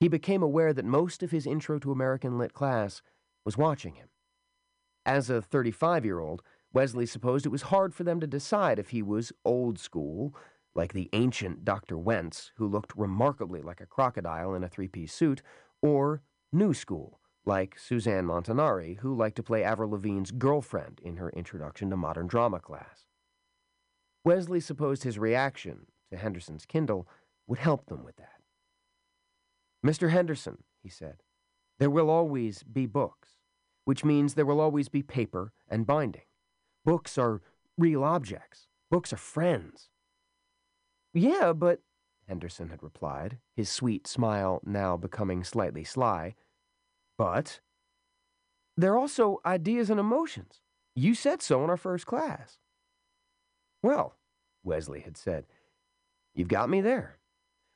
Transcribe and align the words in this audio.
He 0.00 0.08
became 0.08 0.42
aware 0.42 0.72
that 0.72 0.86
most 0.86 1.22
of 1.22 1.30
his 1.30 1.46
Intro 1.46 1.78
to 1.78 1.92
American 1.92 2.38
Lit 2.38 2.54
class 2.54 3.02
was 3.44 3.58
watching 3.58 3.94
him. 3.94 4.08
As 5.04 5.28
a 5.28 5.42
35 5.42 6.06
year 6.06 6.18
old, 6.18 6.42
Wesley 6.72 7.04
supposed 7.04 7.44
it 7.44 7.50
was 7.50 7.62
hard 7.62 7.94
for 7.94 8.04
them 8.04 8.18
to 8.20 8.26
decide 8.26 8.78
if 8.78 8.90
he 8.90 9.02
was 9.02 9.32
old 9.44 9.78
school, 9.78 10.34
like 10.74 10.94
the 10.94 11.10
ancient 11.12 11.66
Dr. 11.66 11.98
Wentz, 11.98 12.52
who 12.56 12.66
looked 12.66 12.96
remarkably 12.96 13.60
like 13.60 13.80
a 13.80 13.86
crocodile 13.86 14.54
in 14.54 14.64
a 14.64 14.68
three 14.68 14.88
piece 14.88 15.12
suit, 15.12 15.42
or 15.82 16.22
new 16.50 16.72
school, 16.72 17.20
like 17.44 17.78
Suzanne 17.78 18.26
Montanari, 18.26 18.98
who 19.00 19.14
liked 19.14 19.36
to 19.36 19.42
play 19.42 19.62
Avril 19.62 19.90
Lavigne's 19.90 20.30
girlfriend 20.30 21.00
in 21.02 21.16
her 21.16 21.30
Introduction 21.30 21.90
to 21.90 21.96
Modern 21.96 22.26
Drama 22.26 22.60
class. 22.60 23.04
Wesley 24.24 24.60
supposed 24.60 25.02
his 25.02 25.18
reaction 25.18 25.86
to 26.10 26.16
Henderson's 26.16 26.64
Kindle 26.64 27.06
would 27.46 27.58
help 27.58 27.86
them 27.86 28.04
with 28.04 28.16
that. 28.16 28.39
Mr. 29.84 30.10
Henderson, 30.10 30.58
he 30.82 30.88
said, 30.88 31.22
there 31.78 31.90
will 31.90 32.10
always 32.10 32.62
be 32.62 32.86
books, 32.86 33.30
which 33.84 34.04
means 34.04 34.34
there 34.34 34.46
will 34.46 34.60
always 34.60 34.88
be 34.88 35.02
paper 35.02 35.52
and 35.68 35.86
binding. 35.86 36.26
Books 36.84 37.16
are 37.16 37.40
real 37.78 38.04
objects. 38.04 38.66
Books 38.90 39.12
are 39.12 39.18
friends. 39.18 39.88
Yeah, 41.14 41.52
but, 41.54 41.80
Henderson 42.28 42.68
had 42.68 42.82
replied, 42.82 43.38
his 43.56 43.70
sweet 43.70 44.06
smile 44.06 44.60
now 44.64 44.96
becoming 44.96 45.42
slightly 45.44 45.84
sly, 45.84 46.34
but 47.16 47.60
they're 48.76 48.98
also 48.98 49.40
ideas 49.44 49.90
and 49.90 49.98
emotions. 49.98 50.60
You 50.94 51.14
said 51.14 51.40
so 51.42 51.64
in 51.64 51.70
our 51.70 51.76
first 51.76 52.06
class. 52.06 52.58
Well, 53.82 54.16
Wesley 54.62 55.00
had 55.00 55.16
said, 55.16 55.46
you've 56.34 56.48
got 56.48 56.68
me 56.68 56.80
there. 56.80 57.18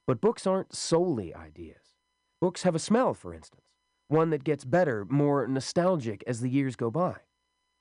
But 0.07 0.21
books 0.21 0.47
aren't 0.47 0.75
solely 0.75 1.35
ideas. 1.35 1.84
Books 2.45 2.65
have 2.65 2.75
a 2.75 2.79
smell, 2.79 3.15
for 3.15 3.33
instance, 3.33 3.63
one 4.09 4.29
that 4.29 4.45
gets 4.45 4.67
better, 4.67 5.07
more 5.09 5.47
nostalgic 5.47 6.23
as 6.27 6.43
the 6.43 6.51
years 6.51 6.77
go 6.77 6.91
by. 6.91 7.15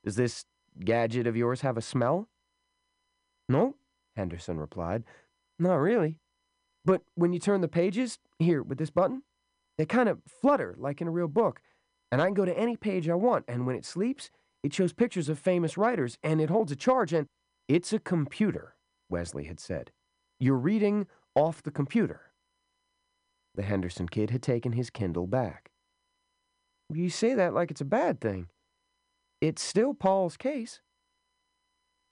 Does 0.06 0.16
this 0.16 0.46
gadget 0.80 1.28
of 1.28 1.36
yours 1.36 1.60
have 1.60 1.76
a 1.76 1.82
smell? 1.82 2.30
No, 3.50 3.76
Henderson 4.16 4.58
replied. 4.58 5.04
Not 5.60 5.76
really. 5.76 6.22
But 6.86 7.02
when 7.16 7.34
you 7.34 7.40
turn 7.40 7.60
the 7.60 7.68
pages, 7.68 8.20
here, 8.40 8.64
with 8.64 8.78
this 8.78 8.90
button, 8.90 9.24
they 9.78 9.86
kind 9.86 10.08
of 10.08 10.22
flutter 10.26 10.76
like 10.78 11.02
in 11.02 11.10
a 11.10 11.12
real 11.12 11.28
book, 11.28 11.60
and 12.10 12.22
I 12.22 12.26
can 12.28 12.34
go 12.34 12.46
to 12.46 12.58
any 12.58 12.78
page 12.78 13.10
I 13.10 13.16
want, 13.16 13.44
and 13.50 13.68
when 13.68 13.76
it 13.76 13.84
sleeps, 13.84 14.32
it 14.64 14.74
shows 14.74 14.94
pictures 14.94 15.28
of 15.28 15.38
famous 15.38 15.78
writers, 15.78 16.18
and 16.24 16.40
it 16.40 16.50
holds 16.50 16.72
a 16.72 16.78
charge, 16.78 17.12
and 17.12 17.28
it's 17.68 17.92
a 17.92 18.00
computer, 18.00 18.78
Wesley 19.10 19.44
had 19.44 19.60
said. 19.60 19.92
You're 20.40 20.56
reading 20.56 21.08
off 21.36 21.62
the 21.62 21.70
computer. 21.70 22.33
The 23.56 23.64
Henderson 23.64 24.08
kid 24.08 24.32
had 24.32 24.42
taken 24.42 24.74
his 24.74 24.90
Kindle 24.90 25.28
back. 25.28 25.72
You 26.90 27.10
say 27.10 27.34
that 27.34 27.54
like 27.54 27.72
it's 27.72 27.82
a 27.82 27.86
bad 27.86 28.20
thing. 28.20 28.48
It's 29.42 29.62
still 29.62 29.94
Paul's 29.94 30.38
case. 30.38 30.82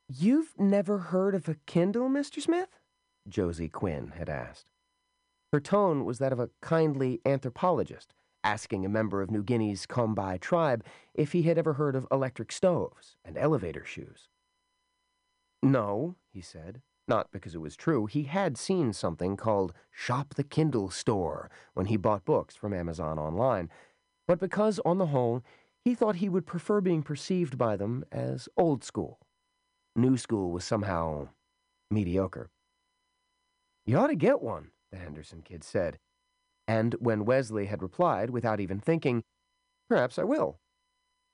You've 0.07 0.53
never 0.57 0.97
heard 0.97 1.33
of 1.33 1.47
a 1.47 1.55
Kindle, 1.65 2.09
Mr. 2.09 2.41
Smith? 2.41 2.79
Josie 3.27 3.69
Quinn 3.69 4.13
had 4.17 4.29
asked. 4.29 4.71
Her 5.53 5.59
tone 5.59 6.05
was 6.05 6.19
that 6.19 6.33
of 6.33 6.39
a 6.39 6.49
kindly 6.61 7.21
anthropologist 7.25 8.13
asking 8.43 8.85
a 8.85 8.89
member 8.89 9.21
of 9.21 9.29
New 9.29 9.43
Guinea's 9.43 9.85
Kombai 9.85 10.39
tribe 10.39 10.83
if 11.13 11.31
he 11.31 11.43
had 11.43 11.57
ever 11.57 11.73
heard 11.73 11.95
of 11.95 12.07
electric 12.11 12.51
stoves 12.51 13.15
and 13.23 13.37
elevator 13.37 13.85
shoes. 13.85 14.29
No, 15.61 16.15
he 16.33 16.41
said 16.41 16.81
not 17.11 17.29
because 17.29 17.53
it 17.53 17.59
was 17.59 17.75
true, 17.75 18.05
he 18.05 18.23
had 18.23 18.57
seen 18.57 18.93
something 18.93 19.35
called 19.35 19.73
Shop 19.91 20.33
the 20.35 20.45
Kindle 20.45 20.89
Store 20.89 21.51
when 21.73 21.87
he 21.87 21.97
bought 21.97 22.23
books 22.23 22.55
from 22.55 22.73
Amazon 22.73 23.19
online, 23.19 23.69
but 24.29 24.39
because, 24.39 24.79
on 24.85 24.97
the 24.97 25.07
whole, 25.07 25.43
he 25.83 25.93
thought 25.93 26.15
he 26.15 26.29
would 26.29 26.45
prefer 26.45 26.79
being 26.79 27.03
perceived 27.03 27.57
by 27.57 27.75
them 27.75 28.05
as 28.13 28.47
old 28.55 28.85
school. 28.85 29.19
New 29.93 30.15
school 30.15 30.51
was 30.51 30.63
somehow 30.63 31.27
mediocre. 31.89 32.49
You 33.85 33.97
ought 33.97 34.07
to 34.07 34.15
get 34.15 34.41
one, 34.41 34.69
the 34.89 34.97
Henderson 34.97 35.41
kid 35.41 35.65
said. 35.65 35.99
And 36.65 36.93
when 36.99 37.25
Wesley 37.25 37.65
had 37.65 37.83
replied, 37.83 38.29
without 38.29 38.61
even 38.61 38.79
thinking, 38.79 39.21
Perhaps 39.89 40.17
I 40.17 40.23
will, 40.23 40.61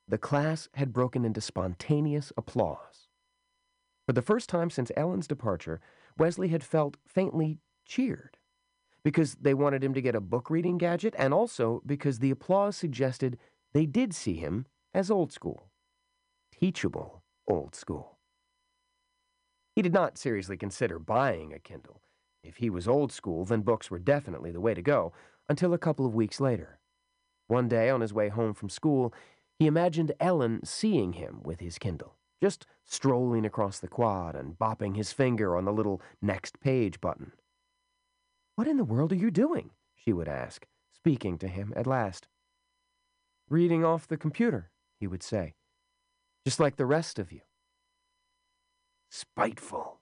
the 0.07 0.17
class 0.17 0.69
had 0.73 0.91
broken 0.91 1.23
into 1.23 1.39
spontaneous 1.39 2.33
applause. 2.35 3.06
For 4.07 4.13
the 4.13 4.21
first 4.21 4.47
time 4.47 4.69
since 4.69 4.89
Ellen's 4.95 5.27
departure, 5.27 5.81
Wesley 6.17 6.47
had 6.47 6.63
felt 6.63 6.95
faintly 7.05 7.59
cheered 7.85 8.37
because 9.03 9.35
they 9.35 9.53
wanted 9.53 9.83
him 9.83 9.93
to 9.93 10.01
get 10.01 10.15
a 10.15 10.21
book 10.21 10.49
reading 10.49 10.77
gadget 10.77 11.13
and 11.17 11.33
also 11.33 11.81
because 11.85 12.19
the 12.19 12.31
applause 12.31 12.77
suggested 12.77 13.37
they 13.73 13.85
did 13.85 14.15
see 14.15 14.35
him 14.35 14.65
as 14.93 15.11
old 15.11 15.33
school. 15.33 15.67
Teachable 16.57 17.21
old 17.49 17.75
school. 17.75 18.17
He 19.75 19.81
did 19.81 19.93
not 19.93 20.17
seriously 20.17 20.55
consider 20.55 20.99
buying 20.99 21.51
a 21.51 21.59
Kindle. 21.59 22.01
If 22.43 22.57
he 22.57 22.69
was 22.69 22.87
old 22.87 23.11
school, 23.11 23.43
then 23.43 23.61
books 23.61 23.91
were 23.91 23.99
definitely 23.99 24.51
the 24.51 24.61
way 24.61 24.73
to 24.73 24.81
go, 24.81 25.11
until 25.49 25.73
a 25.73 25.77
couple 25.77 26.05
of 26.05 26.15
weeks 26.15 26.39
later. 26.39 26.79
One 27.47 27.67
day, 27.67 27.89
on 27.89 28.01
his 28.01 28.13
way 28.13 28.29
home 28.29 28.53
from 28.53 28.69
school, 28.69 29.13
he 29.59 29.67
imagined 29.67 30.13
Ellen 30.19 30.61
seeing 30.63 31.13
him 31.13 31.41
with 31.43 31.59
his 31.59 31.77
Kindle 31.77 32.16
just 32.41 32.65
strolling 32.83 33.45
across 33.45 33.79
the 33.79 33.87
quad 33.87 34.35
and 34.35 34.57
bopping 34.57 34.95
his 34.95 35.11
finger 35.11 35.55
on 35.57 35.65
the 35.65 35.73
little 35.73 36.01
next 36.21 36.59
page 36.59 37.01
button. 37.01 37.31
What 38.55 38.67
in 38.67 38.77
the 38.77 38.83
world 38.83 39.11
are 39.11 39.15
you 39.15 39.31
doing? 39.31 39.71
she 39.95 40.13
would 40.13 40.27
ask, 40.27 40.65
speaking 40.93 41.37
to 41.37 41.47
him 41.47 41.73
at 41.75 41.85
last. 41.85 42.27
Reading 43.49 43.83
off 43.83 44.07
the 44.07 44.17
computer, 44.17 44.71
he 44.99 45.07
would 45.07 45.23
say, 45.23 45.53
just 46.45 46.59
like 46.59 46.77
the 46.77 46.85
rest 46.85 47.19
of 47.19 47.31
you. 47.31 47.41
Spiteful. 49.09 49.99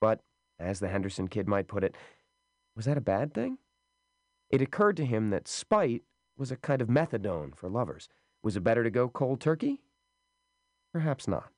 But, 0.00 0.20
as 0.58 0.80
the 0.80 0.88
Henderson 0.88 1.28
kid 1.28 1.46
might 1.46 1.68
put 1.68 1.84
it, 1.84 1.94
was 2.74 2.86
that 2.86 2.96
a 2.96 3.02
bad 3.02 3.34
thing? 3.34 3.58
It 4.50 4.62
occurred 4.62 4.96
to 4.98 5.04
him 5.04 5.30
that 5.30 5.48
spite 5.48 6.02
was 6.36 6.50
a 6.50 6.56
kind 6.56 6.80
of 6.80 6.88
methadone 6.88 7.54
for 7.54 7.68
lovers. 7.68 8.08
Was 8.42 8.56
it 8.56 8.64
better 8.64 8.84
to 8.84 8.90
go 8.90 9.08
cold 9.08 9.40
turkey? 9.40 9.82
Perhaps 10.98 11.28
not. 11.28 11.52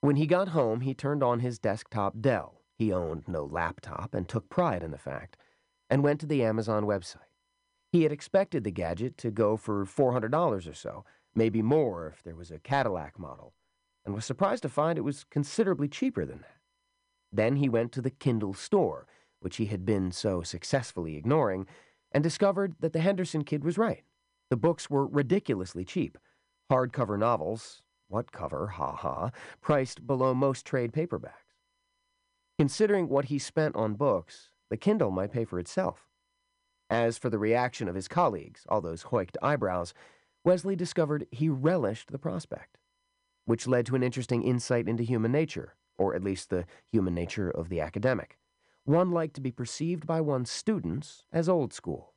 When 0.00 0.16
he 0.16 0.26
got 0.26 0.48
home, 0.48 0.80
he 0.80 0.94
turned 0.94 1.22
on 1.22 1.38
his 1.38 1.60
desktop 1.60 2.20
Dell. 2.20 2.60
He 2.76 2.92
owned 2.92 3.28
no 3.28 3.44
laptop 3.44 4.14
and 4.14 4.28
took 4.28 4.48
pride 4.48 4.82
in 4.82 4.90
the 4.90 4.98
fact, 4.98 5.36
and 5.88 6.02
went 6.02 6.18
to 6.18 6.26
the 6.26 6.42
Amazon 6.42 6.86
website. 6.86 7.30
He 7.92 8.02
had 8.02 8.10
expected 8.10 8.64
the 8.64 8.72
gadget 8.72 9.16
to 9.18 9.30
go 9.30 9.56
for 9.56 9.84
$400 9.84 10.68
or 10.68 10.74
so, 10.74 11.04
maybe 11.36 11.62
more 11.62 12.08
if 12.08 12.24
there 12.24 12.34
was 12.34 12.50
a 12.50 12.58
Cadillac 12.58 13.16
model, 13.16 13.54
and 14.04 14.12
was 14.12 14.24
surprised 14.24 14.64
to 14.64 14.68
find 14.68 14.98
it 14.98 15.02
was 15.02 15.22
considerably 15.22 15.86
cheaper 15.86 16.24
than 16.24 16.38
that. 16.38 16.58
Then 17.30 17.54
he 17.54 17.68
went 17.68 17.92
to 17.92 18.02
the 18.02 18.10
Kindle 18.10 18.54
store, 18.54 19.06
which 19.38 19.58
he 19.58 19.66
had 19.66 19.86
been 19.86 20.10
so 20.10 20.42
successfully 20.42 21.14
ignoring, 21.16 21.68
and 22.10 22.24
discovered 22.24 22.74
that 22.80 22.92
the 22.92 22.98
Henderson 22.98 23.44
kid 23.44 23.62
was 23.62 23.78
right. 23.78 24.02
The 24.50 24.56
books 24.56 24.90
were 24.90 25.06
ridiculously 25.06 25.84
cheap 25.84 26.18
Hardcover 26.72 27.18
novels, 27.18 27.82
what 28.08 28.32
cover, 28.32 28.66
ha 28.68 28.92
ha, 28.92 29.30
priced 29.60 30.06
below 30.06 30.32
most 30.32 30.64
trade 30.64 30.90
paperbacks. 30.90 31.60
Considering 32.58 33.10
what 33.10 33.26
he 33.26 33.38
spent 33.38 33.76
on 33.76 33.92
books, 33.92 34.48
the 34.70 34.78
Kindle 34.78 35.10
might 35.10 35.32
pay 35.32 35.44
for 35.44 35.58
itself. 35.58 36.08
As 36.88 37.18
for 37.18 37.28
the 37.28 37.38
reaction 37.38 37.88
of 37.88 37.94
his 37.94 38.08
colleagues, 38.08 38.64
all 38.70 38.80
those 38.80 39.04
hoiked 39.04 39.36
eyebrows, 39.42 39.92
Wesley 40.44 40.74
discovered 40.74 41.26
he 41.30 41.50
relished 41.50 42.10
the 42.10 42.18
prospect, 42.18 42.78
which 43.44 43.66
led 43.66 43.84
to 43.84 43.94
an 43.94 44.02
interesting 44.02 44.42
insight 44.42 44.88
into 44.88 45.02
human 45.02 45.30
nature, 45.30 45.74
or 45.98 46.14
at 46.14 46.24
least 46.24 46.48
the 46.48 46.64
human 46.90 47.14
nature 47.14 47.50
of 47.50 47.68
the 47.68 47.82
academic. 47.82 48.38
One 48.84 49.10
liked 49.10 49.34
to 49.34 49.42
be 49.42 49.52
perceived 49.52 50.06
by 50.06 50.22
one's 50.22 50.50
students 50.50 51.26
as 51.30 51.50
old 51.50 51.74
school, 51.74 52.14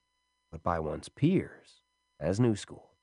but 0.49 0.63
by 0.63 0.79
one's 0.79 1.09
peers 1.09 1.81
as 2.21 2.39
new 2.39 2.55
school. 2.55 2.94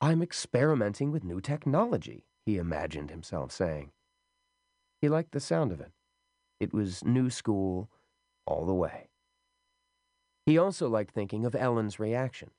I'm 0.00 0.22
experimenting 0.22 1.10
with 1.10 1.24
new 1.24 1.40
technology, 1.40 2.24
he 2.46 2.56
imagined 2.56 3.10
himself 3.10 3.50
saying. 3.50 3.90
He 5.00 5.08
liked 5.08 5.32
the 5.32 5.40
sound 5.40 5.72
of 5.72 5.80
it. 5.80 5.92
It 6.60 6.72
was 6.72 7.04
new 7.04 7.30
school 7.30 7.90
all 8.46 8.64
the 8.64 8.74
way. 8.74 9.08
He 10.46 10.56
also 10.56 10.88
liked 10.88 11.12
thinking 11.12 11.44
of 11.44 11.54
Ellen's 11.54 11.98
reaction. 11.98 12.52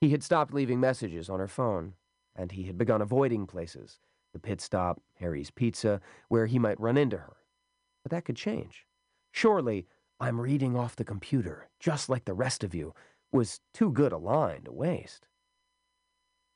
He 0.00 0.10
had 0.10 0.22
stopped 0.22 0.54
leaving 0.54 0.80
messages 0.80 1.28
on 1.28 1.40
her 1.40 1.48
phone, 1.48 1.94
and 2.34 2.52
he 2.52 2.64
had 2.64 2.78
begun 2.78 3.02
avoiding 3.02 3.46
places 3.46 4.00
the 4.32 4.38
pit 4.38 4.60
stop, 4.60 5.00
Harry's 5.14 5.50
Pizza, 5.50 6.00
where 6.28 6.46
he 6.46 6.58
might 6.58 6.80
run 6.80 6.96
into 6.96 7.16
her. 7.16 7.36
But 8.02 8.10
that 8.10 8.24
could 8.24 8.36
change. 8.36 8.86
Surely, 9.32 9.86
I'm 10.20 10.40
reading 10.40 10.76
off 10.76 10.96
the 10.96 11.04
computer, 11.04 11.68
just 11.80 12.08
like 12.08 12.24
the 12.24 12.34
rest 12.34 12.64
of 12.64 12.74
you, 12.74 12.94
was 13.32 13.60
too 13.72 13.90
good 13.90 14.12
a 14.12 14.18
line 14.18 14.64
to 14.64 14.72
waste. 14.72 15.27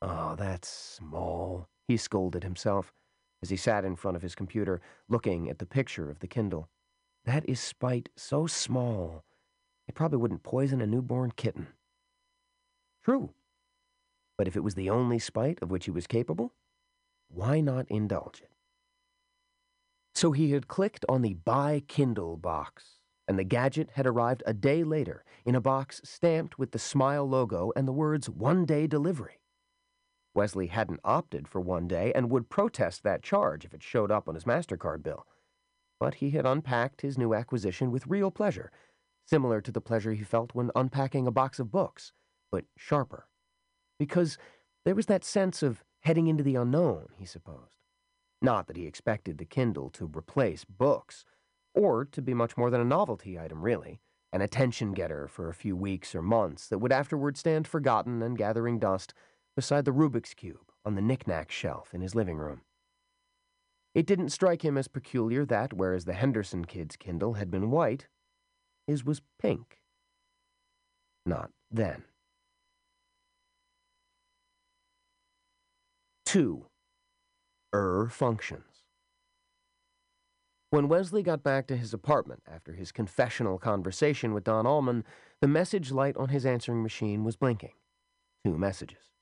Oh, 0.05 0.35
that's 0.35 0.67
small, 0.67 1.69
he 1.87 1.95
scolded 1.95 2.43
himself 2.43 2.91
as 3.41 3.49
he 3.49 3.55
sat 3.55 3.85
in 3.85 3.95
front 3.95 4.17
of 4.17 4.21
his 4.21 4.35
computer, 4.35 4.81
looking 5.07 5.49
at 5.49 5.59
the 5.59 5.65
picture 5.65 6.09
of 6.09 6.19
the 6.19 6.27
Kindle. 6.27 6.67
That 7.23 7.47
is 7.47 7.61
spite 7.61 8.09
so 8.17 8.45
small. 8.45 9.23
it 9.87 9.95
probably 9.95 10.17
wouldn't 10.17 10.43
poison 10.43 10.81
a 10.81 10.87
newborn 10.87 11.31
kitten. 11.31 11.67
True. 13.01 13.33
But 14.37 14.47
if 14.49 14.57
it 14.57 14.63
was 14.63 14.75
the 14.75 14.89
only 14.89 15.19
spite 15.19 15.61
of 15.61 15.71
which 15.71 15.85
he 15.85 15.91
was 15.91 16.05
capable, 16.05 16.53
why 17.29 17.61
not 17.61 17.85
indulge 17.89 18.41
it? 18.41 18.51
So 20.13 20.33
he 20.33 20.51
had 20.51 20.67
clicked 20.67 21.05
on 21.07 21.21
the 21.21 21.33
Buy 21.33 21.81
Kindle 21.87 22.35
box, 22.35 22.99
and 23.25 23.39
the 23.39 23.45
gadget 23.45 23.91
had 23.91 24.05
arrived 24.05 24.43
a 24.45 24.53
day 24.53 24.83
later 24.83 25.23
in 25.45 25.55
a 25.55 25.61
box 25.61 26.01
stamped 26.03 26.59
with 26.59 26.71
the 26.71 26.79
Smile 26.79 27.27
logo 27.27 27.71
and 27.75 27.87
the 27.87 27.93
words 27.93 28.29
One 28.29 28.65
Day 28.65 28.85
Delivery. 28.85 29.42
Wesley 30.35 30.67
hadn't 30.67 30.99
opted 31.03 31.47
for 31.47 31.61
one 31.61 31.87
day 31.87 32.11
and 32.13 32.29
would 32.29 32.49
protest 32.49 33.03
that 33.03 33.21
charge 33.21 33.65
if 33.65 33.73
it 33.73 33.83
showed 33.83 34.11
up 34.11 34.27
on 34.27 34.35
his 34.35 34.45
MasterCard 34.45 35.03
bill. 35.03 35.25
But 35.99 36.15
he 36.15 36.31
had 36.31 36.45
unpacked 36.45 37.01
his 37.01 37.17
new 37.17 37.33
acquisition 37.33 37.91
with 37.91 38.07
real 38.07 38.31
pleasure, 38.31 38.71
similar 39.25 39.61
to 39.61 39.71
the 39.71 39.81
pleasure 39.81 40.13
he 40.13 40.23
felt 40.23 40.55
when 40.55 40.71
unpacking 40.75 41.27
a 41.27 41.31
box 41.31 41.59
of 41.59 41.71
books, 41.71 42.11
but 42.51 42.65
sharper. 42.77 43.27
Because 43.99 44.37
there 44.85 44.95
was 44.95 45.05
that 45.05 45.23
sense 45.23 45.63
of 45.63 45.83
heading 46.01 46.27
into 46.27 46.43
the 46.43 46.55
unknown, 46.55 47.07
he 47.17 47.25
supposed. 47.25 47.77
Not 48.41 48.67
that 48.67 48.75
he 48.75 48.85
expected 48.85 49.37
the 49.37 49.45
Kindle 49.45 49.89
to 49.91 50.11
replace 50.13 50.65
books, 50.65 51.23
or 51.73 52.05
to 52.05 52.21
be 52.21 52.33
much 52.33 52.57
more 52.57 52.69
than 52.69 52.81
a 52.81 52.85
novelty 52.85 53.39
item, 53.39 53.61
really, 53.61 54.01
an 54.33 54.41
attention 54.41 54.91
getter 54.91 55.27
for 55.27 55.47
a 55.47 55.53
few 55.53 55.75
weeks 55.75 56.13
or 56.13 56.21
months 56.21 56.67
that 56.67 56.79
would 56.79 56.91
afterward 56.91 57.37
stand 57.37 57.67
forgotten 57.67 58.21
and 58.21 58.37
gathering 58.37 58.79
dust 58.79 59.13
beside 59.55 59.85
the 59.85 59.91
Rubik's 59.91 60.33
Cube 60.33 60.71
on 60.85 60.95
the 60.95 61.01
knick-knack 61.01 61.51
shelf 61.51 61.93
in 61.93 62.01
his 62.01 62.15
living 62.15 62.37
room. 62.37 62.61
It 63.93 64.05
didn't 64.07 64.29
strike 64.29 64.63
him 64.63 64.77
as 64.77 64.87
peculiar 64.87 65.45
that, 65.45 65.73
whereas 65.73 66.05
the 66.05 66.13
Henderson 66.13 66.65
kid's 66.65 66.95
Kindle 66.95 67.33
had 67.33 67.51
been 67.51 67.69
white, 67.69 68.07
his 68.87 69.05
was 69.05 69.21
pink. 69.39 69.77
Not 71.25 71.51
then. 71.71 72.03
2. 76.25 76.65
Er 77.73 78.07
functions. 78.11 78.63
When 80.71 80.87
Wesley 80.87 81.21
got 81.21 81.43
back 81.43 81.67
to 81.67 81.77
his 81.77 81.93
apartment 81.93 82.41
after 82.51 82.73
his 82.73 82.91
confessional 82.91 83.59
conversation 83.59 84.33
with 84.33 84.43
Don 84.43 84.65
Allman, 84.65 85.03
the 85.39 85.47
message 85.47 85.91
light 85.91 86.17
on 86.17 86.29
his 86.29 86.47
answering 86.47 86.81
machine 86.81 87.23
was 87.23 87.35
blinking. 87.35 87.73
Two 88.43 88.57
messages. 88.57 89.12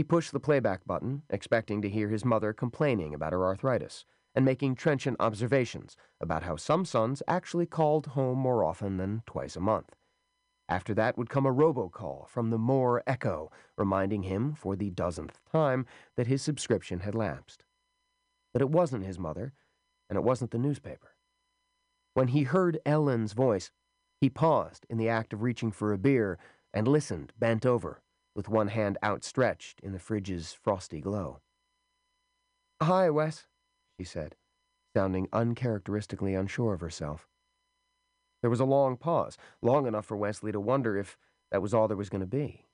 He 0.00 0.04
pushed 0.04 0.32
the 0.32 0.40
playback 0.40 0.86
button, 0.86 1.24
expecting 1.28 1.82
to 1.82 1.88
hear 1.90 2.08
his 2.08 2.24
mother 2.24 2.54
complaining 2.54 3.12
about 3.12 3.34
her 3.34 3.44
arthritis 3.44 4.06
and 4.34 4.46
making 4.46 4.76
trenchant 4.76 5.18
observations 5.20 5.94
about 6.22 6.42
how 6.42 6.56
some 6.56 6.86
sons 6.86 7.22
actually 7.28 7.66
called 7.66 8.06
home 8.06 8.38
more 8.38 8.64
often 8.64 8.96
than 8.96 9.22
twice 9.26 9.56
a 9.56 9.60
month. 9.60 9.94
After 10.70 10.94
that 10.94 11.18
would 11.18 11.28
come 11.28 11.44
a 11.44 11.52
robocall 11.52 12.26
from 12.30 12.48
the 12.48 12.56
Moore 12.56 13.02
Echo, 13.06 13.52
reminding 13.76 14.22
him 14.22 14.54
for 14.54 14.74
the 14.74 14.88
dozenth 14.88 15.38
time 15.52 15.84
that 16.16 16.28
his 16.28 16.40
subscription 16.40 17.00
had 17.00 17.14
lapsed. 17.14 17.64
But 18.54 18.62
it 18.62 18.70
wasn't 18.70 19.04
his 19.04 19.18
mother, 19.18 19.52
and 20.08 20.16
it 20.16 20.24
wasn't 20.24 20.50
the 20.50 20.56
newspaper. 20.56 21.14
When 22.14 22.28
he 22.28 22.44
heard 22.44 22.80
Ellen's 22.86 23.34
voice, 23.34 23.70
he 24.18 24.30
paused 24.30 24.86
in 24.88 24.96
the 24.96 25.10
act 25.10 25.34
of 25.34 25.42
reaching 25.42 25.70
for 25.70 25.92
a 25.92 25.98
beer 25.98 26.38
and 26.72 26.88
listened, 26.88 27.34
bent 27.38 27.66
over, 27.66 28.00
with 28.34 28.48
one 28.48 28.68
hand 28.68 28.98
outstretched 29.02 29.80
in 29.80 29.92
the 29.92 29.98
fridge's 29.98 30.52
frosty 30.52 31.00
glow. 31.00 31.40
Hi, 32.82 33.10
Wes, 33.10 33.46
she 33.98 34.04
said, 34.04 34.36
sounding 34.96 35.28
uncharacteristically 35.32 36.34
unsure 36.34 36.72
of 36.72 36.80
herself. 36.80 37.28
There 38.40 38.50
was 38.50 38.60
a 38.60 38.64
long 38.64 38.96
pause, 38.96 39.36
long 39.60 39.86
enough 39.86 40.06
for 40.06 40.16
Wesley 40.16 40.52
to 40.52 40.60
wonder 40.60 40.96
if 40.96 41.18
that 41.50 41.60
was 41.60 41.74
all 41.74 41.88
there 41.88 41.96
was 41.96 42.08
going 42.08 42.22
to 42.22 42.26
be. 42.26 42.64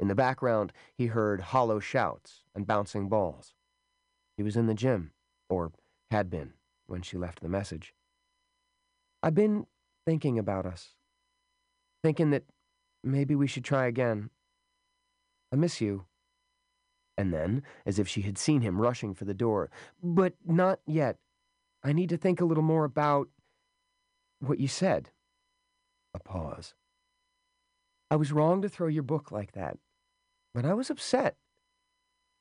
In 0.00 0.08
the 0.08 0.14
background, 0.14 0.72
he 0.96 1.06
heard 1.06 1.40
hollow 1.40 1.78
shouts 1.78 2.42
and 2.54 2.66
bouncing 2.66 3.08
balls. 3.08 3.54
He 4.36 4.42
was 4.42 4.56
in 4.56 4.66
the 4.66 4.74
gym, 4.74 5.12
or 5.48 5.72
had 6.10 6.28
been, 6.28 6.54
when 6.86 7.02
she 7.02 7.16
left 7.16 7.40
the 7.40 7.48
message. 7.48 7.94
I've 9.22 9.34
been 9.34 9.66
thinking 10.04 10.38
about 10.38 10.66
us. 10.66 10.96
Thinking 12.02 12.30
that 12.30 12.44
maybe 13.04 13.36
we 13.36 13.46
should 13.46 13.64
try 13.64 13.86
again. 13.86 14.30
I 15.52 15.56
miss 15.56 15.80
you. 15.80 16.06
And 17.18 17.32
then, 17.32 17.62
as 17.84 17.98
if 17.98 18.08
she 18.08 18.22
had 18.22 18.38
seen 18.38 18.62
him 18.62 18.80
rushing 18.80 19.14
for 19.14 19.26
the 19.26 19.34
door, 19.34 19.70
but 20.02 20.34
not 20.46 20.80
yet. 20.86 21.18
I 21.84 21.92
need 21.92 22.08
to 22.08 22.16
think 22.16 22.40
a 22.40 22.44
little 22.44 22.62
more 22.62 22.84
about 22.84 23.28
what 24.40 24.58
you 24.58 24.68
said. 24.68 25.10
A 26.14 26.18
pause. 26.18 26.74
I 28.10 28.16
was 28.16 28.32
wrong 28.32 28.62
to 28.62 28.68
throw 28.68 28.88
your 28.88 29.02
book 29.02 29.30
like 29.30 29.52
that, 29.52 29.78
but 30.54 30.64
I 30.64 30.74
was 30.74 30.90
upset. 30.90 31.36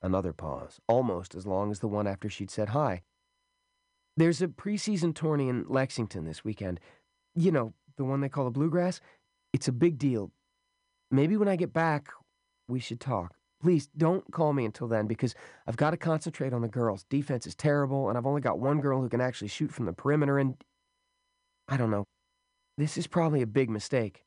Another 0.02 0.34
pause, 0.34 0.80
almost 0.88 1.36
as 1.36 1.46
long 1.46 1.69
as 1.69 1.80
the 1.80 1.88
one 1.88 2.08
after 2.08 2.30
she'd 2.30 2.50
said 2.50 2.69
hi. 2.69 3.04
There's 4.18 4.42
a 4.42 4.48
preseason 4.48 5.16
tourney 5.16 5.48
in 5.48 5.66
Lexington 5.68 6.25
this 6.25 6.44
weekend. 6.44 6.80
You 7.36 7.52
know, 7.52 7.74
the 7.98 8.04
one 8.04 8.22
they 8.22 8.30
call 8.30 8.46
the 8.46 8.52
Bluegrass. 8.52 9.00
It's 9.54 9.68
a 9.68 9.74
big 9.74 9.98
deal. 9.98 10.31
Maybe 11.10 11.38
when 11.38 11.48
I 11.48 11.56
get 11.56 11.74
back, 11.74 12.10
we 12.71 12.79
should 12.79 13.00
talk. 13.00 13.35
Please 13.62 13.88
don't 13.95 14.31
call 14.31 14.53
me 14.53 14.65
until 14.65 14.88
then 14.88 15.06
because 15.06 15.35
I've 15.68 15.77
got 15.77 15.91
to 15.91 15.97
concentrate 15.97 16.53
on 16.53 16.62
the 16.62 16.68
girls. 16.68 17.06
Defense 17.09 17.45
is 17.45 17.53
terrible, 17.53 18.09
and 18.09 18.18
I've 18.18 18.25
only 18.25 18.41
got 18.41 18.57
one 18.57 18.81
girl 18.81 19.01
who 19.01 19.09
can 19.09 19.21
actually 19.21 19.50
shoot 19.50 19.71
from 19.71 19.85
the 19.85 19.94
perimeter, 19.94 20.39
and 20.39 20.56
I 21.68 21.77
don't 21.77 21.91
know. 21.91 22.06
This 22.77 22.97
is 22.97 23.06
probably 23.06 23.44
a 23.44 23.47
big 23.47 23.69
mistake. 23.69 24.23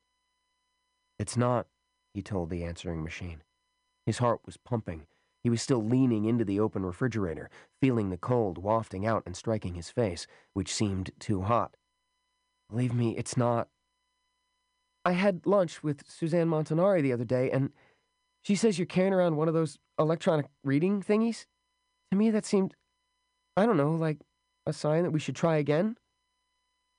It's 1.18 1.36
not, 1.36 1.66
he 2.12 2.22
told 2.22 2.50
the 2.50 2.62
answering 2.62 3.02
machine. 3.02 3.42
His 4.06 4.18
heart 4.18 4.40
was 4.46 4.56
pumping. 4.56 5.06
He 5.42 5.50
was 5.50 5.60
still 5.60 5.84
leaning 5.84 6.24
into 6.26 6.44
the 6.44 6.60
open 6.60 6.86
refrigerator, 6.86 7.50
feeling 7.80 8.10
the 8.10 8.16
cold 8.16 8.58
wafting 8.58 9.04
out 9.04 9.24
and 9.26 9.36
striking 9.36 9.74
his 9.74 9.90
face, 9.90 10.26
which 10.52 10.72
seemed 10.72 11.10
too 11.18 11.42
hot. 11.42 11.76
Believe 12.70 12.94
me, 12.94 13.16
it's 13.16 13.36
not. 13.36 13.68
I 15.04 15.12
had 15.12 15.44
lunch 15.44 15.82
with 15.82 16.08
Suzanne 16.08 16.48
Montanari 16.48 17.02
the 17.02 17.12
other 17.12 17.24
day, 17.24 17.50
and 17.50 17.70
she 18.44 18.54
says 18.54 18.78
you're 18.78 18.86
carrying 18.86 19.14
around 19.14 19.36
one 19.36 19.48
of 19.48 19.54
those 19.54 19.78
electronic 19.98 20.46
reading 20.62 21.02
thingies? 21.02 21.46
To 22.12 22.16
me, 22.16 22.30
that 22.30 22.44
seemed, 22.44 22.74
I 23.56 23.66
don't 23.66 23.78
know, 23.78 23.92
like 23.92 24.18
a 24.66 24.72
sign 24.72 25.02
that 25.02 25.10
we 25.10 25.18
should 25.18 25.34
try 25.34 25.56
again. 25.56 25.96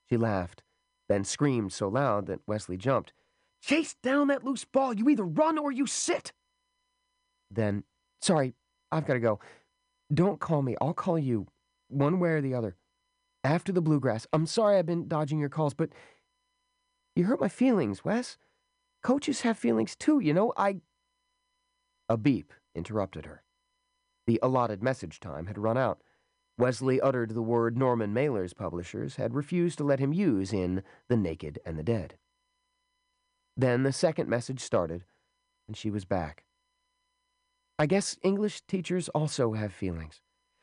She 0.09 0.17
laughed, 0.17 0.63
then 1.07 1.23
screamed 1.23 1.71
so 1.71 1.87
loud 1.87 2.25
that 2.25 2.41
Wesley 2.47 2.77
jumped. 2.77 3.13
Chase 3.61 3.95
down 4.03 4.27
that 4.27 4.43
loose 4.43 4.65
ball! 4.65 4.93
You 4.93 5.07
either 5.07 5.23
run 5.23 5.57
or 5.57 5.71
you 5.71 5.85
sit! 5.85 6.33
Then, 7.49 7.83
sorry, 8.21 8.55
I've 8.91 9.05
got 9.05 9.13
to 9.13 9.19
go. 9.19 9.39
Don't 10.13 10.39
call 10.39 10.61
me. 10.61 10.75
I'll 10.81 10.93
call 10.93 11.17
you, 11.17 11.47
one 11.87 12.19
way 12.19 12.29
or 12.31 12.41
the 12.41 12.53
other. 12.53 12.75
After 13.43 13.71
the 13.71 13.81
bluegrass. 13.81 14.25
I'm 14.33 14.47
sorry 14.47 14.77
I've 14.77 14.85
been 14.87 15.07
dodging 15.07 15.39
your 15.39 15.49
calls, 15.49 15.75
but 15.75 15.89
you 17.15 17.25
hurt 17.25 17.39
my 17.39 17.49
feelings, 17.49 18.03
Wes. 18.03 18.37
Coaches 19.03 19.41
have 19.41 19.57
feelings 19.57 19.95
too, 19.95 20.19
you 20.19 20.33
know. 20.33 20.51
I 20.57 20.77
a 22.09 22.17
beep 22.17 22.53
interrupted 22.73 23.25
her. 23.25 23.43
The 24.27 24.39
allotted 24.41 24.81
message 24.81 25.19
time 25.19 25.47
had 25.47 25.57
run 25.57 25.77
out. 25.77 26.01
Wesley 26.57 27.01
uttered 27.01 27.31
the 27.31 27.41
word 27.41 27.77
Norman 27.77 28.13
Mailer's 28.13 28.53
publishers 28.53 29.17
had 29.17 29.33
refused 29.33 29.77
to 29.77 29.83
let 29.83 29.99
him 29.99 30.13
use 30.13 30.53
in 30.53 30.83
The 31.09 31.17
Naked 31.17 31.59
and 31.65 31.77
the 31.77 31.83
Dead. 31.83 32.15
Then 33.57 33.83
the 33.83 33.91
second 33.91 34.29
message 34.29 34.61
started, 34.61 35.03
and 35.67 35.75
she 35.75 35.89
was 35.89 36.05
back. 36.05 36.45
I 37.77 37.85
guess 37.85 38.17
English 38.23 38.61
teachers 38.67 39.09
also 39.09 39.53
have 39.53 39.73
feelings. 39.73 40.21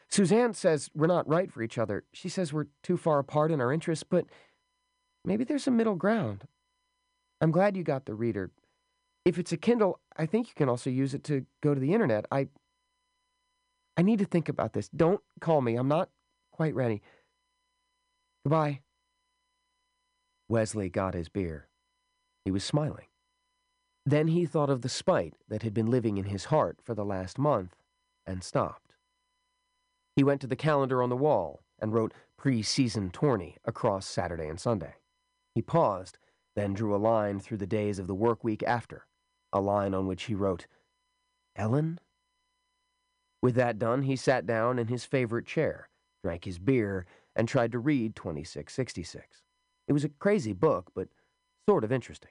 Suzanne 0.09 0.55
says 0.55 0.91
we're 0.95 1.07
not 1.07 1.29
right 1.29 1.51
for 1.51 1.63
each 1.63 1.79
other. 1.79 2.05
She 2.13 2.29
says 2.29 2.53
we're 2.53 2.67
too 2.83 2.97
far 2.97 3.19
apart 3.19 3.51
in 3.51 3.61
our 3.61 3.73
interests, 3.73 4.05
but 4.09 4.27
maybe 5.25 5.45
there's 5.45 5.67
a 5.67 5.71
middle 5.71 5.95
ground. 5.95 6.47
I'm 7.41 7.51
glad 7.51 7.77
you 7.77 7.83
got 7.83 8.07
the 8.07 8.15
reader. 8.15 8.51
If 9.25 9.39
it's 9.39 9.53
a 9.53 9.57
Kindle, 9.57 10.01
I 10.17 10.27
think 10.27 10.49
you 10.49 10.55
can 10.57 10.69
also 10.69 10.91
use 10.91 11.15
it 11.15 11.23
to 11.25 11.47
go 11.63 11.75
to 11.75 11.81
the 11.81 11.95
internet. 11.95 12.27
I 12.31 12.49
I 13.97 14.03
need 14.03 14.19
to 14.19 14.25
think 14.25 14.49
about 14.49 14.73
this. 14.73 14.89
Don't 14.89 15.21
call 15.41 15.61
me. 15.61 15.77
I'm 15.77 15.89
not 15.89 16.09
quite 16.51 16.75
ready. 16.75 17.03
Goodbye. 18.45 18.81
Wesley 20.49 20.89
got 20.89 21.15
his 21.15 21.29
beer. 21.29 21.69
He 22.45 22.51
was 22.51 22.65
smiling. 22.65 23.07
Then 24.05 24.29
he 24.29 24.47
thought 24.47 24.71
of 24.71 24.83
the 24.83 24.89
spite 24.89 25.35
that 25.49 25.63
had 25.63 25.75
been 25.75 25.91
living 25.91 26.17
in 26.17 26.25
his 26.25 26.47
heart 26.47 26.79
for 26.83 26.95
the 26.95 27.05
last 27.05 27.39
month 27.39 27.77
and 28.27 28.43
stopped. 28.43 28.95
He 30.17 30.25
went 30.25 30.41
to 30.41 30.47
the 30.47 30.57
calendar 30.57 31.03
on 31.03 31.11
the 31.11 31.17
wall 31.17 31.63
and 31.79 31.93
wrote 31.93 32.13
pre-season 32.37 33.11
tourney 33.11 33.57
across 33.65 34.07
Saturday 34.07 34.49
and 34.49 34.59
Sunday. 34.59 34.95
He 35.55 35.63
paused, 35.63 36.19
then 36.57 36.73
drew 36.73 36.95
a 36.95 36.97
line 36.97 37.39
through 37.39 37.59
the 37.59 37.67
days 37.67 37.99
of 37.99 38.09
the 38.09 38.15
work 38.15 38.43
week 38.43 38.63
after 38.65 39.07
a 39.53 39.61
line 39.61 39.95
on 39.95 40.07
which 40.07 40.25
he 40.25 40.35
wrote, 40.35 40.67
Ellen? 41.57 42.01
With 43.43 43.55
that 43.57 43.79
done, 43.79 44.03
he 44.03 44.17
sat 44.17 44.47
down 44.47 44.79
in 44.79 44.87
his 44.87 45.05
favorite 45.05 45.47
chair, 45.47 45.89
drank 46.23 46.45
his 46.45 46.59
beer, 46.59 47.07
and 47.35 47.49
tried 47.49 47.73
to 47.73 47.79
read 47.79 48.15
2666. 48.15 49.43
It 49.89 49.93
was 49.93 50.05
a 50.05 50.09
crazy 50.09 50.53
book, 50.53 50.93
but 50.95 51.09
sort 51.69 51.85
of 51.85 51.93
interesting. 51.93 52.31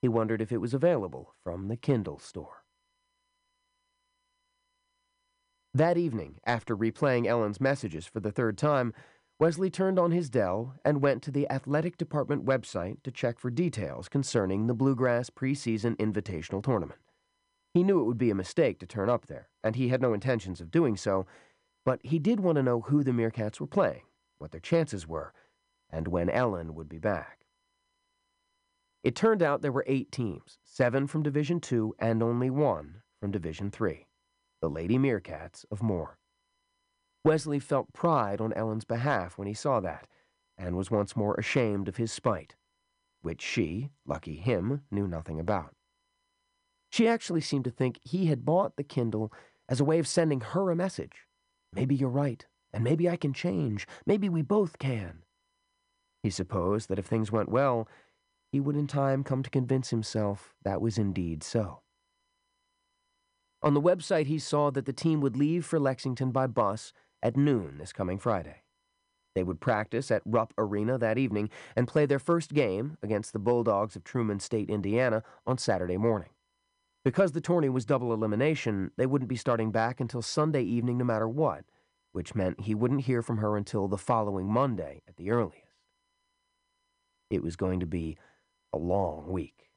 He 0.00 0.08
wondered 0.08 0.40
if 0.40 0.50
it 0.50 0.58
was 0.58 0.74
available 0.74 1.34
from 1.44 1.68
the 1.68 1.76
Kindle 1.76 2.18
store. 2.18 2.64
That 5.74 5.96
evening, 5.96 6.38
after 6.44 6.76
replaying 6.76 7.26
Ellen's 7.26 7.60
messages 7.60 8.06
for 8.06 8.20
the 8.20 8.32
third 8.32 8.58
time, 8.58 8.92
Wesley 9.42 9.70
turned 9.70 9.98
on 9.98 10.12
his 10.12 10.30
Dell 10.30 10.76
and 10.84 11.02
went 11.02 11.20
to 11.24 11.32
the 11.32 11.50
athletic 11.50 11.96
department 11.96 12.44
website 12.44 13.02
to 13.02 13.10
check 13.10 13.40
for 13.40 13.50
details 13.50 14.08
concerning 14.08 14.68
the 14.68 14.72
Bluegrass 14.72 15.30
preseason 15.30 15.96
invitational 15.96 16.62
tournament. 16.62 17.00
He 17.74 17.82
knew 17.82 18.00
it 18.00 18.04
would 18.04 18.18
be 18.18 18.30
a 18.30 18.36
mistake 18.36 18.78
to 18.78 18.86
turn 18.86 19.10
up 19.10 19.26
there, 19.26 19.48
and 19.64 19.74
he 19.74 19.88
had 19.88 20.00
no 20.00 20.12
intentions 20.12 20.60
of 20.60 20.70
doing 20.70 20.96
so, 20.96 21.26
but 21.84 21.98
he 22.04 22.20
did 22.20 22.38
want 22.38 22.54
to 22.54 22.62
know 22.62 22.82
who 22.82 23.02
the 23.02 23.10
Meerkats 23.10 23.58
were 23.58 23.66
playing, 23.66 24.02
what 24.38 24.52
their 24.52 24.60
chances 24.60 25.08
were, 25.08 25.32
and 25.90 26.06
when 26.06 26.30
Ellen 26.30 26.76
would 26.76 26.88
be 26.88 26.98
back. 26.98 27.40
It 29.02 29.16
turned 29.16 29.42
out 29.42 29.60
there 29.60 29.72
were 29.72 29.84
eight 29.88 30.12
teams, 30.12 30.58
seven 30.62 31.08
from 31.08 31.24
Division 31.24 31.58
Two 31.58 31.96
and 31.98 32.22
only 32.22 32.48
one 32.48 33.02
from 33.18 33.32
Division 33.32 33.72
Three, 33.72 34.06
the 34.60 34.70
Lady 34.70 34.98
Meerkats 34.98 35.64
of 35.68 35.82
Moore. 35.82 36.16
Wesley 37.24 37.60
felt 37.60 37.92
pride 37.92 38.40
on 38.40 38.52
Ellen's 38.52 38.84
behalf 38.84 39.38
when 39.38 39.46
he 39.46 39.54
saw 39.54 39.80
that, 39.80 40.08
and 40.58 40.76
was 40.76 40.90
once 40.90 41.16
more 41.16 41.34
ashamed 41.34 41.88
of 41.88 41.96
his 41.96 42.10
spite, 42.10 42.56
which 43.20 43.40
she, 43.40 43.90
lucky 44.04 44.36
him, 44.36 44.82
knew 44.90 45.06
nothing 45.06 45.38
about. 45.38 45.74
She 46.90 47.06
actually 47.06 47.40
seemed 47.40 47.64
to 47.64 47.70
think 47.70 48.00
he 48.02 48.26
had 48.26 48.44
bought 48.44 48.76
the 48.76 48.82
Kindle 48.82 49.32
as 49.68 49.80
a 49.80 49.84
way 49.84 49.98
of 49.98 50.08
sending 50.08 50.40
her 50.40 50.70
a 50.70 50.76
message. 50.76 51.26
Maybe 51.72 51.94
you're 51.94 52.10
right, 52.10 52.44
and 52.72 52.82
maybe 52.82 53.08
I 53.08 53.16
can 53.16 53.32
change. 53.32 53.86
Maybe 54.04 54.28
we 54.28 54.42
both 54.42 54.78
can. 54.78 55.22
He 56.22 56.30
supposed 56.30 56.88
that 56.88 56.98
if 56.98 57.06
things 57.06 57.32
went 57.32 57.48
well, 57.48 57.88
he 58.50 58.60
would 58.60 58.76
in 58.76 58.86
time 58.86 59.24
come 59.24 59.42
to 59.42 59.50
convince 59.50 59.90
himself 59.90 60.54
that 60.64 60.80
was 60.80 60.98
indeed 60.98 61.42
so. 61.42 61.80
On 63.62 63.74
the 63.74 63.80
website, 63.80 64.26
he 64.26 64.38
saw 64.38 64.70
that 64.70 64.86
the 64.86 64.92
team 64.92 65.20
would 65.20 65.36
leave 65.36 65.64
for 65.64 65.78
Lexington 65.78 66.32
by 66.32 66.48
bus 66.48 66.92
at 67.22 67.36
noon 67.36 67.78
this 67.78 67.92
coming 67.92 68.18
Friday. 68.18 68.62
They 69.34 69.42
would 69.42 69.60
practice 69.60 70.10
at 70.10 70.22
Rupp 70.26 70.52
Arena 70.58 70.98
that 70.98 71.18
evening 71.18 71.48
and 71.74 71.88
play 71.88 72.04
their 72.04 72.18
first 72.18 72.52
game 72.52 72.98
against 73.02 73.32
the 73.32 73.38
Bulldogs 73.38 73.96
of 73.96 74.04
Truman 74.04 74.40
State, 74.40 74.68
Indiana, 74.68 75.22
on 75.46 75.56
Saturday 75.58 75.96
morning. 75.96 76.28
Because 77.04 77.32
the 77.32 77.40
tourney 77.40 77.68
was 77.68 77.84
double 77.84 78.12
elimination, 78.12 78.92
they 78.96 79.06
wouldn't 79.06 79.28
be 79.28 79.36
starting 79.36 79.72
back 79.72 80.00
until 80.00 80.22
Sunday 80.22 80.62
evening 80.62 80.98
no 80.98 81.04
matter 81.04 81.28
what, 81.28 81.64
which 82.12 82.34
meant 82.34 82.60
he 82.60 82.74
wouldn't 82.74 83.02
hear 83.02 83.22
from 83.22 83.38
her 83.38 83.56
until 83.56 83.88
the 83.88 83.98
following 83.98 84.46
Monday 84.46 85.02
at 85.08 85.16
the 85.16 85.30
earliest. 85.30 85.66
It 87.30 87.42
was 87.42 87.56
going 87.56 87.80
to 87.80 87.86
be 87.86 88.18
a 88.72 88.78
long 88.78 89.26
week. 89.28 89.70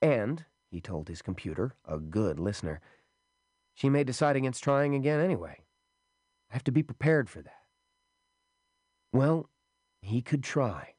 And, 0.00 0.46
he 0.70 0.80
told 0.80 1.08
his 1.08 1.22
computer, 1.22 1.74
a 1.86 1.98
good 1.98 2.40
listener, 2.40 2.80
she 3.74 3.88
may 3.88 4.02
decide 4.02 4.34
against 4.34 4.64
trying 4.64 4.94
again 4.94 5.20
anyway. 5.20 5.60
I 6.50 6.54
have 6.54 6.64
to 6.64 6.72
be 6.72 6.82
prepared 6.82 7.28
for 7.28 7.42
that. 7.42 7.62
Well, 9.12 9.48
he 10.02 10.22
could 10.22 10.42
try. 10.42 10.94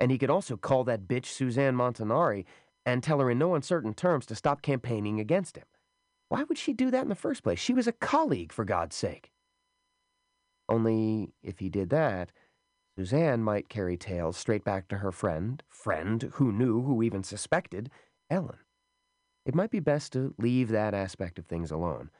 And 0.00 0.10
he 0.10 0.18
could 0.18 0.30
also 0.30 0.56
call 0.56 0.84
that 0.84 1.06
bitch 1.06 1.26
Suzanne 1.26 1.76
Montanari 1.76 2.44
and 2.84 3.02
tell 3.02 3.20
her 3.20 3.30
in 3.30 3.38
no 3.38 3.54
uncertain 3.54 3.94
terms 3.94 4.26
to 4.26 4.34
stop 4.34 4.62
campaigning 4.62 5.20
against 5.20 5.56
him. 5.56 5.64
Why 6.28 6.42
would 6.44 6.58
she 6.58 6.72
do 6.72 6.90
that 6.90 7.02
in 7.02 7.08
the 7.08 7.14
first 7.14 7.42
place? 7.42 7.60
She 7.60 7.74
was 7.74 7.86
a 7.86 7.92
colleague, 7.92 8.52
for 8.52 8.64
God's 8.64 8.96
sake. 8.96 9.30
Only 10.68 11.34
if 11.42 11.58
he 11.58 11.68
did 11.68 11.90
that, 11.90 12.32
Suzanne 12.96 13.42
might 13.42 13.68
carry 13.68 13.96
tales 13.96 14.36
straight 14.36 14.64
back 14.64 14.88
to 14.88 14.98
her 14.98 15.12
friend, 15.12 15.62
friend 15.68 16.30
who 16.34 16.50
knew, 16.50 16.82
who 16.82 17.02
even 17.02 17.22
suspected, 17.22 17.90
Ellen. 18.30 18.58
It 19.44 19.54
might 19.54 19.70
be 19.70 19.80
best 19.80 20.12
to 20.14 20.34
leave 20.38 20.68
that 20.68 20.94
aspect 20.94 21.38
of 21.38 21.46
things 21.46 21.70
alone. 21.70 22.10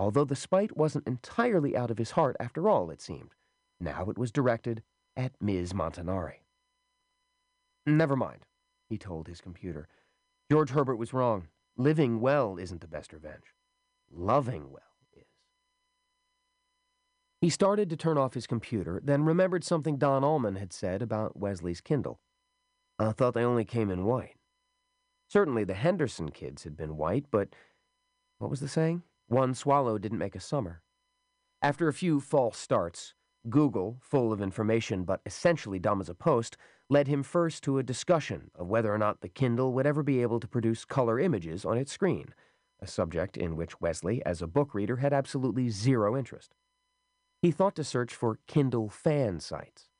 Although 0.00 0.24
the 0.24 0.34
spite 0.34 0.78
wasn't 0.78 1.06
entirely 1.06 1.76
out 1.76 1.90
of 1.90 1.98
his 1.98 2.12
heart 2.12 2.34
after 2.40 2.70
all, 2.70 2.90
it 2.90 3.02
seemed. 3.02 3.34
Now 3.78 4.08
it 4.08 4.16
was 4.16 4.32
directed 4.32 4.82
at 5.14 5.34
Ms. 5.42 5.74
Montanari. 5.74 6.40
Never 7.84 8.16
mind 8.16 8.46
he 8.88 8.96
told 8.96 9.28
his 9.28 9.42
computer. 9.42 9.88
George 10.50 10.70
Herbert 10.70 10.96
was 10.96 11.12
wrong. 11.12 11.48
Living 11.76 12.18
well 12.22 12.56
isn't 12.56 12.80
the 12.80 12.88
best 12.88 13.12
revenge. 13.12 13.54
Loving 14.10 14.70
well 14.70 14.82
is. 15.14 15.26
He 17.42 17.50
started 17.50 17.90
to 17.90 17.96
turn 17.96 18.16
off 18.16 18.32
his 18.32 18.46
computer, 18.46 19.02
then 19.04 19.26
remembered 19.26 19.64
something 19.64 19.98
Don 19.98 20.24
Allman 20.24 20.56
had 20.56 20.72
said 20.72 21.02
about 21.02 21.38
Wesley's 21.38 21.82
Kindle. 21.82 22.20
I 22.98 23.12
thought 23.12 23.34
they 23.34 23.44
only 23.44 23.66
came 23.66 23.90
in 23.90 24.06
white. 24.06 24.36
Certainly 25.28 25.64
the 25.64 25.74
Henderson 25.74 26.30
kids 26.30 26.64
had 26.64 26.74
been 26.74 26.96
white, 26.96 27.26
but 27.30 27.50
what 28.38 28.48
was 28.50 28.60
the 28.60 28.68
saying? 28.68 29.02
One 29.30 29.54
swallow 29.54 29.96
didn't 29.96 30.18
make 30.18 30.34
a 30.34 30.40
summer. 30.40 30.82
After 31.62 31.86
a 31.86 31.92
few 31.92 32.18
false 32.18 32.58
starts, 32.58 33.14
Google, 33.48 33.98
full 34.00 34.32
of 34.32 34.42
information 34.42 35.04
but 35.04 35.20
essentially 35.24 35.78
dumb 35.78 36.00
as 36.00 36.08
a 36.08 36.16
post, 36.16 36.56
led 36.88 37.06
him 37.06 37.22
first 37.22 37.62
to 37.62 37.78
a 37.78 37.84
discussion 37.84 38.50
of 38.56 38.66
whether 38.66 38.92
or 38.92 38.98
not 38.98 39.20
the 39.20 39.28
Kindle 39.28 39.72
would 39.72 39.86
ever 39.86 40.02
be 40.02 40.20
able 40.20 40.40
to 40.40 40.48
produce 40.48 40.84
color 40.84 41.20
images 41.20 41.64
on 41.64 41.78
its 41.78 41.92
screen, 41.92 42.34
a 42.80 42.88
subject 42.88 43.36
in 43.36 43.54
which 43.54 43.80
Wesley, 43.80 44.20
as 44.26 44.42
a 44.42 44.48
book 44.48 44.74
reader, 44.74 44.96
had 44.96 45.12
absolutely 45.12 45.68
zero 45.68 46.16
interest. 46.16 46.56
He 47.40 47.52
thought 47.52 47.76
to 47.76 47.84
search 47.84 48.12
for 48.12 48.40
Kindle 48.48 48.88
fan 48.88 49.38
sites. 49.38 49.90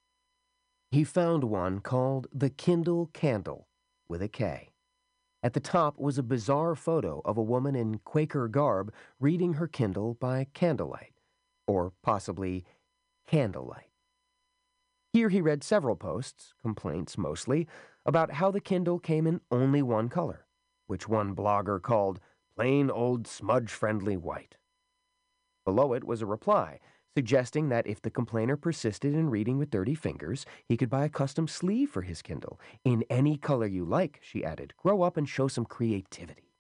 He 0.91 1.05
found 1.05 1.45
one 1.45 1.79
called 1.79 2.27
the 2.33 2.51
Kindle 2.51 3.11
Kandle, 3.15 3.67
with 4.09 4.23
a 4.23 4.29
K. 4.29 4.70
At 5.43 5.55
the 5.55 5.61
top 5.61 5.99
was 5.99 6.19
a 6.19 6.23
bizarre 6.23 6.75
photo 6.75 7.23
of 7.25 7.39
a 7.39 7.43
woman 7.43 7.75
in 7.75 7.99
Quaker 7.99 8.47
garb 8.47 8.93
reading 9.19 9.55
her 9.55 9.67
Kindle 9.67 10.15
by 10.15 10.47
candlelight, 10.53 11.15
or 11.67 11.93
possibly 12.03 12.65
Kindlelight. 13.27 13.91
Here 15.13 15.31
he 15.31 15.41
read 15.41 15.65
several 15.65 15.97
posts, 15.97 16.53
complaints 16.61 17.17
mostly, 17.17 17.67
about 18.05 18.33
how 18.33 18.51
the 18.51 18.61
Kindle 18.61 18.99
came 18.99 19.27
in 19.27 19.41
only 19.51 19.83
one 19.83 20.09
color, 20.09 20.47
which 20.87 21.09
one 21.09 21.35
blogger 21.35 21.81
called 21.81 22.21
plain 22.55 22.91
old 22.91 23.27
smudge 23.27 23.71
friendly 23.71 24.17
white. 24.17 24.57
Below 25.65 25.95
it 25.95 26.05
was 26.05 26.21
a 26.21 26.27
reply 26.27 26.81
suggesting 27.17 27.69
that 27.69 27.87
if 27.87 28.01
the 28.01 28.11
complainer 28.11 28.57
persisted 28.57 29.15
in 29.15 29.31
reading 29.31 29.59
with 29.59 29.71
dirty 29.71 29.95
fingers, 29.95 30.47
he 30.67 30.77
could 30.77 30.91
buy 30.91 31.05
a 31.05 31.09
custom 31.09 31.49
sleeve 31.49 31.91
for 31.91 32.03
his 32.03 32.23
Kindle. 32.23 32.61
In 32.85 33.05
any 33.11 33.37
color 33.37 33.67
you 33.67 33.85
like, 33.85 34.21
she 34.23 34.45
added. 34.45 34.75
Grow 34.77 35.03
up 35.03 35.17
and 35.17 35.29
show 35.29 35.49
some 35.49 35.65
creativity. 35.65 36.53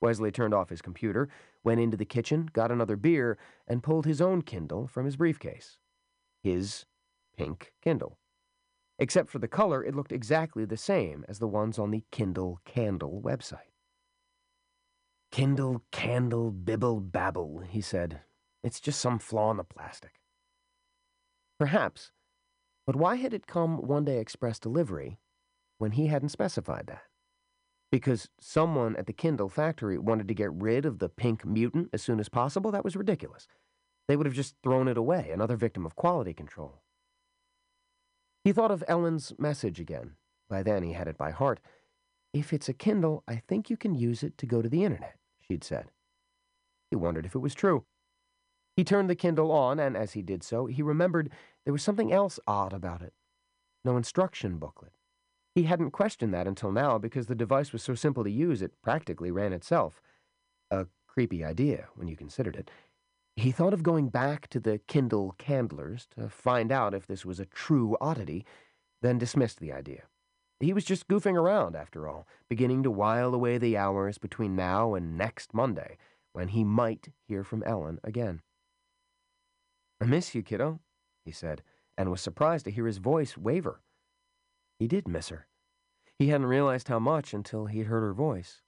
Wesley 0.00 0.30
turned 0.30 0.54
off 0.54 0.70
his 0.70 0.82
computer, 0.82 1.28
went 1.62 1.80
into 1.80 1.96
the 1.96 2.04
kitchen, 2.04 2.48
got 2.52 2.72
another 2.72 2.96
beer, 2.96 3.36
and 3.68 3.82
pulled 3.82 4.06
his 4.06 4.20
own 4.20 4.42
Kindle 4.42 4.86
from 4.86 5.04
his 5.04 5.16
briefcase 5.16 5.78
his 6.42 6.86
pink 7.36 7.72
Kindle. 7.82 8.18
Except 8.98 9.30
for 9.30 9.38
the 9.38 9.48
color, 9.48 9.84
it 9.84 9.94
looked 9.94 10.12
exactly 10.12 10.64
the 10.64 10.76
same 10.76 11.24
as 11.28 11.38
the 11.38 11.48
ones 11.48 11.78
on 11.78 11.90
the 11.90 12.04
Kindle 12.10 12.60
Kandle 12.66 13.22
website. 13.22 13.72
Kindle, 15.30 15.82
candle, 15.92 16.50
bibble, 16.50 17.00
babble, 17.00 17.60
he 17.68 17.80
said. 17.80 18.20
It's 18.62 18.80
just 18.80 19.00
some 19.00 19.18
flaw 19.18 19.50
in 19.50 19.56
the 19.56 19.64
plastic. 19.64 20.20
Perhaps, 21.58 22.12
but 22.86 22.96
why 22.96 23.16
had 23.16 23.32
it 23.32 23.46
come 23.46 23.78
one 23.78 24.04
day 24.04 24.18
express 24.18 24.58
delivery 24.58 25.18
when 25.78 25.92
he 25.92 26.08
hadn't 26.08 26.30
specified 26.30 26.86
that? 26.88 27.02
Because 27.92 28.28
someone 28.40 28.96
at 28.96 29.06
the 29.06 29.12
Kindle 29.12 29.48
factory 29.48 29.98
wanted 29.98 30.28
to 30.28 30.34
get 30.34 30.52
rid 30.52 30.84
of 30.84 30.98
the 30.98 31.08
pink 31.08 31.44
mutant 31.44 31.90
as 31.92 32.02
soon 32.02 32.20
as 32.20 32.28
possible? 32.28 32.70
That 32.70 32.84
was 32.84 32.96
ridiculous. 32.96 33.46
They 34.08 34.16
would 34.16 34.26
have 34.26 34.34
just 34.34 34.56
thrown 34.62 34.88
it 34.88 34.96
away, 34.96 35.30
another 35.32 35.56
victim 35.56 35.86
of 35.86 35.96
quality 35.96 36.32
control. 36.32 36.82
He 38.44 38.52
thought 38.52 38.70
of 38.70 38.84
Ellen's 38.88 39.32
message 39.38 39.80
again. 39.80 40.16
By 40.48 40.62
then 40.62 40.82
he 40.82 40.92
had 40.92 41.08
it 41.08 41.18
by 41.18 41.30
heart. 41.30 41.60
If 42.32 42.52
it's 42.52 42.68
a 42.68 42.72
Kindle, 42.74 43.22
I 43.28 43.36
think 43.36 43.70
you 43.70 43.76
can 43.76 43.94
use 43.94 44.22
it 44.22 44.38
to 44.38 44.46
go 44.46 44.62
to 44.62 44.68
the 44.68 44.84
internet, 44.84 45.16
she'd 45.40 45.64
said. 45.64 45.86
He 46.90 46.96
wondered 46.96 47.26
if 47.26 47.34
it 47.34 47.40
was 47.40 47.54
true. 47.54 47.84
He 48.76 48.84
turned 48.84 49.10
the 49.10 49.14
Kindle 49.14 49.52
on, 49.52 49.78
and 49.78 49.96
as 49.96 50.12
he 50.12 50.22
did 50.22 50.42
so, 50.42 50.66
he 50.66 50.82
remembered 50.82 51.30
there 51.64 51.72
was 51.72 51.82
something 51.82 52.12
else 52.12 52.40
odd 52.46 52.72
about 52.72 53.02
it. 53.02 53.12
No 53.84 53.96
instruction 53.96 54.58
booklet. 54.58 54.92
He 55.54 55.64
hadn't 55.64 55.90
questioned 55.90 56.32
that 56.34 56.46
until 56.46 56.70
now 56.70 56.98
because 56.98 57.26
the 57.26 57.34
device 57.34 57.72
was 57.72 57.82
so 57.82 57.94
simple 57.94 58.24
to 58.24 58.30
use 58.30 58.62
it 58.62 58.80
practically 58.82 59.30
ran 59.30 59.52
itself. 59.52 60.00
A 60.70 60.86
creepy 61.06 61.44
idea 61.44 61.88
when 61.94 62.08
you 62.08 62.16
considered 62.16 62.56
it. 62.56 62.70
He 63.36 63.50
thought 63.50 63.74
of 63.74 63.82
going 63.82 64.08
back 64.08 64.48
to 64.48 64.60
the 64.60 64.78
Kindle 64.86 65.34
Kandlers 65.38 66.06
to 66.16 66.28
find 66.28 66.70
out 66.70 66.94
if 66.94 67.06
this 67.06 67.24
was 67.24 67.40
a 67.40 67.46
true 67.46 67.96
oddity, 68.00 68.44
then 69.02 69.18
dismissed 69.18 69.60
the 69.60 69.72
idea. 69.72 70.04
He 70.60 70.74
was 70.74 70.84
just 70.84 71.08
goofing 71.08 71.36
around, 71.36 71.74
after 71.74 72.06
all, 72.06 72.26
beginning 72.48 72.82
to 72.82 72.90
while 72.90 73.34
away 73.34 73.56
the 73.56 73.78
hours 73.78 74.18
between 74.18 74.54
now 74.54 74.94
and 74.94 75.16
next 75.16 75.54
Monday, 75.54 75.96
when 76.32 76.48
he 76.48 76.64
might 76.64 77.08
hear 77.26 77.42
from 77.42 77.62
Ellen 77.62 77.98
again. 78.04 78.42
I 80.00 80.06
miss 80.06 80.34
you, 80.34 80.42
kiddo, 80.42 80.80
he 81.24 81.32
said, 81.32 81.62
and 81.98 82.10
was 82.10 82.20
surprised 82.20 82.64
to 82.64 82.70
hear 82.70 82.86
his 82.86 82.98
voice 82.98 83.36
waver. 83.36 83.82
He 84.78 84.88
did 84.88 85.06
miss 85.06 85.28
her. 85.28 85.46
He 86.18 86.28
hadn't 86.28 86.46
realized 86.46 86.88
how 86.88 86.98
much 86.98 87.34
until 87.34 87.66
he'd 87.66 87.86
heard 87.86 88.02
her 88.02 88.14
voice. 88.14 88.62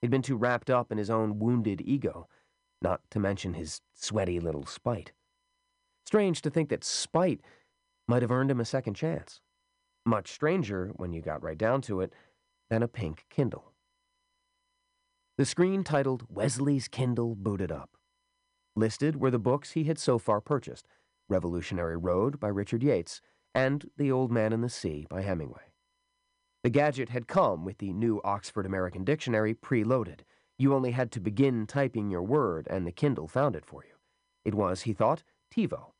He'd 0.00 0.10
been 0.10 0.22
too 0.22 0.36
wrapped 0.36 0.70
up 0.70 0.92
in 0.92 0.98
his 0.98 1.10
own 1.10 1.38
wounded 1.38 1.80
ego, 1.80 2.28
not 2.82 3.00
to 3.10 3.18
mention 3.18 3.54
his 3.54 3.80
sweaty 3.94 4.38
little 4.38 4.66
spite. 4.66 5.12
Strange 6.06 6.40
to 6.42 6.50
think 6.50 6.68
that 6.68 6.84
spite 6.84 7.40
might 8.06 8.22
have 8.22 8.30
earned 8.30 8.50
him 8.50 8.60
a 8.60 8.64
second 8.64 8.94
chance. 8.94 9.40
Much 10.06 10.32
stranger, 10.32 10.92
when 10.96 11.12
you 11.12 11.20
got 11.20 11.42
right 11.42 11.58
down 11.58 11.82
to 11.82 12.00
it, 12.00 12.12
than 12.70 12.82
a 12.82 12.88
pink 12.88 13.24
Kindle. 13.28 13.72
The 15.36 15.44
screen 15.44 15.84
titled 15.84 16.26
Wesley's 16.28 16.88
Kindle 16.88 17.34
booted 17.34 17.70
up. 17.70 17.97
Listed 18.78 19.16
were 19.16 19.32
the 19.32 19.40
books 19.40 19.72
he 19.72 19.84
had 19.84 19.98
so 19.98 20.18
far 20.18 20.40
purchased 20.40 20.86
Revolutionary 21.28 21.96
Road 21.96 22.38
by 22.38 22.46
Richard 22.46 22.84
Yates 22.84 23.20
and 23.52 23.90
The 23.96 24.12
Old 24.12 24.30
Man 24.30 24.52
and 24.52 24.62
the 24.62 24.68
Sea 24.68 25.04
by 25.10 25.22
Hemingway. 25.22 25.72
The 26.62 26.70
gadget 26.70 27.08
had 27.08 27.26
come 27.26 27.64
with 27.64 27.78
the 27.78 27.92
new 27.92 28.20
Oxford 28.22 28.66
American 28.66 29.04
Dictionary 29.04 29.52
preloaded. 29.52 30.20
You 30.58 30.74
only 30.74 30.92
had 30.92 31.10
to 31.12 31.20
begin 31.20 31.66
typing 31.66 32.08
your 32.08 32.22
word, 32.22 32.68
and 32.70 32.86
the 32.86 32.92
Kindle 32.92 33.26
found 33.26 33.56
it 33.56 33.66
for 33.66 33.82
you. 33.84 33.94
It 34.44 34.54
was, 34.54 34.82
he 34.82 34.92
thought, 34.92 35.24
TiVo, 35.52 35.92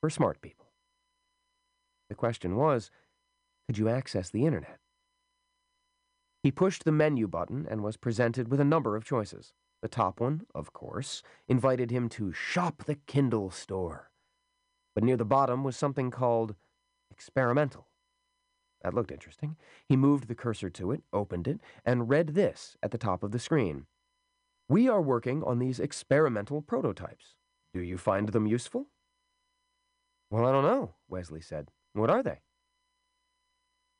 for 0.00 0.08
smart 0.08 0.40
people. 0.40 0.72
The 2.08 2.14
question 2.14 2.56
was 2.56 2.90
could 3.66 3.76
you 3.76 3.90
access 3.90 4.30
the 4.30 4.46
internet? 4.46 4.78
He 6.42 6.50
pushed 6.50 6.84
the 6.84 6.92
menu 6.92 7.28
button 7.28 7.66
and 7.68 7.82
was 7.82 7.98
presented 7.98 8.50
with 8.50 8.60
a 8.60 8.64
number 8.64 8.96
of 8.96 9.04
choices. 9.04 9.52
The 9.84 9.88
top 9.88 10.18
one, 10.18 10.46
of 10.54 10.72
course, 10.72 11.22
invited 11.46 11.90
him 11.90 12.08
to 12.08 12.32
shop 12.32 12.84
the 12.84 12.94
Kindle 12.94 13.50
store. 13.50 14.10
But 14.94 15.04
near 15.04 15.18
the 15.18 15.26
bottom 15.26 15.62
was 15.62 15.76
something 15.76 16.10
called 16.10 16.54
experimental. 17.10 17.88
That 18.82 18.94
looked 18.94 19.12
interesting. 19.12 19.58
He 19.86 19.94
moved 19.94 20.26
the 20.26 20.34
cursor 20.34 20.70
to 20.70 20.90
it, 20.92 21.02
opened 21.12 21.46
it, 21.46 21.60
and 21.84 22.08
read 22.08 22.28
this 22.28 22.78
at 22.82 22.92
the 22.92 22.96
top 22.96 23.22
of 23.22 23.30
the 23.30 23.38
screen. 23.38 23.84
We 24.70 24.88
are 24.88 25.02
working 25.02 25.42
on 25.42 25.58
these 25.58 25.78
experimental 25.78 26.62
prototypes. 26.62 27.34
Do 27.74 27.80
you 27.80 27.98
find 27.98 28.30
them 28.30 28.46
useful? 28.46 28.86
Well, 30.30 30.46
I 30.46 30.52
don't 30.52 30.64
know, 30.64 30.94
Wesley 31.08 31.42
said. 31.42 31.70
What 31.92 32.08
are 32.08 32.22
they? 32.22 32.40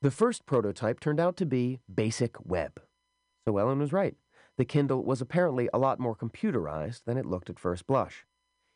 The 0.01 0.09
first 0.09 0.47
prototype 0.47 0.99
turned 0.99 1.19
out 1.19 1.37
to 1.37 1.45
be 1.45 1.79
Basic 1.93 2.43
Web. 2.43 2.81
So 3.47 3.59
Ellen 3.59 3.77
was 3.77 3.93
right. 3.93 4.15
The 4.57 4.65
Kindle 4.65 5.03
was 5.03 5.21
apparently 5.21 5.69
a 5.73 5.77
lot 5.77 5.99
more 5.99 6.15
computerized 6.15 7.03
than 7.03 7.17
it 7.17 7.25
looked 7.25 7.49
at 7.49 7.59
first 7.59 7.85
blush. 7.87 8.25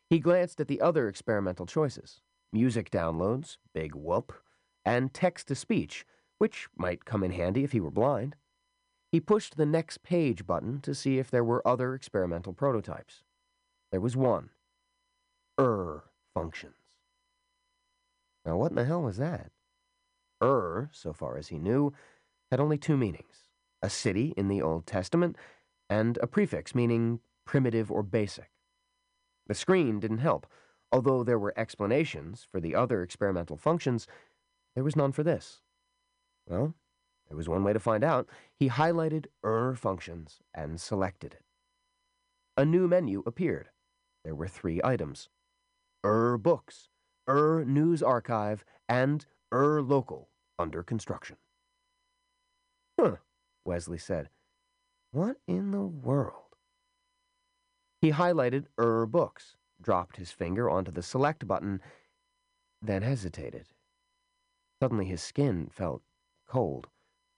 He 0.08 0.18
glanced 0.18 0.60
at 0.60 0.68
the 0.68 0.80
other 0.80 1.08
experimental 1.08 1.66
choices 1.66 2.20
music 2.52 2.90
downloads, 2.90 3.58
big 3.72 3.94
whoop, 3.94 4.32
and 4.84 5.14
text 5.14 5.48
to 5.48 5.54
speech, 5.54 6.04
which 6.38 6.68
might 6.76 7.04
come 7.04 7.22
in 7.22 7.30
handy 7.30 7.62
if 7.62 7.72
he 7.72 7.80
were 7.80 7.90
blind. 7.90 8.34
He 9.12 9.20
pushed 9.20 9.56
the 9.56 9.66
next 9.66 10.02
page 10.02 10.46
button 10.46 10.80
to 10.80 10.94
see 10.94 11.18
if 11.18 11.30
there 11.30 11.44
were 11.44 11.66
other 11.66 11.94
experimental 11.94 12.52
prototypes. 12.52 13.22
There 13.90 14.00
was 14.00 14.16
one 14.16 14.50
ER 15.58 16.04
functions. 16.34 16.74
Now, 18.44 18.56
what 18.56 18.70
in 18.70 18.76
the 18.76 18.84
hell 18.84 19.02
was 19.02 19.18
that? 19.18 19.50
ER, 20.42 20.90
so 20.92 21.12
far 21.12 21.36
as 21.36 21.48
he 21.48 21.58
knew, 21.58 21.92
had 22.50 22.60
only 22.60 22.78
two 22.78 22.96
meanings 22.96 23.48
a 23.82 23.88
city 23.88 24.34
in 24.36 24.48
the 24.48 24.60
Old 24.60 24.86
Testament, 24.86 25.36
and 25.90 26.16
a 26.22 26.26
prefix 26.26 26.74
meaning 26.74 27.20
primitive 27.44 27.90
or 27.90 28.02
basic. 28.02 28.50
The 29.48 29.54
screen 29.54 29.98
didn't 29.98 30.18
help. 30.18 30.46
Although 30.92 31.22
there 31.24 31.38
were 31.38 31.54
explanations 31.56 32.46
for 32.50 32.60
the 32.60 32.74
other 32.74 33.02
experimental 33.02 33.56
functions, 33.56 34.06
there 34.74 34.84
was 34.84 34.96
none 34.96 35.12
for 35.12 35.22
this. 35.22 35.60
Well, 36.46 36.74
there 37.28 37.36
was 37.36 37.48
one 37.48 37.62
way 37.62 37.72
to 37.72 37.78
find 37.78 38.02
out. 38.02 38.28
He 38.54 38.68
highlighted 38.68 39.26
Ur 39.44 39.74
functions 39.74 40.40
and 40.54 40.80
selected 40.80 41.34
it. 41.34 41.44
A 42.56 42.64
new 42.64 42.88
menu 42.88 43.22
appeared. 43.26 43.70
There 44.24 44.34
were 44.34 44.48
three 44.48 44.80
items 44.82 45.28
Ur 46.04 46.38
books, 46.38 46.88
Ur 47.28 47.64
news 47.64 48.02
archive, 48.02 48.64
and 48.88 49.26
Ur 49.52 49.82
local 49.82 50.28
under 50.58 50.82
construction. 50.82 51.36
Huh, 52.98 53.16
Wesley 53.64 53.98
said. 53.98 54.28
What 55.12 55.38
in 55.46 55.72
the 55.72 55.86
world? 55.86 56.54
He 58.00 58.12
highlighted 58.12 58.66
Er 58.78 59.06
books, 59.06 59.56
dropped 59.80 60.16
his 60.16 60.30
finger 60.30 60.70
onto 60.70 60.92
the 60.92 61.02
select 61.02 61.46
button, 61.46 61.80
then 62.80 63.02
hesitated. 63.02 63.66
Suddenly 64.80 65.06
his 65.06 65.20
skin 65.20 65.68
felt 65.68 66.02
cold, 66.46 66.86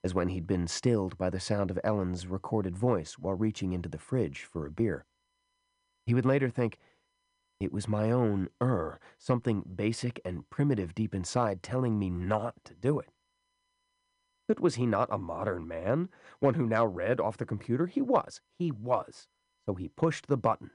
as 0.05 0.15
when 0.15 0.29
he'd 0.29 0.47
been 0.47 0.69
stilled 0.69 1.17
by 1.17 1.31
the 1.31 1.41
sound 1.41 1.71
of 1.71 1.81
Ellen's 1.83 2.27
recorded 2.27 2.77
voice 2.77 3.19
while 3.19 3.35
reaching 3.35 3.73
into 3.73 3.89
the 3.89 3.99
fridge 3.99 4.45
for 4.45 4.67
a 4.67 4.71
beer. 4.71 5.07
He 6.07 6.15
would 6.15 6.27
later 6.27 6.51
think, 6.51 6.79
it 7.59 7.73
was 7.73 7.89
my 7.89 8.11
own 8.11 8.49
er, 8.61 9.01
something 9.19 9.63
basic 9.75 10.21
and 10.25 10.49
primitive 10.51 10.95
deep 10.95 11.15
inside 11.15 11.63
telling 11.63 11.99
me 11.99 12.11
not 12.11 12.55
to 12.65 12.75
do 12.75 12.99
it. 12.99 13.09
But 14.49 14.61
was 14.61 14.75
he 14.75 14.87
not 14.87 15.09
a 15.13 15.19
modern 15.19 15.67
man? 15.67 16.09
One 16.41 16.55
who 16.55 16.67
now 16.67 16.85
read 16.85 17.21
off 17.21 17.37
the 17.37 17.47
computer? 17.47 17.87
He 17.87 18.03
was. 18.03 18.41
He 18.59 18.71
was. 18.71 19.29
So 19.67 19.75
he 19.75 19.89
pushed 19.89 20.27
the 20.27 20.37
button. 20.37 20.71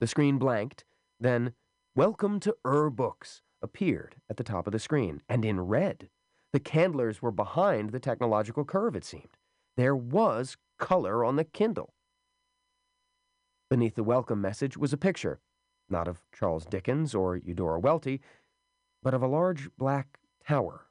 The 0.00 0.06
screen 0.06 0.38
blanked, 0.38 0.84
then, 1.18 1.54
Welcome 1.96 2.40
to 2.40 2.56
Ur 2.66 2.90
Books 2.90 3.42
appeared 3.62 4.16
at 4.28 4.36
the 4.36 4.44
top 4.44 4.66
of 4.66 4.72
the 4.72 4.78
screen, 4.78 5.22
and 5.28 5.44
in 5.44 5.60
red. 5.60 6.10
The 6.52 6.60
Kandlers 6.60 7.22
were 7.22 7.30
behind 7.30 7.90
the 7.90 8.00
technological 8.00 8.64
curve, 8.64 8.96
it 8.96 9.04
seemed. 9.04 9.36
There 9.76 9.96
was 9.96 10.56
color 10.78 11.24
on 11.24 11.36
the 11.36 11.44
Kindle. 11.44 11.94
Beneath 13.70 13.94
the 13.94 14.04
welcome 14.04 14.40
message 14.40 14.76
was 14.76 14.92
a 14.92 14.98
picture 14.98 15.40
not 15.88 16.08
of 16.08 16.22
Charles 16.32 16.64
Dickens 16.64 17.14
or 17.14 17.36
Eudora 17.36 17.78
Welty, 17.78 18.20
but 19.02 19.14
of 19.14 19.22
a 19.22 19.26
large 19.26 19.68
black 19.76 20.18
tower. 20.46 20.86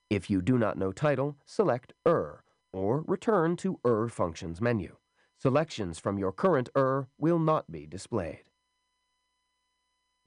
If 0.09 0.29
you 0.29 0.41
do 0.41 0.57
not 0.57 0.77
know 0.77 0.91
title, 0.91 1.37
select 1.45 1.93
ER 2.05 2.43
or 2.73 3.03
return 3.07 3.55
to 3.57 3.79
ER 3.85 4.09
functions 4.09 4.59
menu. 4.61 4.97
Selections 5.39 5.99
from 5.99 6.17
your 6.17 6.31
current 6.31 6.69
ER 6.75 7.07
will 7.17 7.39
not 7.39 7.71
be 7.71 7.87
displayed. 7.87 8.43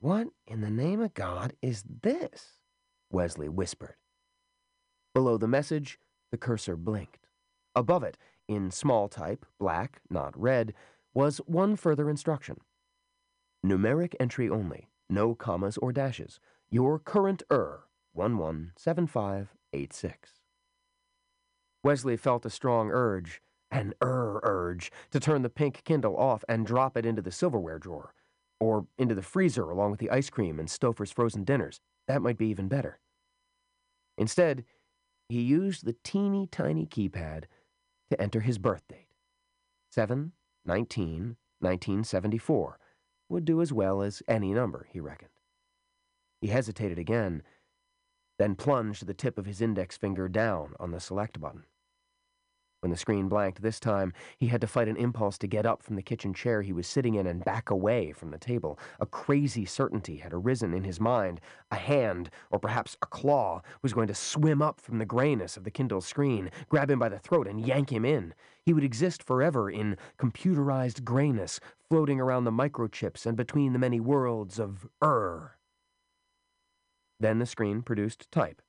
What 0.01 0.29
in 0.47 0.61
the 0.61 0.71
name 0.71 1.01
of 1.01 1.15
God 1.15 1.55
is 1.61 1.83
this? 2.03 2.61
Wesley 3.11 3.49
whispered. 3.49 3.97
Below 5.13 5.39
the 5.39 5.49
message, 5.49 5.99
the 6.31 6.39
cursor 6.39 6.77
blinked. 6.77 7.27
Above 7.75 8.05
it, 8.05 8.17
in 8.47 8.71
small 8.71 9.09
type, 9.09 9.45
black, 9.59 10.01
not 10.09 10.39
red, 10.39 10.73
was 11.15 11.39
one 11.47 11.75
further 11.75 12.09
instruction. 12.09 12.61
Numeric 13.67 14.15
entry 14.21 14.49
only, 14.49 14.89
no 15.11 15.35
commas 15.35 15.77
or 15.79 15.93
dashes. 15.93 16.39
Your 16.71 17.01
current 17.01 17.43
ER, 17.51 17.81
117586. 18.13 20.31
Wesley 21.83 22.17
felt 22.17 22.47
a 22.47 22.51
strong 22.51 22.93
urge 22.93 23.43
an 23.71 23.95
er 24.03 24.41
urge 24.45 24.91
to 25.11 25.21
turn 25.21 25.43
the 25.43 25.51
pink 25.51 25.83
Kindle 25.85 26.17
off 26.17 26.45
and 26.49 26.67
drop 26.67 26.97
it 26.97 27.05
into 27.05 27.23
the 27.23 27.31
silverware 27.31 27.79
drawer, 27.79 28.15
or 28.61 28.87
into 28.99 29.15
the 29.15 29.23
freezer 29.23 29.71
along 29.71 29.91
with 29.91 30.01
the 30.01 30.11
ice 30.11 30.31
cream 30.31 30.59
and 30.59 30.69
Stouffer's 30.69 31.13
frozen 31.13 31.45
dinners. 31.45 31.81
That 32.07 32.23
might 32.23 32.39
be 32.39 32.47
even 32.49 32.69
better. 32.69 32.99
Instead, 34.17 34.65
he 35.29 35.41
used 35.43 35.85
the 35.85 35.97
teeny 36.03 36.47
tiny 36.47 36.87
keypad 36.87 37.45
to 38.11 38.21
enter 38.21 38.41
his 38.41 38.59
birth 38.59 38.83
date. 38.89 39.09
7 39.91 40.33
19 40.65 41.37
1974 41.61 42.79
would 43.29 43.45
do 43.45 43.61
as 43.61 43.73
well 43.73 44.01
as 44.01 44.23
any 44.29 44.53
number, 44.53 44.87
he 44.91 45.01
reckoned. 45.01 45.31
He 46.41 46.49
hesitated 46.49 46.99
again, 46.99 47.43
then 48.39 48.55
plunged 48.55 49.07
the 49.07 49.15
tip 49.15 49.39
of 49.39 49.47
his 49.47 49.61
index 49.61 49.97
finger 49.97 50.29
down 50.29 50.75
on 50.79 50.93
the 50.93 51.01
select 51.01 51.41
button. 51.41 51.65
When 52.81 52.93
the 52.93 52.97
screen 52.97 53.29
blanked 53.29 53.61
this 53.61 53.81
time, 53.81 54.13
he 54.39 54.47
had 54.47 54.61
to 54.61 54.69
fight 54.69 54.87
an 54.87 54.97
impulse 54.97 55.37
to 55.39 55.49
get 55.49 55.67
up 55.67 55.83
from 55.83 55.97
the 55.97 56.03
kitchen 56.03 56.33
chair 56.33 56.63
he 56.63 56.73
was 56.73 56.87
sitting 56.87 57.17
in 57.17 57.27
and 57.27 57.45
back 57.45 57.71
away 57.71 58.13
from 58.13 58.31
the 58.31 58.39
table. 58.39 58.79
A 59.01 59.07
crazy 59.07 59.65
certainty 59.65 60.19
had 60.19 60.33
arisen 60.33 60.73
in 60.73 60.85
his 60.85 61.01
mind. 61.01 61.41
A 61.73 61.77
hand, 61.77 62.31
or 62.51 62.61
perhaps 62.61 62.97
a 63.03 63.07
claw, 63.07 63.63
was 63.83 63.93
going 63.93 64.07
to 64.07 64.15
swim 64.15 64.63
up 64.63 64.81
from 64.81 64.99
the 64.99 65.05
grayness 65.05 65.57
of 65.57 65.65
the 65.65 65.73
Kindle 65.73 66.01
screen, 66.01 66.53
grab 66.69 66.89
him 66.89 67.01
by 67.01 67.09
the 67.09 67.19
throat, 67.19 67.49
and 67.49 67.67
yank 67.67 67.91
him 67.91 68.05
in. 68.05 68.33
He 68.65 68.73
would 68.73 68.85
exist 68.85 69.25
forever 69.25 69.69
in 69.69 69.97
computerized 70.17 71.03
grayness, 71.03 71.59
floating 71.89 72.21
around 72.21 72.45
the 72.45 72.53
microchips 72.53 73.27
and 73.27 73.37
between 73.37 73.73
the 73.73 73.81
many 73.81 73.99
worlds 73.99 74.61
of 74.61 74.87
Ur. 75.03 75.57
Then 77.19 77.41
the 77.41 77.47
screen 77.47 77.83
produced 77.83 78.31
type. 78.31 78.63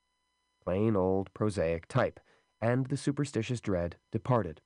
Plain 0.63 0.95
old 0.95 1.32
prosaic 1.36 1.88
type 1.88 2.19
and 2.62 2.88
the 2.88 2.98
superstitious 2.98 3.62
dread 3.62 3.98
departed. 4.12 4.62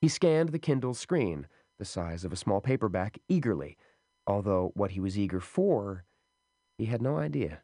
He 0.00 0.08
scanned 0.08 0.50
the 0.50 0.58
Kindle 0.58 0.94
screen, 0.94 1.46
the 1.78 1.84
size 1.84 2.24
of 2.24 2.32
a 2.32 2.36
small 2.36 2.60
paperback, 2.60 3.18
eagerly, 3.28 3.76
although 4.26 4.72
what 4.74 4.92
he 4.92 5.00
was 5.00 5.18
eager 5.18 5.40
for, 5.40 6.04
he 6.78 6.86
had 6.86 7.02
no 7.02 7.18
idea. 7.18 7.62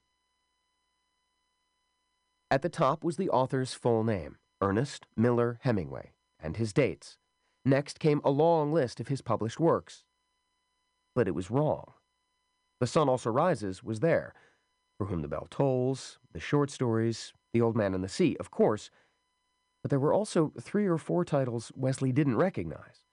At 2.50 2.62
the 2.62 2.68
top 2.68 3.02
was 3.02 3.16
the 3.16 3.30
author's 3.30 3.74
full 3.74 4.04
name, 4.04 4.36
Ernest 4.60 5.06
Miller 5.16 5.58
Hemingway, 5.62 6.12
and 6.38 6.56
his 6.56 6.72
dates. 6.72 7.18
Next 7.64 7.98
came 7.98 8.20
a 8.24 8.30
long 8.30 8.72
list 8.72 9.00
of 9.00 9.08
his 9.08 9.22
published 9.22 9.58
works. 9.58 10.04
But 11.14 11.26
it 11.26 11.34
was 11.34 11.50
wrong. 11.50 11.94
The 12.78 12.86
Sun 12.86 13.08
Also 13.08 13.30
Rises 13.30 13.82
was 13.82 14.00
there, 14.00 14.34
For 14.98 15.06
Whom 15.06 15.22
the 15.22 15.28
Bell 15.28 15.48
Tolls, 15.50 16.18
the 16.32 16.40
short 16.40 16.70
stories, 16.70 17.32
The 17.52 17.62
Old 17.62 17.74
Man 17.74 17.94
and 17.94 18.04
the 18.04 18.08
Sea, 18.08 18.36
of 18.38 18.50
course, 18.50 18.90
but 19.86 19.90
there 19.90 20.00
were 20.00 20.12
also 20.12 20.52
three 20.60 20.84
or 20.84 20.98
four 20.98 21.24
titles 21.24 21.70
Wesley 21.76 22.10
didn't 22.10 22.38
recognize. 22.38 23.04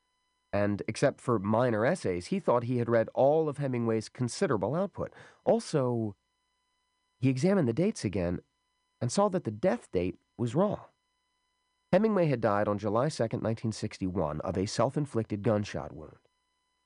And 0.51 0.81
except 0.87 1.21
for 1.21 1.37
minor 1.37 1.85
essays, 1.85 2.25
he 2.25 2.39
thought 2.39 2.63
he 2.63 2.79
had 2.79 2.89
read 2.89 3.09
all 3.13 3.47
of 3.47 3.59
Hemingway's 3.59 4.09
considerable 4.09 4.73
output. 4.73 5.13
Also, 5.45 6.15
he 7.19 7.29
examined 7.29 7.67
the 7.67 7.73
dates 7.73 8.03
again 8.03 8.39
and 8.99 9.11
saw 9.11 9.29
that 9.29 9.43
the 9.43 9.51
death 9.51 9.91
date 9.91 10.17
was 10.35 10.55
wrong. 10.55 10.79
Hemingway 11.91 12.25
had 12.25 12.41
died 12.41 12.67
on 12.67 12.79
July 12.79 13.07
2, 13.07 13.21
1961, 13.21 14.41
of 14.41 14.57
a 14.57 14.65
self 14.65 14.97
inflicted 14.97 15.43
gunshot 15.43 15.93
wound. 15.93 16.17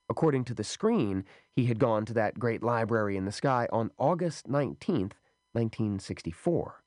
According 0.10 0.44
to 0.44 0.54
the 0.54 0.66
screen, 0.66 1.24
he 1.56 1.68
had 1.68 1.80
gone 1.80 2.04
to 2.08 2.14
that 2.16 2.40
great 2.40 2.62
library 2.62 3.16
in 3.16 3.24
the 3.24 3.32
sky 3.32 3.70
on 3.72 3.92
August 3.98 4.50
19, 4.50 5.14
1964. 5.54 6.84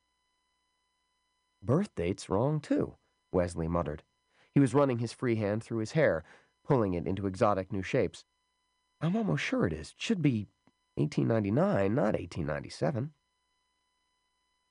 Birth 1.62 1.94
date's 1.94 2.28
wrong, 2.28 2.60
too, 2.60 2.94
Wesley 3.32 3.68
muttered. 3.68 4.02
He 4.52 4.60
was 4.60 4.74
running 4.74 4.98
his 4.98 5.12
free 5.12 5.36
hand 5.36 5.62
through 5.62 5.78
his 5.78 5.92
hair, 5.92 6.24
pulling 6.64 6.94
it 6.94 7.06
into 7.06 7.26
exotic 7.26 7.72
new 7.72 7.82
shapes. 7.82 8.24
I'm 9.00 9.16
almost 9.16 9.42
sure 9.42 9.66
it 9.66 9.72
is. 9.72 9.88
It 9.90 9.94
should 9.98 10.22
be 10.22 10.48
1899, 10.96 11.94
not 11.94 12.14
1897. 12.14 13.12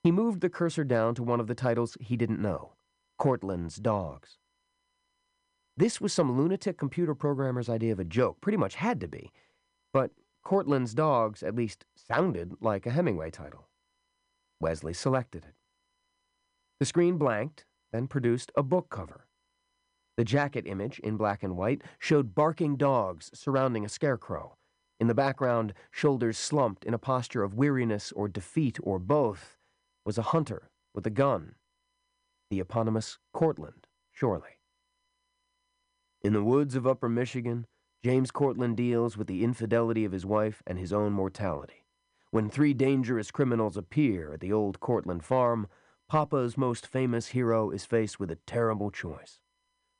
He 0.04 0.12
moved 0.12 0.41
the 0.41 0.49
cursor 0.49 0.84
down 0.84 1.15
to 1.15 1.23
one 1.23 1.39
of 1.39 1.47
the 1.47 1.56
titles 1.56 1.97
he 1.99 2.15
didn't 2.15 2.41
know 2.41 2.73
Cortland's 3.17 3.78
Dogs. 3.78 4.38
This 5.75 5.99
was 5.99 6.13
some 6.13 6.38
lunatic 6.38 6.78
computer 6.78 7.15
programmer's 7.15 7.69
idea 7.69 7.93
of 7.93 7.99
a 7.99 8.06
joke, 8.06 8.41
pretty 8.41 8.58
much 8.58 8.75
had 8.75 8.99
to 9.02 9.08
be. 9.08 9.32
But 9.93 10.12
Cortland's 10.43 10.93
Dogs 10.93 11.43
at 11.43 11.56
least 11.56 11.86
sounded 11.95 12.56
like 12.62 12.86
a 12.86 12.91
Hemingway 12.91 13.32
title. 13.32 13.67
Wesley 14.60 14.93
selected 14.93 15.45
it. 15.45 15.54
The 16.80 16.86
screen 16.86 17.18
blanked, 17.18 17.65
then 17.92 18.08
produced 18.08 18.52
a 18.56 18.63
book 18.63 18.89
cover. 18.89 19.26
The 20.15 20.24
jacket 20.24 20.65
image, 20.65 21.00
in 21.00 21.18
black 21.18 21.44
and 21.44 21.58
white, 21.58 21.82
showed 21.98 22.36
barking 22.36 22.78
dogs 22.78 23.30
surrounding 23.34 23.86
a 23.86 23.89
scarecrow. 23.89 24.56
In 25.00 25.08
the 25.08 25.13
background, 25.13 25.74
shoulders 25.92 26.38
slumped 26.38 26.84
in 26.84 26.94
a 26.94 27.00
posture 27.00 27.44
of 27.44 27.54
weariness 27.54 28.12
or 28.13 28.28
defeat 28.28 28.78
or 28.84 29.00
both, 29.00 29.58
was 30.06 30.18
a 30.18 30.34
hunter 30.34 30.70
with 30.94 31.06
a 31.06 31.10
gun. 31.10 31.56
The 32.50 32.60
eponymous 32.60 33.18
Cortland, 33.34 33.88
surely. 34.12 34.60
In 36.22 36.34
the 36.34 36.44
woods 36.44 36.76
of 36.76 36.88
upper 36.88 37.08
Michigan, 37.08 37.65
James 38.04 38.32
Cortland 38.32 38.76
deals 38.78 39.18
with 39.18 39.28
the 39.28 39.44
infidelity 39.44 40.06
of 40.06 40.12
his 40.12 40.26
wife 40.26 40.62
and 40.65 40.80
his 40.80 40.92
own 40.92 41.13
mortality. 41.13 41.86
When 42.32 42.50
three 42.50 42.74
dangerous 42.74 43.32
criminals 43.32 43.78
appear 43.78 44.34
at 44.34 44.39
the 44.39 44.54
old 44.54 44.80
Cortland 44.80 45.24
farm, 45.24 45.68
Papa's 46.10 46.58
most 46.58 46.88
famous 46.88 47.28
hero 47.28 47.69
is 47.69 47.86
faced 47.86 48.19
with 48.19 48.32
a 48.32 48.39
terrible 48.48 48.89
choice. 48.89 49.39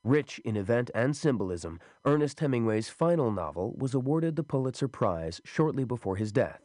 Rich 0.04 0.40
in 0.40 0.58
event 0.58 0.90
and 0.96 1.16
symbolism, 1.16 1.80
Ernest 2.04 2.40
Hemingway's 2.40 2.90
final 2.90 3.32
novel 3.32 3.76
was 3.78 3.94
awarded 3.94 4.36
the 4.36 4.44
Pulitzer 4.44 4.88
Prize 4.88 5.40
shortly 5.46 5.84
before 5.84 6.16
his 6.16 6.32
death 6.32 6.62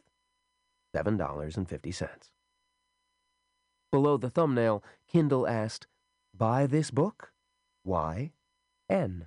$7.50. 0.97 2.31
Below 3.93 4.17
the 4.17 4.31
thumbnail, 4.31 4.83
Kindle 5.07 5.47
asked, 5.47 5.89
Buy 6.33 6.67
this 6.67 6.91
book? 6.91 7.33
Why? 7.83 8.33
N. 8.89 9.27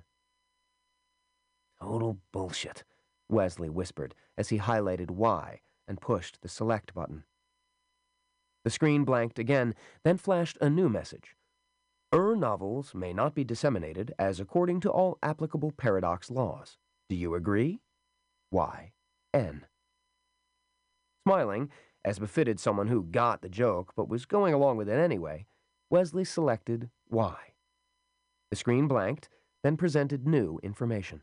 Total 1.80 2.18
bullshit, 2.32 2.82
Wesley 3.28 3.68
whispered 3.68 4.16
as 4.36 4.48
he 4.48 4.58
highlighted 4.58 5.12
Y 5.12 5.60
and 5.86 6.00
pushed 6.00 6.42
the 6.42 6.48
select 6.48 6.92
button. 6.92 7.22
The 8.64 8.70
screen 8.70 9.04
blanked 9.04 9.38
again, 9.38 9.74
then 10.04 10.18
flashed 10.18 10.58
a 10.60 10.68
new 10.68 10.88
message. 10.88 11.36
Ur 12.14 12.36
novels 12.36 12.94
may 12.94 13.12
not 13.12 13.34
be 13.34 13.44
disseminated 13.44 14.12
as 14.18 14.40
according 14.40 14.80
to 14.80 14.90
all 14.90 15.18
applicable 15.22 15.72
paradox 15.72 16.30
laws. 16.30 16.78
Do 17.08 17.16
you 17.16 17.34
agree? 17.34 17.80
Y. 18.50 18.92
N. 19.34 19.66
Smiling, 21.26 21.70
as 22.04 22.18
befitted 22.18 22.58
someone 22.58 22.88
who 22.88 23.02
got 23.02 23.42
the 23.42 23.48
joke 23.48 23.92
but 23.94 24.08
was 24.08 24.24
going 24.24 24.54
along 24.54 24.78
with 24.78 24.88
it 24.88 24.98
anyway, 24.98 25.46
Wesley 25.90 26.24
selected 26.24 26.88
Y. 27.10 27.36
The 28.50 28.56
screen 28.56 28.88
blanked, 28.88 29.28
then 29.62 29.76
presented 29.76 30.26
new 30.26 30.58
information. 30.62 31.22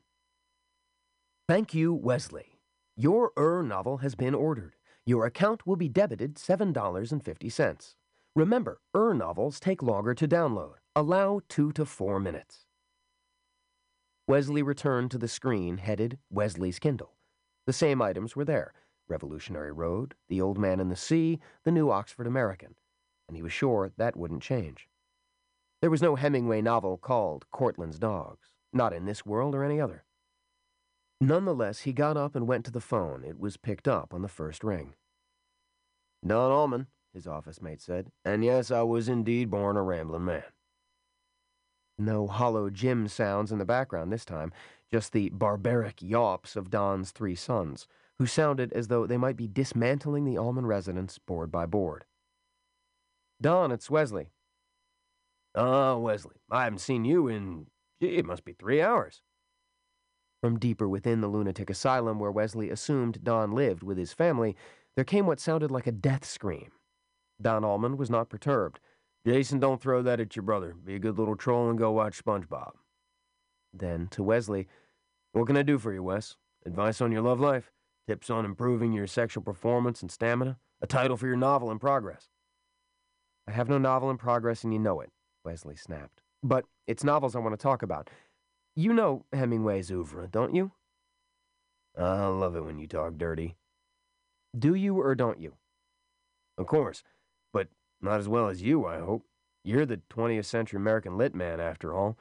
Thank 1.47 1.73
you, 1.73 1.93
Wesley. 1.93 2.59
Your 2.95 3.31
Ur 3.37 3.63
novel 3.63 3.97
has 3.97 4.13
been 4.13 4.35
ordered. 4.35 4.75
Your 5.07 5.27
account 5.27 5.67
will 5.67 5.75
be 5.75 5.87
debited 5.87 6.35
$7.50. 6.35 7.95
Remember, 8.35 8.81
Ur 8.95 9.13
novels 9.13 9.59
take 9.59 9.83
longer 9.83 10.15
to 10.15 10.27
download. 10.27 10.75
Allow 10.95 11.41
two 11.47 11.71
to 11.73 11.85
four 11.85 12.19
minutes. 12.19 12.65
Wesley 14.27 14.63
returned 14.63 15.11
to 15.11 15.19
the 15.19 15.27
screen 15.27 15.77
headed 15.77 16.17
Wesley's 16.31 16.79
Kindle. 16.79 17.13
The 17.67 17.73
same 17.73 18.01
items 18.01 18.35
were 18.35 18.45
there 18.45 18.73
Revolutionary 19.07 19.71
Road, 19.71 20.15
The 20.27 20.41
Old 20.41 20.57
Man 20.57 20.79
and 20.79 20.89
the 20.89 20.95
Sea, 20.95 21.39
The 21.63 21.71
New 21.71 21.91
Oxford 21.91 22.25
American, 22.25 22.73
and 23.27 23.37
he 23.37 23.43
was 23.43 23.53
sure 23.53 23.91
that 23.97 24.17
wouldn't 24.17 24.41
change. 24.41 24.89
There 25.81 25.91
was 25.91 26.01
no 26.01 26.15
Hemingway 26.15 26.63
novel 26.63 26.97
called 26.97 27.45
Cortland's 27.51 27.99
Dogs, 27.99 28.49
not 28.73 28.93
in 28.93 29.05
this 29.05 29.23
world 29.23 29.53
or 29.53 29.63
any 29.63 29.79
other. 29.79 30.04
Nonetheless, 31.21 31.81
he 31.81 31.93
got 31.93 32.17
up 32.17 32.35
and 32.35 32.47
went 32.47 32.65
to 32.65 32.71
the 32.71 32.81
phone. 32.81 33.23
It 33.23 33.39
was 33.39 33.57
picked 33.57 33.87
up 33.87 34.13
on 34.13 34.21
the 34.21 34.27
first 34.27 34.63
ring. 34.63 34.93
Don 36.25 36.51
Allman, 36.51 36.87
his 37.13 37.27
office 37.27 37.61
mate 37.61 37.81
said, 37.81 38.11
and 38.25 38.43
yes, 38.43 38.71
I 38.71 38.81
was 38.81 39.07
indeed 39.07 39.49
born 39.49 39.77
a 39.77 39.83
rambling 39.83 40.25
man. 40.25 40.43
No 41.97 42.27
hollow 42.27 42.69
gym 42.69 43.07
sounds 43.07 43.51
in 43.51 43.57
the 43.57 43.65
background 43.65 44.11
this 44.11 44.25
time, 44.25 44.51
just 44.91 45.13
the 45.13 45.29
barbaric 45.29 46.01
yawps 46.01 46.55
of 46.55 46.69
Don's 46.69 47.11
three 47.11 47.35
sons, 47.35 47.87
who 48.19 48.25
sounded 48.25 48.73
as 48.73 48.89
though 48.89 49.07
they 49.07 49.17
might 49.17 49.37
be 49.37 49.47
dismantling 49.47 50.25
the 50.25 50.37
Allman 50.37 50.65
residence 50.65 51.17
board 51.19 51.51
by 51.51 51.65
board. 51.65 52.05
Don, 53.41 53.71
it's 53.71 53.89
Wesley. 53.89 54.31
Ah, 55.55 55.91
uh, 55.91 55.97
Wesley, 55.97 56.35
I 56.51 56.65
haven't 56.65 56.79
seen 56.79 57.05
you 57.05 57.27
in, 57.27 57.67
gee, 58.01 58.17
it 58.17 58.25
must 58.25 58.43
be 58.43 58.53
three 58.53 58.81
hours. 58.81 59.21
From 60.41 60.59
deeper 60.59 60.87
within 60.87 61.21
the 61.21 61.27
lunatic 61.27 61.69
asylum 61.69 62.19
where 62.19 62.31
Wesley 62.31 62.69
assumed 62.69 63.23
Don 63.23 63.51
lived 63.51 63.83
with 63.83 63.97
his 63.97 64.13
family, 64.13 64.55
there 64.95 65.05
came 65.05 65.25
what 65.25 65.39
sounded 65.39 65.71
like 65.71 65.87
a 65.87 65.91
death 65.91 66.25
scream. 66.25 66.71
Don 67.41 67.63
Allman 67.65 67.97
was 67.97 68.09
not 68.09 68.29
perturbed. 68.29 68.79
Jason, 69.25 69.59
don't 69.59 69.81
throw 69.81 70.01
that 70.03 70.19
at 70.19 70.35
your 70.35 70.43
brother. 70.43 70.73
Be 70.73 70.95
a 70.95 70.99
good 70.99 71.17
little 71.17 71.35
troll 71.35 71.69
and 71.69 71.79
go 71.79 71.91
watch 71.91 72.23
SpongeBob. 72.23 72.73
Then, 73.73 74.07
to 74.11 74.23
Wesley, 74.23 74.67
What 75.33 75.47
can 75.47 75.57
I 75.57 75.63
do 75.63 75.77
for 75.77 75.91
you, 75.91 76.01
Wes? 76.03 76.37
Advice 76.65 77.01
on 77.01 77.11
your 77.11 77.21
love 77.21 77.39
life? 77.41 77.71
Tips 78.07 78.29
on 78.29 78.45
improving 78.45 78.93
your 78.93 79.07
sexual 79.07 79.43
performance 79.43 80.01
and 80.01 80.11
stamina? 80.11 80.59
A 80.81 80.87
title 80.87 81.17
for 81.17 81.27
your 81.27 81.35
novel 81.35 81.71
in 81.71 81.79
progress? 81.79 82.29
I 83.47 83.51
have 83.51 83.67
no 83.67 83.77
novel 83.77 84.09
in 84.09 84.17
progress, 84.17 84.63
and 84.63 84.71
you 84.71 84.79
know 84.79 85.01
it, 85.01 85.09
Wesley 85.43 85.75
snapped. 85.75 86.21
But 86.41 86.65
it's 86.87 87.03
novels 87.03 87.35
I 87.35 87.39
want 87.39 87.53
to 87.53 87.61
talk 87.61 87.81
about. 87.81 88.09
You 88.75 88.91
know 88.91 89.23
Hemingway's 89.31 89.89
oeuvre, 89.89 90.27
don't 90.27 90.53
you? 90.53 90.71
I 91.97 92.25
love 92.27 92.55
it 92.57 92.65
when 92.65 92.77
you 92.77 92.87
talk 92.87 93.17
dirty. 93.17 93.55
Do 94.57 94.75
you 94.75 94.99
or 94.99 95.15
don't 95.15 95.39
you? 95.39 95.53
Of 96.57 96.67
course, 96.67 97.01
but 97.53 97.69
not 98.01 98.19
as 98.19 98.27
well 98.27 98.49
as 98.49 98.61
you, 98.61 98.85
I 98.85 98.99
hope. 98.99 99.23
You're 99.63 99.85
the 99.85 100.01
20th 100.09 100.45
century 100.45 100.77
American 100.77 101.17
lit 101.17 101.33
man, 101.33 101.59
after 101.59 101.93
all. 101.93 102.17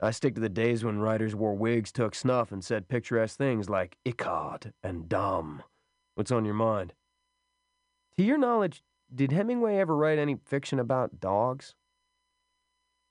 I 0.00 0.12
stick 0.12 0.36
to 0.36 0.40
the 0.40 0.48
days 0.48 0.84
when 0.84 1.00
writers 1.00 1.34
wore 1.34 1.54
wigs, 1.54 1.90
took 1.90 2.14
snuff, 2.14 2.52
and 2.52 2.64
said 2.64 2.88
picturesque 2.88 3.36
things 3.36 3.68
like 3.68 3.98
Ichard 4.04 4.72
and 4.82 5.08
Dumb. 5.08 5.64
What's 6.14 6.30
on 6.30 6.44
your 6.44 6.54
mind? 6.54 6.92
To 8.16 8.22
your 8.22 8.38
knowledge, 8.38 8.84
did 9.12 9.32
Hemingway 9.32 9.76
ever 9.76 9.96
write 9.96 10.18
any 10.18 10.36
fiction 10.36 10.78
about 10.78 11.20
dogs? 11.20 11.74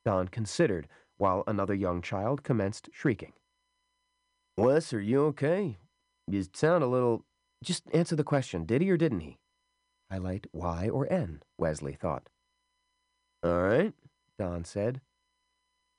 Don 0.05 0.29
considered 0.29 0.87
while 1.17 1.43
another 1.47 1.73
young 1.73 2.01
child 2.01 2.43
commenced 2.43 2.89
shrieking. 2.91 3.33
Wes, 4.57 4.93
are 4.93 5.01
you 5.01 5.25
okay? 5.25 5.77
You 6.27 6.45
sound 6.53 6.83
a 6.83 6.87
little. 6.87 7.25
Just 7.63 7.83
answer 7.93 8.15
the 8.15 8.23
question. 8.23 8.65
Did 8.65 8.81
he 8.81 8.89
or 8.89 8.97
didn't 8.97 9.21
he? 9.21 9.37
Highlight 10.11 10.47
Y 10.53 10.89
or 10.89 11.11
N, 11.11 11.41
Wesley 11.57 11.93
thought. 11.93 12.29
All 13.43 13.61
right, 13.61 13.93
Don 14.39 14.63
said. 14.63 15.01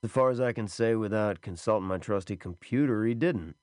As 0.03 0.11
far 0.11 0.31
as 0.31 0.41
I 0.41 0.53
can 0.53 0.69
say 0.69 0.95
without 0.95 1.41
consulting 1.41 1.89
my 1.89 1.99
trusty 1.99 2.37
computer, 2.37 3.05
he 3.05 3.15
didn't. 3.15 3.57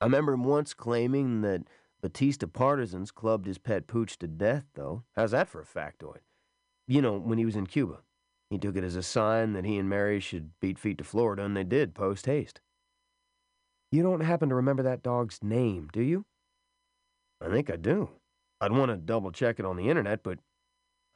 I 0.00 0.04
remember 0.04 0.32
him 0.32 0.44
once 0.44 0.74
claiming 0.74 1.40
that 1.42 1.62
Batista 2.02 2.46
partisans 2.46 3.10
clubbed 3.10 3.46
his 3.46 3.58
pet 3.58 3.86
pooch 3.86 4.18
to 4.18 4.26
death, 4.26 4.64
though. 4.74 5.04
How's 5.16 5.32
that 5.32 5.48
for 5.48 5.60
a 5.60 5.64
factoid? 5.64 6.20
You 6.86 7.02
know, 7.02 7.18
when 7.18 7.38
he 7.38 7.44
was 7.44 7.56
in 7.56 7.66
Cuba. 7.66 7.98
He 8.50 8.58
took 8.58 8.76
it 8.76 8.84
as 8.84 8.96
a 8.96 9.02
sign 9.02 9.52
that 9.52 9.64
he 9.64 9.78
and 9.78 9.88
Mary 9.88 10.18
should 10.18 10.50
beat 10.60 10.78
feet 10.78 10.98
to 10.98 11.04
Florida, 11.04 11.44
and 11.44 11.56
they 11.56 11.64
did, 11.64 11.94
post 11.94 12.26
haste. 12.26 12.60
You 13.92 14.02
don't 14.02 14.20
happen 14.20 14.48
to 14.48 14.54
remember 14.56 14.82
that 14.82 15.02
dog's 15.02 15.38
name, 15.42 15.88
do 15.92 16.02
you? 16.02 16.24
I 17.40 17.48
think 17.48 17.70
I 17.70 17.76
do. 17.76 18.10
I'd 18.60 18.72
want 18.72 18.90
to 18.90 18.96
double 18.96 19.30
check 19.30 19.58
it 19.58 19.64
on 19.64 19.76
the 19.76 19.88
internet, 19.88 20.22
but 20.22 20.40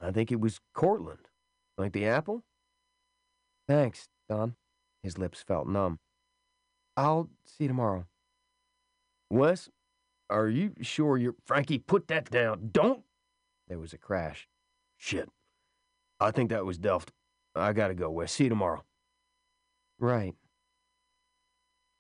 I 0.01 0.13
think 0.13 0.31
it 0.31 0.41
was 0.41 0.61
Cortland. 0.75 1.29
Like 1.77 1.93
the 1.93 2.07
apple? 2.07 2.45
Thanks, 3.69 4.09
Don. 4.29 4.55
His 5.03 5.19
lips 5.19 5.43
felt 5.43 5.67
numb. 5.67 5.99
I'll 6.97 7.29
see 7.45 7.65
you 7.65 7.69
tomorrow. 7.69 8.07
Wes, 9.29 9.69
are 10.31 10.49
you 10.49 10.73
sure 10.81 11.19
you're. 11.19 11.35
Frankie, 11.45 11.79
put 11.79 12.07
that 12.09 12.31
down. 12.31 12.71
Don't! 12.73 13.03
There 13.69 13.79
was 13.79 13.93
a 13.93 13.99
crash. 13.99 14.49
Shit. 14.97 15.29
I 16.21 16.31
think 16.31 16.51
that 16.51 16.65
was 16.65 16.79
Delft. 16.79 17.11
I 17.55 17.73
gotta 17.73 17.95
go, 17.95 18.11
Wes. 18.11 18.33
See 18.33 18.45
you 18.45 18.51
tomorrow. 18.51 18.85
Right. 19.99 20.35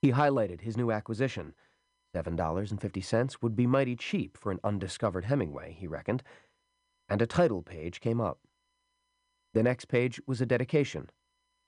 He 0.01 0.11
highlighted 0.11 0.61
his 0.61 0.77
new 0.77 0.91
acquisition. 0.91 1.53
Seven 2.13 2.35
dollars 2.35 2.71
and 2.71 2.81
fifty 2.81 3.01
cents 3.01 3.41
would 3.41 3.55
be 3.55 3.67
mighty 3.67 3.95
cheap 3.95 4.37
for 4.37 4.51
an 4.51 4.59
undiscovered 4.63 5.25
Hemingway, 5.25 5.73
he 5.73 5.87
reckoned, 5.87 6.23
and 7.11 7.21
a 7.21 7.27
title 7.27 7.61
page 7.61 7.99
came 7.99 8.21
up. 8.21 8.39
The 9.53 9.61
next 9.61 9.89
page 9.89 10.21
was 10.25 10.39
a 10.39 10.45
dedication 10.45 11.09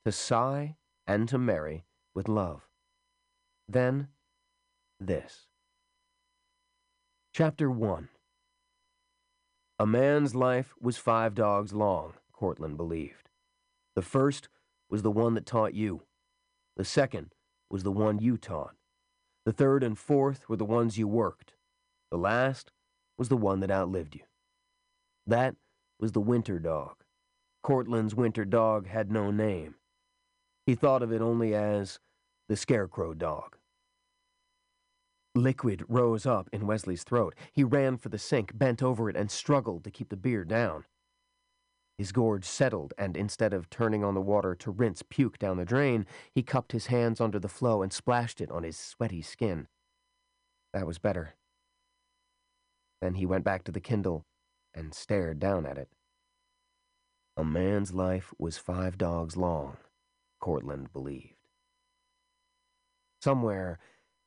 to 0.05 0.11
Cy 0.13 0.77
and 1.05 1.27
to 1.27 1.37
Mary 1.37 1.83
with 2.15 2.29
love. 2.29 2.69
Then, 3.67 4.07
this. 5.01 5.47
Chapter 7.33 7.69
1 7.69 8.07
A 9.79 9.85
man's 9.85 10.33
life 10.33 10.73
was 10.79 10.95
five 10.95 11.35
dogs 11.35 11.73
long, 11.73 12.13
Cortland 12.31 12.77
believed. 12.77 13.27
The 13.95 14.01
first 14.01 14.47
was 14.89 15.01
the 15.01 15.11
one 15.11 15.33
that 15.33 15.45
taught 15.45 15.73
you. 15.73 16.03
The 16.77 16.85
second 16.85 17.35
was 17.69 17.83
the 17.83 17.91
one 17.91 18.19
you 18.19 18.37
taught. 18.37 18.75
The 19.43 19.51
third 19.51 19.83
and 19.83 19.99
fourth 19.99 20.47
were 20.47 20.55
the 20.55 20.63
ones 20.63 20.97
you 20.97 21.05
worked. 21.05 21.55
The 22.11 22.17
last 22.17 22.71
was 23.17 23.27
the 23.27 23.35
one 23.35 23.59
that 23.59 23.69
outlived 23.69 24.15
you. 24.15 24.21
That 25.25 25.55
was 25.99 26.11
the 26.11 26.19
winter 26.19 26.59
dog. 26.59 27.03
Cortland's 27.61 28.13
winter 28.13 28.43
dog 28.43 28.87
had 28.87 29.11
no 29.11 29.31
name. 29.31 29.75
He 30.65 30.75
thought 30.75 31.01
of 31.01 31.11
it 31.11 31.21
only 31.21 31.55
as 31.55 31.99
the 32.49 32.57
scarecrow 32.57 33.13
dog. 33.13 33.57
Liquid 35.35 35.83
rose 35.87 36.25
up 36.25 36.49
in 36.51 36.67
Wesley's 36.67 37.03
throat. 37.03 37.35
He 37.53 37.63
ran 37.63 37.97
for 37.97 38.09
the 38.09 38.19
sink, 38.19 38.57
bent 38.57 38.83
over 38.83 39.09
it, 39.09 39.15
and 39.15 39.31
struggled 39.31 39.83
to 39.83 39.91
keep 39.91 40.09
the 40.09 40.17
beer 40.17 40.43
down. 40.43 40.85
His 41.97 42.11
gorge 42.11 42.45
settled, 42.45 42.93
and 42.97 43.15
instead 43.15 43.53
of 43.53 43.69
turning 43.69 44.03
on 44.03 44.13
the 44.13 44.21
water 44.21 44.55
to 44.55 44.71
rinse 44.71 45.03
puke 45.03 45.39
down 45.39 45.57
the 45.57 45.65
drain, 45.65 46.05
he 46.33 46.43
cupped 46.43 46.71
his 46.71 46.87
hands 46.87 47.21
under 47.21 47.39
the 47.39 47.47
flow 47.47 47.81
and 47.81 47.93
splashed 47.93 48.41
it 48.41 48.51
on 48.51 48.63
his 48.63 48.77
sweaty 48.77 49.21
skin. 49.21 49.67
That 50.73 50.85
was 50.85 50.99
better. 50.99 51.35
Then 53.01 53.15
he 53.15 53.25
went 53.25 53.43
back 53.43 53.63
to 53.63 53.71
the 53.71 53.79
Kindle 53.79 54.25
and 54.73 54.93
stared 54.93 55.39
down 55.39 55.65
at 55.65 55.77
it. 55.77 55.89
A 57.35 57.43
man's 57.43 57.93
life 57.93 58.33
was 58.37 58.57
five 58.57 58.97
dogs 58.97 59.35
long, 59.35 59.77
Cortland 60.39 60.93
believed. 60.93 61.47
Somewhere, 63.21 63.79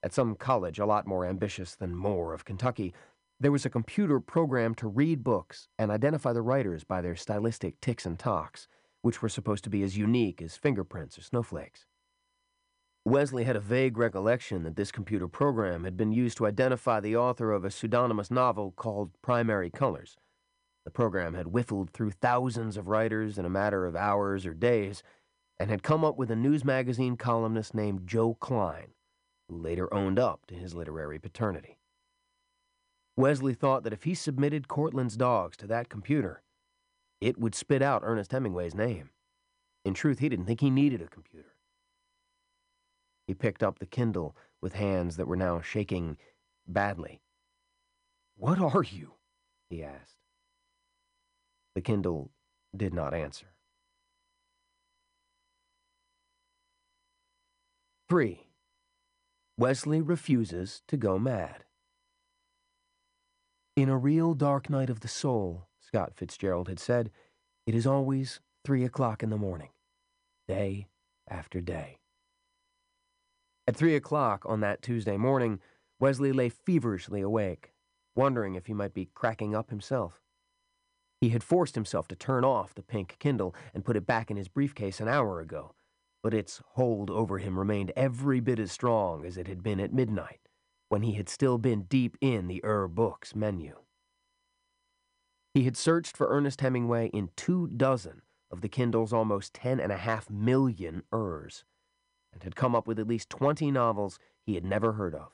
at 0.03 0.13
some 0.13 0.35
college 0.35 0.79
a 0.79 0.87
lot 0.87 1.07
more 1.07 1.27
ambitious 1.27 1.75
than 1.75 1.95
Moore 1.95 2.33
of 2.33 2.45
Kentucky, 2.45 2.95
there 3.39 3.53
was 3.53 3.67
a 3.67 3.71
computer 3.71 4.19
program 4.19 4.75
to 4.77 4.89
read 4.89 5.23
books 5.23 5.69
and 5.79 5.91
identify 5.91 6.33
the 6.33 6.43
writers 6.43 6.85
by 6.85 7.03
their 7.03 7.17
stylistic 7.17 7.81
ticks 7.81 8.07
and 8.07 8.19
talks, 8.19 8.67
which 9.03 9.21
were 9.21 9.29
supposed 9.29 9.63
to 9.65 9.71
be 9.71 9.83
as 9.83 9.99
unique 9.99 10.41
as 10.41 10.57
fingerprints 10.57 11.19
or 11.19 11.23
snowflakes. 11.23 11.87
Wesley 13.05 13.45
had 13.45 13.55
a 13.55 13.61
vague 13.61 13.99
recollection 13.99 14.65
that 14.65 14.75
this 14.75 14.91
computer 14.91 15.29
program 15.29 15.85
had 15.85 15.97
been 15.97 16.11
used 16.11 16.37
to 16.39 16.47
identify 16.47 16.99
the 16.99 17.15
author 17.15 17.53
of 17.53 17.65
a 17.65 17.71
pseudonymous 17.71 18.33
novel 18.33 18.73
called 18.75 19.13
Primary 19.23 19.71
Colors. 19.71 20.17
The 20.87 20.93
program 20.93 21.35
had 21.35 21.47
whiffled 21.47 21.91
through 21.91 22.13
thousands 22.13 22.77
of 22.77 22.87
writers 22.87 23.39
in 23.39 23.45
a 23.45 23.51
matter 23.51 23.87
of 23.87 23.97
hours 23.97 24.47
or 24.47 24.55
days 24.55 25.03
and 25.59 25.69
had 25.69 25.83
come 25.83 26.05
up 26.05 26.17
with 26.17 26.31
a 26.31 26.37
news 26.37 26.65
magazine 26.65 27.17
columnist 27.17 27.75
named 27.75 28.07
Joe 28.07 28.35
Klein, 28.35 28.93
who 29.49 29.57
later 29.57 29.93
owned 29.93 30.21
up 30.21 30.47
to 30.47 30.55
his 30.55 30.77
literary 30.77 31.19
paternity. 31.19 31.81
Wesley 33.17 33.53
thought 33.53 33.83
that 33.83 33.93
if 33.93 34.05
he 34.05 34.15
submitted 34.15 34.69
Cortland's 34.69 35.17
dogs 35.17 35.57
to 35.57 35.67
that 35.67 35.89
computer, 35.89 36.45
it 37.21 37.37
would 37.37 37.57
spit 37.57 37.83
out 37.83 38.03
Ernest 38.05 38.31
Hemingway's 38.31 38.75
name. 38.75 39.11
In 39.85 39.93
truth, 39.93 40.21
he 40.21 40.29
didn't 40.29 40.47
think 40.47 40.61
he 40.61 40.71
needed 40.71 41.03
a 41.03 41.09
computer. 41.09 41.57
He 43.27 43.35
picked 43.35 43.65
up 43.65 43.81
the 43.81 43.87
Kindle 43.87 44.37
with 44.63 44.75
hands 44.75 45.17
that 45.17 45.27
were 45.27 45.35
now 45.35 45.61
shaking 45.61 46.17
badly. 46.69 47.23
What 48.37 48.61
are 48.61 48.85
you? 48.85 49.15
he 49.69 49.83
asked. 49.83 50.16
The 51.77 51.83
Kindle 51.83 52.31
did 52.75 52.95
not 52.95 53.13
answer. 53.13 53.49
3. 58.09 58.47
Wesley 59.59 60.01
refuses 60.01 60.81
to 60.89 60.97
go 60.97 61.19
mad. 61.19 61.65
In 63.77 63.91
a 63.91 63.99
real 63.99 64.33
dark 64.33 64.71
night 64.71 64.89
of 64.89 65.01
the 65.01 65.09
soul, 65.09 65.67
Scott 65.79 66.15
Fitzgerald 66.15 66.69
had 66.69 66.81
said, 66.81 67.11
it 67.67 67.75
is 67.75 67.87
always 67.87 68.41
three 68.65 68.83
o'clock 68.83 69.23
in 69.23 69.29
the 69.29 69.37
morning, 69.37 69.73
day 70.49 70.87
after 71.29 71.61
day. 71.61 71.99
At 73.69 73.77
three 73.77 73.97
o'clock 73.97 74.45
on 74.47 74.61
that 74.61 74.81
Tuesday 74.81 75.19
morning, 75.19 75.61
Wesley 76.01 76.33
lay 76.33 76.49
feverishly 76.49 77.21
awake, 77.21 77.75
wondering 78.15 78.55
if 78.55 78.65
he 78.65 78.73
might 78.73 78.95
be 78.95 79.11
cracking 79.13 79.55
up 79.55 79.69
himself. 79.69 80.23
He 81.21 81.31
had 81.31 81.43
forced 81.43 81.75
himself 81.75 82.09
to 82.09 82.17
turn 82.17 82.45
off 82.45 82.75
the 82.75 82.83
pink 82.83 83.17
Kindle 83.19 83.55
and 83.73 83.85
put 83.85 83.97
it 83.97 84.07
back 84.07 84.31
in 84.31 84.37
his 84.37 84.49
briefcase 84.49 85.01
an 85.01 85.09
hour 85.09 85.41
ago, 85.41 85.75
but 86.23 86.35
its 86.35 86.61
hold 86.73 87.11
over 87.11 87.39
him 87.39 87.59
remained 87.59 87.93
every 87.97 88.41
bit 88.41 88.59
as 88.59 88.71
strong 88.73 89.25
as 89.25 89.37
it 89.37 89.49
had 89.49 89.63
been 89.63 89.81
at 89.81 89.95
midnight, 89.95 90.49
when 90.89 91.03
he 91.03 91.13
had 91.13 91.29
still 91.29 91.59
been 91.59 91.83
deep 91.83 92.17
in 92.21 92.49
the 92.49 92.63
Ur 92.65 92.89
Books 92.89 93.35
menu. 93.35 93.77
He 95.55 95.65
had 95.65 95.77
searched 95.77 96.17
for 96.17 96.29
Ernest 96.29 96.61
Hemingway 96.61 97.09
in 97.09 97.31
two 97.35 97.67
dozen 97.69 98.21
of 98.51 98.61
the 98.61 98.69
Kindle's 98.69 99.13
almost 99.13 99.55
ten 99.55 99.81
and 99.81 99.91
a 99.91 99.97
half 99.97 100.29
million 100.29 101.03
Urs, 101.11 101.65
and 102.33 102.43
had 102.43 102.55
come 102.55 102.75
up 102.75 102.87
with 102.87 102.99
at 102.99 103.09
least 103.09 103.31
20 103.31 103.71
novels 103.71 104.19
he 104.45 104.55
had 104.55 104.65
never 104.65 104.93
heard 104.93 105.15
of. 105.15 105.33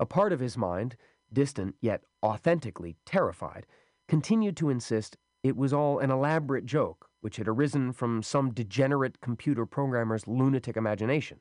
A 0.00 0.06
part 0.06 0.32
of 0.32 0.40
his 0.40 0.56
mind, 0.56 0.96
distant 1.30 1.74
yet 1.82 2.00
authentically 2.24 2.96
terrified, 3.04 3.66
continued 4.08 4.56
to 4.56 4.70
insist 4.70 5.18
it 5.42 5.54
was 5.54 5.74
all 5.74 5.98
an 5.98 6.10
elaborate 6.10 6.64
joke 6.64 7.10
which 7.20 7.36
had 7.36 7.48
arisen 7.48 7.92
from 7.92 8.22
some 8.22 8.54
degenerate 8.54 9.20
computer 9.20 9.66
programmer's 9.66 10.26
lunatic 10.26 10.78
imagination 10.78 11.40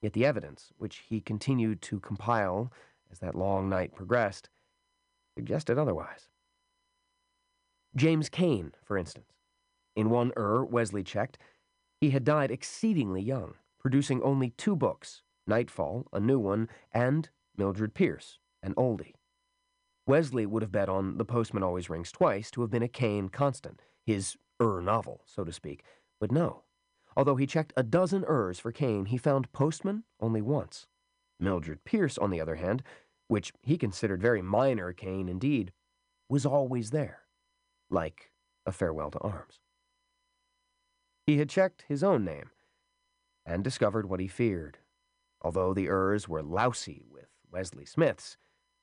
Yet 0.00 0.12
the 0.12 0.24
evidence, 0.24 0.72
which 0.78 1.04
he 1.08 1.20
continued 1.20 1.82
to 1.82 2.00
compile 2.00 2.72
as 3.10 3.18
that 3.18 3.34
long 3.34 3.68
night 3.68 3.94
progressed, 3.94 4.48
suggested 5.36 5.78
otherwise. 5.78 6.28
James 7.96 8.28
Cain, 8.28 8.72
for 8.84 8.96
instance. 8.96 9.32
In 9.96 10.10
one 10.10 10.32
er, 10.36 10.64
Wesley 10.64 11.02
checked, 11.02 11.38
he 12.00 12.10
had 12.10 12.24
died 12.24 12.50
exceedingly 12.50 13.22
young, 13.22 13.54
producing 13.80 14.22
only 14.22 14.50
two 14.50 14.76
books 14.76 15.22
Nightfall, 15.48 16.06
a 16.12 16.20
new 16.20 16.38
one, 16.38 16.68
and 16.92 17.30
Mildred 17.56 17.94
Pierce, 17.94 18.38
an 18.62 18.74
oldie. 18.74 19.14
Wesley 20.06 20.46
would 20.46 20.62
have 20.62 20.72
bet 20.72 20.88
on 20.88 21.18
The 21.18 21.24
Postman 21.24 21.62
Always 21.62 21.90
Rings 21.90 22.12
Twice 22.12 22.50
to 22.52 22.60
have 22.60 22.70
been 22.70 22.82
a 22.82 22.88
Cain 22.88 23.28
constant, 23.28 23.82
his 24.04 24.36
er 24.60 24.80
novel, 24.82 25.22
so 25.24 25.44
to 25.44 25.52
speak, 25.52 25.82
but 26.20 26.30
no. 26.30 26.62
Although 27.18 27.34
he 27.34 27.48
checked 27.48 27.72
a 27.76 27.82
dozen 27.82 28.22
Urs 28.22 28.60
for 28.60 28.70
Cain, 28.70 29.06
he 29.06 29.16
found 29.16 29.50
Postman 29.50 30.04
only 30.20 30.40
once. 30.40 30.86
Mildred 31.40 31.82
Pierce, 31.82 32.16
on 32.16 32.30
the 32.30 32.40
other 32.40 32.54
hand, 32.54 32.84
which 33.26 33.52
he 33.60 33.76
considered 33.76 34.22
very 34.22 34.40
minor 34.40 34.92
Cain 34.92 35.28
indeed, 35.28 35.72
was 36.28 36.46
always 36.46 36.90
there, 36.90 37.22
like 37.90 38.30
a 38.64 38.70
farewell 38.70 39.10
to 39.10 39.18
arms. 39.18 39.58
He 41.26 41.38
had 41.38 41.48
checked 41.48 41.86
his 41.88 42.04
own 42.04 42.24
name 42.24 42.50
and 43.44 43.64
discovered 43.64 44.08
what 44.08 44.20
he 44.20 44.28
feared. 44.28 44.78
Although 45.42 45.74
the 45.74 45.88
Urs 45.88 46.28
were 46.28 46.40
lousy 46.40 47.04
with 47.10 47.30
Wesley 47.50 47.84
Smith's, 47.84 48.36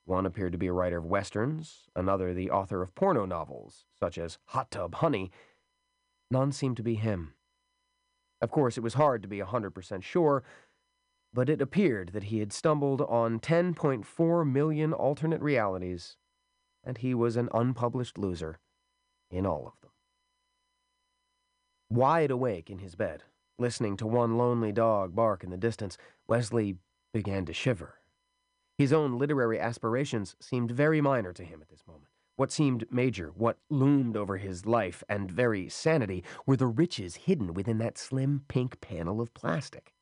one 0.03 0.25
appeared 0.25 0.51
to 0.51 0.57
be 0.57 0.67
a 0.67 0.73
writer 0.73 0.97
of 0.97 1.05
westerns, 1.05 1.87
another 1.95 2.33
the 2.33 2.51
author 2.51 2.81
of 2.81 2.95
porno 2.95 3.25
novels, 3.25 3.85
such 3.97 4.17
as 4.17 4.39
Hot 4.47 4.71
Tub 4.71 4.95
Honey. 4.95 5.31
None 6.29 6.51
seemed 6.51 6.75
to 6.75 6.83
be 6.83 6.95
him. 6.95 7.35
Of 8.45 8.51
course, 8.51 8.77
it 8.77 8.83
was 8.83 8.93
hard 8.93 9.23
to 9.23 9.27
be 9.27 9.39
a 9.39 9.45
100% 9.47 10.03
sure, 10.03 10.43
but 11.33 11.49
it 11.49 11.63
appeared 11.63 12.09
that 12.09 12.25
he 12.25 12.37
had 12.37 12.53
stumbled 12.53 13.01
on 13.01 13.39
10.4 13.39 14.47
million 14.47 14.93
alternate 14.93 15.41
realities, 15.41 16.17
and 16.83 16.99
he 16.99 17.15
was 17.15 17.37
an 17.37 17.49
unpublished 17.55 18.19
loser 18.19 18.59
in 19.31 19.47
all 19.47 19.65
of 19.65 19.81
them. 19.81 19.89
Wide 21.89 22.29
awake 22.29 22.69
in 22.69 22.77
his 22.77 22.93
bed, 22.93 23.23
listening 23.57 23.97
to 23.97 24.05
one 24.05 24.37
lonely 24.37 24.71
dog 24.71 25.15
bark 25.15 25.43
in 25.43 25.49
the 25.49 25.57
distance, 25.57 25.97
Wesley 26.27 26.77
began 27.11 27.45
to 27.47 27.53
shiver. 27.53 27.95
His 28.77 28.93
own 28.93 29.17
literary 29.17 29.59
aspirations 29.59 30.35
seemed 30.39 30.69
very 30.69 31.01
minor 31.01 31.33
to 31.33 31.43
him 31.43 31.63
at 31.63 31.69
this 31.69 31.87
moment. 31.87 32.11
What 32.37 32.51
seemed 32.51 32.85
major, 32.91 33.31
what 33.35 33.59
loomed 33.69 34.17
over 34.17 34.37
his 34.37 34.65
life 34.65 35.03
and 35.07 35.31
very 35.31 35.69
sanity, 35.69 36.23
were 36.45 36.57
the 36.57 36.67
riches 36.67 37.15
hidden 37.15 37.53
within 37.53 37.77
that 37.77 37.97
slim 37.97 38.43
pink 38.47 38.81
panel 38.81 39.21
of 39.21 39.33
plastic. 39.33 39.93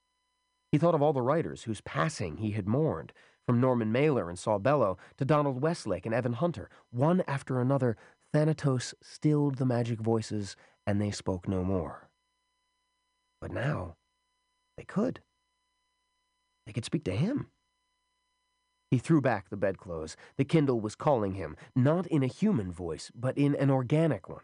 He 0.71 0.79
thought 0.79 0.95
of 0.95 1.01
all 1.03 1.13
the 1.13 1.21
writers 1.21 1.63
whose 1.63 1.81
passing 1.81 2.37
he 2.37 2.51
had 2.51 2.67
mourned, 2.67 3.13
from 3.45 3.59
Norman 3.59 3.91
Mailer 3.91 4.29
and 4.29 4.39
Saul 4.39 4.59
Bellow 4.59 4.97
to 5.17 5.25
Donald 5.25 5.61
Westlake 5.61 6.05
and 6.05 6.15
Evan 6.15 6.33
Hunter. 6.33 6.69
One 6.91 7.23
after 7.27 7.59
another, 7.59 7.97
Thanatos 8.31 8.95
stilled 9.01 9.55
the 9.55 9.65
magic 9.65 9.99
voices, 9.99 10.55
and 10.87 10.99
they 10.99 11.11
spoke 11.11 11.47
no 11.47 11.63
more. 11.63 12.09
But 13.41 13.51
now, 13.51 13.97
they 14.77 14.85
could. 14.85 15.19
They 16.65 16.73
could 16.73 16.85
speak 16.85 17.03
to 17.03 17.11
him. 17.11 17.47
He 18.93 18.99
threw 18.99 19.21
back 19.21 19.49
the 19.49 19.57
bedclothes. 19.57 20.15
The 20.37 20.45
Kindle 20.45 20.79
was 20.79 20.93
calling 20.93 21.33
him, 21.33 21.57
not 21.75 22.05
in 22.05 22.21
a 22.21 22.27
human 22.27 22.71
voice, 22.71 23.11
but 23.15 23.35
in 23.35 23.55
an 23.55 23.71
organic 23.71 24.29
one. 24.29 24.43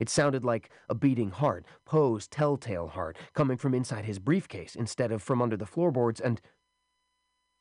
It 0.00 0.08
sounded 0.08 0.44
like 0.44 0.70
a 0.88 0.94
beating 0.96 1.30
heart, 1.30 1.64
Poe's 1.84 2.26
telltale 2.26 2.88
heart, 2.88 3.16
coming 3.32 3.56
from 3.56 3.72
inside 3.72 4.06
his 4.06 4.18
briefcase 4.18 4.74
instead 4.74 5.12
of 5.12 5.22
from 5.22 5.40
under 5.40 5.56
the 5.56 5.66
floorboards, 5.66 6.18
and. 6.18 6.40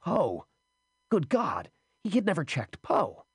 Poe! 0.01 0.47
Good 1.11 1.29
God! 1.29 1.69
He 2.03 2.09
had 2.09 2.25
never 2.25 2.43
checked 2.43 2.81
Poe! 2.81 3.25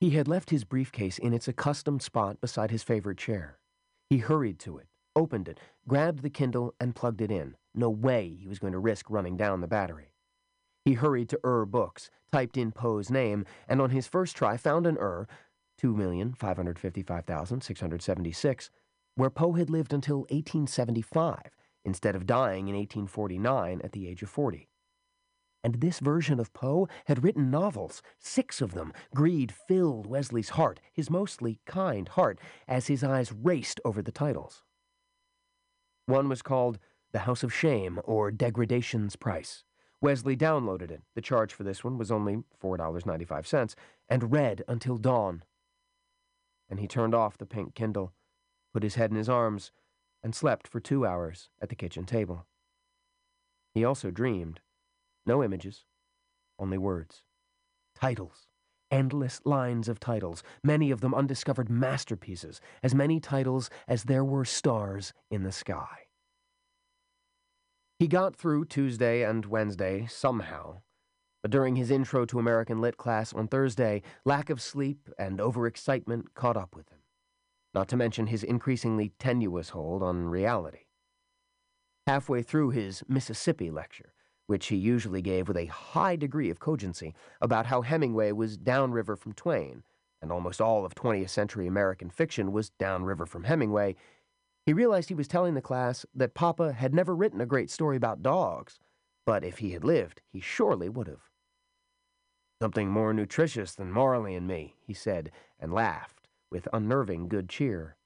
He 0.00 0.10
had 0.10 0.26
left 0.26 0.50
his 0.50 0.64
briefcase 0.64 1.16
in 1.16 1.32
its 1.32 1.46
accustomed 1.46 2.02
spot 2.02 2.40
beside 2.40 2.72
his 2.72 2.82
favorite 2.82 3.18
chair. 3.18 3.60
He 4.10 4.18
hurried 4.18 4.58
to 4.58 4.78
it, 4.78 4.88
opened 5.14 5.46
it, 5.46 5.60
grabbed 5.86 6.22
the 6.22 6.28
Kindle, 6.28 6.74
and 6.80 6.96
plugged 6.96 7.20
it 7.20 7.30
in. 7.30 7.54
No 7.72 7.88
way 7.88 8.36
he 8.36 8.48
was 8.48 8.58
going 8.58 8.72
to 8.72 8.80
risk 8.80 9.08
running 9.08 9.36
down 9.36 9.60
the 9.60 9.68
battery. 9.68 10.10
He 10.86 10.94
hurried 10.94 11.28
to 11.30 11.40
Ur 11.44 11.66
Books, 11.66 12.10
typed 12.30 12.56
in 12.56 12.70
Poe's 12.70 13.10
name, 13.10 13.44
and 13.68 13.82
on 13.82 13.90
his 13.90 14.06
first 14.06 14.36
try 14.36 14.56
found 14.56 14.86
an 14.86 14.96
Ur, 14.98 15.26
2,555,676, 15.82 18.70
where 19.16 19.28
Poe 19.28 19.54
had 19.54 19.68
lived 19.68 19.92
until 19.92 20.18
1875, 20.30 21.40
instead 21.84 22.14
of 22.14 22.24
dying 22.24 22.68
in 22.68 22.76
1849 22.76 23.80
at 23.82 23.90
the 23.90 24.06
age 24.06 24.22
of 24.22 24.30
40. 24.30 24.68
And 25.64 25.80
this 25.80 25.98
version 25.98 26.38
of 26.38 26.52
Poe 26.52 26.86
had 27.06 27.24
written 27.24 27.50
novels, 27.50 28.00
six 28.20 28.60
of 28.60 28.74
them. 28.74 28.92
Greed 29.12 29.50
filled 29.50 30.06
Wesley's 30.06 30.50
heart, 30.50 30.78
his 30.92 31.10
mostly 31.10 31.58
kind 31.66 32.06
heart, 32.10 32.38
as 32.68 32.86
his 32.86 33.02
eyes 33.02 33.32
raced 33.32 33.80
over 33.84 34.02
the 34.02 34.12
titles. 34.12 34.62
One 36.06 36.28
was 36.28 36.42
called 36.42 36.78
The 37.10 37.26
House 37.26 37.42
of 37.42 37.52
Shame, 37.52 37.98
or 38.04 38.30
Degradation's 38.30 39.16
Price. 39.16 39.64
Wesley 40.00 40.36
downloaded 40.36 40.90
it. 40.90 41.02
The 41.14 41.22
charge 41.22 41.52
for 41.52 41.64
this 41.64 41.82
one 41.82 41.98
was 41.98 42.10
only 42.10 42.44
$4.95 42.62 43.74
and 44.08 44.32
read 44.32 44.62
until 44.68 44.98
dawn. 44.98 45.42
And 46.68 46.80
he 46.80 46.86
turned 46.86 47.14
off 47.14 47.38
the 47.38 47.46
pink 47.46 47.74
Kindle, 47.74 48.12
put 48.72 48.82
his 48.82 48.96
head 48.96 49.10
in 49.10 49.16
his 49.16 49.28
arms, 49.28 49.72
and 50.22 50.34
slept 50.34 50.68
for 50.68 50.80
two 50.80 51.06
hours 51.06 51.48
at 51.60 51.68
the 51.68 51.76
kitchen 51.76 52.04
table. 52.04 52.46
He 53.72 53.84
also 53.84 54.10
dreamed. 54.10 54.60
No 55.24 55.42
images, 55.42 55.84
only 56.58 56.78
words. 56.78 57.22
Titles. 57.94 58.48
Endless 58.90 59.40
lines 59.44 59.88
of 59.88 59.98
titles, 59.98 60.44
many 60.62 60.92
of 60.92 61.00
them 61.00 61.12
undiscovered 61.14 61.68
masterpieces, 61.68 62.60
as 62.84 62.94
many 62.94 63.18
titles 63.18 63.68
as 63.88 64.04
there 64.04 64.24
were 64.24 64.44
stars 64.44 65.12
in 65.28 65.42
the 65.42 65.50
sky. 65.50 66.05
He 67.98 68.08
got 68.08 68.36
through 68.36 68.66
Tuesday 68.66 69.22
and 69.22 69.46
Wednesday 69.46 70.06
somehow, 70.10 70.82
but 71.42 71.50
during 71.50 71.76
his 71.76 71.90
intro 71.90 72.26
to 72.26 72.38
American 72.38 72.78
Lit 72.78 72.98
class 72.98 73.32
on 73.32 73.48
Thursday, 73.48 74.02
lack 74.26 74.50
of 74.50 74.60
sleep 74.60 75.08
and 75.18 75.38
overexcitement 75.38 76.34
caught 76.34 76.58
up 76.58 76.76
with 76.76 76.90
him, 76.90 76.98
not 77.72 77.88
to 77.88 77.96
mention 77.96 78.26
his 78.26 78.44
increasingly 78.44 79.12
tenuous 79.18 79.70
hold 79.70 80.02
on 80.02 80.26
reality. 80.26 80.84
Halfway 82.06 82.42
through 82.42 82.70
his 82.70 83.02
Mississippi 83.08 83.70
lecture, 83.70 84.12
which 84.46 84.66
he 84.66 84.76
usually 84.76 85.22
gave 85.22 85.48
with 85.48 85.56
a 85.56 85.66
high 85.66 86.16
degree 86.16 86.50
of 86.50 86.60
cogency, 86.60 87.14
about 87.40 87.64
how 87.64 87.80
Hemingway 87.80 88.30
was 88.32 88.58
downriver 88.58 89.16
from 89.16 89.32
Twain, 89.32 89.84
and 90.20 90.30
almost 90.30 90.60
all 90.60 90.84
of 90.84 90.94
20th 90.94 91.30
century 91.30 91.66
American 91.66 92.10
fiction 92.10 92.52
was 92.52 92.68
downriver 92.68 93.24
from 93.24 93.44
Hemingway, 93.44 93.96
he 94.66 94.72
realized 94.72 95.08
he 95.08 95.14
was 95.14 95.28
telling 95.28 95.54
the 95.54 95.62
class 95.62 96.04
that 96.12 96.34
Papa 96.34 96.72
had 96.72 96.92
never 96.92 97.14
written 97.14 97.40
a 97.40 97.46
great 97.46 97.70
story 97.70 97.96
about 97.96 98.22
dogs, 98.22 98.80
but 99.24 99.44
if 99.44 99.58
he 99.58 99.70
had 99.70 99.84
lived, 99.84 100.22
he 100.32 100.40
surely 100.40 100.88
would 100.88 101.06
have. 101.06 101.30
Something 102.60 102.90
more 102.90 103.14
nutritious 103.14 103.74
than 103.74 103.92
Marley 103.92 104.34
and 104.34 104.48
me, 104.48 104.74
he 104.84 104.92
said, 104.92 105.30
and 105.60 105.72
laughed 105.72 106.28
with 106.50 106.66
unnerving 106.72 107.28
good 107.28 107.48
cheer. 107.48 107.96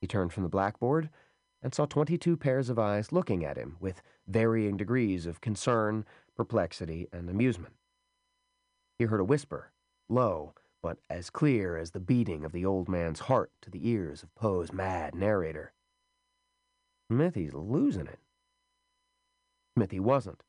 He 0.00 0.06
turned 0.06 0.32
from 0.32 0.44
the 0.44 0.48
blackboard 0.48 1.10
and 1.62 1.74
saw 1.74 1.84
22 1.84 2.36
pairs 2.36 2.70
of 2.70 2.78
eyes 2.78 3.12
looking 3.12 3.44
at 3.44 3.58
him 3.58 3.76
with 3.80 4.00
varying 4.26 4.76
degrees 4.76 5.26
of 5.26 5.40
concern, 5.40 6.06
perplexity, 6.36 7.06
and 7.12 7.28
amusement. 7.28 7.74
He 8.98 9.04
heard 9.04 9.20
a 9.20 9.24
whisper, 9.24 9.72
low, 10.08 10.54
but 10.82 10.98
as 11.10 11.30
clear 11.30 11.76
as 11.76 11.90
the 11.90 12.00
beating 12.00 12.44
of 12.44 12.52
the 12.52 12.64
old 12.64 12.88
man's 12.88 13.20
heart 13.20 13.50
to 13.62 13.70
the 13.70 13.88
ears 13.88 14.22
of 14.22 14.34
Poe's 14.34 14.72
mad 14.72 15.14
narrator. 15.14 15.72
Smithy's 17.10 17.54
losing 17.54 18.06
it. 18.06 18.20
Smithy 19.76 20.00
wasn't, 20.00 20.42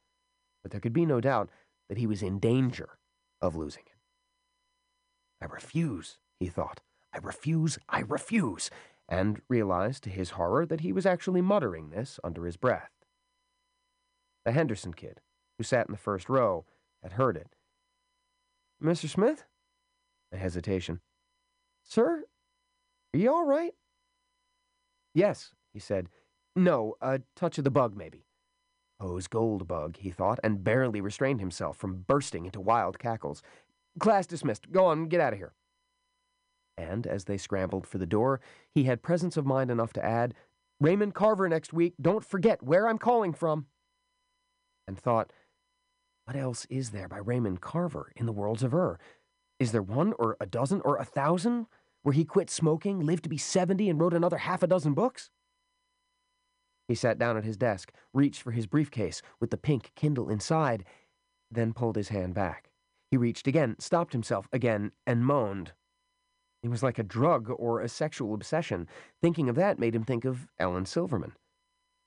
but 0.61 0.71
there 0.71 0.81
could 0.81 0.93
be 0.93 1.05
no 1.05 1.21
doubt 1.21 1.49
that 1.87 1.97
he 1.97 2.07
was 2.07 2.21
in 2.21 2.39
danger 2.39 2.97
of 3.41 3.55
losing 3.55 3.83
it. 3.87 3.97
I 5.41 5.45
refuse, 5.45 6.17
he 6.39 6.47
thought. 6.47 6.81
I 7.13 7.19
refuse, 7.19 7.79
I 7.87 8.01
refuse, 8.01 8.69
and 9.07 9.41
realized 9.49 10.03
to 10.03 10.09
his 10.09 10.31
horror 10.31 10.65
that 10.65 10.81
he 10.81 10.93
was 10.93 11.05
actually 11.05 11.41
muttering 11.41 11.89
this 11.89 12.19
under 12.23 12.45
his 12.45 12.57
breath. 12.57 12.91
The 14.45 14.51
Henderson 14.51 14.93
kid, 14.93 15.21
who 15.57 15.63
sat 15.63 15.87
in 15.87 15.91
the 15.91 15.97
first 15.97 16.29
row, 16.29 16.65
had 17.01 17.13
heard 17.13 17.35
it. 17.37 17.55
Mr. 18.83 19.09
Smith? 19.09 19.45
A 20.31 20.37
hesitation. 20.37 21.01
Sir? 21.83 22.23
Are 23.13 23.17
you 23.17 23.31
all 23.31 23.45
right? 23.45 23.73
Yes, 25.13 25.51
he 25.73 25.79
said. 25.79 26.09
No, 26.55 26.95
a 27.01 27.21
touch 27.35 27.57
of 27.57 27.63
the 27.63 27.71
bug, 27.71 27.95
maybe. 27.95 28.25
Poe's 28.99 29.27
gold 29.27 29.67
bug, 29.67 29.97
he 29.97 30.11
thought, 30.11 30.39
and 30.43 30.63
barely 30.63 31.01
restrained 31.01 31.39
himself 31.39 31.77
from 31.77 32.03
bursting 32.07 32.45
into 32.45 32.59
wild 32.59 32.99
cackles. 32.99 33.41
Class 33.99 34.27
dismissed. 34.27 34.71
Go 34.71 34.85
on, 34.85 35.07
get 35.07 35.21
out 35.21 35.33
of 35.33 35.39
here. 35.39 35.53
And 36.77 37.07
as 37.07 37.25
they 37.25 37.37
scrambled 37.37 37.87
for 37.87 37.97
the 37.97 38.05
door, 38.05 38.39
he 38.73 38.83
had 38.83 39.01
presence 39.01 39.37
of 39.37 39.45
mind 39.45 39.71
enough 39.71 39.93
to 39.93 40.05
add, 40.05 40.33
Raymond 40.79 41.13
Carver 41.13 41.49
next 41.49 41.73
week. 41.73 41.93
Don't 41.99 42.23
forget 42.23 42.63
where 42.63 42.87
I'm 42.87 42.97
calling 42.97 43.33
from. 43.33 43.67
And 44.87 44.97
thought, 44.97 45.31
what 46.25 46.35
else 46.35 46.65
is 46.69 46.91
there 46.91 47.07
by 47.07 47.17
Raymond 47.17 47.59
Carver 47.59 48.11
in 48.15 48.25
the 48.25 48.31
worlds 48.31 48.63
of 48.63 48.73
Ur? 48.73 48.99
Is 49.59 49.73
there 49.73 49.81
one 49.81 50.13
or 50.17 50.37
a 50.39 50.45
dozen 50.45 50.81
or 50.85 50.97
a 50.97 51.05
thousand 51.05 51.67
where 52.03 52.13
he 52.13 52.23
quit 52.23 52.49
smoking, 52.49 53.01
lived 53.01 53.23
to 53.23 53.29
be 53.29 53.37
70, 53.37 53.89
and 53.89 53.99
wrote 53.99 54.13
another 54.13 54.37
half 54.37 54.63
a 54.63 54.67
dozen 54.67 54.93
books? 54.93 55.29
He 56.87 56.95
sat 56.95 57.19
down 57.19 57.37
at 57.37 57.43
his 57.43 57.57
desk, 57.57 57.91
reached 58.13 58.41
for 58.41 58.51
his 58.51 58.65
briefcase 58.65 59.21
with 59.39 59.51
the 59.51 59.57
pink 59.57 59.91
Kindle 59.95 60.29
inside, 60.29 60.85
then 61.51 61.73
pulled 61.73 61.97
his 61.97 62.09
hand 62.09 62.33
back. 62.33 62.71
He 63.11 63.17
reached 63.17 63.47
again, 63.47 63.75
stopped 63.79 64.13
himself 64.13 64.47
again, 64.53 64.91
and 65.05 65.25
moaned. 65.25 65.73
It 66.63 66.69
was 66.69 66.83
like 66.83 66.97
a 66.97 67.03
drug 67.03 67.49
or 67.49 67.79
a 67.79 67.89
sexual 67.89 68.33
obsession. 68.33 68.87
Thinking 69.21 69.49
of 69.49 69.55
that 69.55 69.79
made 69.79 69.95
him 69.95 70.03
think 70.03 70.25
of 70.25 70.47
Ellen 70.57 70.85
Silverman, 70.85 71.33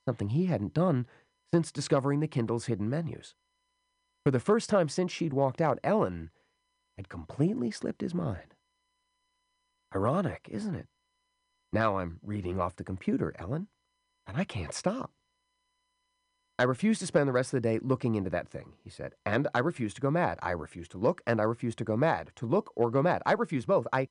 something 0.07 0.31
he 0.31 0.47
hadn't 0.47 0.75
done 0.75 1.07
since 1.53 1.71
discovering 1.71 2.21
the 2.21 2.29
Kindle's 2.29 2.67
hidden 2.67 2.89
menus. 2.89 3.35
For 4.25 4.31
the 4.31 4.41
first 4.41 4.71
time 4.71 4.89
since 4.89 5.13
she'd 5.13 5.33
walked 5.33 5.61
out, 5.61 5.79
Ellen 5.85 6.31
had 6.97 7.09
completely 7.09 7.71
slipped 7.71 8.01
his 8.01 8.15
mind. 8.15 8.55
Ironic, 9.95 10.49
isn't 10.51 10.75
it? 10.75 10.87
Now 11.73 11.99
I'm 11.99 12.19
reading 12.23 12.61
off 12.61 12.77
the 12.77 12.85
computer, 12.85 13.35
Ellen, 13.39 13.69
and 14.27 14.37
I 14.37 14.45
can't 14.45 14.75
stop. 14.75 15.11
I 16.59 16.65
refuse 16.65 16.99
to 16.99 17.07
spend 17.07 17.29
the 17.29 17.33
rest 17.33 17.53
of 17.53 17.63
the 17.63 17.69
day 17.69 17.81
looking 17.83 18.15
into 18.15 18.31
that 18.31 18.49
thing, 18.49 18.75
he 18.85 18.91
said. 18.91 19.15
And 19.25 19.49
I 19.55 19.59
refuse 19.61 19.95
to 19.95 20.01
go 20.01 20.11
mad. 20.11 20.39
I 20.43 20.51
refuse 20.51 20.87
to 20.89 20.99
look, 20.99 21.23
and 21.27 21.41
I 21.41 21.45
refuse 21.45 21.75
to 21.77 21.85
go 21.85 21.97
mad. 21.97 22.31
To 22.37 22.47
look 22.47 22.71
or 22.77 22.91
go 22.91 23.03
mad. 23.03 23.23
I 23.27 23.33
refuse 23.33 23.67
both. 23.67 23.87
I. 23.93 24.09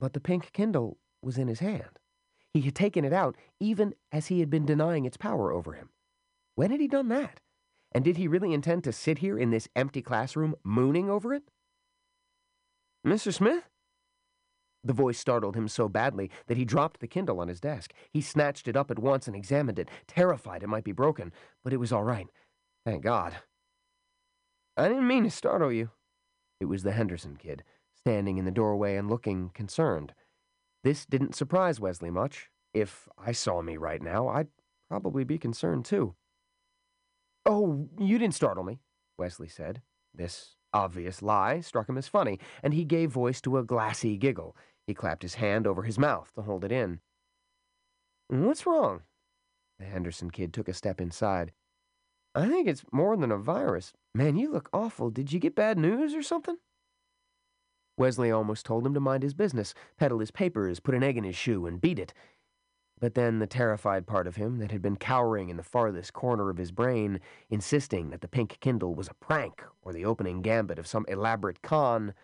But 0.00 0.14
the 0.14 0.20
pink 0.20 0.52
Kindle 0.52 0.98
was 1.22 1.38
in 1.38 1.48
his 1.48 1.60
hand. 1.60 1.98
He 2.54 2.62
had 2.62 2.74
taken 2.74 3.04
it 3.04 3.12
out 3.12 3.36
even 3.60 3.94
as 4.10 4.28
he 4.28 4.40
had 4.40 4.50
been 4.50 4.64
denying 4.64 5.04
its 5.04 5.16
power 5.16 5.52
over 5.52 5.74
him. 5.74 5.90
When 6.54 6.70
had 6.70 6.80
he 6.80 6.88
done 6.88 7.08
that? 7.08 7.40
And 7.92 8.04
did 8.04 8.16
he 8.16 8.26
really 8.26 8.52
intend 8.52 8.84
to 8.84 8.92
sit 8.92 9.18
here 9.18 9.38
in 9.38 9.50
this 9.50 9.68
empty 9.76 10.02
classroom 10.02 10.56
mooning 10.64 11.08
over 11.08 11.34
it? 11.34 11.44
Mr. 13.06 13.32
Smith? 13.32 13.64
The 14.84 14.92
voice 14.92 15.18
startled 15.18 15.56
him 15.56 15.68
so 15.68 15.88
badly 15.88 16.30
that 16.46 16.56
he 16.56 16.64
dropped 16.64 17.00
the 17.00 17.08
Kindle 17.08 17.40
on 17.40 17.48
his 17.48 17.60
desk. 17.60 17.92
He 18.12 18.20
snatched 18.20 18.68
it 18.68 18.76
up 18.76 18.90
at 18.90 18.98
once 18.98 19.26
and 19.26 19.34
examined 19.34 19.78
it, 19.78 19.88
terrified 20.06 20.62
it 20.62 20.68
might 20.68 20.84
be 20.84 20.92
broken, 20.92 21.32
but 21.64 21.72
it 21.72 21.78
was 21.78 21.92
all 21.92 22.04
right. 22.04 22.28
Thank 22.86 23.02
God. 23.02 23.36
I 24.76 24.88
didn't 24.88 25.08
mean 25.08 25.24
to 25.24 25.30
startle 25.30 25.72
you. 25.72 25.90
It 26.60 26.66
was 26.66 26.84
the 26.84 26.92
Henderson 26.92 27.36
kid, 27.36 27.64
standing 27.96 28.38
in 28.38 28.44
the 28.44 28.50
doorway 28.50 28.96
and 28.96 29.10
looking 29.10 29.50
concerned. 29.52 30.14
This 30.84 31.04
didn't 31.04 31.34
surprise 31.34 31.80
Wesley 31.80 32.10
much. 32.10 32.50
If 32.72 33.08
I 33.18 33.32
saw 33.32 33.60
me 33.60 33.76
right 33.76 34.00
now, 34.00 34.28
I'd 34.28 34.48
probably 34.88 35.24
be 35.24 35.38
concerned 35.38 35.84
too. 35.84 36.14
Oh, 37.44 37.88
you 37.98 38.18
didn't 38.18 38.34
startle 38.34 38.62
me, 38.62 38.78
Wesley 39.18 39.48
said. 39.48 39.82
This 40.14 40.56
obvious 40.72 41.22
lie 41.22 41.60
struck 41.60 41.88
him 41.88 41.98
as 41.98 42.08
funny, 42.08 42.38
and 42.62 42.74
he 42.74 42.84
gave 42.84 43.10
voice 43.10 43.40
to 43.42 43.58
a 43.58 43.64
glassy 43.64 44.16
giggle. 44.16 44.56
He 44.86 44.94
clapped 44.94 45.22
his 45.22 45.34
hand 45.34 45.66
over 45.66 45.82
his 45.82 45.98
mouth 45.98 46.32
to 46.34 46.42
hold 46.42 46.64
it 46.64 46.72
in. 46.72 47.00
What's 48.28 48.66
wrong? 48.66 49.02
The 49.78 49.86
Henderson 49.86 50.30
kid 50.30 50.52
took 50.52 50.68
a 50.68 50.74
step 50.74 51.00
inside. 51.00 51.52
I 52.34 52.48
think 52.48 52.68
it's 52.68 52.84
more 52.92 53.16
than 53.16 53.32
a 53.32 53.38
virus. 53.38 53.92
Man, 54.14 54.36
you 54.36 54.50
look 54.50 54.68
awful. 54.72 55.10
Did 55.10 55.32
you 55.32 55.40
get 55.40 55.54
bad 55.54 55.78
news 55.78 56.14
or 56.14 56.22
something? 56.22 56.56
Wesley 57.96 58.30
almost 58.30 58.64
told 58.64 58.86
him 58.86 58.94
to 58.94 59.00
mind 59.00 59.22
his 59.22 59.34
business, 59.34 59.74
peddle 59.98 60.20
his 60.20 60.30
papers, 60.30 60.78
put 60.78 60.94
an 60.94 61.02
egg 61.02 61.16
in 61.16 61.24
his 61.24 61.36
shoe, 61.36 61.66
and 61.66 61.80
beat 61.80 61.98
it. 61.98 62.14
But 63.00 63.14
then 63.14 63.38
the 63.38 63.46
terrified 63.46 64.06
part 64.06 64.26
of 64.26 64.36
him 64.36 64.58
that 64.58 64.72
had 64.72 64.82
been 64.82 64.96
cowering 64.96 65.50
in 65.50 65.56
the 65.56 65.62
farthest 65.62 66.12
corner 66.12 66.50
of 66.50 66.56
his 66.56 66.72
brain, 66.72 67.20
insisting 67.48 68.10
that 68.10 68.20
the 68.20 68.28
pink 68.28 68.58
Kindle 68.60 68.94
was 68.94 69.08
a 69.08 69.14
prank 69.14 69.62
or 69.82 69.92
the 69.92 70.04
opening 70.04 70.42
gambit 70.42 70.78
of 70.78 70.86
some 70.86 71.04
elaborate 71.08 71.62
con, 71.62 72.14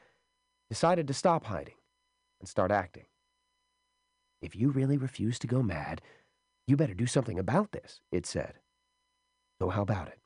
decided 0.68 1.06
to 1.06 1.14
stop 1.14 1.44
hiding 1.44 1.76
and 2.40 2.48
start 2.48 2.72
acting. 2.72 3.04
If 4.42 4.56
you 4.56 4.70
really 4.70 4.96
refuse 4.96 5.38
to 5.40 5.46
go 5.46 5.62
mad, 5.62 6.02
you 6.66 6.76
better 6.76 6.94
do 6.94 7.06
something 7.06 7.38
about 7.38 7.72
this, 7.72 8.00
it 8.10 8.26
said. 8.26 8.54
So 9.60 9.68
how 9.68 9.82
about 9.82 10.08
it? 10.08 10.18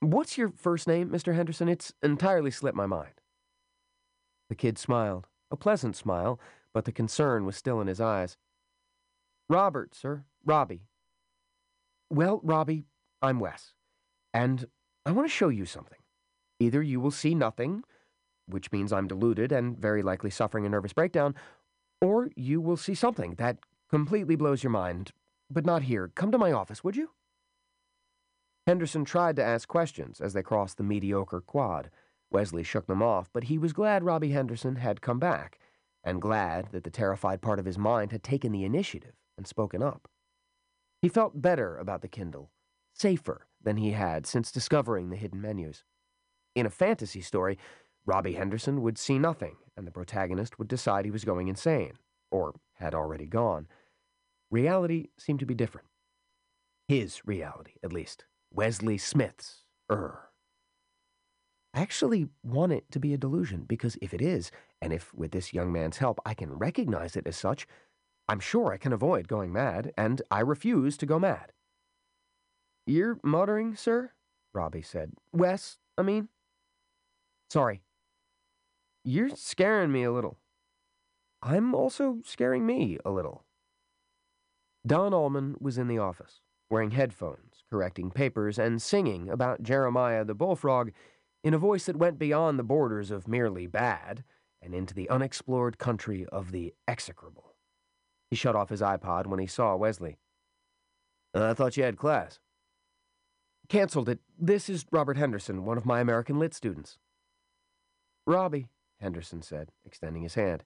What's 0.00 0.36
your 0.36 0.50
first 0.50 0.86
name, 0.86 1.08
Mr. 1.08 1.34
Henderson? 1.34 1.68
It's 1.68 1.94
entirely 2.02 2.50
slipped 2.50 2.76
my 2.76 2.86
mind. 2.86 3.20
The 4.50 4.54
kid 4.54 4.78
smiled, 4.78 5.26
a 5.50 5.56
pleasant 5.56 5.96
smile, 5.96 6.38
but 6.74 6.84
the 6.84 6.92
concern 6.92 7.46
was 7.46 7.56
still 7.56 7.80
in 7.80 7.86
his 7.86 8.00
eyes. 8.00 8.36
Robert, 9.48 9.94
sir. 9.94 10.24
Robbie. 10.44 10.88
Well, 12.10 12.40
Robbie, 12.42 12.86
I'm 13.22 13.38
Wes, 13.38 13.74
and 14.34 14.66
I 15.04 15.12
want 15.12 15.28
to 15.28 15.32
show 15.32 15.50
you 15.50 15.64
something. 15.66 15.98
Either 16.58 16.82
you 16.82 17.00
will 17.00 17.12
see 17.12 17.32
nothing, 17.32 17.84
which 18.48 18.72
means 18.72 18.92
I'm 18.92 19.06
deluded 19.06 19.52
and 19.52 19.78
very 19.78 20.02
likely 20.02 20.30
suffering 20.30 20.66
a 20.66 20.68
nervous 20.68 20.92
breakdown, 20.92 21.36
or 22.00 22.30
you 22.34 22.60
will 22.60 22.76
see 22.76 22.94
something 22.94 23.34
that 23.34 23.58
completely 23.88 24.34
blows 24.34 24.64
your 24.64 24.70
mind, 24.70 25.12
but 25.48 25.64
not 25.64 25.82
here. 25.82 26.10
Come 26.14 26.32
to 26.32 26.38
my 26.38 26.50
office, 26.50 26.82
would 26.82 26.96
you? 26.96 27.10
Henderson 28.66 29.04
tried 29.04 29.36
to 29.36 29.44
ask 29.44 29.68
questions 29.68 30.20
as 30.20 30.32
they 30.32 30.42
crossed 30.42 30.76
the 30.76 30.82
mediocre 30.82 31.40
quad. 31.40 31.90
Wesley 32.32 32.64
shook 32.64 32.88
them 32.88 33.02
off, 33.02 33.30
but 33.32 33.44
he 33.44 33.58
was 33.58 33.72
glad 33.72 34.02
Robbie 34.02 34.30
Henderson 34.30 34.76
had 34.76 35.00
come 35.00 35.20
back, 35.20 35.60
and 36.02 36.20
glad 36.20 36.72
that 36.72 36.82
the 36.82 36.90
terrified 36.90 37.40
part 37.40 37.60
of 37.60 37.64
his 37.64 37.78
mind 37.78 38.10
had 38.10 38.24
taken 38.24 38.50
the 38.50 38.64
initiative 38.64 39.14
and 39.36 39.46
spoken 39.46 39.82
up. 39.82 40.08
He 41.02 41.08
felt 41.08 41.42
better 41.42 41.76
about 41.76 42.02
the 42.02 42.08
Kindle, 42.08 42.50
safer 42.92 43.46
than 43.62 43.76
he 43.76 43.92
had 43.92 44.26
since 44.26 44.50
discovering 44.50 45.10
the 45.10 45.16
hidden 45.16 45.40
menus. 45.40 45.84
In 46.54 46.66
a 46.66 46.70
fantasy 46.70 47.20
story, 47.20 47.58
Robbie 48.06 48.34
Henderson 48.34 48.82
would 48.82 48.98
see 48.98 49.18
nothing, 49.18 49.56
and 49.76 49.86
the 49.86 49.90
protagonist 49.90 50.58
would 50.58 50.68
decide 50.68 51.04
he 51.04 51.10
was 51.10 51.24
going 51.24 51.48
insane, 51.48 51.94
or 52.30 52.54
had 52.74 52.94
already 52.94 53.26
gone. 53.26 53.66
Reality 54.50 55.08
seemed 55.18 55.40
to 55.40 55.46
be 55.46 55.54
different. 55.54 55.88
His 56.88 57.26
reality, 57.26 57.72
at 57.82 57.92
least. 57.92 58.24
Wesley 58.52 58.96
Smith's, 58.96 59.64
er. 59.90 60.30
I 61.74 61.80
actually 61.80 62.28
want 62.42 62.72
it 62.72 62.90
to 62.92 63.00
be 63.00 63.12
a 63.12 63.18
delusion, 63.18 63.64
because 63.66 63.98
if 64.00 64.14
it 64.14 64.22
is, 64.22 64.50
and 64.80 64.92
if 64.92 65.12
with 65.12 65.32
this 65.32 65.52
young 65.52 65.72
man's 65.72 65.98
help 65.98 66.20
I 66.24 66.32
can 66.32 66.52
recognize 66.52 67.16
it 67.16 67.26
as 67.26 67.36
such, 67.36 67.66
I'm 68.28 68.40
sure 68.40 68.72
I 68.72 68.76
can 68.76 68.92
avoid 68.92 69.28
going 69.28 69.52
mad, 69.52 69.92
and 69.96 70.20
I 70.30 70.40
refuse 70.40 70.96
to 70.98 71.06
go 71.06 71.18
mad. 71.18 71.52
You're 72.86 73.18
muttering, 73.22 73.76
sir? 73.76 74.12
Robbie 74.52 74.82
said. 74.82 75.12
Wes, 75.32 75.78
I 75.96 76.02
mean? 76.02 76.28
Sorry. 77.50 77.82
You're 79.04 79.30
scaring 79.30 79.92
me 79.92 80.02
a 80.02 80.12
little. 80.12 80.38
I'm 81.42 81.74
also 81.74 82.18
scaring 82.24 82.66
me 82.66 82.98
a 83.04 83.10
little. 83.10 83.44
Don 84.84 85.14
Allman 85.14 85.56
was 85.60 85.78
in 85.78 85.86
the 85.86 85.98
office, 85.98 86.40
wearing 86.70 86.92
headphones, 86.92 87.64
correcting 87.70 88.10
papers, 88.10 88.58
and 88.58 88.82
singing 88.82 89.28
about 89.28 89.62
Jeremiah 89.62 90.24
the 90.24 90.34
bullfrog 90.34 90.90
in 91.44 91.54
a 91.54 91.58
voice 91.58 91.86
that 91.86 91.96
went 91.96 92.18
beyond 92.18 92.58
the 92.58 92.64
borders 92.64 93.12
of 93.12 93.28
merely 93.28 93.66
bad 93.66 94.24
and 94.60 94.74
into 94.74 94.94
the 94.94 95.08
unexplored 95.08 95.78
country 95.78 96.26
of 96.32 96.50
the 96.50 96.74
execrable. 96.88 97.45
He 98.30 98.36
shut 98.36 98.56
off 98.56 98.70
his 98.70 98.80
iPod 98.80 99.26
when 99.26 99.38
he 99.38 99.46
saw 99.46 99.76
Wesley. 99.76 100.18
Uh, 101.34 101.50
I 101.50 101.54
thought 101.54 101.76
you 101.76 101.84
had 101.84 101.96
class. 101.96 102.40
Cancelled 103.68 104.08
it. 104.08 104.20
This 104.38 104.68
is 104.68 104.86
Robert 104.90 105.16
Henderson, 105.16 105.64
one 105.64 105.76
of 105.76 105.86
my 105.86 106.00
American 106.00 106.38
Lit 106.38 106.54
students. 106.54 106.98
Robbie, 108.26 108.68
Henderson 109.00 109.42
said, 109.42 109.70
extending 109.84 110.22
his 110.22 110.34
hand. 110.34 110.64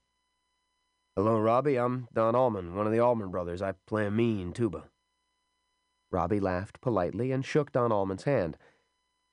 Hello, 1.16 1.38
Robbie. 1.38 1.76
I'm 1.76 2.08
Don 2.14 2.34
Allman, 2.34 2.74
one 2.74 2.86
of 2.86 2.92
the 2.92 3.00
Allman 3.00 3.30
brothers. 3.30 3.60
I 3.60 3.72
play 3.86 4.06
a 4.06 4.10
mean 4.10 4.52
tuba. 4.52 4.84
Robbie 6.10 6.40
laughed 6.40 6.80
politely 6.80 7.32
and 7.32 7.44
shook 7.44 7.72
Don 7.72 7.92
Allman's 7.92 8.24
hand. 8.24 8.56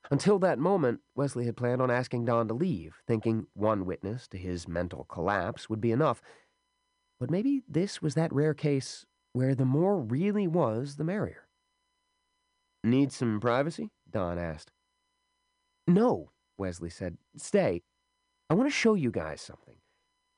Until 0.09 0.39
that 0.39 0.59
moment, 0.59 1.01
Wesley 1.15 1.45
had 1.45 1.57
planned 1.57 1.81
on 1.81 1.91
asking 1.91 2.25
Don 2.25 2.47
to 2.47 2.53
leave, 2.53 2.95
thinking 3.05 3.47
one 3.53 3.85
witness 3.85 4.27
to 4.29 4.37
his 4.37 4.67
mental 4.67 5.03
collapse 5.05 5.69
would 5.69 5.81
be 5.81 5.91
enough. 5.91 6.21
But 7.19 7.31
maybe 7.31 7.63
this 7.67 8.01
was 8.01 8.15
that 8.15 8.33
rare 8.33 8.53
case 8.53 9.05
where 9.33 9.55
the 9.55 9.65
more 9.65 9.99
really 9.99 10.47
was, 10.47 10.95
the 10.95 11.03
merrier. 11.03 11.47
Need 12.83 13.11
some 13.11 13.39
privacy? 13.39 13.91
Don 14.09 14.37
asked. 14.37 14.71
No, 15.87 16.31
Wesley 16.57 16.89
said. 16.89 17.17
Stay. 17.35 17.83
I 18.49 18.53
want 18.53 18.69
to 18.69 18.75
show 18.75 18.93
you 18.93 19.11
guys 19.11 19.41
something. 19.41 19.75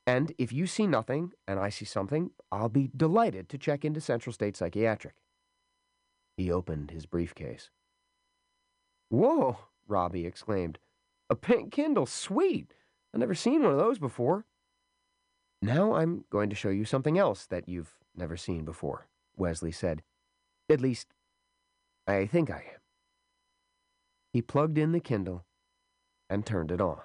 And 0.07 0.33
if 0.37 0.51
you 0.51 0.65
see 0.65 0.87
nothing 0.87 1.33
and 1.47 1.59
I 1.59 1.69
see 1.69 1.85
something, 1.85 2.31
I'll 2.51 2.69
be 2.69 2.89
delighted 2.95 3.47
to 3.49 3.57
check 3.57 3.85
into 3.85 4.01
Central 4.01 4.33
State 4.33 4.57
Psychiatric. 4.57 5.15
He 6.37 6.51
opened 6.51 6.91
his 6.91 7.05
briefcase. 7.05 7.69
Whoa, 9.09 9.57
Robbie 9.87 10.25
exclaimed. 10.25 10.79
A 11.29 11.35
pink 11.35 11.71
Kindle, 11.71 12.07
sweet! 12.07 12.73
I've 13.13 13.19
never 13.19 13.35
seen 13.35 13.61
one 13.61 13.73
of 13.73 13.77
those 13.77 13.99
before. 13.99 14.45
Now 15.61 15.95
I'm 15.95 16.25
going 16.29 16.49
to 16.49 16.55
show 16.55 16.69
you 16.69 16.85
something 16.85 17.17
else 17.17 17.45
that 17.47 17.67
you've 17.67 17.95
never 18.15 18.37
seen 18.37 18.63
before, 18.63 19.07
Wesley 19.35 19.71
said. 19.71 20.03
At 20.69 20.81
least, 20.81 21.07
I 22.07 22.25
think 22.25 22.49
I 22.49 22.63
am. 22.73 22.79
He 24.31 24.41
plugged 24.41 24.77
in 24.77 24.91
the 24.91 24.99
Kindle 24.99 25.45
and 26.29 26.45
turned 26.45 26.71
it 26.71 26.79
on. 26.79 27.01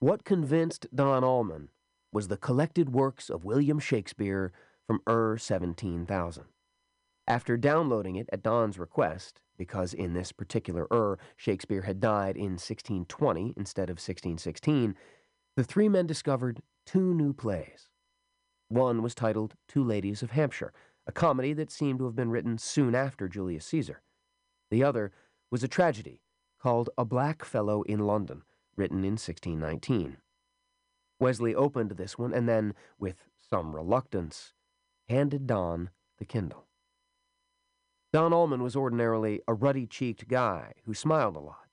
What 0.00 0.24
convinced 0.24 0.86
Don 0.94 1.22
Allman 1.22 1.68
was 2.12 2.28
the 2.28 2.36
collected 2.36 2.92
works 2.92 3.28
of 3.28 3.44
William 3.44 3.78
Shakespeare 3.78 4.52
from 4.86 5.00
Ur 5.08 5.36
17,000. 5.36 6.44
After 7.26 7.56
downloading 7.58 8.16
it 8.16 8.28
at 8.32 8.42
Don's 8.42 8.78
request, 8.78 9.42
because 9.58 9.92
in 9.92 10.14
this 10.14 10.32
particular 10.32 10.86
Ur, 10.90 11.18
Shakespeare 11.36 11.82
had 11.82 12.00
died 12.00 12.36
in 12.36 12.52
1620 12.52 13.52
instead 13.56 13.90
of 13.90 13.96
1616, 13.96 14.94
the 15.58 15.64
three 15.64 15.88
men 15.88 16.06
discovered 16.06 16.62
two 16.86 17.12
new 17.12 17.32
plays. 17.32 17.88
One 18.68 19.02
was 19.02 19.12
titled 19.12 19.56
Two 19.66 19.82
Ladies 19.82 20.22
of 20.22 20.30
Hampshire, 20.30 20.72
a 21.04 21.10
comedy 21.10 21.52
that 21.52 21.72
seemed 21.72 21.98
to 21.98 22.04
have 22.04 22.14
been 22.14 22.30
written 22.30 22.58
soon 22.58 22.94
after 22.94 23.26
Julius 23.26 23.66
Caesar. 23.66 24.00
The 24.70 24.84
other 24.84 25.10
was 25.50 25.64
a 25.64 25.66
tragedy 25.66 26.22
called 26.62 26.90
A 26.96 27.04
Black 27.04 27.44
Fellow 27.44 27.82
in 27.82 27.98
London, 27.98 28.44
written 28.76 28.98
in 28.98 29.14
1619. 29.14 30.18
Wesley 31.18 31.56
opened 31.56 31.90
this 31.90 32.16
one 32.16 32.32
and 32.32 32.48
then, 32.48 32.72
with 32.96 33.26
some 33.50 33.74
reluctance, 33.74 34.52
handed 35.08 35.48
Don 35.48 35.90
the 36.18 36.24
Kindle. 36.24 36.68
Don 38.12 38.32
Allman 38.32 38.62
was 38.62 38.76
ordinarily 38.76 39.40
a 39.48 39.54
ruddy 39.54 39.88
cheeked 39.88 40.28
guy 40.28 40.74
who 40.84 40.94
smiled 40.94 41.34
a 41.34 41.40
lot, 41.40 41.67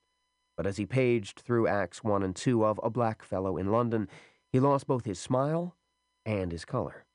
but 0.55 0.65
as 0.65 0.77
he 0.77 0.85
paged 0.85 1.39
through 1.39 1.67
Acts 1.67 2.03
1 2.03 2.23
and 2.23 2.35
2 2.35 2.65
of 2.65 2.79
A 2.83 2.89
Black 2.89 3.23
Fellow 3.23 3.57
in 3.57 3.71
London, 3.71 4.07
he 4.51 4.59
lost 4.59 4.87
both 4.87 5.05
his 5.05 5.19
smile 5.19 5.75
and 6.25 6.51
his 6.51 6.65
color. 6.65 7.05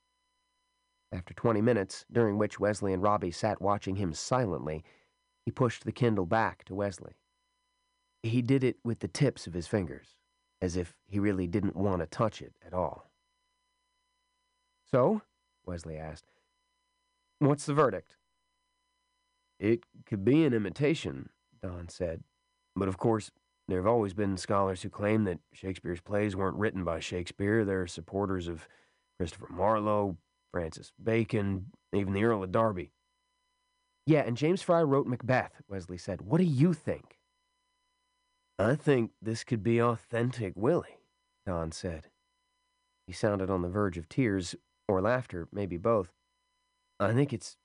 After 1.13 1.35
20 1.35 1.61
minutes, 1.61 2.05
during 2.13 2.39
which 2.39 2.61
Wesley 2.61 2.93
and 2.93 3.03
Robbie 3.03 3.33
sat 3.33 3.61
watching 3.61 3.97
him 3.97 4.13
silently, 4.13 4.85
he 5.45 5.51
pushed 5.51 5.85
the 5.85 5.93
Kindle 5.93 6.27
back 6.27 6.65
to 6.65 6.75
Wesley. 6.75 7.15
He 8.23 8.43
did 8.43 8.63
it 8.63 8.77
with 8.85 9.01
the 9.01 9.09
tips 9.09 9.47
of 9.47 9.55
his 9.55 9.67
fingers, 9.67 10.17
as 10.61 10.77
if 10.77 10.95
he 11.07 11.19
really 11.19 11.47
didn't 11.47 11.77
want 11.77 12.01
to 12.01 12.07
touch 12.07 12.43
it 12.43 12.53
at 12.65 12.75
all. 12.75 13.11
So, 14.91 15.23
Wesley 15.65 15.97
asked, 15.97 16.31
what's 17.39 17.65
the 17.67 17.75
verdict? 17.75 18.17
It 19.59 19.85
could 20.07 20.25
be 20.25 20.45
an 20.45 20.53
imitation, 20.53 21.31
Don 21.63 21.89
said. 21.89 22.23
But 22.77 22.89
of 22.89 22.99
course, 22.99 23.31
there 23.69 23.79
have 23.79 23.87
always 23.87 24.15
been 24.15 24.37
scholars 24.37 24.83
who 24.83 24.89
claim 24.89 25.25
that 25.25 25.39
Shakespeare's 25.53 26.01
plays 26.01 26.35
weren't 26.35 26.57
written 26.57 26.85
by 26.85 27.01
Shakespeare. 27.01 27.65
They're 27.65 27.87
supporters 27.87 28.49
of 28.49 28.67
Christopher 29.19 29.49
Marlowe, 29.51 30.17
Francis 30.53 30.93
Bacon, 31.03 31.67
even 31.95 32.13
the 32.13 32.25
Earl 32.25 32.43
of 32.43 32.53
Derby. 32.53 32.93
Yeah, 34.07 34.21
and 34.23 34.37
James 34.37 34.63
Frey 34.63 34.83
wrote 34.83 35.07
Macbeth, 35.07 35.63
Wesley 35.69 35.99
said. 35.99 36.23
What 36.23 36.39
do 36.39 36.45
you 36.45 36.73
think? 36.73 37.19
I 38.59 38.75
think 38.75 39.13
this 39.23 39.45
could 39.45 39.63
be 39.63 39.81
authentic 39.81 40.53
Willie, 40.57 40.99
Don 41.47 41.71
said. 41.73 42.09
He 43.07 43.13
sounded 43.13 43.51
on 43.51 43.63
the 43.63 43.69
verge 43.69 43.99
of 43.99 44.09
tears 44.09 44.55
or 44.89 45.01
laughter, 45.01 45.49
maybe 45.53 45.77
both. 45.77 46.13
I 46.99 47.13
think 47.13 47.33
it's 47.33 47.57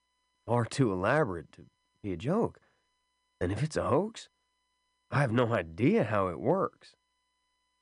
far 0.46 0.66
too 0.66 0.92
elaborate 0.92 1.52
to 1.54 1.66
be 2.04 2.14
a 2.14 2.18
joke. 2.18 2.62
And 3.42 3.52
if 3.52 3.64
it's 3.64 3.76
a 3.76 3.90
hoax, 3.90 4.30
I 5.16 5.22
have 5.22 5.32
no 5.32 5.54
idea 5.54 6.04
how 6.04 6.28
it 6.28 6.42
works. 6.42 6.94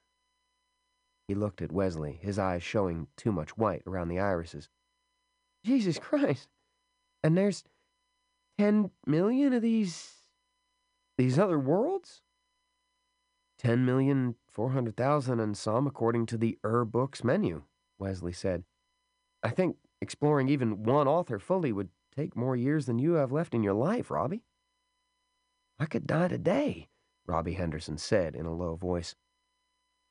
He 1.27 1.35
looked 1.35 1.61
at 1.61 1.71
Wesley, 1.71 2.17
his 2.21 2.39
eyes 2.39 2.63
showing 2.63 3.07
too 3.17 3.31
much 3.31 3.57
white 3.57 3.83
around 3.85 4.07
the 4.07 4.19
irises. 4.19 4.69
Jesus 5.65 5.99
Christ. 5.99 6.47
And 7.23 7.37
there's 7.37 7.63
ten 8.57 8.91
million 9.05 9.53
of 9.53 9.61
these 9.61 10.13
these 11.17 11.37
other 11.39 11.59
worlds? 11.59 12.21
Ten 13.57 13.85
million 13.85 14.35
four 14.51 14.71
hundred 14.71 14.95
thousand 14.95 15.39
and 15.39 15.57
some 15.57 15.87
according 15.87 16.25
to 16.27 16.37
the 16.37 16.57
Ur 16.63 16.85
Books 16.85 17.23
menu, 17.23 17.63
Wesley 17.97 18.33
said. 18.33 18.63
I 19.43 19.49
think 19.49 19.77
exploring 20.01 20.49
even 20.49 20.83
one 20.83 21.07
author 21.07 21.39
fully 21.39 21.71
would 21.71 21.89
take 22.15 22.35
more 22.35 22.55
years 22.55 22.85
than 22.85 22.99
you 22.99 23.13
have 23.13 23.31
left 23.31 23.53
in 23.53 23.63
your 23.63 23.73
life, 23.73 24.09
Robbie. 24.11 24.43
I 25.79 25.85
could 25.85 26.07
die 26.07 26.27
today, 26.27 26.89
Robbie 27.27 27.53
Henderson 27.53 27.97
said 27.97 28.35
in 28.35 28.45
a 28.45 28.53
low 28.53 28.75
voice. 28.75 29.15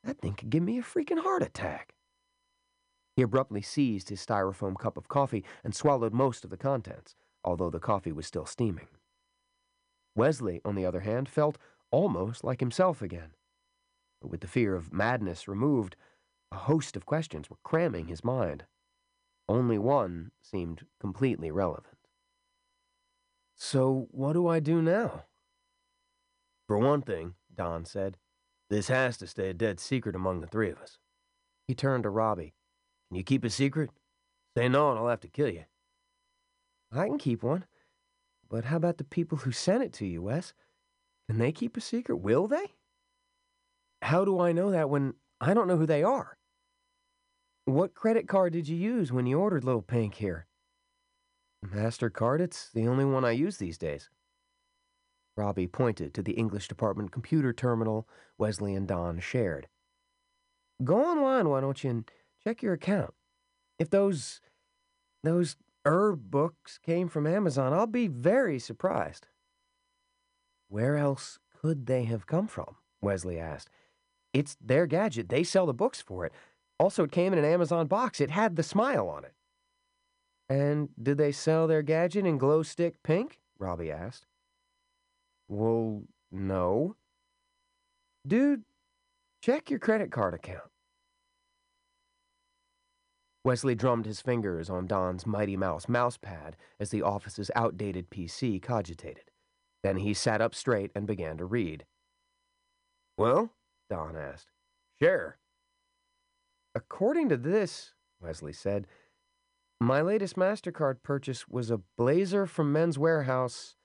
That 0.05 0.19
thing 0.21 0.35
could 0.35 0.51
give 0.51 0.63
me 0.63 0.79
a 0.79 0.83
freaking 0.83 1.23
heart 1.23 1.43
attack. 1.43 1.95
He 3.17 3.23
abruptly 3.23 3.63
seized 3.63 4.09
his 4.09 4.25
styrofoam 4.25 4.79
cup 4.79 4.97
of 4.97 5.09
coffee 5.09 5.45
and 5.65 5.75
swallowed 5.75 6.13
most 6.13 6.45
of 6.45 6.51
the 6.51 6.57
contents, 6.57 7.17
although 7.47 7.71
the 7.71 7.79
coffee 7.79 8.13
was 8.13 8.27
still 8.27 8.45
steaming. 8.45 8.89
Wesley, 10.17 10.61
on 10.65 10.75
the 10.75 10.85
other 10.85 11.01
hand, 11.01 11.29
felt 11.29 11.57
almost 11.91 12.43
like 12.43 12.61
himself 12.61 13.01
again. 13.01 13.31
But 14.21 14.31
with 14.31 14.41
the 14.41 14.49
fear 14.49 14.75
of 14.75 14.93
madness 14.93 15.47
removed, 15.47 15.95
a 16.51 16.57
host 16.57 16.97
of 16.97 17.07
questions 17.07 17.49
were 17.49 17.59
cramming 17.63 18.09
his 18.09 18.25
mind. 18.25 18.65
Only 19.49 19.79
one 19.79 20.33
seemed 20.43 20.87
completely 21.01 21.51
relevant. 21.51 21.97
So, 23.55 24.09
what 24.11 24.33
do 24.33 24.49
I 24.49 24.61
do 24.61 24.83
now? 24.83 25.25
For 26.67 26.79
one 26.79 27.03
thing, 27.03 27.35
Don 27.55 27.85
said, 27.85 28.19
this 28.69 28.89
has 28.89 29.17
to 29.19 29.27
stay 29.27 29.51
a 29.51 29.55
dead 29.55 29.79
secret 29.79 30.17
among 30.17 30.41
the 30.41 30.47
three 30.47 30.71
of 30.71 30.79
us. 30.79 30.99
He 31.69 31.75
turned 31.75 32.03
to 32.03 32.11
Robbie. 32.11 32.55
Can 33.09 33.17
you 33.17 33.23
keep 33.23 33.45
a 33.45 33.51
secret? 33.51 33.91
Say 34.57 34.69
no 34.69 34.91
and 34.91 34.99
I'll 34.99 35.09
have 35.09 35.21
to 35.21 35.29
kill 35.29 35.49
you. 35.49 35.65
I 36.93 37.07
can 37.07 37.19
keep 37.19 37.43
one. 37.43 37.65
But 38.49 38.65
how 38.67 38.77
about 38.77 38.99
the 38.99 39.05
people 39.05 39.39
who 39.39 39.53
sent 39.53 39.83
it 39.83 39.93
to 39.95 40.07
you, 40.07 40.23
Wes? 40.23 40.55
Can 41.29 41.39
they 41.39 41.53
keep 41.53 41.77
a 41.77 41.81
secret? 41.81 42.17
Will 42.17 42.47
they? 42.47 42.75
How 44.03 44.25
do 44.25 44.39
I 44.41 44.53
know 44.53 44.71
that 44.71 44.89
when 44.89 45.15
I 45.41 45.53
don't 45.53 45.67
know 45.67 45.77
who 45.77 45.87
they 45.87 46.03
are? 46.03 46.39
What 47.65 47.95
credit 47.95 48.29
card 48.29 48.53
did 48.53 48.69
you 48.69 48.77
use 48.77 49.13
when 49.13 49.27
you 49.27 49.41
ordered 49.41 49.65
Little 49.65 49.83
Pink 49.83 50.15
here? 50.15 50.47
MasterCard, 51.65 52.41
it's 52.41 52.71
the 52.71 52.87
only 52.87 53.05
one 53.05 53.25
I 53.25 53.33
use 53.33 53.57
these 53.57 53.79
days. 53.79 54.09
Robbie 55.37 55.67
pointed 55.67 56.15
to 56.15 56.23
the 56.23 56.33
English 56.33 56.69
department 56.69 57.11
computer 57.11 57.53
terminal 57.53 58.09
Wesley 58.39 58.75
and 58.75 58.87
Don 58.87 59.19
shared. 59.19 59.67
Go 60.85 61.03
online, 61.03 61.49
why 61.49 61.61
don't 61.61 61.83
you, 61.83 61.91
and 61.91 62.11
check 62.45 62.63
your 62.63 62.75
account. 62.75 63.15
If 63.79 63.91
those 63.91 64.41
those 65.23 65.57
Ur 65.87 66.17
books 66.17 66.79
came 66.79 67.09
from 67.09 67.27
Amazon, 67.27 67.73
I'll 67.73 67.87
be 67.87 68.09
very 68.09 68.59
surprised. 68.59 69.29
Where 70.69 70.97
else 70.97 71.39
could 71.61 71.87
they 71.87 72.05
have 72.05 72.27
come 72.27 72.49
from? 72.49 72.77
Wesley 73.01 73.39
asked. 73.39 73.71
It's 74.33 74.57
their 74.61 74.87
gadget. 74.87 75.29
They 75.29 75.45
sell 75.45 75.67
the 75.67 75.73
books 75.73 76.03
for 76.03 76.27
it. 76.27 76.33
Also, 76.79 77.05
it 77.05 77.13
came 77.13 77.33
in 77.33 77.39
an 77.39 77.45
Amazon 77.45 77.87
box. 77.87 78.21
It 78.21 78.31
had 78.31 78.57
the 78.57 78.63
smile 78.63 79.09
on 79.09 79.25
it. 79.25 79.33
And 80.49 80.91
did 81.01 81.19
they 81.19 81.33
sell 81.33 81.67
their 81.67 81.83
gadget 81.83 82.27
in 82.27 82.37
glow 82.37 82.63
stick 82.63 83.03
pink? 83.03 83.39
Robbie 83.59 83.91
asked. 83.91 84.27
Well, 85.49 86.03
no. 86.31 86.97
Dude, 88.27 88.65
check 89.41 89.71
your 89.71 89.79
credit 89.79 90.11
card 90.11 90.35
account. 90.35 90.71
Wesley 93.47 93.77
drummed 93.77 94.07
his 94.07 94.21
fingers 94.21 94.69
on 94.69 94.89
Don's 94.89 95.25
Mighty 95.25 95.57
Mouse 95.57 95.89
mouse 95.89 96.17
pad 96.17 96.57
as 96.81 96.91
the 96.91 97.03
office's 97.03 97.49
outdated 97.55 98.11
PC 98.11 98.61
cogitated. 98.61 99.31
Then 99.85 99.99
he 99.99 100.15
sat 100.15 100.41
up 100.41 100.53
straight 100.53 100.91
and 100.97 101.07
began 101.07 101.37
to 101.37 101.45
read. 101.45 101.85
Well? 103.17 103.53
Don 103.89 104.17
asked. 104.17 104.49
Sure. 105.01 105.39
According 106.75 107.29
to 107.29 107.37
this, 107.37 107.93
Wesley 108.21 108.53
said, 108.53 108.89
my 109.81 110.01
latest 110.01 110.35
MasterCard 110.35 111.05
purchase 111.05 111.47
was 111.47 111.71
a 111.71 111.83
blazer 111.97 112.47
from 112.47 112.73
Men's 112.73 112.99
Wearhouse 112.99 113.77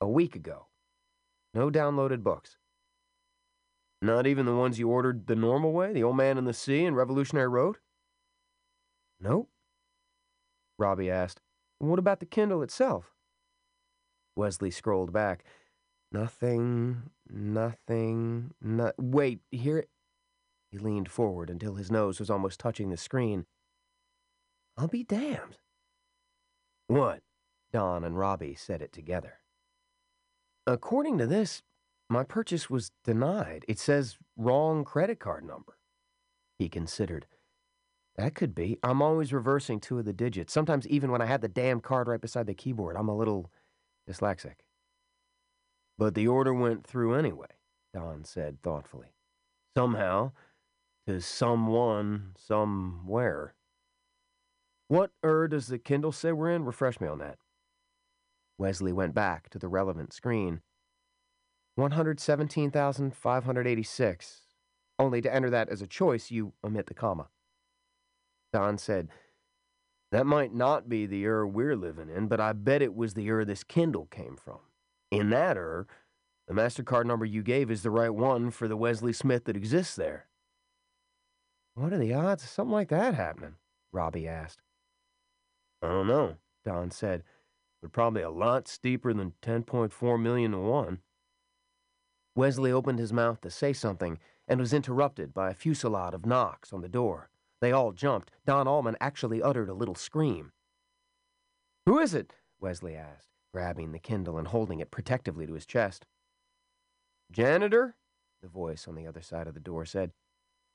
a 0.00 0.06
week 0.06 0.36
ago. 0.36 0.68
No 1.52 1.70
downloaded 1.70 2.22
books. 2.22 2.56
Not 4.00 4.28
even 4.28 4.46
the 4.46 4.54
ones 4.54 4.78
you 4.78 4.88
ordered 4.88 5.26
the 5.26 5.34
normal 5.34 5.72
way, 5.72 5.92
the 5.92 6.04
Old 6.04 6.16
Man 6.16 6.38
and 6.38 6.46
the 6.46 6.54
Sea 6.54 6.84
and 6.84 6.96
Revolutionary 6.96 7.48
Road? 7.48 7.78
Nope. 9.22 9.48
Robbie 10.78 11.10
asked, 11.10 11.40
What 11.78 11.98
about 12.00 12.18
the 12.20 12.26
Kindle 12.26 12.62
itself? 12.62 13.12
Wesley 14.36 14.70
scrolled 14.70 15.12
back. 15.12 15.44
Nothing, 16.10 17.10
nothing, 17.30 18.52
no- 18.60 18.92
Wait, 18.98 19.40
hear 19.50 19.78
it? 19.78 19.88
He 20.70 20.78
leaned 20.78 21.10
forward 21.10 21.50
until 21.50 21.74
his 21.74 21.90
nose 21.90 22.18
was 22.18 22.30
almost 22.30 22.58
touching 22.58 22.90
the 22.90 22.96
screen. 22.96 23.46
I'll 24.76 24.88
be 24.88 25.04
damned. 25.04 25.58
What? 26.88 27.22
Don 27.72 28.04
and 28.04 28.18
Robbie 28.18 28.54
said 28.54 28.82
it 28.82 28.92
together. 28.92 29.34
According 30.66 31.18
to 31.18 31.26
this, 31.26 31.62
my 32.08 32.24
purchase 32.24 32.68
was 32.68 32.90
denied. 33.04 33.64
It 33.68 33.78
says 33.78 34.18
wrong 34.36 34.84
credit 34.84 35.20
card 35.20 35.44
number. 35.44 35.78
He 36.58 36.68
considered. 36.68 37.26
That 38.16 38.34
could 38.34 38.54
be. 38.54 38.78
I'm 38.82 39.00
always 39.00 39.32
reversing 39.32 39.80
two 39.80 39.98
of 39.98 40.04
the 40.04 40.12
digits. 40.12 40.52
Sometimes 40.52 40.86
even 40.86 41.10
when 41.10 41.22
I 41.22 41.26
have 41.26 41.40
the 41.40 41.48
damn 41.48 41.80
card 41.80 42.08
right 42.08 42.20
beside 42.20 42.46
the 42.46 42.54
keyboard, 42.54 42.96
I'm 42.96 43.08
a 43.08 43.16
little 43.16 43.50
dyslexic. 44.08 44.56
But 45.98 46.14
the 46.14 46.28
order 46.28 46.52
went 46.52 46.86
through 46.86 47.14
anyway, 47.14 47.46
Don 47.94 48.24
said 48.24 48.62
thoughtfully. 48.62 49.14
Somehow, 49.76 50.32
to 51.06 51.20
someone, 51.20 52.32
somewhere. 52.36 53.54
What 54.88 55.12
er 55.24 55.48
does 55.48 55.68
the 55.68 55.78
Kindle 55.78 56.12
say 56.12 56.32
we're 56.32 56.50
in? 56.50 56.64
Refresh 56.64 57.00
me 57.00 57.08
on 57.08 57.18
that. 57.18 57.38
Wesley 58.58 58.92
went 58.92 59.14
back 59.14 59.48
to 59.50 59.58
the 59.58 59.68
relevant 59.68 60.12
screen. 60.12 60.60
117,586. 61.76 64.40
Only 64.98 65.22
to 65.22 65.34
enter 65.34 65.48
that 65.48 65.70
as 65.70 65.80
a 65.80 65.86
choice, 65.86 66.30
you 66.30 66.52
omit 66.62 66.86
the 66.86 66.94
comma. 66.94 67.28
Don 68.52 68.78
said, 68.78 69.08
That 70.10 70.26
might 70.26 70.54
not 70.54 70.88
be 70.88 71.06
the 71.06 71.26
Ur 71.26 71.46
we're 71.46 71.76
living 71.76 72.10
in, 72.10 72.28
but 72.28 72.40
I 72.40 72.52
bet 72.52 72.82
it 72.82 72.94
was 72.94 73.14
the 73.14 73.30
Ur 73.30 73.44
this 73.44 73.64
Kindle 73.64 74.06
came 74.06 74.36
from. 74.36 74.58
In 75.10 75.30
that 75.30 75.56
Ur, 75.56 75.86
the 76.48 76.54
MasterCard 76.54 77.06
number 77.06 77.24
you 77.24 77.42
gave 77.42 77.70
is 77.70 77.82
the 77.82 77.90
right 77.90 78.12
one 78.12 78.50
for 78.50 78.68
the 78.68 78.76
Wesley 78.76 79.12
Smith 79.12 79.44
that 79.44 79.56
exists 79.56 79.96
there. 79.96 80.26
What 81.74 81.92
are 81.92 81.98
the 81.98 82.12
odds 82.12 82.42
of 82.42 82.50
something 82.50 82.72
like 82.72 82.88
that 82.88 83.14
happening? 83.14 83.54
Robbie 83.92 84.28
asked. 84.28 84.60
I 85.80 85.88
don't 85.88 86.06
know, 86.06 86.36
Don 86.64 86.90
said, 86.90 87.22
but 87.80 87.92
probably 87.92 88.22
a 88.22 88.30
lot 88.30 88.68
steeper 88.68 89.12
than 89.12 89.32
10.4 89.42 90.20
million 90.20 90.52
to 90.52 90.58
1. 90.58 90.98
Wesley 92.36 92.72
opened 92.72 92.98
his 92.98 93.12
mouth 93.12 93.40
to 93.40 93.50
say 93.50 93.72
something 93.72 94.18
and 94.46 94.60
was 94.60 94.72
interrupted 94.72 95.34
by 95.34 95.50
a 95.50 95.54
fusillade 95.54 96.14
of 96.14 96.26
knocks 96.26 96.72
on 96.72 96.82
the 96.82 96.88
door. 96.88 97.30
They 97.62 97.70
all 97.70 97.92
jumped. 97.92 98.32
Don 98.44 98.66
Allman 98.66 98.96
actually 99.00 99.40
uttered 99.40 99.68
a 99.68 99.74
little 99.74 99.94
scream. 99.94 100.50
Who 101.86 102.00
is 102.00 102.12
it? 102.12 102.34
Wesley 102.60 102.96
asked, 102.96 103.28
grabbing 103.54 103.92
the 103.92 104.00
Kindle 104.00 104.36
and 104.36 104.48
holding 104.48 104.80
it 104.80 104.90
protectively 104.90 105.46
to 105.46 105.54
his 105.54 105.64
chest. 105.64 106.04
Janitor, 107.30 107.94
the 108.42 108.48
voice 108.48 108.88
on 108.88 108.96
the 108.96 109.06
other 109.06 109.22
side 109.22 109.46
of 109.46 109.54
the 109.54 109.60
door 109.60 109.84
said. 109.84 110.10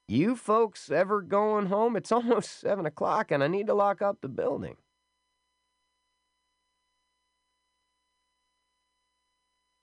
You 0.08 0.38
folks 0.38 0.90
ever 0.90 1.22
going 1.22 1.66
home? 1.66 1.98
It's 1.98 2.12
almost 2.14 2.58
seven 2.58 2.86
o'clock 2.86 3.32
and 3.32 3.44
I 3.44 3.48
need 3.48 3.68
to 3.68 3.74
lock 3.74 4.02
up 4.02 4.20
the 4.22 4.30
building. 4.30 4.78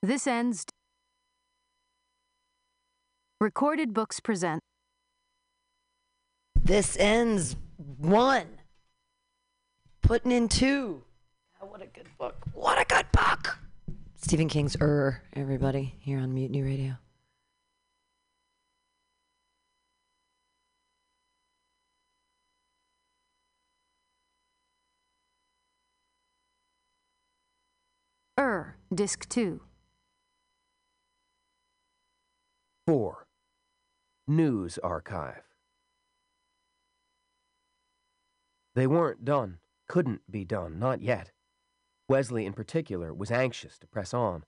This 0.01 0.25
ends. 0.25 0.65
Recorded 3.39 3.93
Books 3.93 4.19
present. 4.19 4.63
This 6.65 6.97
ends 6.97 7.55
one. 7.99 8.47
Putting 10.01 10.31
in 10.31 10.47
two. 10.47 11.03
God, 11.61 11.69
what 11.69 11.83
a 11.83 11.85
good 11.85 12.07
book. 12.17 12.35
What 12.55 12.81
a 12.81 12.85
good 12.85 13.05
book. 13.11 13.59
Stephen 14.15 14.49
King's 14.49 14.75
Er, 14.81 15.21
everybody, 15.33 15.93
here 15.99 16.17
on 16.17 16.33
Mutiny 16.33 16.63
Radio. 16.63 16.95
Er, 28.39 28.77
Disc 28.91 29.29
2. 29.29 29.61
4. 32.87 33.27
News 34.27 34.79
Archive. 34.79 35.44
They 38.75 38.87
weren't 38.87 39.23
done, 39.23 39.59
couldn't 39.87 40.29
be 40.29 40.43
done, 40.43 40.77
not 40.77 41.01
yet. 41.01 41.31
Wesley, 42.09 42.45
in 42.45 42.53
particular, 42.53 43.13
was 43.13 43.31
anxious 43.31 43.79
to 43.79 43.87
press 43.87 44.13
on. 44.13 44.43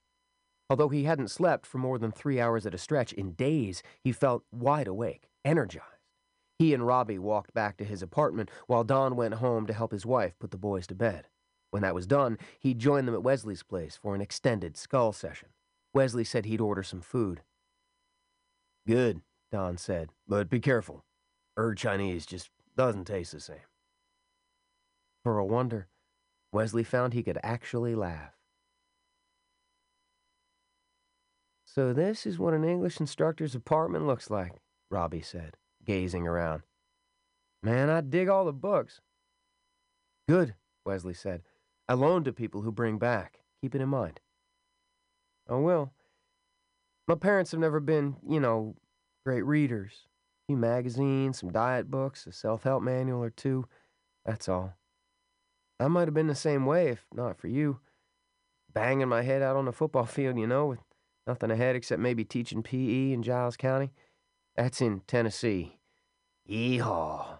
Although 0.70 0.90
he 0.90 1.04
hadn't 1.04 1.30
slept 1.30 1.66
for 1.66 1.78
more 1.78 1.98
than 1.98 2.12
three 2.12 2.38
hours 2.38 2.66
at 2.66 2.74
a 2.74 2.78
stretch 2.78 3.12
in 3.14 3.32
days, 3.32 3.82
he 4.04 4.12
felt 4.12 4.44
wide 4.52 4.86
awake, 4.86 5.30
energized. 5.44 5.84
He 6.58 6.74
and 6.74 6.86
Robbie 6.86 7.18
walked 7.18 7.54
back 7.54 7.78
to 7.78 7.84
his 7.84 8.02
apartment 8.02 8.50
while 8.66 8.84
Don 8.84 9.16
went 9.16 9.34
home 9.34 9.66
to 9.66 9.72
help 9.72 9.92
his 9.92 10.04
wife 10.04 10.38
put 10.38 10.50
the 10.50 10.58
boys 10.58 10.86
to 10.88 10.94
bed. 10.94 11.28
When 11.70 11.82
that 11.82 11.94
was 11.94 12.06
done, 12.06 12.38
he 12.58 12.74
joined 12.74 13.08
them 13.08 13.14
at 13.14 13.22
Wesley's 13.22 13.62
place 13.62 13.96
for 13.96 14.14
an 14.14 14.20
extended 14.20 14.76
skull 14.76 15.12
session. 15.12 15.48
Wesley 15.94 16.24
said 16.24 16.44
he'd 16.44 16.60
order 16.60 16.82
some 16.82 17.00
food. 17.00 17.42
Good, 18.86 19.22
Don 19.50 19.78
said, 19.78 20.10
but 20.26 20.50
be 20.50 20.60
careful. 20.60 21.04
Er 21.58 21.74
Chinese 21.74 22.26
just 22.26 22.50
doesn't 22.76 23.06
taste 23.06 23.32
the 23.32 23.40
same. 23.40 23.56
For 25.24 25.38
a 25.38 25.44
wonder, 25.44 25.88
Wesley 26.52 26.84
found 26.84 27.12
he 27.12 27.22
could 27.22 27.38
actually 27.42 27.94
laugh. 27.94 28.32
So 31.64 31.92
this 31.92 32.26
is 32.26 32.38
what 32.38 32.54
an 32.54 32.64
English 32.64 32.98
instructor's 32.98 33.54
apartment 33.54 34.06
looks 34.06 34.30
like, 34.30 34.52
Robbie 34.90 35.20
said, 35.20 35.56
gazing 35.84 36.26
around. 36.26 36.62
Man, 37.62 37.90
I 37.90 38.00
dig 38.00 38.28
all 38.28 38.44
the 38.44 38.52
books. 38.52 39.00
Good, 40.28 40.54
Wesley 40.84 41.14
said. 41.14 41.42
I 41.88 41.94
loan 41.94 42.24
to 42.24 42.32
people 42.32 42.62
who 42.62 42.72
bring 42.72 42.98
back. 42.98 43.40
Keep 43.60 43.74
it 43.74 43.80
in 43.80 43.88
mind. 43.88 44.20
I 45.48 45.56
will. 45.56 45.92
My 47.06 47.14
parents 47.14 47.50
have 47.50 47.60
never 47.60 47.80
been, 47.80 48.16
you 48.26 48.40
know, 48.40 48.76
great 49.24 49.44
readers. 49.44 50.06
A 50.44 50.52
few 50.52 50.56
magazines, 50.56 51.38
some 51.38 51.50
diet 51.50 51.90
books, 51.90 52.26
a 52.26 52.32
self 52.32 52.62
help 52.62 52.82
manual 52.82 53.22
or 53.22 53.30
two. 53.30 53.66
That's 54.24 54.48
all. 54.48 54.77
I 55.80 55.88
might 55.88 56.08
have 56.08 56.14
been 56.14 56.26
the 56.26 56.34
same 56.34 56.66
way 56.66 56.88
if 56.88 57.06
not 57.12 57.38
for 57.38 57.48
you. 57.48 57.80
Banging 58.72 59.08
my 59.08 59.22
head 59.22 59.42
out 59.42 59.56
on 59.56 59.64
the 59.64 59.72
football 59.72 60.06
field, 60.06 60.38
you 60.38 60.46
know, 60.46 60.66
with 60.66 60.80
nothing 61.26 61.50
ahead 61.50 61.76
except 61.76 62.00
maybe 62.00 62.24
teaching 62.24 62.62
PE 62.62 63.12
in 63.12 63.22
Giles 63.22 63.56
County. 63.56 63.92
That's 64.56 64.80
in 64.80 65.00
Tennessee. 65.06 65.78
Yeehaw. 66.48 67.38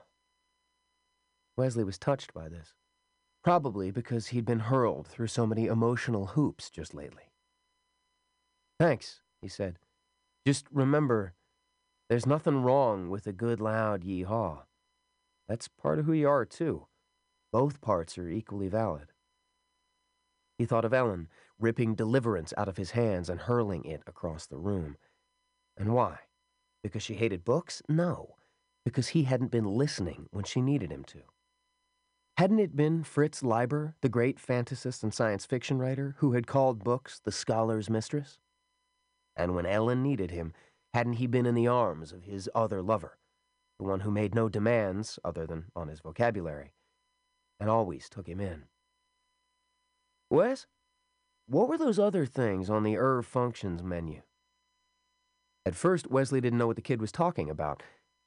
Wesley 1.56 1.82
was 1.82 1.98
touched 1.98 2.32
by 2.32 2.48
this, 2.48 2.74
probably 3.42 3.90
because 3.90 4.28
he'd 4.28 4.44
been 4.44 4.60
hurled 4.60 5.08
through 5.08 5.26
so 5.26 5.46
many 5.46 5.66
emotional 5.66 6.26
hoops 6.26 6.70
just 6.70 6.94
lately. 6.94 7.32
Thanks, 8.78 9.22
he 9.42 9.48
said. 9.48 9.78
Just 10.46 10.66
remember, 10.70 11.34
there's 12.08 12.26
nothing 12.26 12.62
wrong 12.62 13.10
with 13.10 13.26
a 13.26 13.32
good 13.32 13.60
loud 13.60 14.02
yeehaw. 14.02 14.62
That's 15.48 15.66
part 15.66 15.98
of 15.98 16.04
who 16.04 16.12
you 16.12 16.28
are, 16.28 16.44
too. 16.44 16.87
Both 17.52 17.80
parts 17.80 18.18
are 18.18 18.28
equally 18.28 18.68
valid. 18.68 19.12
He 20.58 20.66
thought 20.66 20.84
of 20.84 20.92
Ellen, 20.92 21.28
ripping 21.58 21.94
deliverance 21.94 22.52
out 22.56 22.68
of 22.68 22.76
his 22.76 22.90
hands 22.92 23.28
and 23.28 23.40
hurling 23.40 23.84
it 23.84 24.02
across 24.06 24.46
the 24.46 24.58
room. 24.58 24.96
And 25.76 25.94
why? 25.94 26.18
Because 26.82 27.02
she 27.02 27.14
hated 27.14 27.44
books? 27.44 27.82
No, 27.88 28.36
because 28.84 29.08
he 29.08 29.24
hadn't 29.24 29.50
been 29.50 29.64
listening 29.64 30.28
when 30.30 30.44
she 30.44 30.60
needed 30.60 30.90
him 30.90 31.04
to. 31.04 31.20
Hadn't 32.36 32.60
it 32.60 32.76
been 32.76 33.02
Fritz 33.02 33.42
Leiber, 33.42 33.96
the 34.00 34.08
great 34.08 34.38
fantasist 34.38 35.02
and 35.02 35.12
science 35.12 35.44
fiction 35.44 35.78
writer, 35.78 36.14
who 36.18 36.32
had 36.32 36.46
called 36.46 36.84
books 36.84 37.20
the 37.24 37.32
scholar's 37.32 37.90
mistress? 37.90 38.38
And 39.36 39.54
when 39.54 39.66
Ellen 39.66 40.02
needed 40.02 40.30
him, 40.30 40.52
hadn't 40.94 41.14
he 41.14 41.26
been 41.26 41.46
in 41.46 41.54
the 41.54 41.66
arms 41.66 42.12
of 42.12 42.24
his 42.24 42.48
other 42.54 42.80
lover, 42.82 43.18
the 43.78 43.84
one 43.84 44.00
who 44.00 44.10
made 44.10 44.34
no 44.34 44.48
demands 44.48 45.18
other 45.24 45.46
than 45.46 45.66
on 45.74 45.88
his 45.88 46.00
vocabulary, 46.00 46.72
and 47.60 47.68
always 47.70 48.08
took 48.08 48.28
him 48.28 48.40
in? 48.40 48.64
Wes, 50.30 50.66
what 51.46 51.68
were 51.68 51.78
those 51.78 51.98
other 51.98 52.26
things 52.26 52.68
on 52.68 52.82
the 52.82 52.96
ER 52.96 53.22
functions 53.22 53.82
menu? 53.82 54.22
At 55.64 55.74
first, 55.74 56.10
Wesley 56.10 56.40
didn't 56.40 56.58
know 56.58 56.66
what 56.66 56.76
the 56.76 56.82
kid 56.82 57.00
was 57.00 57.12
talking 57.12 57.50
about. 57.50 57.82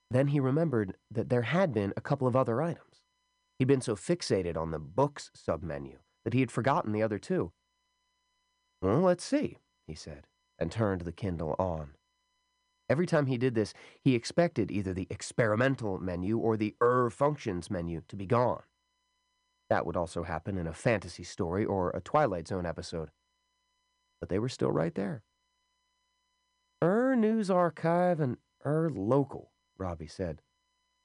Then 0.09 0.27
he 0.27 0.39
remembered 0.39 0.95
that 1.09 1.29
there 1.29 1.43
had 1.43 1.73
been 1.73 1.93
a 1.95 2.01
couple 2.01 2.27
of 2.27 2.36
other 2.36 2.61
items. 2.61 3.01
He'd 3.57 3.67
been 3.67 3.82
so 3.82 3.95
fixated 3.95 4.57
on 4.57 4.71
the 4.71 4.79
books 4.79 5.32
submenu 5.38 5.97
that 6.23 6.34
he 6.34 6.39
had 6.39 6.51
forgotten 6.51 6.91
the 6.91 7.03
other 7.03 7.19
two. 7.19 7.51
Well, 8.82 9.01
let's 9.01 9.23
see, 9.23 9.57
he 9.88 9.93
said, 9.93 10.25
and 10.57 10.71
turned 10.71 11.01
the 11.01 11.11
Kindle 11.11 11.55
on. 11.59 11.91
Every 12.89 13.05
time 13.05 13.27
he 13.27 13.38
did 13.38 13.55
this, 13.55 13.73
he 14.03 14.15
expected 14.15 14.71
either 14.71 14.93
the 14.93 15.07
experimental 15.09 15.99
menu 15.99 16.38
or 16.38 16.57
the 16.57 16.75
ER 16.82 17.09
functions 17.09 17.71
menu 17.71 18.01
to 18.09 18.15
be 18.15 18.25
gone. 18.25 18.63
That 19.72 19.86
would 19.86 19.95
also 19.95 20.24
happen 20.24 20.57
in 20.57 20.67
a 20.67 20.74
fantasy 20.74 21.24
story 21.24 21.63
or 21.63 21.91
a 21.91 22.01
Twilight 22.01 22.45
Zone 22.45 22.65
episode. 22.65 23.09
But 24.19 24.28
they 24.28 24.38
were 24.38 24.49
still 24.49 24.69
right 24.69 24.93
there. 24.93 25.24
Er 26.84 27.15
News 27.15 27.49
Archive 27.49 28.19
and 28.19 28.36
Er 28.65 28.91
Local, 28.93 29.53
Robbie 29.78 30.07
said. 30.07 30.41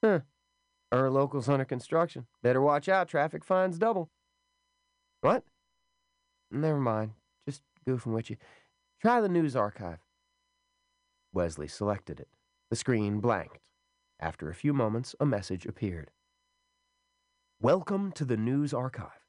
Huh. 0.02 0.22
Er 0.92 1.10
Local's 1.10 1.48
under 1.48 1.64
construction. 1.64 2.26
Better 2.42 2.60
watch 2.60 2.88
out, 2.88 3.06
traffic 3.06 3.44
fines 3.44 3.78
double. 3.78 4.10
What? 5.20 5.44
Never 6.50 6.80
mind. 6.80 7.12
Just 7.48 7.62
goofing 7.88 8.14
with 8.14 8.30
you. 8.30 8.36
Try 9.00 9.20
the 9.20 9.28
News 9.28 9.54
Archive. 9.54 10.00
Wesley 11.32 11.68
selected 11.68 12.18
it. 12.18 12.28
The 12.70 12.76
screen 12.76 13.20
blanked. 13.20 13.60
After 14.18 14.50
a 14.50 14.54
few 14.56 14.72
moments, 14.72 15.14
a 15.20 15.24
message 15.24 15.66
appeared. 15.66 16.10
Welcome 17.62 18.12
to 18.12 18.26
the 18.26 18.36
News 18.36 18.74
Archive. 18.74 19.24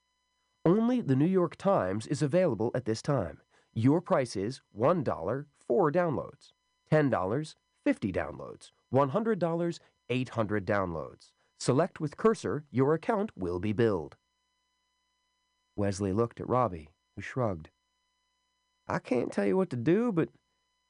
Only 0.65 0.99
the 0.99 1.15
New 1.15 1.25
York 1.25 1.55
Times 1.55 2.05
is 2.07 2.21
available 2.21 2.71
at 2.75 2.84
this 2.84 3.01
time. 3.01 3.38
Your 3.73 4.01
price 4.01 4.36
is 4.36 4.59
$1, 4.78 5.45
4 5.65 5.91
downloads, 5.93 6.51
$10, 6.91 7.55
50 7.86 8.11
downloads, 8.11 8.71
$100, 8.93 9.80
800 10.09 10.65
downloads. 10.65 11.32
Select 11.57 12.01
with 12.01 12.17
cursor, 12.17 12.65
your 12.69 12.93
account 12.93 13.32
will 13.38 13.61
be 13.61 13.71
billed. 13.71 14.17
Wesley 15.78 16.11
looked 16.11 16.41
at 16.41 16.49
Robbie, 16.49 16.89
who 17.15 17.21
shrugged. 17.21 17.69
I 18.89 18.99
can't 18.99 19.32
tell 19.32 19.45
you 19.45 19.55
what 19.55 19.69
to 19.69 19.78
do, 19.78 20.11
but 20.11 20.28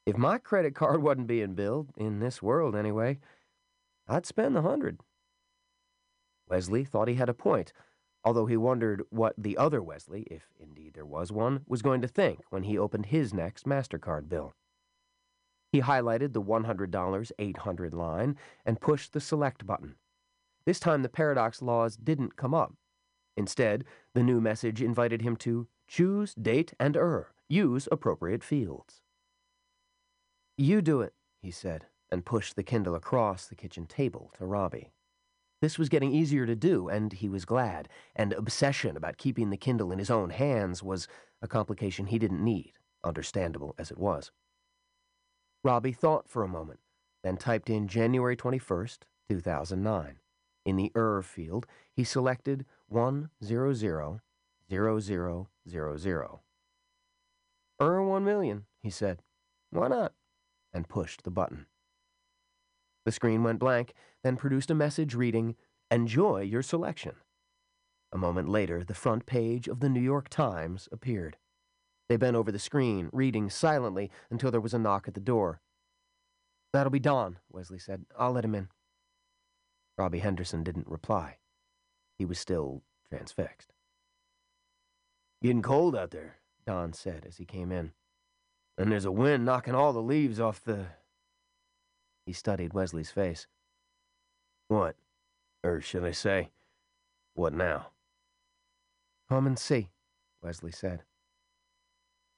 if 0.08 0.18
my 0.18 0.40
credit 0.40 0.74
card 0.74 1.04
wasn't 1.04 1.28
being 1.28 1.54
billed, 1.54 1.92
in 1.98 2.20
this 2.20 2.42
world 2.42 2.76
anyway, 2.76 3.20
I'd 4.08 4.26
spend 4.26 4.56
the 4.56 4.64
hundred. 4.64 5.02
Wesley 6.50 6.86
thought 6.86 7.08
he 7.08 7.16
had 7.16 7.30
a 7.30 7.34
point, 7.34 7.74
although 8.24 8.46
he 8.46 8.58
wondered 8.58 9.04
what 9.10 9.34
the 9.38 9.58
other 9.58 9.82
Wesley, 9.82 10.24
if 10.32 10.48
indeed 10.60 10.94
there 10.94 11.06
was 11.06 11.32
one, 11.32 11.62
was 11.68 11.82
going 11.82 12.02
to 12.02 12.08
think 12.08 12.42
when 12.50 12.64
he 12.64 12.78
opened 12.78 13.08
his 13.08 13.34
next 13.34 13.66
MasterCard 13.66 14.30
bill. 14.30 14.54
He 15.72 15.82
highlighted 15.82 16.34
the 16.34 16.42
$100 16.42 17.32
800 17.38 17.94
line 17.94 18.38
and 18.66 18.82
pushed 18.82 19.14
the 19.14 19.20
select 19.20 19.66
button. 19.66 19.96
This 20.66 20.80
time 20.80 21.02
the 21.02 21.10
paradox 21.10 21.62
laws 21.62 21.96
didn't 21.96 22.36
come 22.36 22.54
up. 22.54 22.74
Instead, 23.36 23.86
the 24.14 24.24
new 24.24 24.42
message 24.42 24.82
invited 24.82 25.22
him 25.22 25.36
to 25.38 25.68
choose 25.88 26.34
date 26.34 26.74
and 26.80 26.98
er, 26.98 27.32
use 27.48 27.88
appropriate 27.92 28.44
fields. 28.44 29.02
You 30.58 30.82
do 30.82 31.02
it, 31.02 31.14
he 31.42 31.52
said, 31.52 31.86
and 32.12 32.26
pushed 32.26 32.56
the 32.56 32.64
Kindle 32.64 32.96
across 32.96 33.46
the 33.46 33.56
kitchen 33.56 33.86
table 33.86 34.32
to 34.38 34.46
Robbie. 34.46 34.92
This 35.62 35.80
was 35.80 35.90
getting 35.90 36.12
easier 36.12 36.46
to 36.46 36.56
do, 36.56 36.88
and 36.88 37.12
he 37.12 37.30
was 37.30 37.46
glad, 37.46 37.90
and 38.16 38.32
obsession 38.34 38.96
about 38.96 39.18
keeping 39.18 39.50
the 39.50 39.58
Kindle 39.58 39.92
in 39.92 39.98
his 39.98 40.12
own 40.12 40.30
hands 40.30 40.84
was 40.84 41.08
a 41.42 41.48
complication 41.48 42.08
he 42.08 42.20
didn't 42.20 42.44
need, 42.44 42.74
understandable 43.04 43.74
as 43.78 43.90
it 43.90 43.98
was. 43.98 44.32
Robbie 45.64 45.94
thought 45.94 46.30
for 46.30 46.44
a 46.44 46.48
moment, 46.48 46.80
then 47.24 47.38
typed 47.38 47.70
in 47.70 47.88
January 47.88 48.38
21st, 48.38 49.00
2009. 49.30 50.20
In 50.66 50.76
the 50.76 50.92
ER 50.96 51.24
field, 51.24 51.66
he 51.92 52.04
selected 52.04 52.66
1000000. 52.92 54.20
ER 57.80 58.04
one 58.04 58.26
million, 58.26 58.66
he 58.82 58.90
said. 58.90 59.22
Why 59.72 59.88
not? 59.88 60.14
And 60.74 60.88
pushed 60.88 61.24
the 61.24 61.32
button. 61.32 61.66
The 63.08 63.14
screen 63.14 63.42
went 63.42 63.60
blank, 63.60 63.94
then 64.22 64.36
produced 64.36 64.70
a 64.70 64.76
message 64.76 65.16
reading, 65.16 65.56
Enjoy 65.90 66.42
your 66.42 66.62
selection. 66.62 67.14
A 68.12 68.18
moment 68.18 68.50
later, 68.50 68.84
the 68.84 68.94
front 68.94 69.26
page 69.26 69.70
of 69.70 69.80
the 69.80 69.88
New 69.88 70.02
York 70.02 70.28
Times 70.28 70.90
appeared. 70.92 71.38
They 72.10 72.18
bent 72.18 72.36
over 72.36 72.52
the 72.52 72.60
screen, 72.60 73.08
reading 73.14 73.50
silently 73.50 74.12
until 74.30 74.52
there 74.52 74.60
was 74.60 74.74
a 74.74 74.78
knock 74.78 75.08
at 75.08 75.14
the 75.14 75.22
door. 75.22 75.62
That'll 76.74 76.92
be 76.92 77.00
Don, 77.00 77.38
Wesley 77.50 77.80
said. 77.80 78.04
I'll 78.20 78.34
let 78.34 78.44
him 78.44 78.54
in. 78.54 78.68
Robbie 79.98 80.20
Henderson 80.20 80.62
didn't 80.62 80.90
reply. 80.90 81.38
He 82.18 82.26
was 82.26 82.38
still 82.38 82.84
transfixed. 83.08 83.72
Getting 85.42 85.62
cold 85.62 85.96
out 85.96 86.12
there, 86.12 86.40
Don 86.66 86.92
said 86.92 87.24
as 87.26 87.38
he 87.38 87.46
came 87.46 87.72
in. 87.72 87.94
And 88.78 88.92
there's 88.92 89.06
a 89.06 89.14
wind 89.14 89.46
knocking 89.46 89.76
all 89.76 89.94
the 89.94 90.02
leaves 90.02 90.42
off 90.42 90.62
the. 90.62 90.88
He 92.28 92.34
studied 92.34 92.74
Wesley's 92.74 93.10
face. 93.10 93.48
What? 94.68 94.98
Or 95.64 95.80
should 95.80 96.04
I 96.04 96.12
say, 96.12 96.50
what 97.36 97.54
now? 97.54 97.92
Come 99.30 99.48
and 99.48 99.58
see, 99.58 99.92
Wesley 100.44 100.74
said. 100.74 101.04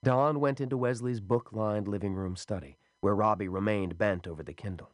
Don 0.04 0.40
went 0.40 0.62
into 0.62 0.78
Wesley's 0.78 1.20
book 1.20 1.50
lined 1.52 1.88
living 1.88 2.14
room 2.14 2.36
study, 2.36 2.78
where 3.02 3.16
Robbie 3.16 3.48
remained 3.48 3.98
bent 3.98 4.28
over 4.28 4.44
the 4.44 4.54
Kindle. 4.54 4.92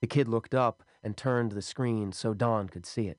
The 0.00 0.06
kid 0.06 0.28
looked 0.28 0.54
up 0.54 0.84
and 1.02 1.16
turned 1.16 1.50
the 1.50 1.60
screen 1.60 2.12
so 2.12 2.32
Don 2.32 2.68
could 2.68 2.86
see 2.86 3.08
it. 3.08 3.18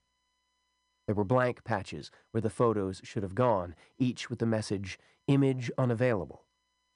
There 1.06 1.16
were 1.16 1.26
blank 1.26 1.66
patches 1.66 2.12
where 2.32 2.40
the 2.40 2.50
photos 2.50 3.02
should 3.04 3.24
have 3.24 3.36
gone, 3.36 3.76
each 3.98 4.30
with 4.30 4.40
the 4.40 4.46
message, 4.46 4.98
Image 5.28 5.70
unavailable. 5.78 6.46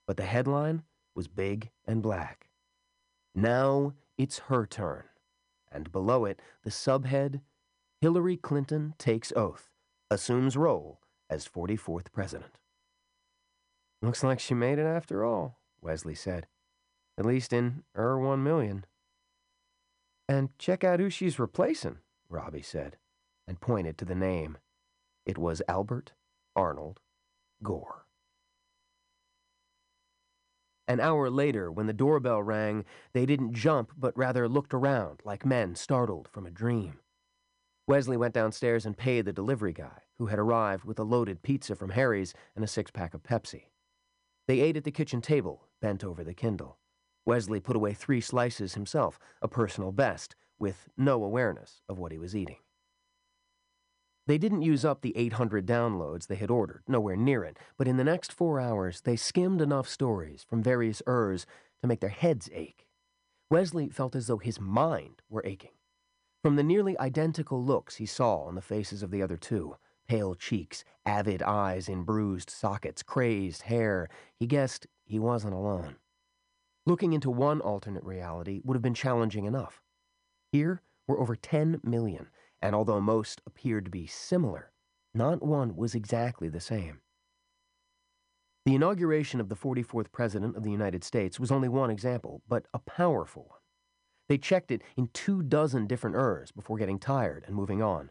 But 0.05 0.15
the 0.15 0.23
headline 0.23 0.83
was 1.13 1.27
big 1.27 1.71
and 1.85 2.01
black. 2.01 2.46
Now 3.37 3.93
it's 4.17 4.39
her 4.49 4.65
turn. 4.65 5.03
And 5.71 5.91
below 5.91 6.25
it, 6.25 6.41
the 6.63 6.71
subhead, 6.71 7.41
Hillary 8.01 8.35
Clinton 8.35 8.95
takes 8.97 9.31
oath, 9.35 9.69
assumes 10.09 10.57
role 10.57 11.01
as 11.29 11.47
44th 11.47 12.11
president. 12.11 12.57
Looks 14.01 14.23
like 14.23 14.39
she 14.39 14.55
made 14.55 14.79
it 14.79 14.87
after 14.87 15.23
all, 15.23 15.59
Wesley 15.81 16.15
said. 16.15 16.47
At 17.15 17.27
least 17.27 17.53
in 17.53 17.83
Ur 17.95 18.17
one 18.17 18.43
million. 18.43 18.85
And 20.27 20.49
check 20.57 20.83
out 20.83 20.99
who 20.99 21.11
she's 21.11 21.37
replacing, 21.37 21.99
Robbie 22.29 22.63
said, 22.63 22.97
and 23.47 23.61
pointed 23.61 23.99
to 23.99 24.05
the 24.05 24.15
name. 24.15 24.57
It 25.27 25.37
was 25.37 25.61
Albert 25.67 26.13
Arnold 26.55 27.01
Gore. 27.61 28.06
An 30.87 30.99
hour 31.01 31.29
later, 31.29 31.69
when 31.69 31.87
the 31.87 31.93
doorbell 31.93 32.41
rang, 32.41 32.85
they 33.11 33.25
didn't 33.25 33.53
jump, 33.53 33.91
but 33.97 34.17
rather 34.17 34.47
looked 34.47 34.73
around 34.73 35.21
like 35.25 35.45
men 35.45 35.75
startled 35.75 36.29
from 36.29 36.45
a 36.45 36.51
dream. 36.51 36.99
Wesley 37.87 38.17
went 38.17 38.33
downstairs 38.33 38.85
and 38.85 38.97
paid 38.97 39.25
the 39.25 39.33
delivery 39.33 39.73
guy, 39.73 40.03
who 40.17 40.27
had 40.27 40.39
arrived 40.39 40.85
with 40.85 40.99
a 40.99 41.03
loaded 41.03 41.41
pizza 41.41 41.75
from 41.75 41.89
Harry's 41.89 42.33
and 42.55 42.63
a 42.63 42.67
six 42.67 42.89
pack 42.91 43.13
of 43.13 43.23
Pepsi. 43.23 43.65
They 44.47 44.61
ate 44.61 44.77
at 44.77 44.85
the 44.85 44.91
kitchen 44.91 45.21
table, 45.21 45.67
bent 45.81 46.03
over 46.03 46.23
the 46.23 46.33
Kindle. 46.33 46.77
Wesley 47.25 47.59
put 47.59 47.75
away 47.75 47.93
three 47.93 48.21
slices 48.21 48.73
himself, 48.73 49.19
a 49.41 49.47
personal 49.49 49.91
best, 49.91 50.35
with 50.57 50.87
no 50.97 51.23
awareness 51.23 51.81
of 51.89 51.99
what 51.99 52.13
he 52.13 52.17
was 52.17 52.35
eating. 52.35 52.57
They 54.27 54.37
didn't 54.37 54.61
use 54.61 54.83
up 54.83 55.01
the 55.01 55.15
800 55.15 55.65
downloads 55.65 56.27
they 56.27 56.35
had 56.35 56.51
ordered, 56.51 56.83
nowhere 56.85 57.15
near 57.15 57.45
it, 57.45 57.57
but 57.77 57.87
in 57.87 57.95
the 57.95 58.03
next 58.03 58.33
four 58.33 58.59
hours 58.59 59.01
they 59.01 59.15
skimmed 59.15 59.61
enough 59.61 59.87
stories 59.87 60.45
from 60.47 60.61
various 60.61 61.01
Urs 61.07 61.45
to 61.81 61.87
make 61.87 62.01
their 62.01 62.09
heads 62.09 62.49
ache. 62.53 62.87
Wesley 63.49 63.87
felt 63.87 64.15
as 64.15 64.27
though 64.27 64.37
his 64.37 64.59
mind 64.59 65.21
were 65.29 65.45
aching. 65.45 65.71
From 66.43 66.57
the 66.57 66.63
nearly 66.63 66.99
identical 66.99 67.63
looks 67.63 67.95
he 67.95 68.05
saw 68.05 68.43
on 68.43 68.55
the 68.55 68.61
faces 68.61 69.01
of 69.01 69.11
the 69.11 69.21
other 69.21 69.37
two, 69.37 69.77
pale 70.09 70.35
cheeks, 70.35 70.83
avid 71.05 71.41
eyes 71.41 71.87
in 71.87 72.03
bruised 72.03 72.49
sockets, 72.49 73.03
crazed 73.03 73.63
hair, 73.63 74.09
he 74.35 74.45
guessed 74.45 74.87
he 75.05 75.19
wasn't 75.19 75.53
alone. 75.53 75.95
Looking 76.85 77.13
into 77.13 77.29
one 77.29 77.61
alternate 77.61 78.03
reality 78.03 78.59
would 78.65 78.75
have 78.75 78.81
been 78.81 78.93
challenging 78.93 79.45
enough. 79.45 79.81
Here 80.51 80.81
were 81.07 81.19
over 81.19 81.35
10 81.35 81.79
million, 81.83 82.27
and 82.61 82.75
although 82.75 83.01
most 83.01 83.41
appeared 83.45 83.85
to 83.85 83.91
be 83.91 84.07
similar, 84.07 84.71
not 85.13 85.43
one 85.43 85.75
was 85.75 85.95
exactly 85.95 86.49
the 86.49 86.59
same. 86.59 87.01
The 88.65 88.75
inauguration 88.75 89.39
of 89.39 89.49
the 89.49 89.55
44th 89.55 90.11
President 90.11 90.57
of 90.57 90.63
the 90.63 90.71
United 90.71 91.03
States 91.03 91.39
was 91.39 91.51
only 91.51 91.69
one 91.69 91.89
example, 91.89 92.41
but 92.47 92.65
a 92.73 92.79
powerful 92.79 93.45
one. 93.49 93.59
They 94.27 94.37
checked 94.37 94.71
it 94.71 94.81
in 94.97 95.09
two 95.13 95.41
dozen 95.41 95.87
different 95.87 96.17
Urs 96.17 96.53
before 96.53 96.77
getting 96.77 96.99
tired 96.99 97.45
and 97.47 97.55
moving 97.55 97.81
on. 97.81 98.09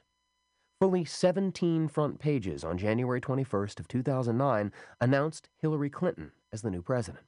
Fully 0.80 1.04
17 1.04 1.88
front 1.88 2.18
pages 2.18 2.64
on 2.64 2.78
January 2.78 3.20
21st 3.20 3.80
of 3.80 3.88
2009 3.88 4.72
announced 5.00 5.48
Hillary 5.60 5.90
Clinton 5.90 6.32
as 6.52 6.62
the 6.62 6.70
new 6.70 6.82
president. 6.82 7.24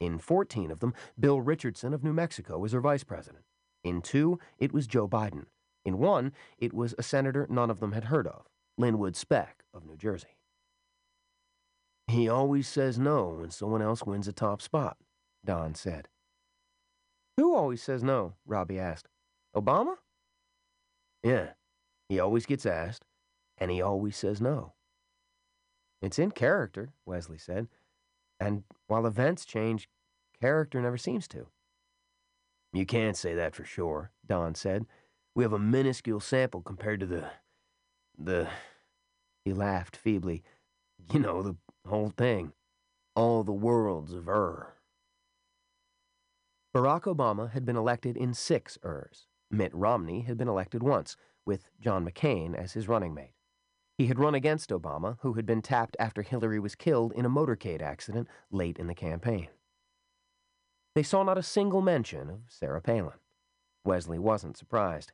In 0.00 0.18
14 0.18 0.70
of 0.70 0.80
them, 0.80 0.94
Bill 1.18 1.40
Richardson 1.40 1.92
of 1.92 2.02
New 2.02 2.12
Mexico 2.14 2.58
was 2.58 2.72
her 2.72 2.80
vice 2.80 3.04
president. 3.04 3.44
In 3.84 4.00
two, 4.00 4.38
it 4.58 4.72
was 4.72 4.86
Joe 4.86 5.06
Biden. 5.06 5.46
In 5.84 5.98
one, 5.98 6.32
it 6.58 6.72
was 6.72 6.94
a 6.98 7.02
senator 7.02 7.46
none 7.48 7.70
of 7.70 7.80
them 7.80 7.92
had 7.92 8.04
heard 8.04 8.26
of, 8.26 8.46
Linwood 8.76 9.16
Speck 9.16 9.64
of 9.72 9.84
New 9.86 9.96
Jersey. 9.96 10.36
He 12.06 12.28
always 12.28 12.66
says 12.66 12.98
no 12.98 13.36
when 13.40 13.50
someone 13.50 13.82
else 13.82 14.04
wins 14.04 14.28
a 14.28 14.32
top 14.32 14.60
spot, 14.60 14.96
Don 15.44 15.74
said. 15.74 16.08
Who 17.36 17.54
always 17.54 17.82
says 17.82 18.02
no? 18.02 18.34
Robbie 18.44 18.78
asked. 18.78 19.08
Obama? 19.56 19.94
Yeah, 21.22 21.50
he 22.08 22.18
always 22.18 22.46
gets 22.46 22.66
asked, 22.66 23.04
and 23.58 23.70
he 23.70 23.80
always 23.80 24.16
says 24.16 24.40
no. 24.40 24.74
It's 26.02 26.18
in 26.18 26.32
character, 26.32 26.90
Wesley 27.06 27.38
said. 27.38 27.68
And 28.38 28.64
while 28.86 29.06
events 29.06 29.44
change, 29.44 29.88
character 30.40 30.80
never 30.80 30.96
seems 30.96 31.28
to. 31.28 31.46
You 32.72 32.86
can't 32.86 33.16
say 33.16 33.34
that 33.34 33.54
for 33.54 33.64
sure, 33.64 34.10
Don 34.26 34.54
said. 34.54 34.86
We 35.40 35.44
have 35.44 35.54
a 35.54 35.58
minuscule 35.58 36.20
sample 36.20 36.60
compared 36.60 37.00
to 37.00 37.06
the. 37.06 37.24
the. 38.18 38.46
He 39.42 39.54
laughed 39.54 39.96
feebly. 39.96 40.42
You 41.14 41.18
know, 41.18 41.42
the 41.42 41.56
whole 41.88 42.10
thing. 42.10 42.52
All 43.16 43.42
the 43.42 43.50
worlds 43.50 44.12
of 44.12 44.28
Ur. 44.28 44.74
Barack 46.76 47.04
Obama 47.04 47.52
had 47.52 47.64
been 47.64 47.78
elected 47.78 48.18
in 48.18 48.34
six 48.34 48.76
Urs. 48.82 49.28
Mitt 49.50 49.74
Romney 49.74 50.20
had 50.20 50.36
been 50.36 50.46
elected 50.46 50.82
once, 50.82 51.16
with 51.46 51.70
John 51.80 52.06
McCain 52.06 52.54
as 52.54 52.74
his 52.74 52.86
running 52.86 53.14
mate. 53.14 53.32
He 53.96 54.08
had 54.08 54.18
run 54.18 54.34
against 54.34 54.68
Obama, 54.68 55.16
who 55.20 55.32
had 55.32 55.46
been 55.46 55.62
tapped 55.62 55.96
after 55.98 56.20
Hillary 56.20 56.60
was 56.60 56.74
killed 56.74 57.14
in 57.14 57.24
a 57.24 57.30
motorcade 57.30 57.80
accident 57.80 58.28
late 58.50 58.78
in 58.78 58.88
the 58.88 58.94
campaign. 58.94 59.48
They 60.94 61.02
saw 61.02 61.22
not 61.22 61.38
a 61.38 61.42
single 61.42 61.80
mention 61.80 62.28
of 62.28 62.40
Sarah 62.46 62.82
Palin. 62.82 63.16
Wesley 63.86 64.18
wasn't 64.18 64.58
surprised. 64.58 65.12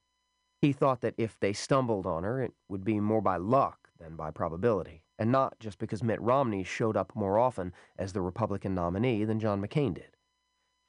He 0.60 0.72
thought 0.72 1.00
that 1.02 1.14
if 1.18 1.38
they 1.38 1.52
stumbled 1.52 2.06
on 2.06 2.24
her, 2.24 2.42
it 2.42 2.54
would 2.68 2.84
be 2.84 3.00
more 3.00 3.20
by 3.20 3.36
luck 3.36 3.90
than 3.98 4.16
by 4.16 4.30
probability, 4.30 5.04
and 5.18 5.30
not 5.30 5.58
just 5.58 5.78
because 5.78 6.02
Mitt 6.02 6.20
Romney 6.20 6.64
showed 6.64 6.96
up 6.96 7.14
more 7.14 7.38
often 7.38 7.72
as 7.98 8.12
the 8.12 8.22
Republican 8.22 8.74
nominee 8.74 9.24
than 9.24 9.40
John 9.40 9.62
McCain 9.62 9.94
did. 9.94 10.16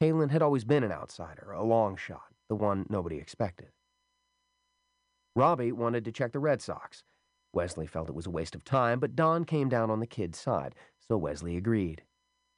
Palin 0.00 0.28
had 0.28 0.42
always 0.42 0.64
been 0.64 0.84
an 0.84 0.92
outsider, 0.92 1.52
a 1.52 1.64
long 1.64 1.96
shot, 1.96 2.32
the 2.48 2.54
one 2.54 2.86
nobody 2.88 3.16
expected. 3.16 3.68
Robbie 5.34 5.72
wanted 5.72 6.04
to 6.04 6.12
check 6.12 6.32
the 6.32 6.38
Red 6.38 6.60
Sox. 6.62 7.04
Wesley 7.52 7.86
felt 7.86 8.08
it 8.08 8.14
was 8.14 8.26
a 8.26 8.30
waste 8.30 8.54
of 8.54 8.64
time, 8.64 9.00
but 9.00 9.16
Don 9.16 9.44
came 9.44 9.68
down 9.68 9.90
on 9.90 10.00
the 10.00 10.06
kid's 10.06 10.38
side, 10.38 10.74
so 10.98 11.16
Wesley 11.16 11.56
agreed. 11.56 12.02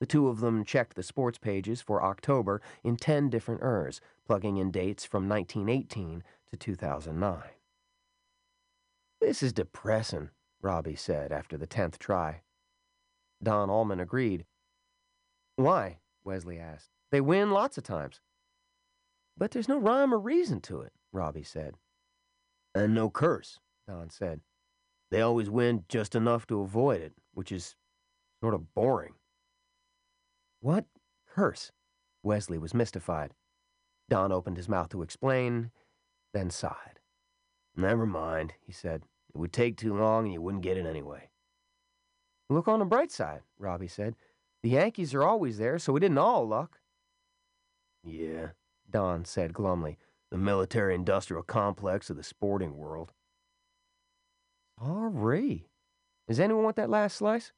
The 0.00 0.06
two 0.06 0.28
of 0.28 0.40
them 0.40 0.64
checked 0.64 0.96
the 0.96 1.02
sports 1.02 1.38
pages 1.38 1.82
for 1.82 2.02
October 2.02 2.62
in 2.82 2.96
10 2.96 3.28
different 3.28 3.60
Urs, 3.60 4.00
plugging 4.26 4.56
in 4.56 4.70
dates 4.70 5.04
from 5.04 5.28
1918 5.28 6.22
to 6.50 6.56
2009. 6.56 7.42
This 9.20 9.42
is 9.42 9.52
depressing, 9.52 10.30
Robbie 10.62 10.96
said 10.96 11.32
after 11.32 11.56
the 11.56 11.66
10th 11.66 11.98
try. 11.98 12.42
Don 13.42 13.70
Allman 13.70 14.00
agreed. 14.00 14.44
Why? 15.56 15.98
Wesley 16.24 16.58
asked. 16.58 16.90
They 17.10 17.20
win 17.20 17.50
lots 17.50 17.78
of 17.78 17.84
times. 17.84 18.20
But 19.36 19.50
there's 19.50 19.68
no 19.68 19.78
rhyme 19.78 20.12
or 20.12 20.18
reason 20.18 20.60
to 20.62 20.80
it, 20.80 20.92
Robbie 21.12 21.42
said. 21.42 21.74
And 22.74 22.94
no 22.94 23.10
curse, 23.10 23.58
Don 23.88 24.10
said. 24.10 24.40
They 25.10 25.20
always 25.20 25.50
win 25.50 25.84
just 25.88 26.14
enough 26.14 26.46
to 26.48 26.60
avoid 26.60 27.00
it, 27.00 27.14
which 27.34 27.50
is 27.50 27.74
sort 28.40 28.54
of 28.54 28.74
boring. 28.74 29.14
What 30.60 30.84
curse? 31.26 31.72
Wesley 32.22 32.58
was 32.58 32.74
mystified. 32.74 33.34
Don 34.08 34.30
opened 34.30 34.56
his 34.56 34.68
mouth 34.68 34.88
to 34.90 35.02
explain, 35.02 35.70
then 36.32 36.50
sighed. 36.50 37.00
Never 37.76 38.06
mind, 38.06 38.54
he 38.64 38.72
said. 38.72 39.02
It 39.34 39.38
would 39.38 39.52
take 39.52 39.76
too 39.76 39.96
long 39.96 40.24
and 40.24 40.32
you 40.32 40.42
wouldn't 40.42 40.62
get 40.62 40.76
it 40.76 40.86
anyway. 40.86 41.30
Look 42.48 42.66
on 42.66 42.80
the 42.80 42.84
bright 42.84 43.12
side, 43.12 43.42
Robbie 43.58 43.88
said. 43.88 44.16
The 44.62 44.70
Yankees 44.70 45.14
are 45.14 45.22
always 45.22 45.58
there, 45.58 45.78
so 45.78 45.92
we 45.92 46.00
didn't 46.00 46.18
all 46.18 46.46
luck. 46.46 46.80
Yeah, 48.02 48.48
Don 48.90 49.24
said 49.24 49.52
glumly. 49.52 49.98
The 50.30 50.38
military 50.38 50.94
industrial 50.94 51.42
complex 51.42 52.10
of 52.10 52.16
the 52.16 52.22
sporting 52.22 52.76
world. 52.76 53.12
Sorry. 54.78 55.68
Does 56.28 56.40
anyone 56.40 56.64
want 56.64 56.76
that 56.76 56.90
last 56.90 57.16
slice? 57.16 57.52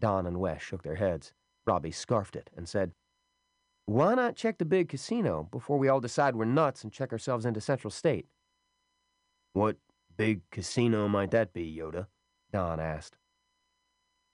Don 0.00 0.26
and 0.26 0.38
Wes 0.40 0.62
shook 0.62 0.82
their 0.82 0.96
heads. 0.96 1.32
Robbie 1.66 1.90
scarfed 1.92 2.36
it 2.36 2.50
and 2.56 2.68
said, 2.68 2.92
Why 3.92 4.14
not 4.14 4.36
check 4.36 4.56
the 4.56 4.64
big 4.64 4.88
casino 4.88 5.50
before 5.52 5.78
we 5.78 5.86
all 5.86 6.00
decide 6.00 6.34
we're 6.34 6.46
nuts 6.46 6.82
and 6.82 6.90
check 6.90 7.12
ourselves 7.12 7.44
into 7.44 7.60
Central 7.60 7.90
State? 7.90 8.26
What 9.52 9.76
big 10.16 10.40
casino 10.50 11.08
might 11.08 11.30
that 11.32 11.52
be, 11.52 11.76
Yoda? 11.76 12.06
Don 12.50 12.80
asked. 12.80 13.18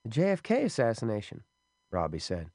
The 0.04 0.10
JFK 0.10 0.62
assassination, 0.66 1.42
Robbie 1.90 2.20
said. 2.20 2.50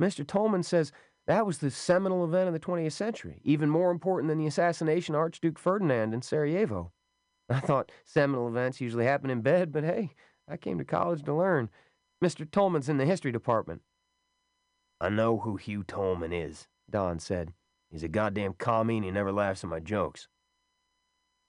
Mr. 0.00 0.26
Tolman 0.26 0.62
says 0.62 0.92
that 1.26 1.44
was 1.44 1.58
the 1.58 1.70
seminal 1.70 2.24
event 2.24 2.48
of 2.48 2.54
the 2.54 2.60
20th 2.60 2.92
century, 2.92 3.42
even 3.44 3.68
more 3.68 3.90
important 3.90 4.30
than 4.30 4.38
the 4.38 4.46
assassination 4.46 5.14
of 5.14 5.18
Archduke 5.18 5.58
Ferdinand 5.58 6.14
in 6.14 6.22
Sarajevo. 6.22 6.90
I 7.50 7.60
thought 7.60 7.92
seminal 8.06 8.48
events 8.48 8.80
usually 8.80 9.04
happen 9.04 9.28
in 9.28 9.42
bed, 9.42 9.72
but 9.72 9.84
hey, 9.84 10.14
I 10.48 10.56
came 10.56 10.78
to 10.78 10.86
college 10.86 11.22
to 11.24 11.34
learn. 11.34 11.68
Mr. 12.24 12.50
Tolman's 12.50 12.88
in 12.88 12.96
the 12.96 13.04
history 13.04 13.30
department. 13.30 13.82
I 15.00 15.08
know 15.08 15.38
who 15.38 15.56
Hugh 15.56 15.84
Tolman 15.84 16.32
is, 16.32 16.66
Don 16.90 17.18
said. 17.18 17.52
He's 17.90 18.02
a 18.02 18.08
goddamn 18.08 18.54
commie 18.54 18.96
and 18.96 19.04
he 19.04 19.10
never 19.10 19.32
laughs 19.32 19.62
at 19.64 19.70
my 19.70 19.80
jokes. 19.80 20.28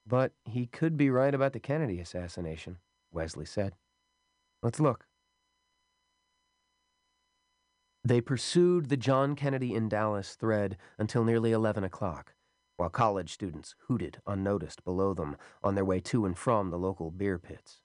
But 0.06 0.34
he 0.46 0.68
could 0.68 0.98
be 0.98 1.10
right 1.10 1.34
about 1.34 1.54
the 1.54 1.60
Kennedy 1.60 2.00
assassination, 2.00 2.78
Wesley 3.12 3.46
said. 3.46 3.74
Let's 4.62 4.80
look. 4.80 5.06
They 8.04 8.22
pursued 8.22 8.90
the 8.90 8.98
John 8.98 9.36
Kennedy 9.36 9.74
in 9.74 9.90
Dallas 9.90 10.36
thread 10.36 10.78
until 10.98 11.24
nearly 11.24 11.52
11 11.52 11.84
o'clock, 11.84 12.34
while 12.78 12.90
college 12.90 13.34
students 13.34 13.76
hooted 13.88 14.22
unnoticed 14.26 14.84
below 14.84 15.14
them 15.14 15.36
on 15.62 15.76
their 15.76 15.86
way 15.86 16.00
to 16.02 16.26
and 16.26 16.38
from 16.38 16.70
the 16.70 16.78
local 16.78 17.12
beer 17.12 17.38
pits. 17.38 17.82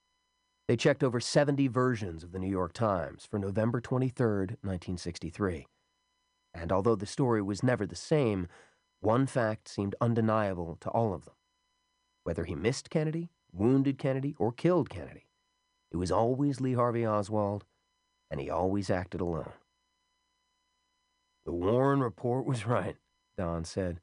They 0.67 0.77
checked 0.77 1.05
over 1.05 1.21
70 1.21 1.69
versions 1.69 2.25
of 2.25 2.33
the 2.33 2.39
New 2.39 2.49
York 2.49 2.73
Times 2.73 3.27
for 3.31 3.39
November 3.39 3.81
23, 3.81 4.27
1963. 4.27 5.67
And 6.55 6.73
although 6.73 6.95
the 6.95 7.05
story 7.05 7.43
was 7.43 7.63
never 7.63 7.87
the 7.87 7.97
same, 7.97 8.49
one 9.01 9.27
fact 9.27 9.69
seemed 9.69 9.95
undeniable 10.01 10.79
to 10.81 10.89
all 10.89 11.13
of 11.13 11.27
them. 11.27 11.35
Whether 12.23 12.45
he 12.45 12.55
missed 12.55 12.89
Kennedy, 12.89 13.29
wounded 13.53 13.99
Kennedy, 13.99 14.35
or 14.39 14.53
killed 14.53 14.89
Kennedy, 14.89 15.27
it 15.93 15.99
was 15.99 16.11
always 16.11 16.61
Lee 16.61 16.73
Harvey 16.73 17.07
Oswald, 17.07 17.65
and 18.31 18.41
he 18.41 18.49
always 18.49 18.89
acted 18.89 19.21
alone. 19.21 19.53
The 21.45 21.53
Warren 21.53 22.01
report 22.01 22.47
was 22.47 22.67
right, 22.67 22.97
Don 23.37 23.65
said. 23.65 24.01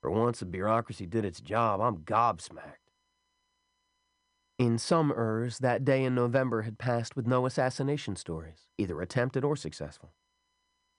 For 0.00 0.10
once 0.10 0.40
the 0.40 0.46
bureaucracy 0.46 1.06
did 1.06 1.24
its 1.24 1.40
job, 1.40 1.80
I'm 1.80 1.98
gobsmacked. 1.98 2.81
In 4.62 4.78
some 4.78 5.12
Urs, 5.12 5.58
that 5.58 5.84
day 5.84 6.04
in 6.04 6.14
November 6.14 6.62
had 6.62 6.78
passed 6.78 7.16
with 7.16 7.26
no 7.26 7.46
assassination 7.46 8.14
stories, 8.14 8.68
either 8.78 9.00
attempted 9.00 9.42
or 9.42 9.56
successful. 9.56 10.12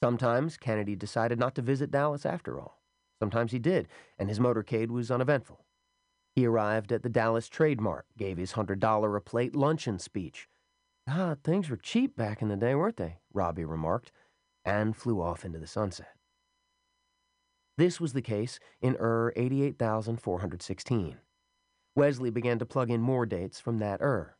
Sometimes 0.03 0.57
Kennedy 0.57 0.97
decided 0.97 1.39
not 1.39 1.55
to 1.55 1.61
visit 1.61 1.89
Dallas 1.89 2.25
after 2.25 2.59
all. 2.59 2.81
Sometimes 3.21 3.53
he 3.53 3.59
did, 3.59 3.87
and 4.19 4.27
his 4.27 4.37
motorcade 4.37 4.89
was 4.89 5.09
uneventful. 5.09 5.63
He 6.35 6.45
arrived 6.45 6.91
at 6.91 7.03
the 7.03 7.09
Dallas 7.09 7.47
Trade 7.47 7.79
Mart, 7.79 8.05
gave 8.17 8.35
his 8.35 8.51
$100 8.51 9.15
a 9.15 9.21
plate 9.21 9.55
luncheon 9.55 9.97
speech. 9.97 10.49
Ah, 11.07 11.37
things 11.41 11.69
were 11.69 11.77
cheap 11.77 12.17
back 12.17 12.41
in 12.41 12.49
the 12.49 12.57
day, 12.57 12.75
weren't 12.75 12.97
they? 12.97 13.19
Robbie 13.33 13.63
remarked, 13.63 14.11
and 14.65 14.93
flew 14.93 15.21
off 15.21 15.45
into 15.45 15.57
the 15.57 15.67
sunset. 15.67 16.17
This 17.77 18.01
was 18.01 18.11
the 18.11 18.21
case 18.21 18.59
in 18.81 18.97
Ur 18.99 19.31
88416. 19.37 21.19
Wesley 21.95 22.31
began 22.31 22.59
to 22.59 22.65
plug 22.65 22.89
in 22.89 23.01
more 23.01 23.25
dates 23.25 23.59
from 23.59 23.79
that 23.79 24.01
er, 24.01 24.05
Ur. 24.05 24.35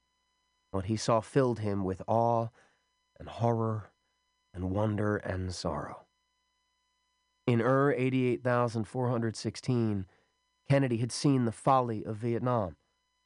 What 0.71 0.85
he 0.85 0.95
saw 0.95 1.21
filled 1.21 1.59
him 1.59 1.83
with 1.83 2.01
awe 2.07 2.47
and 3.19 3.29
horror 3.29 3.91
and 4.53 4.71
wonder 4.71 5.17
and 5.17 5.53
sorrow. 5.53 6.05
In 7.45 7.61
er 7.61 7.89
Ur 7.89 7.93
88416, 7.93 10.07
Kennedy 10.69 10.97
had 10.97 11.11
seen 11.11 11.45
the 11.45 11.51
folly 11.51 12.03
of 12.03 12.17
Vietnam 12.17 12.77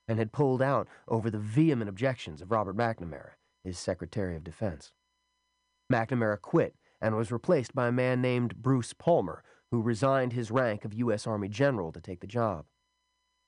and 0.08 0.20
had 0.20 0.32
pulled 0.32 0.62
out 0.62 0.88
over 1.08 1.30
the 1.30 1.40
vehement 1.40 1.90
objections 1.90 2.42
of 2.42 2.52
Robert 2.52 2.76
McNamara, 2.76 3.32
his 3.64 3.78
Secretary 3.78 4.36
of 4.36 4.44
Defense. 4.44 4.94
McNamara 5.92 6.42
quit 6.42 6.76
and 7.00 7.16
was 7.16 7.32
replaced 7.32 7.76
by 7.76 7.88
a 7.88 7.92
man 7.92 8.22
named 8.22 8.62
Bruce 8.62 8.94
Palmer, 8.94 9.44
who 9.72 9.82
resigned 9.82 10.34
his 10.34 10.50
rank 10.50 10.84
of 10.84 10.94
U.S. 10.94 11.28
Army 11.28 11.48
General 11.48 11.92
to 11.92 12.02
take 12.02 12.22
the 12.22 12.28
job. 12.28 12.66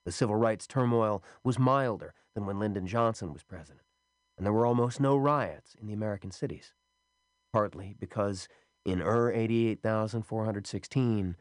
The 0.09 0.13
civil 0.13 0.37
rights 0.37 0.65
turmoil 0.65 1.23
was 1.43 1.59
milder 1.59 2.15
than 2.33 2.47
when 2.47 2.57
Lyndon 2.57 2.87
Johnson 2.87 3.31
was 3.31 3.43
president, 3.43 3.85
and 4.35 4.43
there 4.43 4.51
were 4.51 4.65
almost 4.65 4.99
no 4.99 5.15
riots 5.15 5.75
in 5.79 5.85
the 5.85 5.93
American 5.93 6.31
cities. 6.31 6.73
Partly 7.53 7.95
because 7.99 8.47
in 8.83 9.03
Ur 9.03 9.31
88416, 9.31 11.37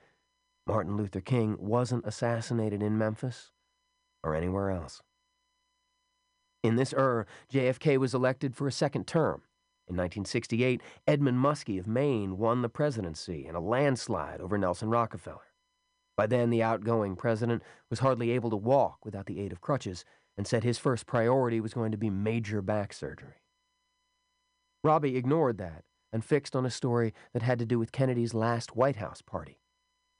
Martin 0.67 0.99
Luther 0.99 1.23
King 1.23 1.57
wasn't 1.59 2.07
assassinated 2.07 2.83
in 2.83 2.99
Memphis 2.99 3.53
or 4.23 4.35
anywhere 4.35 4.71
else. 4.71 5.01
In 6.63 6.77
this 6.77 6.93
Ur, 6.93 7.25
JFK 7.51 7.97
was 7.97 8.13
elected 8.13 8.55
for 8.55 8.67
a 8.67 8.71
second 8.71 9.07
term. 9.07 9.45
In 9.87 9.97
1968, 9.97 10.83
Edmund 11.07 11.39
Muskie 11.39 11.81
of 11.81 11.87
Maine 11.87 12.37
won 12.37 12.61
the 12.61 12.69
presidency 12.69 13.47
in 13.47 13.55
a 13.55 13.61
landslide 13.61 14.43
over 14.43 14.59
Nelson 14.59 14.91
Rockefeller. 14.91 15.48
By 16.19 16.27
then, 16.27 16.51
the 16.51 16.65
outgoing 16.65 17.15
president 17.15 17.63
was 17.91 18.01
hardly 18.01 18.33
able 18.33 18.51
to 18.51 18.57
walk 18.57 19.05
without 19.05 19.27
the 19.27 19.39
aid 19.39 19.53
of 19.53 19.61
crutches 19.61 20.05
and 20.37 20.49
said 20.49 20.65
his 20.65 20.77
first 20.77 21.07
priority 21.07 21.61
was 21.61 21.73
going 21.73 21.93
to 21.93 21.97
be 21.97 22.11
major 22.11 22.61
back 22.61 22.93
surgery. 22.93 23.45
Robbie 24.83 25.17
ignored 25.17 25.59
that 25.59 25.85
and 26.13 26.25
fixed 26.25 26.57
on 26.57 26.67
a 26.67 26.71
story 26.71 27.15
that 27.33 27.43
had 27.43 27.61
to 27.61 27.65
do 27.65 27.79
with 27.79 27.93
Kennedy's 27.93 28.35
last 28.35 28.75
White 28.75 28.97
House 28.97 29.23
party. 29.23 29.61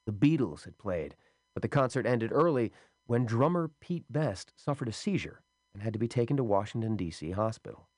The 0.05 0.13
Beatles 0.13 0.63
had 0.63 0.77
played, 0.77 1.17
but 1.53 1.63
the 1.63 1.67
concert 1.67 2.05
ended 2.05 2.31
early 2.31 2.71
when 3.05 3.25
drummer 3.25 3.69
Pete 3.81 4.05
Best 4.09 4.53
suffered 4.55 4.87
a 4.87 4.93
seizure 4.93 5.41
and 5.73 5.83
had 5.83 5.91
to 5.91 5.99
be 5.99 6.07
taken 6.07 6.37
to 6.37 6.45
Washington, 6.45 6.95
D.C. 6.95 7.31
hospital. 7.31 7.89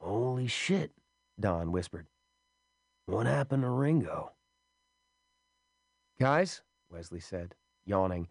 Holy 0.00 0.46
shit, 0.46 0.92
Don 1.38 1.70
whispered. 1.70 2.06
What 3.04 3.26
happened 3.26 3.62
to 3.62 3.68
Ringo? 3.68 4.32
Guys, 6.18 6.62
Wesley 6.90 7.20
said, 7.20 7.54
yawning, 7.84 8.28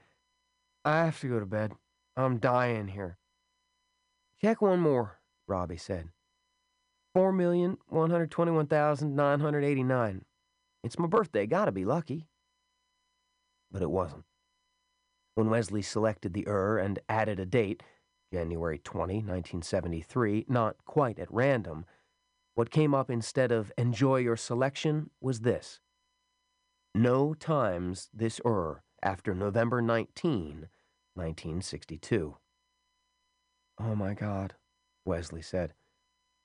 I 0.83 1.05
have 1.05 1.19
to 1.19 1.29
go 1.29 1.39
to 1.39 1.45
bed. 1.45 1.73
I'm 2.17 2.39
dying 2.39 2.87
here. 2.87 3.17
Check 4.41 4.61
one 4.61 4.79
more, 4.79 5.19
Robbie 5.47 5.77
said. 5.77 6.09
Four 7.13 7.31
million 7.31 7.77
one 7.87 8.09
hundred 8.09 8.31
twenty-one 8.31 8.67
thousand 8.67 9.15
nine 9.15 9.39
hundred 9.39 9.63
eighty-nine. 9.63 10.25
It's 10.83 10.99
my 10.99 11.07
birthday, 11.07 11.45
gotta 11.45 11.71
be 11.71 11.85
lucky. 11.85 12.27
But 13.71 13.81
it 13.81 13.91
wasn't. 13.91 14.25
When 15.35 15.49
Wesley 15.49 15.81
selected 15.81 16.33
the 16.33 16.47
Ur 16.47 16.77
and 16.77 16.99
added 17.07 17.39
a 17.39 17.45
date, 17.45 17.83
January 18.33 18.79
20, 18.79 19.15
1973, 19.15 20.45
not 20.47 20.77
quite 20.85 21.19
at 21.19 21.31
random, 21.31 21.85
what 22.55 22.71
came 22.71 22.95
up 22.95 23.09
instead 23.09 23.51
of 23.51 23.71
enjoy 23.77 24.17
your 24.17 24.37
selection 24.37 25.09
was 25.21 25.41
this. 25.41 25.79
No 26.97 27.33
times 27.33 28.07
this 28.13 28.39
Ur 28.45 28.81
after 29.03 29.35
November 29.35 29.81
19, 29.81 30.69
1962. 31.13 32.37
Oh 33.77 33.95
my 33.95 34.13
God, 34.13 34.53
Wesley 35.03 35.41
said, 35.41 35.73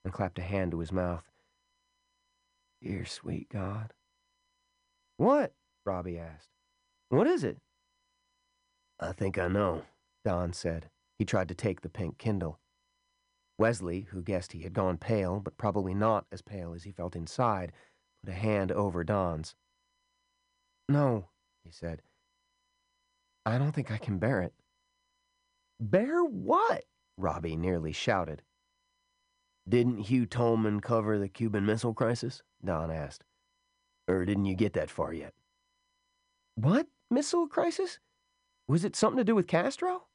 and 0.03 0.11
clapped 0.11 0.39
a 0.39 0.41
hand 0.41 0.71
to 0.71 0.79
his 0.79 0.91
mouth. 0.91 1.23
Dear 2.81 3.05
sweet 3.05 3.47
God. 3.47 3.93
What? 5.15 5.53
Robbie 5.85 6.19
asked. 6.19 6.49
What 7.07 7.27
is 7.27 7.45
it? 7.45 7.57
I 8.99 9.13
think 9.13 9.37
I 9.37 9.47
know, 9.47 9.83
Don 10.25 10.51
said. 10.51 10.89
He 11.17 11.23
tried 11.23 11.47
to 11.47 11.55
take 11.55 11.79
the 11.79 11.87
pink 11.87 12.17
Kindle. 12.17 12.59
Wesley, 13.57 14.07
who 14.11 14.21
guessed 14.21 14.51
he 14.51 14.63
had 14.63 14.73
gone 14.73 14.97
pale, 14.97 15.39
but 15.39 15.55
probably 15.55 15.93
not 15.93 16.25
as 16.29 16.41
pale 16.41 16.73
as 16.73 16.83
he 16.83 16.91
felt 16.91 17.15
inside, 17.15 17.71
put 18.21 18.33
a 18.33 18.35
hand 18.35 18.73
over 18.73 19.05
Don's. 19.05 19.55
No, 20.91 21.29
he 21.63 21.71
said. 21.71 22.01
I 23.45 23.57
don't 23.57 23.71
think 23.71 23.91
I 23.91 23.97
can 23.97 24.17
bear 24.17 24.41
it. 24.41 24.53
Bear 25.79 26.21
what? 26.21 26.83
Robbie 27.17 27.55
nearly 27.55 27.93
shouted. 27.93 28.41
Didn't 29.69 29.99
Hugh 29.99 30.25
Tolman 30.25 30.81
cover 30.81 31.17
the 31.17 31.29
Cuban 31.29 31.65
Missile 31.65 31.93
Crisis? 31.93 32.43
Don 32.63 32.91
asked. 32.91 33.23
Or 34.09 34.25
didn't 34.25 34.45
you 34.45 34.55
get 34.55 34.73
that 34.73 34.89
far 34.89 35.13
yet? 35.13 35.33
What 36.55 36.87
missile 37.09 37.47
crisis? 37.47 37.99
Was 38.67 38.83
it 38.83 38.97
something 38.97 39.17
to 39.17 39.23
do 39.23 39.35
with 39.35 39.47
Castro? 39.47 40.07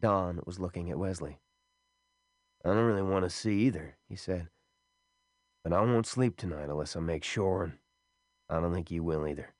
Don 0.00 0.40
was 0.46 0.58
looking 0.58 0.90
at 0.90 0.98
Wesley. 0.98 1.38
I 2.64 2.68
don't 2.68 2.86
really 2.86 3.02
want 3.02 3.24
to 3.26 3.30
see 3.30 3.60
either, 3.60 3.98
he 4.08 4.16
said. 4.16 4.48
But 5.62 5.74
I 5.74 5.82
won't 5.82 6.06
sleep 6.06 6.38
tonight 6.38 6.70
unless 6.70 6.96
I 6.96 7.00
make 7.00 7.24
sure, 7.24 7.62
and 7.64 7.74
I 8.48 8.60
don't 8.60 8.74
think 8.74 8.90
you 8.90 9.02
will 9.02 9.26
either. 9.26 9.54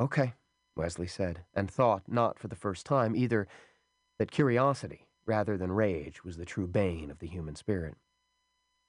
Okay, 0.00 0.34
Wesley 0.76 1.06
said, 1.06 1.44
and 1.54 1.70
thought, 1.70 2.02
not 2.06 2.38
for 2.38 2.48
the 2.48 2.56
first 2.56 2.84
time 2.84 3.16
either, 3.16 3.46
that 4.18 4.30
curiosity, 4.30 5.06
rather 5.24 5.56
than 5.56 5.72
rage, 5.72 6.24
was 6.24 6.36
the 6.36 6.44
true 6.44 6.66
bane 6.66 7.10
of 7.10 7.18
the 7.18 7.26
human 7.26 7.54
spirit. 7.54 7.94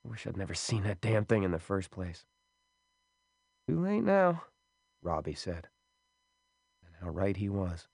I 0.05 0.09
wish 0.09 0.27
I'd 0.27 0.35
never 0.35 0.53
seen 0.53 0.83
that 0.83 1.01
damn 1.01 1.25
thing 1.25 1.43
in 1.43 1.51
the 1.51 1.59
first 1.59 1.89
place. 1.89 2.25
Too 3.67 3.79
late 3.79 4.03
now, 4.03 4.43
Robbie 5.03 5.35
said. 5.35 5.67
And 6.85 6.95
how 7.01 7.09
right 7.09 7.37
he 7.37 7.49
was. 7.49 7.87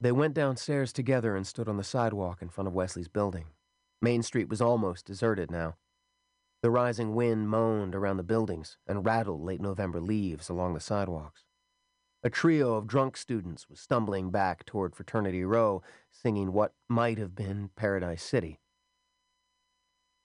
They 0.00 0.12
went 0.12 0.34
downstairs 0.34 0.92
together 0.92 1.34
and 1.34 1.46
stood 1.46 1.68
on 1.68 1.76
the 1.76 1.84
sidewalk 1.84 2.42
in 2.42 2.48
front 2.48 2.68
of 2.68 2.74
Wesley's 2.74 3.08
building. 3.08 3.46
Main 4.02 4.22
Street 4.22 4.50
was 4.50 4.60
almost 4.60 5.06
deserted 5.06 5.50
now. 5.50 5.76
The 6.62 6.70
rising 6.70 7.14
wind 7.14 7.48
moaned 7.48 7.94
around 7.94 8.16
the 8.16 8.22
buildings 8.22 8.78
and 8.86 9.04
rattled 9.04 9.42
late 9.42 9.60
November 9.60 10.00
leaves 10.00 10.48
along 10.48 10.74
the 10.74 10.80
sidewalks. 10.80 11.44
A 12.22 12.30
trio 12.30 12.74
of 12.74 12.86
drunk 12.86 13.18
students 13.18 13.68
was 13.68 13.80
stumbling 13.80 14.30
back 14.30 14.64
toward 14.64 14.96
Fraternity 14.96 15.44
Row, 15.44 15.82
singing 16.10 16.52
what 16.52 16.72
might 16.88 17.18
have 17.18 17.34
been 17.34 17.70
Paradise 17.76 18.22
City. 18.22 18.60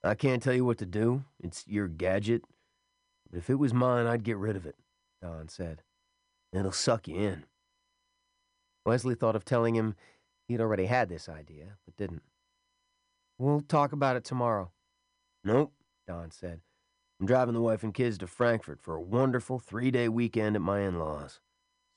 I 0.02 0.14
can't 0.14 0.42
tell 0.42 0.54
you 0.54 0.64
what 0.64 0.78
to 0.78 0.86
do. 0.86 1.24
It's 1.38 1.66
your 1.66 1.88
gadget. 1.88 2.42
But 3.30 3.38
if 3.38 3.50
it 3.50 3.58
was 3.58 3.72
mine, 3.72 4.06
I'd 4.06 4.24
get 4.24 4.36
rid 4.36 4.56
of 4.56 4.66
it, 4.66 4.76
Don 5.22 5.48
said. 5.48 5.82
It'll 6.52 6.72
suck 6.72 7.06
you 7.06 7.16
in. 7.16 7.44
Wesley 8.84 9.14
thought 9.14 9.36
of 9.36 9.44
telling 9.44 9.76
him 9.76 9.94
he'd 10.48 10.60
already 10.60 10.86
had 10.86 11.08
this 11.08 11.28
idea, 11.28 11.76
but 11.84 11.96
didn't. 11.96 12.22
We'll 13.38 13.60
talk 13.60 13.92
about 13.92 14.16
it 14.16 14.24
tomorrow. 14.24 14.72
Nope, 15.44 15.72
Don 16.08 16.30
said. 16.30 16.60
I'm 17.20 17.26
driving 17.26 17.54
the 17.54 17.60
wife 17.60 17.82
and 17.82 17.94
kids 17.94 18.18
to 18.18 18.26
Frankfurt 18.26 18.80
for 18.80 18.94
a 18.94 19.00
wonderful 19.00 19.58
three 19.58 19.90
day 19.90 20.08
weekend 20.08 20.56
at 20.56 20.62
my 20.62 20.80
in 20.80 20.98
laws. 20.98 21.40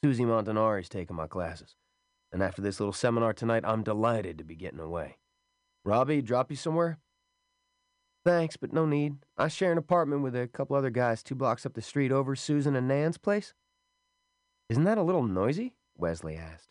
Susie 0.04 0.26
Montanari's 0.26 0.90
taking 0.90 1.16
my 1.16 1.28
classes. 1.28 1.76
And 2.32 2.44
after 2.44 2.62
this 2.62 2.80
little 2.80 2.94
seminar 2.94 3.32
tonight, 3.34 3.64
I'm 3.66 3.84
delighted 3.84 4.38
to 4.38 4.44
be 4.44 4.56
getting 4.56 4.80
away. 4.80 5.18
Robbie, 5.86 6.22
drop 6.22 6.50
you 6.50 6.58
somewhere? 6.58 7.00
Thanks, 8.26 8.56
but 8.56 8.72
no 8.72 8.86
need. 8.86 9.18
I 9.38 9.50
share 9.50 9.72
an 9.72 9.78
apartment 9.78 10.22
with 10.22 10.36
a 10.36 10.48
couple 10.48 10.76
other 10.76 10.90
guys 10.90 11.22
two 11.22 11.36
blocks 11.36 11.66
up 11.66 11.74
the 11.74 11.82
street 11.82 12.12
over 12.12 12.36
Susan 12.36 12.76
and 12.76 12.88
Nan's 12.88 13.18
place. 13.18 13.54
Isn't 14.70 14.86
that 14.86 14.98
a 14.98 15.04
little 15.04 15.24
noisy? 15.24 15.74
Wesley 15.98 16.38
asked. 16.38 16.70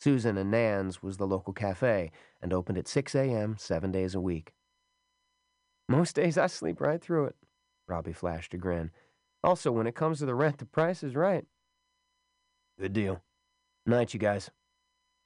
Susan 0.00 0.36
and 0.38 0.50
Nan's 0.50 1.02
was 1.02 1.16
the 1.16 1.26
local 1.26 1.52
cafe 1.52 2.10
and 2.40 2.52
opened 2.52 2.78
at 2.78 2.88
6 2.88 3.14
a.m. 3.14 3.56
seven 3.58 3.90
days 3.90 4.14
a 4.14 4.20
week. 4.20 4.52
Most 5.88 6.16
days 6.16 6.38
I 6.38 6.46
sleep 6.46 6.80
right 6.80 7.00
through 7.00 7.26
it, 7.26 7.36
Robbie 7.88 8.12
flashed 8.12 8.54
a 8.54 8.56
grin. 8.56 8.90
Also, 9.44 9.72
when 9.72 9.86
it 9.86 9.94
comes 9.94 10.18
to 10.18 10.26
the 10.26 10.34
rent, 10.34 10.58
the 10.58 10.64
price 10.64 11.02
is 11.02 11.16
right. 11.16 11.44
Good 12.78 12.92
deal. 12.92 13.22
Night, 13.86 14.14
you 14.14 14.20
guys. 14.20 14.50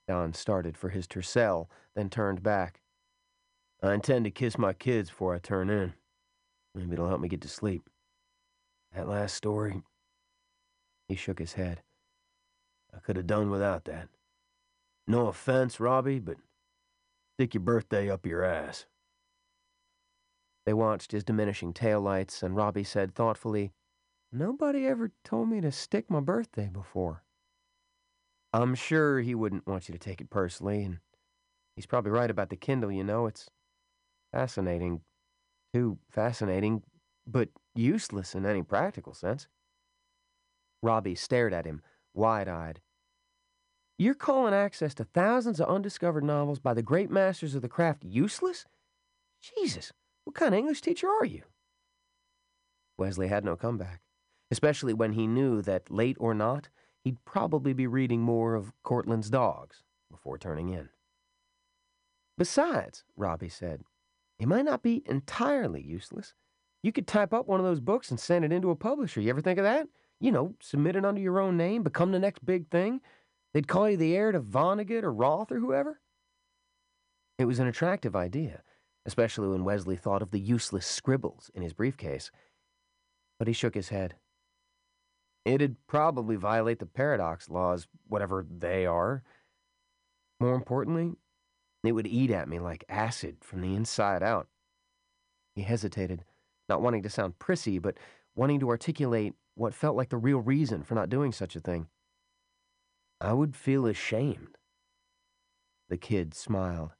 Don 0.08 0.32
started 0.32 0.76
for 0.76 0.88
his 0.88 1.06
tercel, 1.06 1.68
then 1.94 2.08
turned 2.08 2.42
back. 2.42 2.80
I 3.86 3.94
intend 3.94 4.24
to 4.24 4.30
kiss 4.30 4.58
my 4.58 4.72
kids 4.72 5.10
before 5.10 5.34
I 5.34 5.38
turn 5.38 5.70
in. 5.70 5.94
Maybe 6.74 6.92
it'll 6.92 7.08
help 7.08 7.20
me 7.20 7.28
get 7.28 7.40
to 7.42 7.48
sleep. 7.48 7.88
That 8.94 9.08
last 9.08 9.34
story. 9.34 9.82
He 11.08 11.14
shook 11.14 11.38
his 11.38 11.54
head. 11.54 11.82
I 12.94 12.98
could 12.98 13.16
have 13.16 13.26
done 13.26 13.50
without 13.50 13.84
that. 13.84 14.08
No 15.06 15.28
offense, 15.28 15.78
Robbie, 15.78 16.18
but 16.18 16.36
stick 17.36 17.54
your 17.54 17.62
birthday 17.62 18.10
up 18.10 18.26
your 18.26 18.42
ass. 18.42 18.86
They 20.64 20.72
watched 20.72 21.12
his 21.12 21.22
diminishing 21.22 21.72
taillights, 21.72 22.42
and 22.42 22.56
Robbie 22.56 22.82
said 22.82 23.14
thoughtfully, 23.14 23.72
Nobody 24.32 24.86
ever 24.86 25.12
told 25.24 25.48
me 25.48 25.60
to 25.60 25.70
stick 25.70 26.10
my 26.10 26.20
birthday 26.20 26.68
before. 26.72 27.22
I'm 28.52 28.74
sure 28.74 29.20
he 29.20 29.34
wouldn't 29.34 29.66
want 29.66 29.88
you 29.88 29.92
to 29.92 29.98
take 29.98 30.20
it 30.20 30.30
personally, 30.30 30.82
and 30.82 30.98
he's 31.76 31.86
probably 31.86 32.10
right 32.10 32.30
about 32.30 32.50
the 32.50 32.56
Kindle, 32.56 32.90
you 32.90 33.04
know. 33.04 33.26
It's 33.26 33.48
fascinating. 34.36 35.00
Too 35.72 35.98
fascinating, 36.10 36.82
but 37.26 37.48
useless 37.74 38.34
in 38.34 38.44
any 38.44 38.62
practical 38.62 39.14
sense. 39.14 39.48
Robbie 40.82 41.14
stared 41.14 41.54
at 41.54 41.64
him, 41.64 41.80
wide 42.12 42.46
eyed. 42.46 42.80
You're 43.98 44.14
calling 44.14 44.52
access 44.52 44.92
to 44.96 45.04
thousands 45.04 45.58
of 45.58 45.70
undiscovered 45.70 46.22
novels 46.22 46.60
by 46.60 46.74
the 46.74 46.82
great 46.82 47.10
masters 47.10 47.54
of 47.54 47.62
the 47.62 47.68
craft 47.68 48.04
useless? 48.04 48.66
Jesus, 49.40 49.90
what 50.24 50.36
kind 50.36 50.54
of 50.54 50.58
English 50.58 50.82
teacher 50.82 51.08
are 51.08 51.24
you? 51.24 51.42
Wesley 52.98 53.28
had 53.28 53.42
no 53.44 53.56
comeback, 53.56 54.02
especially 54.50 54.92
when 54.92 55.12
he 55.12 55.26
knew 55.26 55.62
that, 55.62 55.90
late 55.90 56.18
or 56.20 56.34
not, 56.34 56.68
he'd 57.04 57.24
probably 57.24 57.72
be 57.72 57.86
reading 57.86 58.20
more 58.20 58.54
of 58.54 58.74
Cortland's 58.82 59.30
Dogs 59.30 59.82
before 60.10 60.36
turning 60.36 60.68
in. 60.68 60.90
Besides, 62.36 63.02
Robbie 63.16 63.48
said, 63.48 63.80
it 64.38 64.48
might 64.48 64.64
not 64.64 64.82
be 64.82 65.02
entirely 65.06 65.82
useless. 65.82 66.34
You 66.82 66.92
could 66.92 67.06
type 67.06 67.32
up 67.32 67.46
one 67.46 67.58
of 67.58 67.66
those 67.66 67.80
books 67.80 68.10
and 68.10 68.20
send 68.20 68.44
it 68.44 68.52
into 68.52 68.70
a 68.70 68.76
publisher. 68.76 69.20
You 69.20 69.30
ever 69.30 69.40
think 69.40 69.58
of 69.58 69.64
that? 69.64 69.88
You 70.20 70.30
know, 70.32 70.54
submit 70.60 70.96
it 70.96 71.04
under 71.04 71.20
your 71.20 71.40
own 71.40 71.56
name, 71.56 71.82
become 71.82 72.12
the 72.12 72.18
next 72.18 72.44
big 72.44 72.70
thing. 72.70 73.00
They'd 73.52 73.68
call 73.68 73.88
you 73.88 73.96
the 73.96 74.14
heir 74.14 74.32
to 74.32 74.40
Vonnegut 74.40 75.02
or 75.02 75.12
Roth 75.12 75.50
or 75.50 75.58
whoever. 75.58 76.00
It 77.38 77.46
was 77.46 77.58
an 77.58 77.66
attractive 77.66 78.16
idea, 78.16 78.62
especially 79.04 79.48
when 79.48 79.64
Wesley 79.64 79.96
thought 79.96 80.22
of 80.22 80.30
the 80.30 80.40
useless 80.40 80.86
scribbles 80.86 81.50
in 81.54 81.62
his 81.62 81.72
briefcase. 81.72 82.30
But 83.38 83.48
he 83.48 83.54
shook 83.54 83.74
his 83.74 83.90
head. 83.90 84.14
It'd 85.44 85.76
probably 85.86 86.36
violate 86.36 86.78
the 86.78 86.86
paradox 86.86 87.48
laws, 87.48 87.86
whatever 88.08 88.46
they 88.50 88.86
are. 88.86 89.22
More 90.40 90.54
importantly, 90.54 91.12
it 91.86 91.92
would 91.92 92.06
eat 92.06 92.30
at 92.30 92.48
me 92.48 92.58
like 92.58 92.84
acid 92.88 93.38
from 93.42 93.60
the 93.60 93.74
inside 93.74 94.22
out. 94.22 94.48
He 95.54 95.62
hesitated, 95.62 96.24
not 96.68 96.82
wanting 96.82 97.02
to 97.02 97.10
sound 97.10 97.38
prissy, 97.38 97.78
but 97.78 97.96
wanting 98.34 98.60
to 98.60 98.68
articulate 98.68 99.34
what 99.54 99.74
felt 99.74 99.96
like 99.96 100.10
the 100.10 100.16
real 100.16 100.38
reason 100.38 100.82
for 100.82 100.94
not 100.94 101.08
doing 101.08 101.32
such 101.32 101.56
a 101.56 101.60
thing. 101.60 101.88
I 103.20 103.32
would 103.32 103.56
feel 103.56 103.86
ashamed. 103.86 104.58
The 105.88 105.96
kid 105.96 106.34
smiled. 106.34 106.90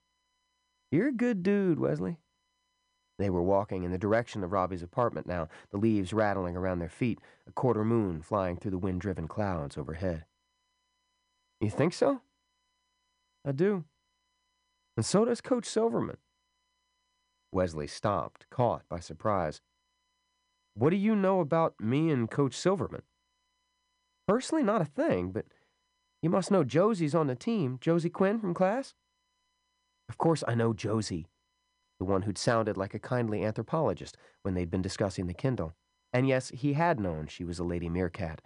You're 0.90 1.08
a 1.08 1.12
good 1.12 1.42
dude, 1.42 1.78
Wesley. 1.78 2.18
They 3.18 3.30
were 3.30 3.42
walking 3.42 3.82
in 3.82 3.90
the 3.90 3.98
direction 3.98 4.44
of 4.44 4.52
Robbie's 4.52 4.82
apartment 4.82 5.26
now, 5.26 5.48
the 5.70 5.78
leaves 5.78 6.12
rattling 6.12 6.56
around 6.56 6.78
their 6.78 6.88
feet, 6.88 7.18
a 7.46 7.52
quarter 7.52 7.84
moon 7.84 8.22
flying 8.22 8.56
through 8.56 8.72
the 8.72 8.78
wind 8.78 9.00
driven 9.00 9.26
clouds 9.26 9.76
overhead. 9.76 10.24
You 11.60 11.70
think 11.70 11.94
so? 11.94 12.20
I 13.44 13.52
do. 13.52 13.84
And 14.97 15.05
so 15.05 15.24
does 15.24 15.40
Coach 15.40 15.66
Silverman. 15.66 16.16
Wesley 17.52 17.86
stopped, 17.86 18.47
caught 18.51 18.82
by 18.89 19.01
surprise. 19.01 19.60
What 20.74 20.90
do 20.90 20.97
you 20.97 21.14
know 21.14 21.40
about 21.40 21.74
me 21.81 22.10
and 22.10 22.31
Coach 22.31 22.55
Silverman? 22.55 23.02
Personally, 24.27 24.64
not 24.64 24.82
a 24.82 24.86
thing, 24.86 25.32
but 25.32 25.47
you 26.23 26.31
must 26.31 26.51
know 26.51 26.64
Josie's 26.64 27.14
on 27.14 27.28
the 27.28 27.35
team. 27.35 27.78
Josie 27.81 28.10
Quinn 28.10 28.39
from 28.39 28.55
class? 28.55 28.94
Of 30.09 30.18
course 30.18 30.43
I 30.47 30.55
know 30.55 30.73
Josie, 30.73 31.28
the 31.98 32.05
one 32.05 32.23
who'd 32.23 32.39
sounded 32.39 32.77
like 32.77 32.94
a 32.94 32.98
kindly 32.98 33.44
anthropologist 33.44 34.16
when 34.43 34.55
they'd 34.55 34.70
been 34.70 34.82
discussing 34.82 35.27
the 35.27 35.35
Kindle. 35.35 35.74
And 36.12 36.27
yes, 36.27 36.51
he 36.51 36.73
had 36.74 37.01
known 37.01 37.27
she 37.27 37.44
was 37.44 37.59
a 37.59 37.64
lady 37.64 37.89
meerkat. 37.89 38.40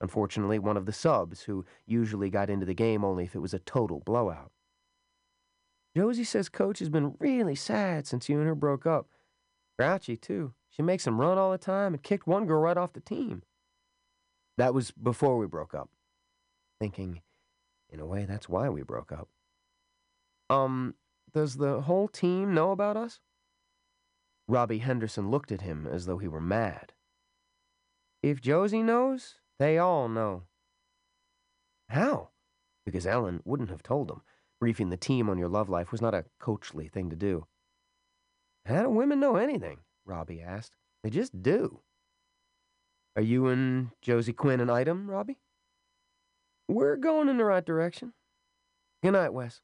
Unfortunately, 0.00 0.58
one 0.58 0.76
of 0.76 0.86
the 0.86 0.92
subs 0.92 1.42
who 1.42 1.64
usually 1.86 2.30
got 2.30 2.50
into 2.50 2.66
the 2.66 2.74
game 2.74 3.04
only 3.04 3.24
if 3.24 3.34
it 3.34 3.40
was 3.40 3.54
a 3.54 3.58
total 3.58 4.00
blowout. 4.00 4.52
Josie 5.96 6.24
says 6.24 6.48
Coach 6.48 6.80
has 6.80 6.88
been 6.88 7.14
really 7.20 7.54
sad 7.54 8.06
since 8.06 8.28
you 8.28 8.38
and 8.38 8.46
her 8.46 8.54
broke 8.54 8.86
up. 8.86 9.08
Grouchy, 9.78 10.16
too. 10.16 10.52
She 10.70 10.82
makes 10.82 11.06
him 11.06 11.20
run 11.20 11.38
all 11.38 11.52
the 11.52 11.58
time 11.58 11.94
and 11.94 12.02
kicked 12.02 12.26
one 12.26 12.46
girl 12.46 12.60
right 12.60 12.76
off 12.76 12.92
the 12.92 13.00
team. 13.00 13.42
That 14.58 14.74
was 14.74 14.90
before 14.90 15.38
we 15.38 15.46
broke 15.46 15.74
up. 15.74 15.90
Thinking, 16.80 17.22
in 17.88 18.00
a 18.00 18.06
way, 18.06 18.24
that's 18.24 18.48
why 18.48 18.68
we 18.68 18.82
broke 18.82 19.12
up. 19.12 19.28
Um, 20.50 20.94
does 21.32 21.56
the 21.56 21.82
whole 21.82 22.08
team 22.08 22.54
know 22.54 22.72
about 22.72 22.96
us? 22.96 23.20
Robbie 24.46 24.78
Henderson 24.78 25.30
looked 25.30 25.52
at 25.52 25.62
him 25.62 25.86
as 25.86 26.06
though 26.06 26.18
he 26.18 26.28
were 26.28 26.40
mad. 26.40 26.92
If 28.22 28.40
Josie 28.40 28.82
knows, 28.82 29.36
they 29.58 29.78
all 29.78 30.08
know. 30.08 30.42
How? 31.88 32.30
Because 32.84 33.06
Ellen 33.06 33.40
wouldn't 33.44 33.70
have 33.70 33.82
told 33.82 34.08
them. 34.08 34.22
Briefing 34.64 34.88
the 34.88 34.96
team 34.96 35.28
on 35.28 35.36
your 35.36 35.50
love 35.50 35.68
life 35.68 35.92
was 35.92 36.00
not 36.00 36.14
a 36.14 36.24
coachly 36.40 36.88
thing 36.88 37.10
to 37.10 37.16
do. 37.16 37.46
How 38.64 38.84
do 38.84 38.88
women 38.88 39.20
know 39.20 39.36
anything? 39.36 39.80
Robbie 40.06 40.40
asked. 40.40 40.74
They 41.02 41.10
just 41.10 41.42
do. 41.42 41.80
Are 43.14 43.20
you 43.20 43.48
and 43.48 43.90
Josie 44.00 44.32
Quinn 44.32 44.60
an 44.60 44.70
item, 44.70 45.10
Robbie? 45.10 45.36
We're 46.66 46.96
going 46.96 47.28
in 47.28 47.36
the 47.36 47.44
right 47.44 47.62
direction. 47.62 48.14
Good 49.02 49.10
night, 49.10 49.34
Wes. 49.34 49.60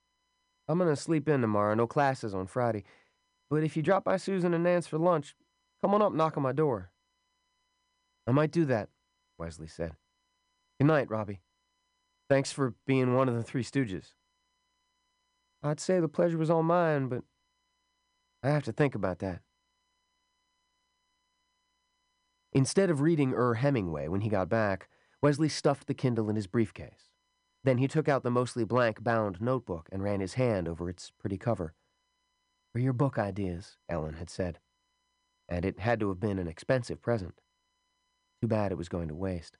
I'm 0.69 0.79
gonna 0.79 0.97
sleep 0.97 1.31
in 1.31 1.41
tomorrow. 1.41 1.75
No 1.75 1.87
classes 1.87 2.35
on 2.35 2.47
Friday. 2.47 2.85
But 3.49 3.65
if 3.65 3.79
you 3.79 3.83
drop 3.83 4.05
by 4.05 4.19
Susan 4.19 4.53
and 4.53 4.65
Nan's 4.65 4.87
for 4.87 4.99
lunch, 4.99 5.35
come 5.81 5.95
on 5.95 6.03
up, 6.03 6.13
knock 6.13 6.37
on 6.37 6.43
my 6.43 6.53
door. 6.53 6.91
I 8.27 8.33
might 8.33 8.51
do 8.51 8.67
that, 8.67 8.91
Wesley 9.39 9.67
said. 9.67 9.93
Good 10.79 10.89
night, 10.89 11.09
Robbie. 11.09 11.41
Thanks 12.29 12.53
for 12.53 12.75
being 12.87 13.15
one 13.15 13.31
of 13.31 13.35
the 13.35 13.43
Three 13.43 13.65
Stooges. 13.65 14.13
I'd 15.63 15.81
say 15.81 16.01
the 16.01 16.09
pleasure 16.09 16.39
was 16.39 16.51
all 16.51 16.63
mine, 16.63 17.09
but 17.09 17.23
I 18.43 18.51
have 18.51 18.63
to 18.65 18.73
think 18.73 18.95
about 18.95 19.19
that. 19.19 19.41
Instead 22.53 22.91
of 22.91 23.01
reading 23.01 23.33
Er 23.35 23.55
Hemingway 23.55 24.09
when 24.09 24.23
he 24.23 24.29
got 24.29 24.49
back, 24.49 24.89
Wesley 25.23 25.49
stuffed 25.49 25.87
the 25.87 25.95
Kindle 25.95 26.31
in 26.31 26.37
his 26.37 26.47
briefcase. 26.47 27.11
Then 27.63 27.79
he 27.79 27.87
took 27.87 28.09
out 28.09 28.23
the 28.23 28.31
mostly 28.31 28.65
blank 28.65 29.05
bound 29.05 29.41
notebook 29.41 29.89
and 29.93 30.03
ran 30.03 30.21
his 30.21 30.35
hand 30.35 30.67
over 30.67 30.89
its 30.89 31.11
pretty 31.11 31.37
cover. 31.37 31.75
For 32.73 32.79
your 32.79 32.95
book 32.95 33.19
ideas, 33.19 33.77
Ellen 33.89 34.15
had 34.15 34.31
said. 34.31 34.59
And 35.49 35.65
it 35.65 35.81
had 35.81 36.01
to 36.01 36.09
have 36.09 36.21
been 36.21 36.39
an 36.39 36.49
expensive 36.49 37.03
present. 37.03 37.41
Too 38.41 38.49
bad 38.49 38.73
it 38.73 38.79
was 38.79 38.89
going 38.89 39.09
to 39.09 39.15
waste. 39.15 39.59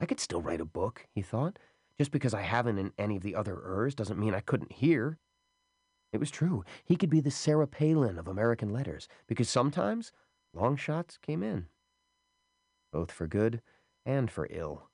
I 0.00 0.06
could 0.06 0.20
still 0.20 0.40
write 0.40 0.62
a 0.62 0.64
book, 0.64 1.06
he 1.14 1.20
thought. 1.20 1.58
Just 2.00 2.12
because 2.12 2.32
I 2.32 2.40
haven't 2.40 2.78
in 2.78 2.94
any 2.96 3.16
of 3.16 3.22
the 3.22 3.34
other 3.34 3.54
Urs 3.54 3.94
doesn't 3.94 4.18
mean 4.18 4.32
I 4.34 4.40
couldn't 4.40 4.72
hear. 4.72 5.18
It 6.14 6.18
was 6.18 6.30
true. 6.30 6.64
He 6.82 6.96
could 6.96 7.10
be 7.10 7.20
the 7.20 7.30
Sarah 7.30 7.66
Palin 7.66 8.18
of 8.18 8.26
American 8.26 8.70
letters, 8.70 9.06
because 9.26 9.50
sometimes 9.50 10.10
long 10.54 10.76
shots 10.76 11.18
came 11.18 11.42
in, 11.42 11.66
both 12.90 13.12
for 13.12 13.26
good 13.26 13.60
and 14.06 14.30
for 14.30 14.48
ill. 14.50 14.88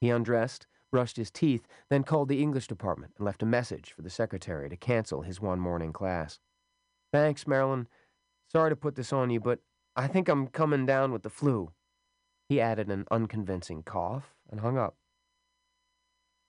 He 0.00 0.10
undressed, 0.10 0.66
brushed 0.90 1.18
his 1.18 1.30
teeth, 1.30 1.68
then 1.88 2.02
called 2.02 2.28
the 2.28 2.42
English 2.42 2.66
department 2.66 3.12
and 3.16 3.24
left 3.24 3.44
a 3.44 3.46
message 3.46 3.92
for 3.92 4.02
the 4.02 4.10
secretary 4.10 4.68
to 4.68 4.76
cancel 4.76 5.22
his 5.22 5.40
one 5.40 5.60
morning 5.60 5.92
class. 5.92 6.40
Thanks, 7.12 7.46
Marilyn. 7.46 7.86
Sorry 8.50 8.70
to 8.70 8.76
put 8.76 8.96
this 8.96 9.12
on 9.12 9.30
you, 9.30 9.38
but 9.38 9.60
I 9.94 10.08
think 10.08 10.28
I'm 10.28 10.48
coming 10.48 10.84
down 10.84 11.12
with 11.12 11.22
the 11.22 11.30
flu. 11.30 11.70
He 12.48 12.60
added 12.60 12.88
an 12.88 13.06
unconvincing 13.08 13.84
cough 13.84 14.34
and 14.50 14.58
hung 14.58 14.76
up. 14.76 14.96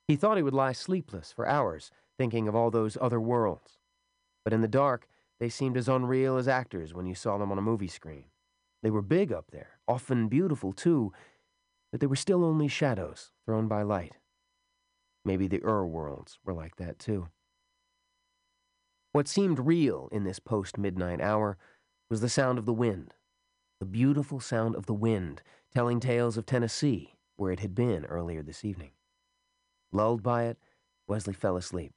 He 0.06 0.16
thought 0.16 0.36
he 0.36 0.42
would 0.42 0.54
lie 0.54 0.72
sleepless 0.72 1.32
for 1.32 1.46
hours, 1.46 1.90
thinking 2.18 2.46
of 2.46 2.54
all 2.54 2.70
those 2.70 2.98
other 3.00 3.20
worlds. 3.20 3.78
But 4.44 4.52
in 4.52 4.60
the 4.60 4.68
dark, 4.68 5.08
they 5.40 5.48
seemed 5.48 5.76
as 5.76 5.88
unreal 5.88 6.36
as 6.36 6.46
actors 6.46 6.92
when 6.92 7.06
you 7.06 7.14
saw 7.14 7.38
them 7.38 7.50
on 7.50 7.58
a 7.58 7.62
movie 7.62 7.88
screen. 7.88 8.24
They 8.82 8.90
were 8.90 9.02
big 9.02 9.32
up 9.32 9.50
there, 9.50 9.78
often 9.88 10.28
beautiful 10.28 10.72
too, 10.72 11.12
but 11.90 12.00
they 12.00 12.06
were 12.06 12.16
still 12.16 12.44
only 12.44 12.68
shadows 12.68 13.32
thrown 13.46 13.66
by 13.66 13.82
light. 13.82 14.16
Maybe 15.24 15.46
the 15.48 15.64
Ur 15.64 15.86
worlds 15.86 16.38
were 16.44 16.52
like 16.52 16.76
that 16.76 16.98
too. 16.98 17.28
What 19.12 19.28
seemed 19.28 19.58
real 19.58 20.08
in 20.12 20.24
this 20.24 20.38
post 20.38 20.76
midnight 20.76 21.20
hour 21.20 21.56
was 22.10 22.20
the 22.20 22.28
sound 22.28 22.58
of 22.58 22.66
the 22.66 22.74
wind, 22.74 23.14
the 23.80 23.86
beautiful 23.86 24.38
sound 24.38 24.76
of 24.76 24.86
the 24.86 24.92
wind 24.92 25.40
telling 25.72 25.98
tales 25.98 26.36
of 26.36 26.44
Tennessee, 26.44 27.14
where 27.36 27.52
it 27.52 27.60
had 27.60 27.74
been 27.74 28.04
earlier 28.04 28.42
this 28.42 28.64
evening. 28.64 28.90
Lulled 29.94 30.24
by 30.24 30.46
it, 30.46 30.58
Wesley 31.06 31.34
fell 31.34 31.56
asleep, 31.56 31.92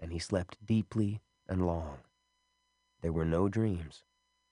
and 0.00 0.12
he 0.12 0.18
slept 0.18 0.66
deeply 0.66 1.20
and 1.48 1.64
long. 1.64 1.98
There 3.02 3.12
were 3.12 3.24
no 3.24 3.48
dreams, 3.48 4.02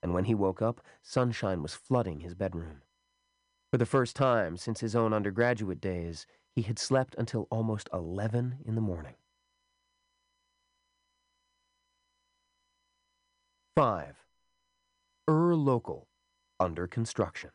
and 0.01 0.13
when 0.13 0.23
he 0.23 0.33
woke 0.33 0.61
up, 0.61 0.79
sunshine 1.01 1.61
was 1.61 1.73
flooding 1.73 2.21
his 2.21 2.35
bedroom. 2.35 2.83
For 3.69 3.77
the 3.77 3.85
first 3.85 4.15
time 4.15 4.55
since 4.55 4.79
his 4.79 4.95
own 4.95 5.13
undergraduate 5.13 5.81
days, 5.81 6.25
he 6.55 6.61
had 6.61 6.79
slept 6.79 7.15
until 7.17 7.47
almost 7.51 7.89
11 7.91 8.59
in 8.65 8.75
the 8.75 8.81
morning. 8.81 9.15
5. 13.75 14.25
Ur 15.27 15.53
Local, 15.53 16.07
under 16.61 16.87
construction. 16.87 17.51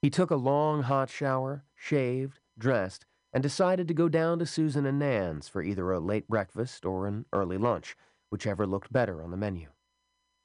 He 0.00 0.10
took 0.10 0.30
a 0.30 0.36
long 0.36 0.84
hot 0.84 1.10
shower, 1.10 1.64
shaved, 1.74 2.38
dressed, 2.60 3.04
and 3.32 3.42
decided 3.42 3.88
to 3.88 3.94
go 3.94 4.08
down 4.08 4.38
to 4.38 4.46
Susan 4.46 4.86
and 4.86 4.98
Nan's 5.00 5.48
for 5.48 5.62
either 5.62 5.90
a 5.90 5.98
late 5.98 6.28
breakfast 6.28 6.84
or 6.86 7.08
an 7.08 7.26
early 7.32 7.58
lunch, 7.58 7.96
whichever 8.30 8.66
looked 8.66 8.92
better 8.92 9.22
on 9.22 9.32
the 9.32 9.36
menu. 9.36 9.70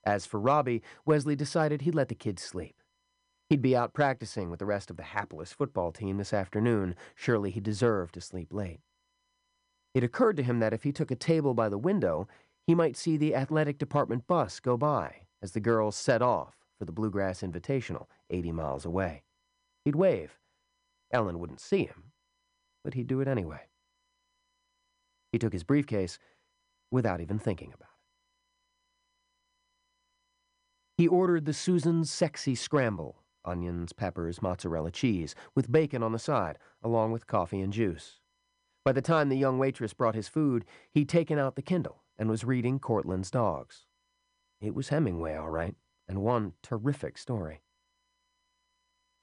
As 0.03 0.25
for 0.25 0.39
Robbie, 0.39 0.81
Wesley 1.05 1.35
decided 1.35 1.81
he'd 1.81 1.95
let 1.95 2.09
the 2.09 2.15
kids 2.15 2.41
sleep. 2.41 2.81
He'd 3.49 3.61
be 3.61 3.75
out 3.75 3.93
practicing 3.93 4.49
with 4.49 4.59
the 4.59 4.65
rest 4.65 4.89
of 4.89 4.97
the 4.97 5.03
hapless 5.03 5.53
football 5.53 5.91
team 5.91 6.17
this 6.17 6.33
afternoon. 6.33 6.95
Surely 7.13 7.51
he 7.51 7.59
deserved 7.59 8.15
to 8.15 8.21
sleep 8.21 8.51
late. 8.51 8.79
It 9.93 10.03
occurred 10.03 10.37
to 10.37 10.43
him 10.43 10.59
that 10.59 10.73
if 10.73 10.83
he 10.83 10.91
took 10.91 11.11
a 11.11 11.15
table 11.15 11.53
by 11.53 11.69
the 11.69 11.77
window, 11.77 12.27
he 12.65 12.75
might 12.75 12.97
see 12.97 13.17
the 13.17 13.35
athletic 13.35 13.77
department 13.77 14.27
bus 14.27 14.59
go 14.59 14.77
by 14.77 15.27
as 15.41 15.51
the 15.51 15.59
girls 15.59 15.95
set 15.95 16.21
off 16.21 16.55
for 16.77 16.85
the 16.85 16.91
Bluegrass 16.91 17.41
Invitational, 17.41 18.07
80 18.29 18.51
miles 18.51 18.85
away. 18.85 19.23
He'd 19.83 19.95
wave. 19.95 20.39
Ellen 21.11 21.39
wouldn't 21.39 21.59
see 21.59 21.85
him, 21.85 22.11
but 22.83 22.93
he'd 22.93 23.07
do 23.07 23.21
it 23.21 23.27
anyway. 23.27 23.61
He 25.31 25.39
took 25.39 25.53
his 25.53 25.63
briefcase 25.63 26.17
without 26.91 27.21
even 27.21 27.39
thinking 27.39 27.73
about 27.73 27.89
it. 27.89 27.91
He 30.97 31.07
ordered 31.07 31.45
the 31.45 31.53
Susan's 31.53 32.11
Sexy 32.11 32.55
Scramble 32.55 33.25
onions, 33.45 33.93
peppers, 33.93 34.41
mozzarella 34.41 34.91
cheese, 34.91 35.35
with 35.53 35.71
bacon 35.71 36.03
on 36.03 36.11
the 36.11 36.19
side, 36.19 36.57
along 36.81 37.11
with 37.11 37.27
coffee 37.27 37.61
and 37.61 37.71
juice. 37.71 38.19
By 38.83 38.91
the 38.91 39.01
time 39.01 39.29
the 39.29 39.37
young 39.37 39.57
waitress 39.57 39.93
brought 39.93 40.15
his 40.15 40.27
food, 40.27 40.65
he'd 40.91 41.09
taken 41.09 41.39
out 41.39 41.55
the 41.55 41.61
Kindle 41.61 42.03
and 42.17 42.29
was 42.29 42.43
reading 42.43 42.79
Cortland's 42.79 43.31
Dogs. 43.31 43.85
It 44.61 44.75
was 44.75 44.89
Hemingway, 44.89 45.35
all 45.35 45.49
right, 45.49 45.75
and 46.07 46.21
one 46.21 46.53
terrific 46.61 47.17
story. 47.17 47.61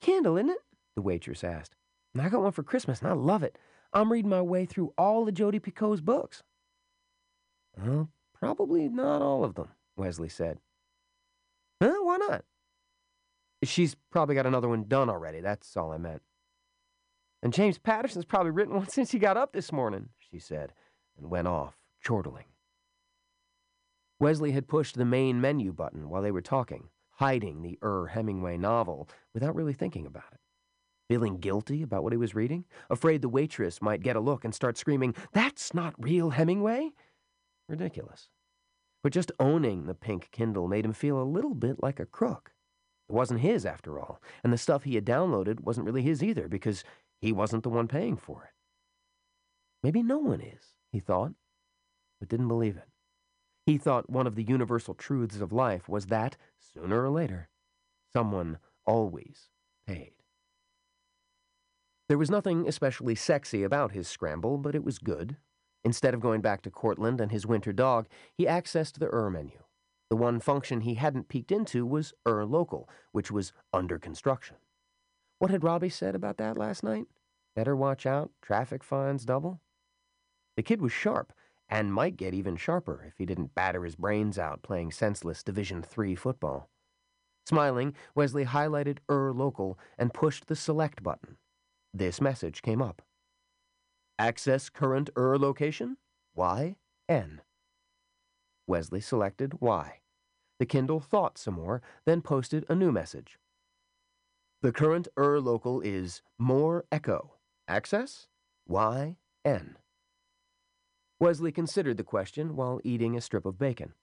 Kindle, 0.01 0.37
isn't 0.37 0.49
it? 0.49 0.62
The 0.95 1.01
waitress 1.01 1.43
asked. 1.43 1.75
I 2.19 2.29
got 2.29 2.41
one 2.41 2.51
for 2.51 2.63
Christmas, 2.63 3.01
and 3.01 3.09
I 3.09 3.13
love 3.13 3.43
it. 3.43 3.57
I'm 3.91 4.11
reading 4.11 4.29
my 4.29 4.41
way 4.41 4.65
through 4.65 4.93
all 4.97 5.27
of 5.27 5.33
Jodi 5.33 5.59
Picoult's 5.59 6.01
books. 6.01 6.43
Well, 7.77 8.09
probably 8.33 8.87
not 8.87 9.21
all 9.21 9.43
of 9.43 9.55
them, 9.55 9.69
Wesley 9.95 10.29
said. 10.29 10.59
Huh? 11.81 11.95
Why 12.01 12.17
not? 12.17 12.45
She's 13.63 13.95
probably 14.11 14.35
got 14.35 14.45
another 14.45 14.67
one 14.67 14.85
done 14.87 15.09
already, 15.09 15.41
that's 15.41 15.75
all 15.77 15.91
I 15.91 15.97
meant. 15.97 16.21
And 17.41 17.53
James 17.53 17.77
Patterson's 17.77 18.25
probably 18.25 18.51
written 18.51 18.75
one 18.75 18.87
since 18.89 19.11
he 19.11 19.19
got 19.19 19.37
up 19.37 19.53
this 19.53 19.71
morning, 19.71 20.09
she 20.19 20.39
said, 20.39 20.73
and 21.17 21.29
went 21.29 21.47
off, 21.47 21.77
chortling. 22.03 22.45
Wesley 24.19 24.51
had 24.51 24.67
pushed 24.67 24.95
the 24.95 25.05
main 25.05 25.41
menu 25.41 25.73
button 25.73 26.09
while 26.09 26.21
they 26.21 26.31
were 26.31 26.41
talking, 26.41 26.89
hiding 27.11 27.61
the 27.61 27.77
Er 27.83 28.07
Hemingway 28.13 28.57
novel 28.57 29.09
without 29.33 29.55
really 29.55 29.73
thinking 29.73 30.05
about 30.05 30.31
it. 30.31 30.39
Feeling 31.09 31.37
guilty 31.37 31.83
about 31.83 32.03
what 32.03 32.13
he 32.13 32.17
was 32.17 32.35
reading, 32.35 32.65
afraid 32.89 33.21
the 33.21 33.29
waitress 33.29 33.81
might 33.81 34.03
get 34.03 34.15
a 34.15 34.21
look 34.21 34.45
and 34.45 34.55
start 34.55 34.77
screaming, 34.77 35.13
That's 35.33 35.73
not 35.73 35.95
real 35.97 36.31
Hemingway! 36.31 36.91
ridiculous. 37.67 38.29
But 39.03 39.13
just 39.13 39.31
owning 39.39 39.85
the 39.85 39.93
pink 39.93 40.29
Kindle 40.31 40.67
made 40.67 40.85
him 40.85 40.93
feel 40.93 41.21
a 41.21 41.23
little 41.23 41.55
bit 41.55 41.83
like 41.83 41.99
a 41.99 42.05
crook. 42.05 42.53
It 43.09 43.13
wasn't 43.13 43.41
his, 43.41 43.65
after 43.65 43.99
all, 43.99 44.21
and 44.43 44.53
the 44.53 44.57
stuff 44.57 44.83
he 44.83 44.95
had 44.95 45.05
downloaded 45.05 45.59
wasn't 45.59 45.85
really 45.85 46.03
his 46.03 46.23
either 46.23 46.47
because 46.47 46.85
he 47.19 47.33
wasn't 47.33 47.63
the 47.63 47.69
one 47.69 47.87
paying 47.87 48.15
for 48.15 48.45
it. 48.45 48.51
Maybe 49.83 50.01
no 50.01 50.19
one 50.19 50.39
is, 50.39 50.77
he 50.91 50.99
thought, 50.99 51.33
but 52.19 52.29
didn't 52.29 52.47
believe 52.47 52.77
it. 52.77 52.87
He 53.65 53.77
thought 53.77 54.09
one 54.09 54.27
of 54.27 54.35
the 54.35 54.43
universal 54.43 54.93
truths 54.93 55.41
of 55.41 55.51
life 55.51 55.89
was 55.89 56.05
that, 56.07 56.37
sooner 56.57 57.03
or 57.03 57.09
later, 57.09 57.49
someone 58.13 58.57
always 58.85 59.49
paid. 59.85 60.13
There 62.13 62.19
was 62.19 62.29
nothing 62.29 62.67
especially 62.67 63.15
sexy 63.15 63.63
about 63.63 63.93
his 63.93 64.07
scramble, 64.07 64.59
but 64.59 64.75
it 64.75 64.83
was 64.83 64.99
good. 64.99 65.37
Instead 65.83 66.13
of 66.13 66.19
going 66.19 66.41
back 66.41 66.61
to 66.61 66.69
Cortland 66.69 67.19
and 67.19 67.31
his 67.31 67.47
winter 67.47 67.73
dog, 67.73 68.07
he 68.37 68.45
accessed 68.45 68.99
the 68.99 69.11
Ur 69.11 69.31
menu. 69.31 69.63
The 70.11 70.15
one 70.15 70.39
function 70.39 70.81
he 70.81 70.93
hadn't 70.93 71.27
peeked 71.27 71.51
into 71.51 71.87
was 71.87 72.13
Ur 72.27 72.45
Local, 72.45 72.87
which 73.13 73.31
was 73.31 73.51
under 73.73 73.97
construction. 73.97 74.57
What 75.39 75.49
had 75.49 75.63
Robbie 75.63 75.89
said 75.89 76.13
about 76.13 76.37
that 76.37 76.55
last 76.55 76.83
night? 76.83 77.05
Better 77.55 77.75
watch 77.75 78.05
out, 78.05 78.29
traffic 78.43 78.83
fines 78.83 79.25
double? 79.25 79.59
The 80.55 80.61
kid 80.61 80.83
was 80.83 80.91
sharp, 80.91 81.33
and 81.67 81.91
might 81.91 82.15
get 82.15 82.35
even 82.35 82.57
sharper 82.57 83.05
if 83.07 83.17
he 83.17 83.25
didn't 83.25 83.55
batter 83.55 83.83
his 83.83 83.95
brains 83.95 84.37
out 84.37 84.61
playing 84.61 84.91
senseless 84.91 85.41
Division 85.41 85.81
Three 85.81 86.13
football. 86.13 86.69
Smiling, 87.47 87.95
Wesley 88.13 88.45
highlighted 88.45 88.99
Ur 89.09 89.33
Local 89.33 89.79
and 89.97 90.13
pushed 90.13 90.45
the 90.45 90.55
select 90.55 91.01
button. 91.01 91.37
This 91.95 92.19
message 92.19 92.63
came 92.63 92.81
up. 92.81 93.03
Access 94.17 94.69
current 94.69 95.11
ER 95.15 95.37
location? 95.37 95.97
Y, 96.35 96.75
N. 97.07 97.41
Wesley 98.67 98.99
selected 98.99 99.61
Y. 99.61 99.99
The 100.59 100.65
Kindle 100.65 100.99
thought 100.99 101.37
some 101.37 101.53
more, 101.55 101.83
then 102.05 102.21
posted 102.21 102.65
a 102.67 102.75
new 102.75 102.91
message. 102.91 103.37
The 104.63 104.71
current 104.71 105.07
ER 105.17 105.39
local 105.39 105.81
is 105.81 106.23
Moore 106.39 106.85
Echo. 106.91 107.33
Access? 107.67 108.27
Y, 108.67 109.17
N. 109.45 109.77
Wesley 111.19 111.51
considered 111.51 111.97
the 111.97 112.03
question 112.03 112.55
while 112.55 112.81
eating 112.83 113.15
a 113.15 113.21
strip 113.21 113.45
of 113.45 113.59
bacon. 113.59 113.93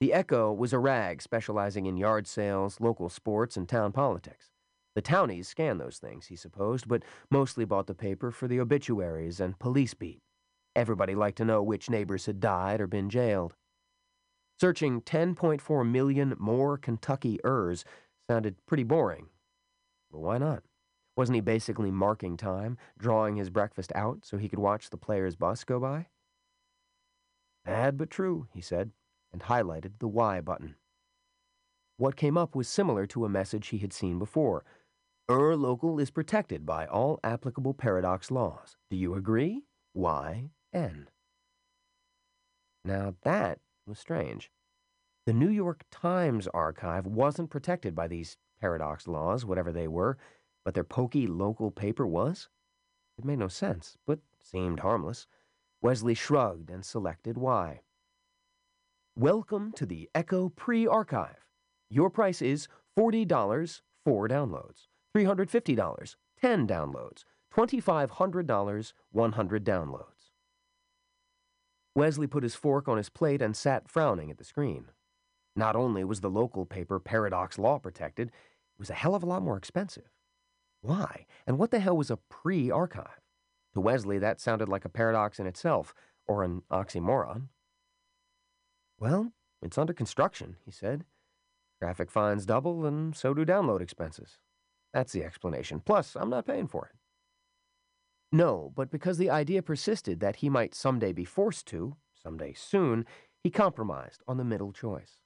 The 0.00 0.12
Echo 0.12 0.52
was 0.52 0.72
a 0.72 0.78
rag 0.78 1.22
specializing 1.22 1.86
in 1.86 1.96
yard 1.96 2.26
sales, 2.26 2.80
local 2.80 3.08
sports, 3.08 3.56
and 3.56 3.68
town 3.68 3.92
politics. 3.92 4.51
The 4.94 5.02
townies 5.02 5.48
scanned 5.48 5.80
those 5.80 5.98
things, 5.98 6.26
he 6.26 6.36
supposed, 6.36 6.86
but 6.86 7.02
mostly 7.30 7.64
bought 7.64 7.86
the 7.86 7.94
paper 7.94 8.30
for 8.30 8.46
the 8.46 8.60
obituaries 8.60 9.40
and 9.40 9.58
police 9.58 9.94
beat. 9.94 10.20
Everybody 10.76 11.14
liked 11.14 11.38
to 11.38 11.44
know 11.44 11.62
which 11.62 11.90
neighbors 11.90 12.26
had 12.26 12.40
died 12.40 12.80
or 12.80 12.86
been 12.86 13.08
jailed. 13.08 13.54
Searching 14.60 15.00
10.4 15.00 15.90
million 15.90 16.34
more 16.38 16.76
Kentucky 16.76 17.38
Urs 17.44 17.84
sounded 18.28 18.56
pretty 18.66 18.84
boring. 18.84 19.28
But 20.10 20.20
why 20.20 20.38
not? 20.38 20.62
Wasn't 21.16 21.34
he 21.34 21.40
basically 21.40 21.90
marking 21.90 22.36
time, 22.36 22.78
drawing 22.98 23.36
his 23.36 23.50
breakfast 23.50 23.92
out 23.94 24.24
so 24.24 24.38
he 24.38 24.48
could 24.48 24.58
watch 24.58 24.90
the 24.90 24.96
player's 24.96 25.36
bus 25.36 25.64
go 25.64 25.80
by? 25.80 26.06
Bad 27.64 27.96
but 27.96 28.10
true, 28.10 28.46
he 28.52 28.60
said, 28.60 28.92
and 29.32 29.42
highlighted 29.42 29.98
the 29.98 30.08
Y 30.08 30.40
button. 30.40 30.76
What 31.96 32.16
came 32.16 32.38
up 32.38 32.54
was 32.54 32.68
similar 32.68 33.06
to 33.08 33.24
a 33.24 33.28
message 33.28 33.68
he 33.68 33.78
had 33.78 33.92
seen 33.92 34.18
before. 34.18 34.64
Ur 35.30 35.56
local 35.56 36.00
is 36.00 36.10
protected 36.10 36.66
by 36.66 36.86
all 36.86 37.20
applicable 37.22 37.74
paradox 37.74 38.30
laws. 38.30 38.76
Do 38.90 38.96
you 38.96 39.14
agree? 39.14 39.62
Y, 39.94 40.50
N. 40.72 41.08
Now 42.84 43.14
that 43.22 43.60
was 43.86 43.98
strange. 43.98 44.50
The 45.24 45.32
New 45.32 45.48
York 45.48 45.84
Times 45.90 46.48
archive 46.48 47.06
wasn't 47.06 47.50
protected 47.50 47.94
by 47.94 48.08
these 48.08 48.36
paradox 48.60 49.06
laws, 49.06 49.44
whatever 49.44 49.70
they 49.70 49.86
were, 49.86 50.18
but 50.64 50.74
their 50.74 50.82
pokey 50.82 51.28
local 51.28 51.70
paper 51.70 52.06
was? 52.06 52.48
It 53.16 53.24
made 53.24 53.38
no 53.38 53.48
sense, 53.48 53.96
but 54.06 54.18
seemed 54.40 54.80
harmless. 54.80 55.28
Wesley 55.80 56.14
shrugged 56.14 56.70
and 56.70 56.84
selected 56.84 57.38
Y. 57.38 57.82
Welcome 59.16 59.72
to 59.72 59.86
the 59.86 60.10
Echo 60.14 60.48
Pre 60.48 60.86
Archive. 60.86 61.46
Your 61.88 62.10
price 62.10 62.42
is 62.42 62.66
$40, 62.98 63.82
for 64.04 64.28
downloads, 64.28 64.88
$350, 65.14 66.16
10 66.40 66.66
downloads, 66.66 67.24
$2,500, 67.54 68.92
100 69.10 69.64
downloads. 69.64 70.06
Wesley 71.94 72.26
put 72.26 72.42
his 72.42 72.54
fork 72.54 72.88
on 72.88 72.96
his 72.96 73.10
plate 73.10 73.42
and 73.42 73.56
sat 73.56 73.88
frowning 73.88 74.30
at 74.30 74.38
the 74.38 74.44
screen. 74.44 74.86
Not 75.54 75.76
only 75.76 76.04
was 76.04 76.20
the 76.20 76.30
local 76.30 76.64
paper 76.64 76.98
Paradox 76.98 77.58
Law 77.58 77.78
protected, 77.78 78.28
it 78.28 78.78
was 78.78 78.88
a 78.88 78.94
hell 78.94 79.14
of 79.14 79.22
a 79.22 79.26
lot 79.26 79.42
more 79.42 79.58
expensive. 79.58 80.10
Why? 80.80 81.26
And 81.46 81.58
what 81.58 81.70
the 81.70 81.80
hell 81.80 81.96
was 81.96 82.10
a 82.10 82.16
pre 82.16 82.70
archive? 82.70 83.20
To 83.74 83.80
Wesley, 83.80 84.18
that 84.18 84.40
sounded 84.40 84.68
like 84.68 84.84
a 84.84 84.90
paradox 84.90 85.38
in 85.38 85.46
itself, 85.46 85.94
or 86.26 86.42
an 86.42 86.62
oxymoron. 86.70 87.48
Well, 88.98 89.32
it's 89.62 89.78
under 89.78 89.92
construction, 89.92 90.56
he 90.64 90.70
said. 90.70 91.04
Traffic 91.80 92.10
fines 92.10 92.46
double, 92.46 92.86
and 92.86 93.16
so 93.16 93.34
do 93.34 93.44
download 93.44 93.80
expenses. 93.80 94.38
That's 94.92 95.12
the 95.12 95.24
explanation. 95.24 95.80
Plus, 95.80 96.16
I'm 96.16 96.30
not 96.30 96.46
paying 96.46 96.68
for 96.68 96.86
it. 96.86 96.96
No, 98.30 98.72
but 98.74 98.90
because 98.90 99.18
the 99.18 99.30
idea 99.30 99.62
persisted 99.62 100.20
that 100.20 100.36
he 100.36 100.48
might 100.48 100.74
someday 100.74 101.12
be 101.12 101.24
forced 101.24 101.66
to, 101.68 101.96
someday 102.14 102.54
soon, 102.54 103.04
he 103.42 103.50
compromised 103.50 104.22
on 104.26 104.38
the 104.38 104.44
middle 104.44 104.72
choice. 104.72 105.20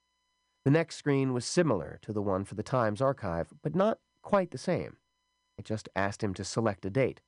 The 0.65 0.71
next 0.73 0.97
screen 0.97 1.33
was 1.33 1.45
similar 1.45 2.01
to 2.03 2.13
the 2.13 2.23
one 2.23 2.45
for 2.45 2.57
the 2.57 2.63
Times 2.65 3.01
archive, 3.01 3.53
but 3.63 3.77
not 3.77 3.99
quite 4.23 4.51
the 4.51 4.59
same. 4.59 4.97
It 5.57 5.65
just 5.65 5.89
asked 5.95 6.23
him 6.23 6.35
to 6.35 6.45
select 6.45 6.85
a 6.85 6.91
date. 6.91 7.21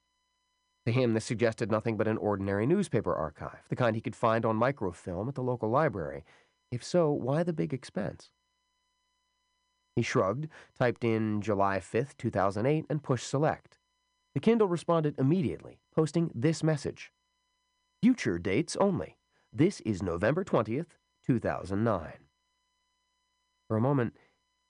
To 0.86 0.92
him, 0.92 1.14
this 1.14 1.24
suggested 1.24 1.70
nothing 1.70 1.96
but 1.96 2.08
an 2.08 2.16
ordinary 2.16 2.66
newspaper 2.66 3.14
archive, 3.14 3.62
the 3.68 3.76
kind 3.76 3.94
he 3.94 4.02
could 4.02 4.16
find 4.16 4.44
on 4.44 4.56
microfilm 4.56 5.28
at 5.28 5.34
the 5.34 5.42
local 5.42 5.68
library. 5.70 6.24
If 6.72 6.82
so, 6.82 7.12
why 7.12 7.42
the 7.42 7.52
big 7.52 7.72
expense? 7.72 8.30
He 9.98 10.02
shrugged, 10.02 10.46
typed 10.78 11.02
in 11.02 11.42
July 11.42 11.80
5th, 11.80 12.16
2008, 12.18 12.86
and 12.88 13.02
pushed 13.02 13.28
select. 13.28 13.80
The 14.32 14.38
Kindle 14.38 14.68
responded 14.68 15.18
immediately, 15.18 15.80
posting 15.92 16.30
this 16.32 16.62
message 16.62 17.10
Future 18.00 18.38
dates 18.38 18.76
only. 18.76 19.16
This 19.52 19.80
is 19.80 20.00
November 20.00 20.44
20th, 20.44 20.94
2009. 21.26 22.12
For 23.66 23.76
a 23.76 23.80
moment, 23.80 24.14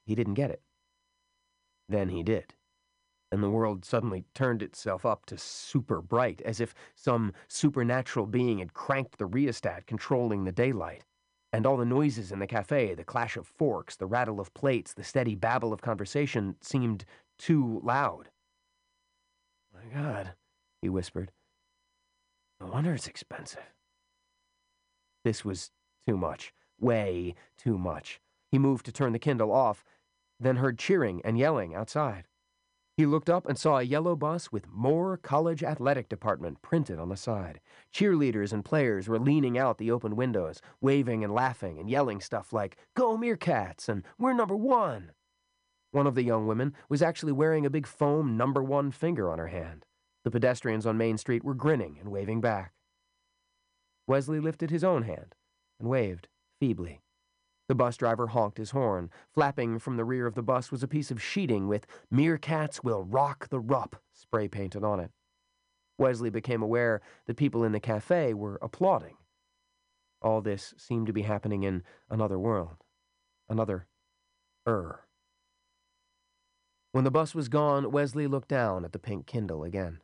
he 0.07 0.15
didn't 0.15 0.33
get 0.33 0.49
it. 0.51 0.63
Then 1.91 2.09
he 2.09 2.23
did 2.23 2.55
and 3.31 3.43
the 3.43 3.51
world 3.51 3.85
suddenly 3.85 4.25
turned 4.35 4.63
itself 4.63 5.05
up 5.05 5.27
to 5.27 5.37
super 5.37 6.01
bright, 6.01 6.41
as 6.47 6.59
if 6.59 6.75
some 6.95 7.35
supernatural 7.47 8.25
being 8.25 8.61
had 8.61 8.73
cranked 8.73 9.19
the 9.19 9.27
rheostat 9.27 9.87
controlling 9.87 10.45
the 10.45 10.53
daylight. 10.53 11.05
And 11.53 11.67
all 11.67 11.77
the 11.77 11.85
noises 11.85 12.31
in 12.31 12.41
the 12.41 12.47
cafe, 12.47 12.95
the 12.95 13.05
clash 13.05 13.37
of 13.37 13.47
forks, 13.47 13.97
the 13.97 14.07
rattle 14.07 14.39
of 14.39 14.53
plates, 14.53 14.93
the 14.93 15.05
steady 15.05 15.35
babble 15.35 15.73
of 15.73 15.81
conversation, 15.81 16.57
seemed 16.61 17.05
too 17.39 17.81
loud. 17.83 18.29
My 19.73 19.95
God, 19.95 20.35
he 20.83 20.89
whispered. 20.89 21.33
No 22.61 22.67
wonder 22.67 22.93
it's 22.93 23.07
expensive. 23.07 23.73
This 25.25 25.45
was 25.45 25.71
too 26.07 26.17
much. 26.17 26.53
Way 26.81 27.35
too 27.57 27.79
much. 27.79 28.21
He 28.51 28.59
moved 28.59 28.85
to 28.87 28.93
turn 28.93 29.13
the 29.13 29.19
Kindle 29.19 29.53
off, 29.53 29.85
then 30.41 30.57
heard 30.57 30.79
cheering 30.79 31.21
and 31.25 31.39
yelling 31.39 31.75
outside. 31.75 32.25
He 32.99 33.07
looked 33.07 33.31
up 33.31 33.49
and 33.49 33.57
saw 33.57 33.79
a 33.79 33.85
yellow 33.85 34.17
bus 34.17 34.51
with 34.51 34.67
Moore 34.67 35.17
College 35.17 35.63
Athletic 35.63 36.09
Department 36.09 36.61
printed 36.63 36.99
on 36.99 37.11
the 37.11 37.17
side. 37.17 37.61
Cheerleaders 37.95 38.53
and 38.53 38.65
players 38.65 39.07
were 39.07 39.21
leaning 39.21 39.57
out 39.57 39.79
the 39.79 39.93
open 39.93 40.17
windows, 40.17 40.61
waving 40.81 41.23
and 41.23 41.33
laughing 41.33 41.79
and 41.79 41.89
yelling 41.89 42.21
stuff 42.21 42.53
like, 42.53 42.77
Go 42.97 43.17
Meerkats 43.17 43.89
and 43.89 44.03
We're 44.19 44.33
number 44.33 44.57
one. 44.57 45.13
One 45.93 46.09
of 46.09 46.17
the 46.17 46.25
young 46.25 46.49
women 46.49 46.75
was 46.89 47.01
actually 47.01 47.31
wearing 47.31 47.65
a 47.65 47.71
big 47.71 47.87
foam 47.87 48.37
number 48.37 48.65
one 48.65 48.91
finger 48.91 49.31
on 49.31 49.39
her 49.39 49.47
hand. 49.47 49.87
The 50.25 50.33
pedestrians 50.33 50.85
on 50.85 50.99
Main 50.99 51.19
Street 51.19 51.45
were 51.45 51.55
grinning 51.55 51.99
and 52.01 52.11
waving 52.11 52.41
back. 52.41 52.73
Wesley 54.09 54.41
lifted 54.41 54.71
his 54.71 54.83
own 54.83 55.05
hand 55.05 55.37
and 55.79 55.89
waved 55.89 56.27
feebly. 56.59 57.03
The 57.69 57.75
bus 57.75 57.99
driver 57.99 58.29
honked 58.29 58.57
his 58.57 58.71
horn. 58.71 59.11
Flapping 59.35 59.79
from 59.79 59.97
the 59.97 60.05
rear 60.05 60.27
of 60.27 60.35
the 60.35 60.43
bus 60.43 60.73
was 60.73 60.83
a 60.83 60.89
piece 60.89 61.11
of 61.11 61.23
sheeting 61.23 61.69
with 61.69 61.87
Meerkats 62.11 62.83
Will 62.83 63.05
Rock 63.05 63.49
the 63.51 63.61
Rupp 63.61 63.97
spray 64.13 64.49
painted 64.49 64.83
on 64.83 65.01
it. 65.01 65.11
Wesley 65.99 66.31
became 66.31 66.63
aware 66.63 67.03
that 67.27 67.37
people 67.37 67.65
in 67.65 67.73
the 67.73 67.81
cafe 67.81 68.33
were 68.33 68.59
applauding. 68.63 69.17
All 70.23 70.41
this 70.41 70.75
seemed 70.79 71.07
to 71.09 71.13
be 71.13 71.23
happening 71.23 71.63
in 71.63 71.83
another 72.09 72.39
world. 72.39 72.77
Another 73.49 73.87
er. 74.67 75.05
When 76.93 77.05
the 77.05 77.11
bus 77.11 77.35
was 77.35 77.49
gone, 77.49 77.93
Wesley 77.93 78.27
looked 78.27 78.49
down 78.49 78.85
at 78.85 78.93
the 78.93 78.99
pink 78.99 79.27
Kindle 79.27 79.63
again. 79.63 80.01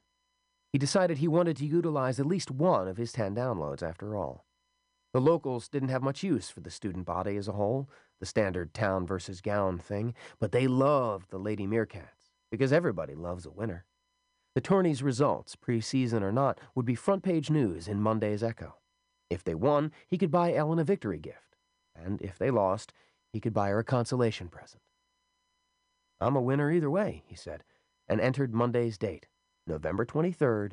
He 0.72 0.78
decided 0.78 1.18
he 1.18 1.28
wanted 1.28 1.56
to 1.58 1.66
utilize 1.66 2.20
at 2.20 2.26
least 2.26 2.50
one 2.50 2.88
of 2.88 2.98
his 2.98 3.12
ten 3.12 3.34
downloads 3.34 3.82
after 3.82 4.16
all. 4.16 4.44
The 5.14 5.20
locals 5.20 5.68
didn't 5.68 5.90
have 5.90 6.02
much 6.02 6.24
use 6.24 6.50
for 6.50 6.58
the 6.58 6.72
student 6.72 7.06
body 7.06 7.36
as 7.36 7.46
a 7.46 7.52
whole, 7.52 7.88
the 8.18 8.26
standard 8.26 8.74
town 8.74 9.06
versus 9.06 9.40
gown 9.40 9.78
thing, 9.78 10.12
but 10.40 10.50
they 10.50 10.66
loved 10.66 11.30
the 11.30 11.38
Lady 11.38 11.68
Meerkats, 11.68 12.32
because 12.50 12.72
everybody 12.72 13.14
loves 13.14 13.46
a 13.46 13.50
winner. 13.52 13.84
The 14.56 14.60
tourney's 14.60 15.04
results, 15.04 15.54
preseason 15.54 16.22
or 16.22 16.32
not, 16.32 16.58
would 16.74 16.84
be 16.84 16.96
front 16.96 17.22
page 17.22 17.48
news 17.48 17.86
in 17.86 18.02
Monday's 18.02 18.42
Echo. 18.42 18.78
If 19.30 19.44
they 19.44 19.54
won, 19.54 19.92
he 20.08 20.18
could 20.18 20.32
buy 20.32 20.52
Ellen 20.52 20.80
a 20.80 20.84
victory 20.84 21.20
gift, 21.20 21.54
and 21.94 22.20
if 22.20 22.36
they 22.36 22.50
lost, 22.50 22.92
he 23.32 23.38
could 23.38 23.54
buy 23.54 23.68
her 23.68 23.78
a 23.78 23.84
consolation 23.84 24.48
present. 24.48 24.82
I'm 26.20 26.34
a 26.34 26.42
winner 26.42 26.72
either 26.72 26.90
way, 26.90 27.22
he 27.24 27.36
said, 27.36 27.62
and 28.08 28.20
entered 28.20 28.52
Monday's 28.52 28.98
date, 28.98 29.28
November 29.64 30.04
23rd, 30.04 30.72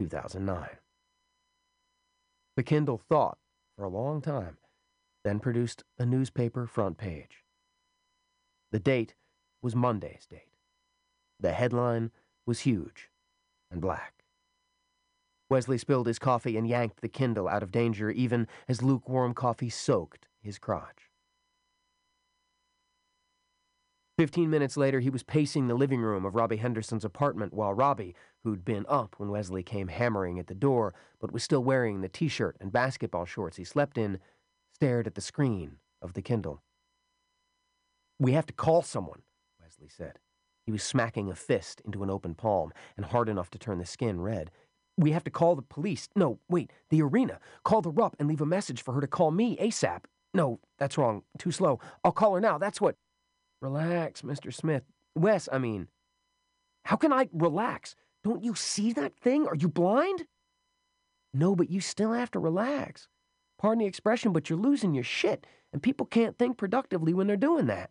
2009. 0.00 0.68
The 2.56 2.62
Kindle 2.62 2.96
thought 2.96 3.36
for 3.76 3.84
a 3.84 3.88
long 3.88 4.20
time, 4.20 4.58
then 5.24 5.40
produced 5.40 5.84
a 5.98 6.06
newspaper 6.06 6.66
front 6.66 6.98
page. 6.98 7.44
The 8.72 8.78
date 8.78 9.14
was 9.62 9.74
Monday's 9.74 10.26
date. 10.28 10.56
The 11.40 11.52
headline 11.52 12.10
was 12.46 12.60
huge 12.60 13.10
and 13.70 13.80
black. 13.80 14.24
Wesley 15.50 15.78
spilled 15.78 16.06
his 16.06 16.18
coffee 16.18 16.56
and 16.56 16.66
yanked 16.66 17.00
the 17.00 17.08
Kindle 17.08 17.48
out 17.48 17.62
of 17.62 17.70
danger 17.70 18.10
even 18.10 18.48
as 18.68 18.82
lukewarm 18.82 19.34
coffee 19.34 19.70
soaked 19.70 20.26
his 20.40 20.58
crotch. 20.58 21.10
Fifteen 24.16 24.48
minutes 24.48 24.76
later, 24.76 25.00
he 25.00 25.10
was 25.10 25.24
pacing 25.24 25.66
the 25.66 25.74
living 25.74 26.00
room 26.00 26.24
of 26.24 26.36
Robbie 26.36 26.56
Henderson's 26.56 27.04
apartment 27.04 27.52
while 27.52 27.74
Robbie, 27.74 28.14
who'd 28.44 28.64
been 28.64 28.84
up 28.88 29.14
when 29.18 29.30
Wesley 29.30 29.62
came 29.62 29.88
hammering 29.88 30.38
at 30.38 30.46
the 30.46 30.54
door 30.54 30.94
but 31.18 31.32
was 31.32 31.42
still 31.42 31.64
wearing 31.64 32.00
the 32.00 32.08
t 32.08 32.28
shirt 32.28 32.56
and 32.60 32.70
basketball 32.70 33.24
shorts 33.24 33.56
he 33.56 33.64
slept 33.64 33.98
in, 33.98 34.20
stared 34.72 35.06
at 35.06 35.14
the 35.14 35.20
screen 35.20 35.78
of 36.00 36.12
the 36.12 36.22
Kindle. 36.22 36.62
We 38.18 38.32
have 38.32 38.46
to 38.46 38.52
call 38.52 38.82
someone, 38.82 39.22
Wesley 39.60 39.88
said. 39.88 40.18
He 40.66 40.72
was 40.72 40.82
smacking 40.82 41.30
a 41.30 41.34
fist 41.34 41.82
into 41.84 42.02
an 42.02 42.10
open 42.10 42.34
palm 42.34 42.72
and 42.96 43.06
hard 43.06 43.28
enough 43.28 43.50
to 43.50 43.58
turn 43.58 43.78
the 43.78 43.86
skin 43.86 44.20
red. 44.20 44.50
We 44.96 45.10
have 45.10 45.24
to 45.24 45.30
call 45.30 45.56
the 45.56 45.62
police. 45.62 46.08
No, 46.14 46.38
wait, 46.48 46.70
the 46.90 47.02
arena. 47.02 47.40
Call 47.64 47.82
the 47.82 47.90
Rupp 47.90 48.16
and 48.18 48.28
leave 48.28 48.40
a 48.40 48.46
message 48.46 48.82
for 48.82 48.92
her 48.94 49.00
to 49.00 49.06
call 49.06 49.30
me 49.30 49.56
ASAP. 49.56 50.04
No, 50.32 50.60
that's 50.78 50.96
wrong. 50.96 51.22
Too 51.38 51.50
slow. 51.50 51.80
I'll 52.02 52.12
call 52.12 52.34
her 52.34 52.40
now. 52.40 52.58
That's 52.58 52.80
what. 52.80 52.96
Relax, 53.60 54.22
Mr. 54.22 54.52
Smith. 54.52 54.84
Wes, 55.14 55.48
I 55.50 55.58
mean. 55.58 55.88
How 56.84 56.96
can 56.96 57.12
I 57.12 57.28
relax? 57.32 57.96
Don't 58.24 58.42
you 58.42 58.54
see 58.54 58.92
that 58.94 59.14
thing? 59.14 59.46
Are 59.46 59.54
you 59.54 59.68
blind? 59.68 60.24
No, 61.34 61.54
but 61.54 61.70
you 61.70 61.80
still 61.80 62.12
have 62.12 62.30
to 62.32 62.38
relax. 62.38 63.06
Pardon 63.58 63.80
the 63.80 63.86
expression, 63.86 64.32
but 64.32 64.48
you're 64.48 64.58
losing 64.58 64.94
your 64.94 65.04
shit, 65.04 65.46
and 65.72 65.82
people 65.82 66.06
can't 66.06 66.38
think 66.38 66.56
productively 66.56 67.12
when 67.12 67.26
they're 67.26 67.36
doing 67.36 67.66
that. 67.66 67.90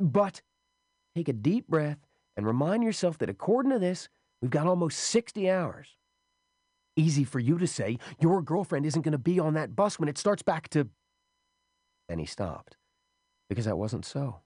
But 0.00 0.42
take 1.14 1.28
a 1.28 1.32
deep 1.32 1.68
breath 1.68 1.98
and 2.36 2.46
remind 2.46 2.82
yourself 2.82 3.18
that 3.18 3.30
according 3.30 3.72
to 3.72 3.78
this, 3.78 4.08
we've 4.42 4.50
got 4.50 4.66
almost 4.66 4.98
60 4.98 5.48
hours. 5.50 5.96
Easy 6.96 7.22
for 7.22 7.38
you 7.38 7.58
to 7.58 7.66
say, 7.66 7.98
your 8.20 8.42
girlfriend 8.42 8.86
isn't 8.86 9.02
going 9.02 9.12
to 9.12 9.18
be 9.18 9.38
on 9.38 9.54
that 9.54 9.76
bus 9.76 10.00
when 10.00 10.08
it 10.08 10.18
starts 10.18 10.42
back 10.42 10.68
to. 10.70 10.88
Then 12.08 12.18
he 12.18 12.26
stopped, 12.26 12.76
because 13.48 13.66
that 13.66 13.78
wasn't 13.78 14.04
so. 14.04 14.40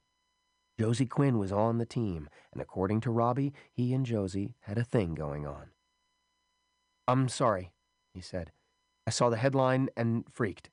Josie 0.78 1.06
Quinn 1.06 1.38
was 1.38 1.52
on 1.52 1.78
the 1.78 1.86
team, 1.86 2.28
and 2.52 2.60
according 2.60 3.00
to 3.02 3.10
Robbie, 3.10 3.52
he 3.72 3.92
and 3.92 4.06
Josie 4.06 4.56
had 4.60 4.78
a 4.78 4.84
thing 4.84 5.14
going 5.14 5.46
on. 5.46 5.70
I'm 7.06 7.28
sorry, 7.28 7.72
he 8.14 8.20
said. 8.20 8.52
I 9.06 9.10
saw 9.10 9.28
the 9.28 9.36
headline 9.36 9.90
and 9.96 10.24
freaked. 10.32 10.70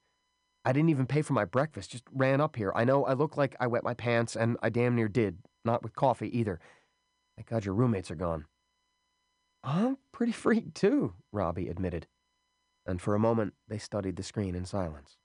I 0.65 0.71
didn't 0.71 0.89
even 0.89 1.07
pay 1.07 1.21
for 1.21 1.33
my 1.33 1.45
breakfast, 1.45 1.91
just 1.91 2.03
ran 2.11 2.41
up 2.41 2.55
here. 2.55 2.71
I 2.75 2.83
know 2.83 3.05
I 3.05 3.13
look 3.13 3.37
like 3.37 3.55
I 3.59 3.67
wet 3.67 3.83
my 3.83 3.93
pants, 3.93 4.35
and 4.35 4.57
I 4.61 4.69
damn 4.69 4.95
near 4.95 5.07
did. 5.07 5.39
Not 5.65 5.83
with 5.83 5.95
coffee 5.95 6.37
either. 6.37 6.59
Thank 7.35 7.49
God 7.49 7.65
your 7.65 7.73
roommates 7.73 8.11
are 8.11 8.15
gone. 8.15 8.45
I'm 9.63 9.97
pretty 10.11 10.31
freaked 10.31 10.75
too, 10.75 11.13
Robbie 11.31 11.67
admitted. 11.67 12.07
And 12.85 13.01
for 13.01 13.15
a 13.15 13.19
moment, 13.19 13.53
they 13.67 13.77
studied 13.77 14.15
the 14.15 14.23
screen 14.23 14.55
in 14.55 14.65
silence. 14.65 15.17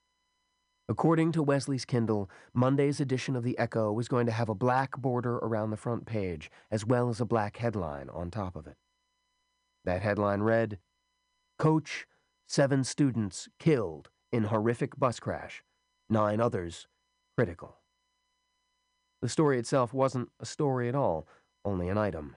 According 0.87 1.31
to 1.31 1.41
Wesley's 1.41 1.83
Kindle, 1.85 2.29
Monday's 2.53 2.99
edition 2.99 3.35
of 3.35 3.43
the 3.43 3.57
Echo 3.57 3.91
was 3.91 4.07
going 4.07 4.27
to 4.27 4.31
have 4.31 4.49
a 4.49 4.55
black 4.55 4.97
border 4.97 5.37
around 5.37 5.71
the 5.71 5.77
front 5.77 6.05
page, 6.05 6.51
as 6.69 6.85
well 6.85 7.09
as 7.09 7.19
a 7.19 7.25
black 7.25 7.57
headline 7.57 8.07
on 8.09 8.29
top 8.29 8.55
of 8.55 8.67
it. 8.67 8.77
That 9.83 10.03
headline 10.03 10.41
read 10.41 10.77
Coach, 11.57 12.05
seven 12.47 12.83
students 12.83 13.49
killed 13.57 14.09
in 14.31 14.45
horrific 14.45 14.97
bus 14.97 15.19
crash, 15.19 15.63
nine 16.07 16.39
others 16.39 16.87
critical. 17.35 17.77
The 19.23 19.29
story 19.29 19.57
itself 19.57 19.91
wasn't 19.91 20.29
a 20.39 20.45
story 20.45 20.87
at 20.87 20.95
all, 20.95 21.27
only 21.63 21.89
an 21.89 21.97
item. 21.97 22.35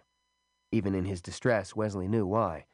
Even 0.72 0.94
in 0.94 1.04
his 1.04 1.20
distress, 1.20 1.76
Wesley 1.76 2.08
knew 2.08 2.26
why. 2.26 2.64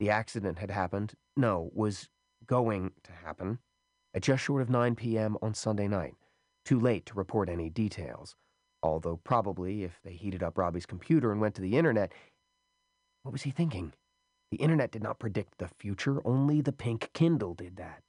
The 0.00 0.10
accident 0.10 0.58
had 0.58 0.72
happened, 0.72 1.14
no, 1.36 1.70
was 1.72 2.08
going 2.46 2.92
to 3.04 3.12
happen, 3.12 3.58
at 4.14 4.22
just 4.22 4.42
short 4.42 4.62
of 4.62 4.70
9 4.70 4.94
p.m. 4.96 5.36
on 5.42 5.54
Sunday 5.54 5.88
night, 5.88 6.14
too 6.64 6.78
late 6.80 7.06
to 7.06 7.14
report 7.14 7.48
any 7.48 7.68
details. 7.68 8.36
Although, 8.82 9.20
probably, 9.24 9.84
if 9.84 10.00
they 10.02 10.12
heated 10.12 10.42
up 10.42 10.56
Robbie's 10.56 10.86
computer 10.86 11.32
and 11.32 11.40
went 11.40 11.54
to 11.56 11.62
the 11.62 11.76
internet, 11.76 12.12
what 13.22 13.32
was 13.32 13.42
he 13.42 13.50
thinking? 13.50 13.92
The 14.50 14.56
internet 14.56 14.90
did 14.90 15.02
not 15.02 15.18
predict 15.18 15.58
the 15.58 15.68
future, 15.68 16.20
only 16.26 16.60
the 16.60 16.72
pink 16.72 17.10
Kindle 17.12 17.54
did 17.54 17.76
that. 17.76 18.02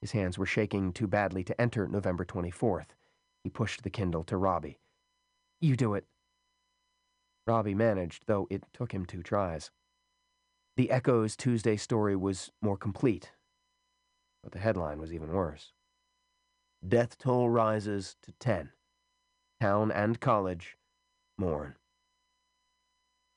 His 0.00 0.12
hands 0.12 0.38
were 0.38 0.46
shaking 0.46 0.92
too 0.92 1.06
badly 1.06 1.42
to 1.44 1.60
enter 1.60 1.86
November 1.88 2.24
24th. 2.24 2.88
He 3.42 3.50
pushed 3.50 3.82
the 3.82 3.90
Kindle 3.90 4.24
to 4.24 4.36
Robbie. 4.36 4.78
You 5.60 5.76
do 5.76 5.94
it. 5.94 6.04
Robbie 7.46 7.74
managed, 7.74 8.24
though 8.26 8.46
it 8.50 8.64
took 8.72 8.92
him 8.92 9.04
two 9.04 9.22
tries. 9.22 9.70
The 10.76 10.90
Echo's 10.90 11.36
Tuesday 11.36 11.76
story 11.76 12.16
was 12.16 12.50
more 12.62 12.76
complete, 12.76 13.32
but 14.42 14.52
the 14.52 14.58
headline 14.58 15.00
was 15.00 15.12
even 15.12 15.32
worse. 15.32 15.72
Death 16.86 17.18
toll 17.18 17.50
rises 17.50 18.16
to 18.22 18.32
10. 18.40 18.70
Town 19.60 19.92
and 19.92 20.20
college 20.20 20.76
mourn. 21.36 21.74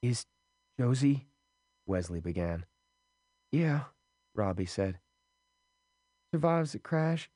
Is 0.02 0.26
Josie? 0.80 1.28
Wesley 1.86 2.20
began. 2.20 2.66
Yeah, 3.52 3.82
Robbie 4.34 4.66
said. 4.66 5.00
Survives 6.34 6.72
the 6.72 6.80
crash. 6.80 7.30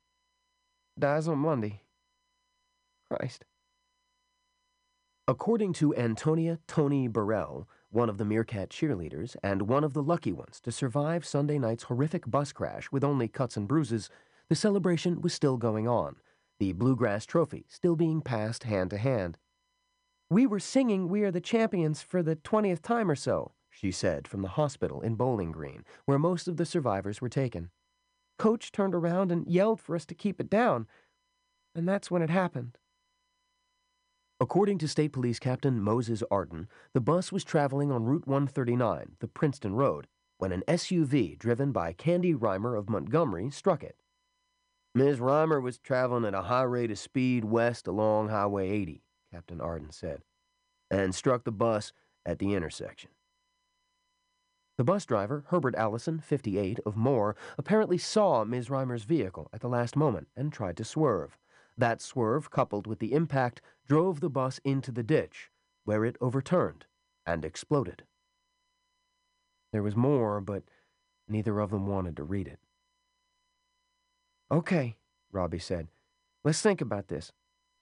Dies 0.97 1.27
on 1.27 1.39
Monday. 1.39 1.81
Christ. 3.11 3.45
According 5.27 5.73
to 5.73 5.95
Antonia 5.95 6.59
Tony 6.67 7.07
Burrell, 7.07 7.67
one 7.89 8.09
of 8.09 8.17
the 8.17 8.25
Meerkat 8.25 8.69
cheerleaders 8.69 9.35
and 9.41 9.63
one 9.63 9.83
of 9.83 9.93
the 9.93 10.03
lucky 10.03 10.33
ones 10.33 10.59
to 10.61 10.71
survive 10.71 11.25
Sunday 11.25 11.57
night's 11.57 11.83
horrific 11.83 12.29
bus 12.29 12.51
crash 12.51 12.91
with 12.91 13.03
only 13.03 13.27
cuts 13.27 13.55
and 13.55 13.67
bruises, 13.67 14.09
the 14.49 14.55
celebration 14.55 15.21
was 15.21 15.33
still 15.33 15.57
going 15.57 15.87
on, 15.87 16.17
the 16.59 16.73
Bluegrass 16.73 17.25
Trophy 17.25 17.65
still 17.69 17.95
being 17.95 18.21
passed 18.21 18.63
hand 18.63 18.89
to 18.89 18.97
hand. 18.97 19.37
We 20.29 20.45
were 20.45 20.59
singing 20.59 21.07
We 21.07 21.23
Are 21.23 21.31
the 21.31 21.39
Champions 21.39 22.01
for 22.01 22.21
the 22.21 22.35
20th 22.35 22.81
time 22.81 23.09
or 23.09 23.15
so, 23.15 23.53
she 23.69 23.91
said 23.91 24.27
from 24.27 24.41
the 24.41 24.49
hospital 24.49 25.01
in 25.01 25.15
Bowling 25.15 25.51
Green, 25.51 25.85
where 26.05 26.19
most 26.19 26.47
of 26.47 26.57
the 26.57 26.65
survivors 26.65 27.21
were 27.21 27.29
taken. 27.29 27.69
Coach 28.37 28.71
turned 28.71 28.93
around 28.93 29.31
and 29.31 29.47
yelled 29.47 29.79
for 29.79 29.95
us 29.95 30.05
to 30.05 30.15
keep 30.15 30.41
it 30.41 30.49
down, 30.49 30.87
and 31.73 31.87
that's 31.87 32.11
when 32.11 32.21
it 32.21 32.29
happened. 32.29 32.77
According 34.39 34.77
to 34.79 34.87
State 34.87 35.13
Police 35.13 35.39
Captain 35.39 35.81
Moses 35.81 36.21
Arden, 36.29 36.67
the 36.93 37.01
bus 37.01 37.31
was 37.31 37.43
traveling 37.43 37.91
on 37.91 38.03
Route 38.03 38.27
139, 38.27 39.15
the 39.19 39.27
Princeton 39.27 39.73
Road, 39.73 40.05
when 40.37 40.51
an 40.51 40.61
SUV 40.67 41.39
driven 41.39 41.71
by 41.71 41.91
Candy 41.91 42.35
Rymer 42.35 42.75
of 42.75 42.87
Montgomery 42.87 43.49
struck 43.49 43.83
it. 43.83 43.95
Ms. 44.93 45.19
Rymer 45.19 45.59
was 45.59 45.79
traveling 45.79 46.23
at 46.23 46.35
a 46.35 46.43
high 46.43 46.61
rate 46.63 46.91
of 46.91 46.99
speed 46.99 47.45
west 47.45 47.87
along 47.87 48.29
Highway 48.29 48.69
80, 48.69 49.01
Captain 49.33 49.59
Arden 49.59 49.91
said, 49.91 50.21
and 50.91 51.15
struck 51.15 51.43
the 51.43 51.51
bus 51.51 51.91
at 52.23 52.37
the 52.37 52.53
intersection. 52.53 53.09
The 54.77 54.83
bus 54.83 55.07
driver, 55.07 55.45
Herbert 55.47 55.73
Allison, 55.73 56.19
58, 56.19 56.79
of 56.85 56.95
Moore, 56.95 57.35
apparently 57.57 57.97
saw 57.97 58.43
Ms. 58.43 58.69
Rymer's 58.69 59.03
vehicle 59.03 59.49
at 59.51 59.61
the 59.61 59.69
last 59.69 59.95
moment 59.95 60.27
and 60.35 60.53
tried 60.53 60.77
to 60.77 60.83
swerve. 60.83 61.39
That 61.77 62.01
swerve, 62.01 62.49
coupled 62.49 62.87
with 62.87 62.99
the 62.99 63.13
impact, 63.13 63.61
drove 63.87 64.19
the 64.19 64.29
bus 64.29 64.59
into 64.63 64.91
the 64.91 65.03
ditch, 65.03 65.51
where 65.83 66.03
it 66.05 66.17
overturned 66.19 66.85
and 67.25 67.45
exploded. 67.45 68.03
There 69.71 69.83
was 69.83 69.95
more, 69.95 70.41
but 70.41 70.63
neither 71.27 71.59
of 71.59 71.69
them 71.69 71.87
wanted 71.87 72.17
to 72.17 72.23
read 72.23 72.47
it. 72.47 72.59
Okay, 74.51 74.95
Robbie 75.31 75.59
said. 75.59 75.87
Let's 76.43 76.61
think 76.61 76.81
about 76.81 77.09
this. 77.09 77.31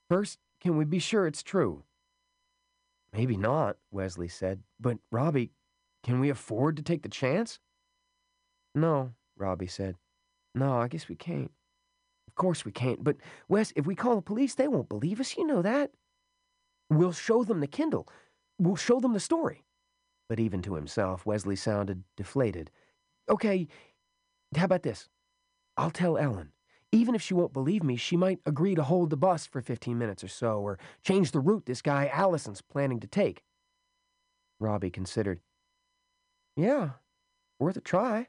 First, 0.09 0.39
can 0.59 0.77
we 0.77 0.85
be 0.85 0.99
sure 0.99 1.27
it's 1.27 1.43
true? 1.43 1.83
Maybe 3.13 3.37
not, 3.37 3.77
Wesley 3.91 4.27
said. 4.27 4.63
But, 4.79 4.97
Robbie, 5.11 5.51
can 6.03 6.19
we 6.19 6.29
afford 6.29 6.75
to 6.77 6.83
take 6.83 7.03
the 7.03 7.09
chance? 7.09 7.59
No, 8.73 9.11
Robbie 9.37 9.67
said. 9.67 9.95
No, 10.53 10.79
I 10.79 10.87
guess 10.87 11.07
we 11.07 11.15
can't. 11.15 11.51
Of 12.35 12.41
course 12.41 12.65
we 12.65 12.73
can't. 12.73 13.01
But, 13.01 13.15
Wes, 13.47 13.71
if 13.77 13.85
we 13.85 13.95
call 13.95 14.17
the 14.17 14.21
police, 14.21 14.55
they 14.55 14.67
won't 14.67 14.89
believe 14.89 15.21
us. 15.21 15.37
You 15.37 15.47
know 15.47 15.61
that. 15.61 15.91
We'll 16.89 17.13
show 17.13 17.45
them 17.45 17.61
the 17.61 17.67
Kindle. 17.67 18.09
We'll 18.59 18.75
show 18.75 18.99
them 18.99 19.13
the 19.13 19.21
story. 19.21 19.63
But 20.27 20.41
even 20.41 20.61
to 20.63 20.75
himself, 20.75 21.25
Wesley 21.25 21.55
sounded 21.55 22.03
deflated. 22.17 22.71
Okay, 23.29 23.69
how 24.53 24.65
about 24.65 24.83
this? 24.83 25.07
I'll 25.77 25.91
tell 25.91 26.17
Ellen. 26.17 26.51
Even 26.91 27.15
if 27.15 27.21
she 27.21 27.33
won't 27.33 27.53
believe 27.53 27.83
me, 27.83 27.95
she 27.95 28.17
might 28.17 28.39
agree 28.45 28.75
to 28.75 28.83
hold 28.83 29.11
the 29.11 29.17
bus 29.17 29.45
for 29.45 29.61
15 29.61 29.97
minutes 29.97 30.23
or 30.23 30.27
so, 30.27 30.59
or 30.59 30.77
change 31.03 31.31
the 31.31 31.39
route 31.39 31.65
this 31.65 31.81
guy 31.81 32.09
Allison's 32.13 32.61
planning 32.61 32.99
to 32.99 33.07
take. 33.07 33.43
Robbie 34.59 34.91
considered. 34.91 35.39
Yeah, 36.57 36.91
worth 37.59 37.77
a 37.77 37.81
try. 37.81 38.27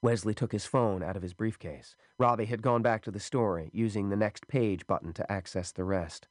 Wesley 0.00 0.34
took 0.34 0.52
his 0.52 0.66
phone 0.66 1.02
out 1.02 1.16
of 1.16 1.22
his 1.22 1.34
briefcase. 1.34 1.96
Robbie 2.18 2.44
had 2.44 2.62
gone 2.62 2.82
back 2.82 3.02
to 3.02 3.10
the 3.10 3.18
story, 3.18 3.70
using 3.72 4.08
the 4.08 4.16
next 4.16 4.46
page 4.46 4.86
button 4.86 5.12
to 5.14 5.30
access 5.30 5.72
the 5.72 5.84
rest. 5.84 6.28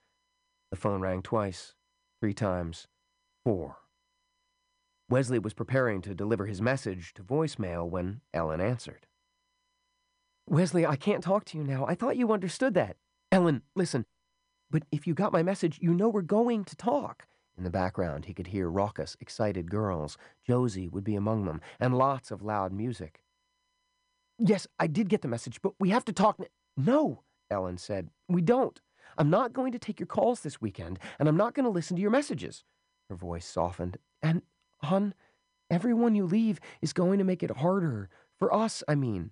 The 0.72 0.78
phone 0.78 1.02
rang 1.02 1.22
twice, 1.22 1.74
three 2.22 2.34
times, 2.34 2.88
four. 3.44 3.78
Wesley 5.10 5.40
was 5.40 5.54
preparing 5.54 6.02
to 6.02 6.16
deliver 6.16 6.46
his 6.46 6.62
message 6.62 7.14
to 7.16 7.24
voicemail 7.24 7.90
when 7.90 8.22
Ellen 8.34 8.62
answered. 8.62 9.06
Wesley, 10.50 10.86
I 10.86 10.96
can't 10.96 11.24
talk 11.24 11.44
to 11.46 11.58
you 11.58 11.64
now. 11.64 11.86
I 11.86 11.96
thought 11.96 12.18
you 12.18 12.32
understood 12.32 12.74
that. 12.74 12.96
Ellen, 13.32 13.64
listen. 13.76 14.06
But 14.70 14.84
if 14.92 15.08
you 15.08 15.14
got 15.14 15.34
my 15.34 15.44
message, 15.44 15.80
you 15.82 15.94
know 15.94 16.10
we're 16.10 16.22
going 16.22 16.64
to 16.66 16.76
talk. 16.76 17.26
In 17.58 17.64
the 17.64 17.70
background, 17.70 18.26
he 18.26 18.34
could 18.34 18.48
hear 18.48 18.70
raucous, 18.70 19.18
excited 19.20 19.72
girls. 19.72 20.18
Josie 20.46 20.88
would 20.88 21.04
be 21.04 21.16
among 21.16 21.46
them, 21.46 21.62
and 21.80 21.98
lots 21.98 22.32
of 22.32 22.42
loud 22.42 22.72
music. 22.72 23.22
Yes, 24.40 24.68
I 24.80 24.88
did 24.88 25.10
get 25.10 25.22
the 25.22 25.28
message, 25.28 25.62
but 25.62 25.74
we 25.80 25.90
have 25.90 26.06
to 26.06 26.14
talk. 26.14 26.40
No, 26.76 27.24
Ellen 27.50 27.78
said. 27.78 28.10
We 28.30 28.42
don't. 28.42 28.80
I'm 29.18 29.30
not 29.30 29.54
going 29.54 29.72
to 29.72 29.80
take 29.80 30.00
your 30.00 30.08
calls 30.08 30.42
this 30.42 30.62
weekend, 30.62 31.00
and 31.18 31.28
I'm 31.28 31.38
not 31.38 31.56
going 31.56 31.64
to 31.64 31.72
listen 31.72 31.96
to 31.96 32.02
your 32.02 32.12
messages. 32.12 32.64
Her 33.10 33.16
voice 33.16 33.46
softened. 33.46 33.98
And, 34.22 34.44
hon, 34.84 35.16
everyone 35.72 36.14
you 36.14 36.26
leave 36.26 36.60
is 36.82 36.94
going 36.94 37.18
to 37.18 37.26
make 37.26 37.42
it 37.42 37.58
harder. 37.58 38.10
For 38.38 38.54
us, 38.54 38.84
I 38.88 38.96
mean. 38.96 39.32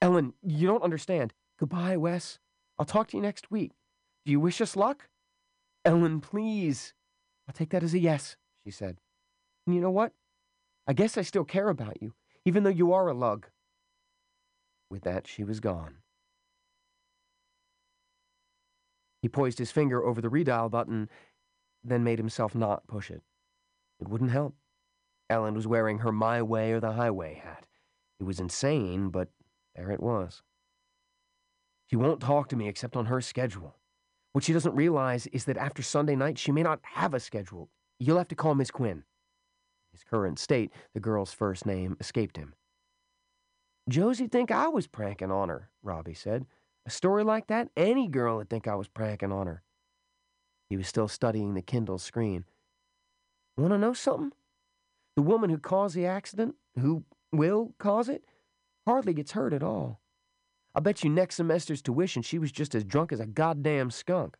Ellen, 0.00 0.32
you 0.42 0.66
don't 0.66 0.82
understand. 0.82 1.34
Goodbye, 1.58 1.96
Wes. 1.96 2.38
I'll 2.78 2.86
talk 2.86 3.08
to 3.08 3.16
you 3.16 3.22
next 3.22 3.50
week. 3.50 3.72
Do 4.24 4.32
you 4.32 4.40
wish 4.40 4.60
us 4.60 4.76
luck? 4.76 5.08
Ellen, 5.84 6.20
please. 6.20 6.94
I'll 7.46 7.54
take 7.54 7.70
that 7.70 7.82
as 7.82 7.94
a 7.94 7.98
yes, 7.98 8.36
she 8.64 8.70
said. 8.70 8.98
And 9.66 9.74
you 9.74 9.82
know 9.82 9.90
what? 9.90 10.12
I 10.86 10.94
guess 10.94 11.18
I 11.18 11.22
still 11.22 11.44
care 11.44 11.68
about 11.68 12.00
you, 12.00 12.14
even 12.46 12.62
though 12.62 12.70
you 12.70 12.92
are 12.92 13.08
a 13.08 13.14
lug. 13.14 13.48
With 14.90 15.02
that, 15.02 15.26
she 15.26 15.44
was 15.44 15.60
gone. 15.60 15.96
He 19.20 19.28
poised 19.28 19.58
his 19.58 19.70
finger 19.70 20.04
over 20.04 20.20
the 20.20 20.30
redial 20.30 20.70
button, 20.70 21.08
then 21.82 22.04
made 22.04 22.18
himself 22.18 22.54
not 22.54 22.86
push 22.86 23.10
it. 23.10 23.22
It 24.00 24.08
wouldn't 24.08 24.30
help. 24.30 24.54
Ellen 25.28 25.54
was 25.54 25.66
wearing 25.66 25.98
her 25.98 26.12
My 26.12 26.40
Way 26.40 26.72
or 26.72 26.80
the 26.80 26.92
Highway 26.92 27.34
hat. 27.34 27.66
It 28.20 28.24
was 28.24 28.40
insane, 28.40 29.10
but 29.10 29.28
there 29.74 29.90
it 29.90 30.02
was. 30.02 30.42
She 31.86 31.96
won't 31.96 32.20
talk 32.20 32.48
to 32.48 32.56
me 32.56 32.68
except 32.68 32.96
on 32.96 33.06
her 33.06 33.20
schedule. 33.20 33.76
What 34.32 34.44
she 34.44 34.52
doesn't 34.52 34.74
realize 34.74 35.26
is 35.28 35.44
that 35.44 35.56
after 35.56 35.82
Sunday 35.82 36.14
night, 36.14 36.38
she 36.38 36.52
may 36.52 36.62
not 36.62 36.80
have 36.82 37.14
a 37.14 37.20
schedule. 37.20 37.70
You'll 37.98 38.18
have 38.18 38.28
to 38.28 38.34
call 38.34 38.54
Miss 38.54 38.70
Quinn. 38.70 38.98
In 38.98 39.04
His 39.92 40.04
current 40.04 40.38
state, 40.38 40.70
the 40.94 41.00
girl's 41.00 41.32
first 41.32 41.66
name, 41.66 41.96
escaped 41.98 42.36
him. 42.36 42.54
Josie'd 43.88 44.30
think 44.30 44.50
I 44.50 44.68
was 44.68 44.86
pranking 44.86 45.30
on 45.30 45.48
her, 45.48 45.70
Robbie 45.82 46.14
said. 46.14 46.46
A 46.86 46.90
story 46.90 47.24
like 47.24 47.46
that, 47.46 47.68
any 47.76 48.08
girl 48.08 48.36
would 48.36 48.50
think 48.50 48.66
I 48.66 48.74
was 48.74 48.88
pranking 48.88 49.32
on 49.32 49.46
her. 49.46 49.62
He 50.68 50.76
was 50.76 50.88
still 50.88 51.08
studying 51.08 51.54
the 51.54 51.62
Kindle 51.62 51.98
screen. 51.98 52.44
Want 53.56 53.72
to 53.72 53.78
know 53.78 53.94
something? 53.94 54.32
The 55.16 55.22
woman 55.22 55.50
who 55.50 55.58
caused 55.58 55.96
the 55.96 56.06
accident, 56.06 56.54
who 56.78 57.04
will 57.32 57.74
cause 57.78 58.08
it, 58.08 58.24
hardly 58.86 59.14
gets 59.14 59.32
hurt 59.32 59.52
at 59.52 59.62
all. 59.62 60.00
I 60.74 60.80
bet 60.80 61.02
you 61.02 61.10
next 61.10 61.36
semester's 61.36 61.82
tuition 61.82 62.22
she 62.22 62.38
was 62.38 62.52
just 62.52 62.74
as 62.74 62.84
drunk 62.84 63.12
as 63.12 63.20
a 63.20 63.26
goddamn 63.26 63.90
skunk. 63.90 64.36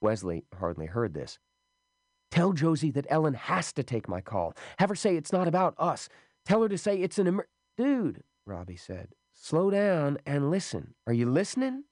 Wesley 0.00 0.44
hardly 0.58 0.86
heard 0.86 1.14
this. 1.14 1.38
Tell 2.30 2.52
Josie 2.52 2.90
that 2.92 3.06
Ellen 3.08 3.34
has 3.34 3.72
to 3.74 3.82
take 3.82 4.08
my 4.08 4.20
call. 4.20 4.54
Have 4.78 4.88
her 4.90 4.94
say 4.94 5.16
it's 5.16 5.32
not 5.32 5.48
about 5.48 5.74
us. 5.78 6.08
Tell 6.44 6.62
her 6.62 6.68
to 6.68 6.78
say 6.78 6.98
it's 7.00 7.18
an 7.18 7.26
emer- 7.26 7.48
Dude, 7.76 8.22
Robbie 8.46 8.76
said, 8.76 9.14
slow 9.32 9.70
down 9.70 10.18
and 10.26 10.50
listen. 10.50 10.94
Are 11.06 11.12
you 11.12 11.28
listening? 11.28 11.84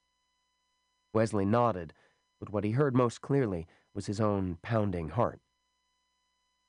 Wesley 1.12 1.44
nodded, 1.44 1.92
but 2.38 2.50
what 2.50 2.64
he 2.64 2.72
heard 2.72 2.94
most 2.94 3.20
clearly 3.20 3.66
was 3.94 4.06
his 4.06 4.20
own 4.20 4.58
pounding 4.62 5.10
heart. 5.10 5.40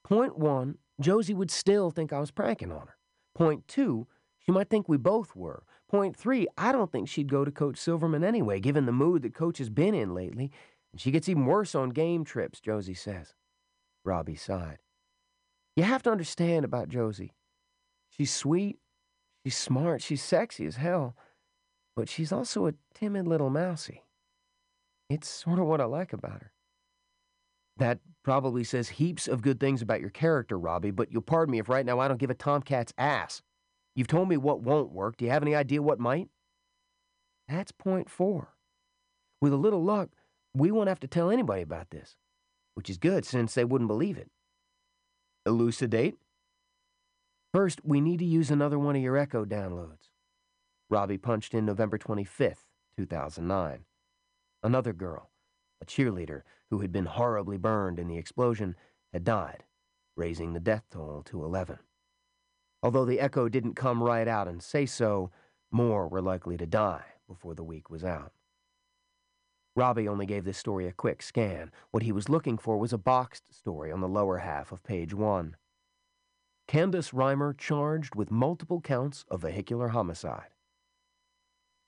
Point 0.04 0.38
one, 0.38 0.78
Josie 1.00 1.34
would 1.34 1.52
still 1.52 1.92
think 1.92 2.12
I 2.12 2.20
was 2.20 2.32
pranking 2.32 2.72
on 2.72 2.88
her. 2.88 2.98
Point 3.36 3.68
two, 3.68 4.08
she 4.40 4.52
might 4.52 4.70
think 4.70 4.90
we 4.90 4.98
both 4.98 5.36
were. 5.36 5.64
Point 5.90 6.16
three, 6.16 6.48
I 6.58 6.72
don't 6.72 6.92
think 6.92 7.08
she'd 7.08 7.30
go 7.30 7.46
to 7.46 7.52
Coach 7.52 7.78
Silverman 7.78 8.24
anyway, 8.24 8.60
given 8.60 8.86
the 8.86 8.92
mood 8.92 9.22
that 9.22 9.36
Coach 9.36 9.58
has 9.60 9.70
been 9.70 9.94
in 9.94 10.14
lately. 10.14 10.52
And 10.92 11.00
she 11.00 11.12
gets 11.12 11.30
even 11.30 11.46
worse 11.46 11.76
on 11.76 11.90
game 11.90 12.24
trips, 12.24 12.60
Josie 12.60 12.94
says. 12.94 13.34
Robbie 14.04 14.36
sighed. 14.36 14.80
You 15.76 15.84
have 15.84 16.04
to 16.04 16.12
understand 16.12 16.66
about 16.66 16.90
Josie. 16.90 17.34
She's 18.10 18.34
sweet, 18.34 18.80
she's 19.44 19.58
smart, 19.58 20.02
she's 20.02 20.22
sexy 20.22 20.66
as 20.66 20.76
hell, 20.78 21.16
but 21.96 22.10
she's 22.10 22.32
also 22.32 22.68
a 22.68 22.74
timid 22.94 23.28
little 23.28 23.50
mousy. 23.50 24.04
It's 25.10 25.28
sort 25.28 25.60
of 25.60 25.66
what 25.66 25.82
I 25.82 25.86
like 25.86 26.14
about 26.14 26.42
her. 26.42 26.52
That 27.78 28.00
probably 28.24 28.64
says 28.64 28.90
heaps 28.90 29.28
of 29.28 29.42
good 29.42 29.60
things 29.60 29.82
about 29.82 30.02
your 30.02 30.10
character, 30.10 30.58
Robbie, 30.58 30.92
but 30.92 31.12
you'll 31.12 31.22
pardon 31.22 31.52
me 31.52 31.60
if 31.60 31.70
right 31.70 31.86
now 31.86 32.00
I 32.00 32.08
don't 32.08 32.20
give 32.20 32.30
a 32.30 32.36
tomcat's 32.36 32.94
ass. 32.98 33.42
You've 33.96 34.08
told 34.08 34.30
me 34.30 34.38
what 34.38 34.62
won't 34.62 34.92
work. 34.92 35.18
Do 35.18 35.26
you 35.26 35.32
have 35.32 35.42
any 35.42 35.56
idea 35.56 35.82
what 35.82 36.00
might? 36.00 36.30
That's 37.48 37.72
point 37.72 38.10
four. 38.10 38.50
With 39.42 39.52
a 39.52 39.58
little 39.58 39.84
luck, 39.84 40.10
we 40.54 40.72
won't 40.72 40.90
have 40.90 41.00
to 41.02 41.08
tell 41.08 41.32
anybody 41.32 41.62
about 41.62 41.90
this, 41.90 42.16
which 42.76 42.90
is 42.90 42.98
good 42.98 43.26
since 43.26 43.54
they 43.54 43.66
wouldn't 43.66 43.88
believe 43.88 44.18
it. 44.18 44.30
Elucidate? 45.46 46.16
First, 47.54 47.82
we 47.84 48.00
need 48.00 48.20
to 48.20 48.26
use 48.26 48.50
another 48.50 48.80
one 48.80 48.96
of 48.96 49.02
your 49.02 49.18
Echo 49.18 49.44
downloads. 49.44 50.10
Robbie 50.90 51.18
punched 51.18 51.54
in 51.54 51.66
November 51.66 51.98
25th, 51.98 52.68
2009. 52.98 53.84
Another 54.64 54.94
girl, 54.94 55.32
a 55.82 55.86
cheerleader 55.86 56.44
who 56.70 56.80
had 56.80 56.94
been 56.94 57.06
horribly 57.06 57.58
burned 57.58 58.00
in 58.00 58.08
the 58.08 58.18
explosion, 58.18 58.76
had 59.12 59.26
died, 59.26 59.66
raising 60.16 60.54
the 60.54 60.62
death 60.62 60.86
toll 60.90 61.24
to 61.26 61.44
11. 61.44 61.80
Although 62.82 63.06
the 63.06 63.20
Echo 63.20 63.50
didn't 63.50 63.76
come 63.76 64.02
right 64.02 64.28
out 64.28 64.48
and 64.48 64.64
say 64.64 64.86
so, 64.86 65.30
more 65.72 66.08
were 66.08 66.22
likely 66.22 66.56
to 66.56 66.66
die 66.66 67.04
before 67.28 67.54
the 67.54 67.64
week 67.64 67.90
was 67.90 68.04
out. 68.06 68.32
Robbie 69.76 70.08
only 70.08 70.26
gave 70.26 70.46
this 70.46 70.58
story 70.58 70.88
a 70.88 70.94
quick 70.94 71.22
scan. 71.22 71.72
What 71.92 72.04
he 72.04 72.12
was 72.12 72.30
looking 72.30 72.58
for 72.58 72.78
was 72.78 72.94
a 72.94 72.98
boxed 72.98 73.54
story 73.54 73.92
on 73.92 74.02
the 74.02 74.08
lower 74.08 74.38
half 74.40 74.72
of 74.72 74.84
page 74.84 75.14
one. 75.14 75.56
Candace 76.72 77.14
Rymer 77.14 77.52
charged 77.52 78.16
with 78.16 78.32
multiple 78.32 78.80
counts 78.80 79.26
of 79.30 79.42
vehicular 79.42 79.90
homicide. 79.90 80.52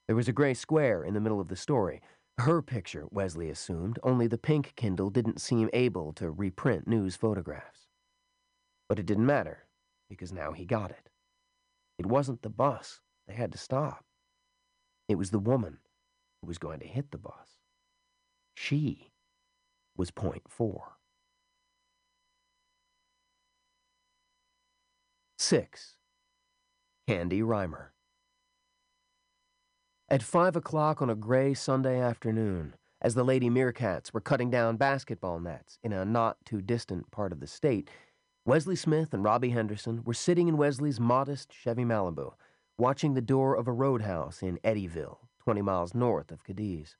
There 0.07 0.15
was 0.17 0.27
a 0.27 0.33
gray 0.33 0.53
square 0.53 1.05
in 1.05 1.13
the 1.13 1.21
middle 1.21 1.39
of 1.39 1.47
the 1.47 1.55
story. 1.55 2.01
Her 2.37 2.61
picture, 2.61 3.05
Wesley 3.09 3.49
assumed, 3.49 3.97
only 4.03 4.27
the 4.27 4.37
pink 4.37 4.73
Kindle 4.75 5.09
didn't 5.09 5.39
seem 5.39 5.69
able 5.71 6.11
to 6.15 6.29
reprint 6.29 6.85
news 6.85 7.15
photographs. 7.15 7.87
But 8.89 8.99
it 8.99 9.05
didn't 9.05 9.25
matter, 9.25 9.67
because 10.09 10.33
now 10.33 10.51
he 10.51 10.65
got 10.65 10.91
it. 10.91 11.07
It 11.97 12.05
wasn't 12.05 12.41
the 12.41 12.49
bus 12.49 12.99
they 13.25 13.35
had 13.35 13.53
to 13.53 13.57
stop. 13.57 14.03
It 15.07 15.15
was 15.15 15.31
the 15.31 15.39
woman 15.39 15.77
who 16.41 16.47
was 16.47 16.57
going 16.57 16.81
to 16.81 16.87
hit 16.87 17.11
the 17.11 17.17
bus. 17.17 17.61
She 18.57 19.13
was 19.95 20.11
point 20.11 20.43
four. 20.49 20.97
Six. 25.45 25.97
Candy 27.05 27.43
Rymer. 27.43 27.91
At 30.07 30.23
five 30.23 30.55
o'clock 30.55 31.01
on 31.01 31.09
a 31.09 31.15
gray 31.15 31.53
Sunday 31.53 31.99
afternoon, 31.99 32.75
as 33.01 33.13
the 33.13 33.25
Lady 33.25 33.49
Meerkats 33.49 34.13
were 34.13 34.21
cutting 34.21 34.49
down 34.49 34.77
basketball 34.77 35.41
nets 35.41 35.79
in 35.83 35.91
a 35.91 36.05
not 36.05 36.37
too 36.45 36.61
distant 36.61 37.11
part 37.11 37.33
of 37.33 37.41
the 37.41 37.47
state, 37.47 37.89
Wesley 38.45 38.77
Smith 38.77 39.13
and 39.13 39.21
Robbie 39.25 39.49
Henderson 39.49 40.01
were 40.05 40.13
sitting 40.13 40.47
in 40.47 40.55
Wesley's 40.55 41.01
modest 41.01 41.51
Chevy 41.51 41.83
Malibu, 41.83 42.35
watching 42.77 43.13
the 43.13 43.21
door 43.21 43.53
of 43.53 43.67
a 43.67 43.73
roadhouse 43.73 44.41
in 44.41 44.59
Eddyville, 44.63 45.27
20 45.43 45.61
miles 45.61 45.93
north 45.93 46.31
of 46.31 46.45
Cadiz. 46.45 46.95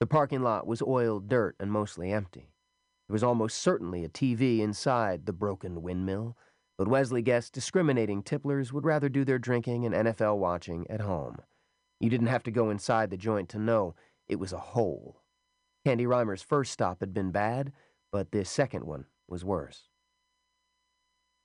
The 0.00 0.06
parking 0.06 0.42
lot 0.42 0.66
was 0.66 0.82
oiled 0.82 1.30
dirt 1.30 1.56
and 1.58 1.72
mostly 1.72 2.12
empty. 2.12 2.52
There 3.08 3.14
was 3.14 3.24
almost 3.24 3.56
certainly 3.56 4.04
a 4.04 4.10
TV 4.10 4.58
inside 4.58 5.24
the 5.24 5.32
broken 5.32 5.80
windmill, 5.80 6.36
but 6.76 6.88
Wesley 6.88 7.22
guessed 7.22 7.52
discriminating 7.52 8.22
tipplers 8.22 8.72
would 8.72 8.84
rather 8.84 9.08
do 9.08 9.24
their 9.24 9.38
drinking 9.38 9.86
and 9.86 9.94
NFL 9.94 10.38
watching 10.38 10.86
at 10.90 11.00
home. 11.00 11.38
You 12.00 12.10
didn't 12.10 12.26
have 12.26 12.42
to 12.44 12.50
go 12.50 12.70
inside 12.70 13.10
the 13.10 13.16
joint 13.16 13.48
to 13.50 13.58
know 13.58 13.94
it 14.28 14.40
was 14.40 14.52
a 14.52 14.58
hole. 14.58 15.20
Candy 15.84 16.06
Rymer's 16.06 16.42
first 16.42 16.72
stop 16.72 17.00
had 17.00 17.14
been 17.14 17.30
bad, 17.30 17.72
but 18.10 18.32
this 18.32 18.50
second 18.50 18.84
one 18.84 19.06
was 19.28 19.44
worse. 19.44 19.88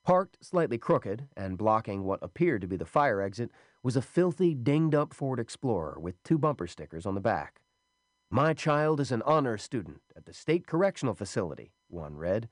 Parked 0.04 0.44
slightly 0.44 0.78
crooked 0.78 1.28
and 1.36 1.58
blocking 1.58 2.04
what 2.04 2.22
appeared 2.22 2.62
to 2.62 2.66
be 2.66 2.76
the 2.76 2.86
fire 2.86 3.20
exit 3.20 3.50
was 3.82 3.96
a 3.96 4.02
filthy, 4.02 4.54
dinged 4.54 4.94
up 4.94 5.12
Ford 5.12 5.38
Explorer 5.38 5.98
with 6.00 6.22
two 6.22 6.38
bumper 6.38 6.66
stickers 6.66 7.06
on 7.06 7.14
the 7.14 7.20
back. 7.20 7.60
My 8.30 8.54
child 8.54 9.00
is 9.00 9.12
an 9.12 9.22
honor 9.22 9.58
student 9.58 10.00
at 10.16 10.24
the 10.24 10.32
State 10.32 10.66
Correctional 10.66 11.14
Facility, 11.14 11.72
one 11.88 12.16
read. 12.16 12.48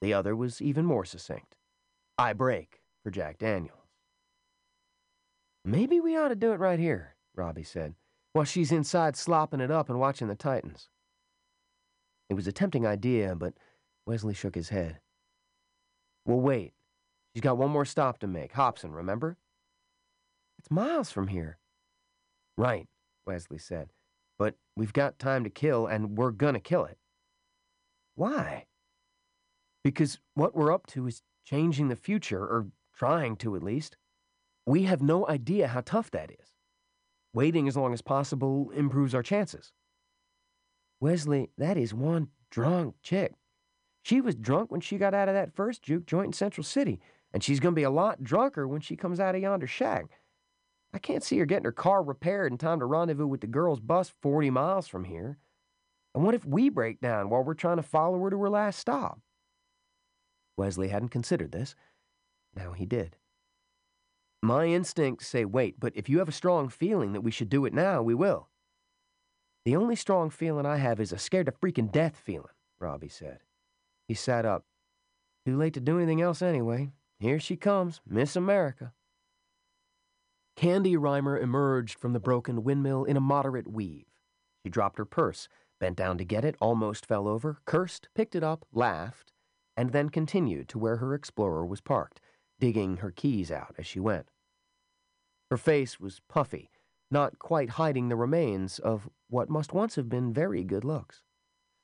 The 0.00 0.12
other 0.12 0.36
was 0.36 0.60
even 0.60 0.84
more 0.84 1.04
succinct. 1.04 1.56
I 2.18 2.32
break 2.32 2.80
for 3.02 3.10
Jack 3.10 3.38
Daniels. 3.38 3.76
Maybe 5.64 6.00
we 6.00 6.16
ought 6.16 6.28
to 6.28 6.36
do 6.36 6.52
it 6.52 6.60
right 6.60 6.78
here, 6.78 7.16
Robbie 7.34 7.62
said, 7.62 7.94
while 8.32 8.44
she's 8.44 8.72
inside 8.72 9.16
slopping 9.16 9.60
it 9.60 9.70
up 9.70 9.90
and 9.90 9.98
watching 9.98 10.28
the 10.28 10.34
Titans. 10.34 10.88
It 12.30 12.34
was 12.34 12.46
a 12.46 12.52
tempting 12.52 12.86
idea, 12.86 13.34
but 13.34 13.54
Wesley 14.06 14.34
shook 14.34 14.54
his 14.54 14.70
head. 14.70 15.00
Well, 16.24 16.40
wait. 16.40 16.72
She's 17.34 17.42
got 17.42 17.58
one 17.58 17.70
more 17.70 17.84
stop 17.84 18.18
to 18.20 18.26
make. 18.26 18.52
Hobson, 18.52 18.92
remember? 18.92 19.36
It's 20.58 20.70
miles 20.70 21.10
from 21.10 21.28
here. 21.28 21.58
Right, 22.56 22.88
Wesley 23.26 23.58
said. 23.58 23.90
But 24.38 24.54
we've 24.74 24.92
got 24.92 25.18
time 25.18 25.44
to 25.44 25.50
kill, 25.50 25.86
and 25.86 26.16
we're 26.16 26.30
gonna 26.30 26.60
kill 26.60 26.86
it. 26.86 26.98
Why? 28.14 28.66
Because 29.84 30.18
what 30.34 30.54
we're 30.54 30.72
up 30.72 30.86
to 30.88 31.06
is 31.06 31.22
changing 31.46 31.88
the 31.88 31.96
future, 31.96 32.40
or 32.40 32.66
trying 32.92 33.36
to 33.36 33.56
at 33.56 33.62
least. 33.62 33.96
We 34.66 34.82
have 34.82 35.00
no 35.00 35.26
idea 35.28 35.68
how 35.68 35.80
tough 35.80 36.10
that 36.10 36.30
is. 36.30 36.52
Waiting 37.32 37.68
as 37.68 37.76
long 37.76 37.94
as 37.94 38.02
possible 38.02 38.70
improves 38.74 39.14
our 39.14 39.22
chances. 39.22 39.72
Wesley, 41.00 41.50
that 41.56 41.76
is 41.76 41.94
one 41.94 42.28
drunk 42.50 42.96
chick. 43.02 43.34
She 44.02 44.20
was 44.20 44.34
drunk 44.34 44.72
when 44.72 44.80
she 44.80 44.98
got 44.98 45.14
out 45.14 45.28
of 45.28 45.34
that 45.34 45.54
first 45.54 45.82
juke 45.82 46.06
joint 46.06 46.26
in 46.26 46.32
Central 46.32 46.64
City, 46.64 47.00
and 47.32 47.42
she's 47.42 47.60
going 47.60 47.74
to 47.74 47.78
be 47.78 47.82
a 47.82 47.90
lot 47.90 48.24
drunker 48.24 48.66
when 48.66 48.80
she 48.80 48.96
comes 48.96 49.20
out 49.20 49.34
of 49.34 49.42
yonder 49.42 49.66
shack. 49.66 50.06
I 50.92 50.98
can't 50.98 51.22
see 51.22 51.38
her 51.38 51.46
getting 51.46 51.64
her 51.64 51.72
car 51.72 52.02
repaired 52.02 52.52
in 52.52 52.58
time 52.58 52.80
to 52.80 52.86
rendezvous 52.86 53.26
with 53.26 53.42
the 53.42 53.46
girl's 53.46 53.80
bus 53.80 54.12
40 54.22 54.50
miles 54.50 54.88
from 54.88 55.04
here. 55.04 55.38
And 56.14 56.24
what 56.24 56.34
if 56.34 56.46
we 56.46 56.70
break 56.70 57.00
down 57.00 57.28
while 57.28 57.44
we're 57.44 57.54
trying 57.54 57.76
to 57.76 57.82
follow 57.82 58.18
her 58.22 58.30
to 58.30 58.40
her 58.40 58.48
last 58.48 58.78
stop? 58.78 59.20
Wesley 60.56 60.88
hadn't 60.88 61.10
considered 61.10 61.52
this. 61.52 61.74
Now 62.54 62.72
he 62.72 62.86
did. 62.86 63.16
My 64.42 64.66
instincts 64.66 65.26
say 65.26 65.44
wait, 65.44 65.80
but 65.80 65.92
if 65.96 66.08
you 66.08 66.18
have 66.18 66.28
a 66.28 66.32
strong 66.32 66.68
feeling 66.68 67.12
that 67.12 67.22
we 67.22 67.30
should 67.30 67.48
do 67.48 67.64
it 67.64 67.74
now, 67.74 68.02
we 68.02 68.14
will. 68.14 68.48
The 69.64 69.76
only 69.76 69.96
strong 69.96 70.30
feeling 70.30 70.64
I 70.64 70.76
have 70.76 71.00
is 71.00 71.12
a 71.12 71.18
scared 71.18 71.46
to 71.46 71.52
freaking 71.52 71.90
death 71.90 72.16
feeling, 72.16 72.52
Robbie 72.78 73.08
said. 73.08 73.40
He 74.06 74.14
sat 74.14 74.44
up. 74.44 74.64
Too 75.44 75.56
late 75.56 75.74
to 75.74 75.80
do 75.80 75.98
anything 75.98 76.22
else 76.22 76.42
anyway. 76.42 76.92
Here 77.18 77.40
she 77.40 77.56
comes, 77.56 78.00
Miss 78.06 78.36
America. 78.36 78.92
Candy 80.56 80.96
Rymer 80.96 81.38
emerged 81.38 81.98
from 81.98 82.12
the 82.12 82.20
broken 82.20 82.62
windmill 82.62 83.04
in 83.04 83.16
a 83.16 83.20
moderate 83.20 83.70
weave. 83.70 84.06
She 84.62 84.70
dropped 84.70 84.98
her 84.98 85.04
purse, 85.04 85.48
bent 85.80 85.96
down 85.96 86.18
to 86.18 86.24
get 86.24 86.44
it, 86.44 86.56
almost 86.60 87.04
fell 87.04 87.28
over, 87.28 87.58
cursed, 87.64 88.08
picked 88.14 88.34
it 88.34 88.42
up, 88.42 88.64
laughed, 88.72 89.32
and 89.76 89.92
then 89.92 90.08
continued 90.08 90.68
to 90.68 90.78
where 90.78 90.96
her 90.96 91.14
Explorer 91.14 91.66
was 91.66 91.80
parked, 91.80 92.20
digging 92.58 92.98
her 92.98 93.10
keys 93.10 93.50
out 93.50 93.74
as 93.78 93.86
she 93.86 94.00
went. 94.00 94.30
Her 95.50 95.56
face 95.56 96.00
was 96.00 96.20
puffy, 96.28 96.70
not 97.10 97.38
quite 97.38 97.70
hiding 97.70 98.08
the 98.08 98.16
remains 98.16 98.78
of 98.78 99.08
what 99.28 99.50
must 99.50 99.72
once 99.72 99.94
have 99.96 100.08
been 100.08 100.32
very 100.32 100.64
good 100.64 100.84
looks. 100.84 101.22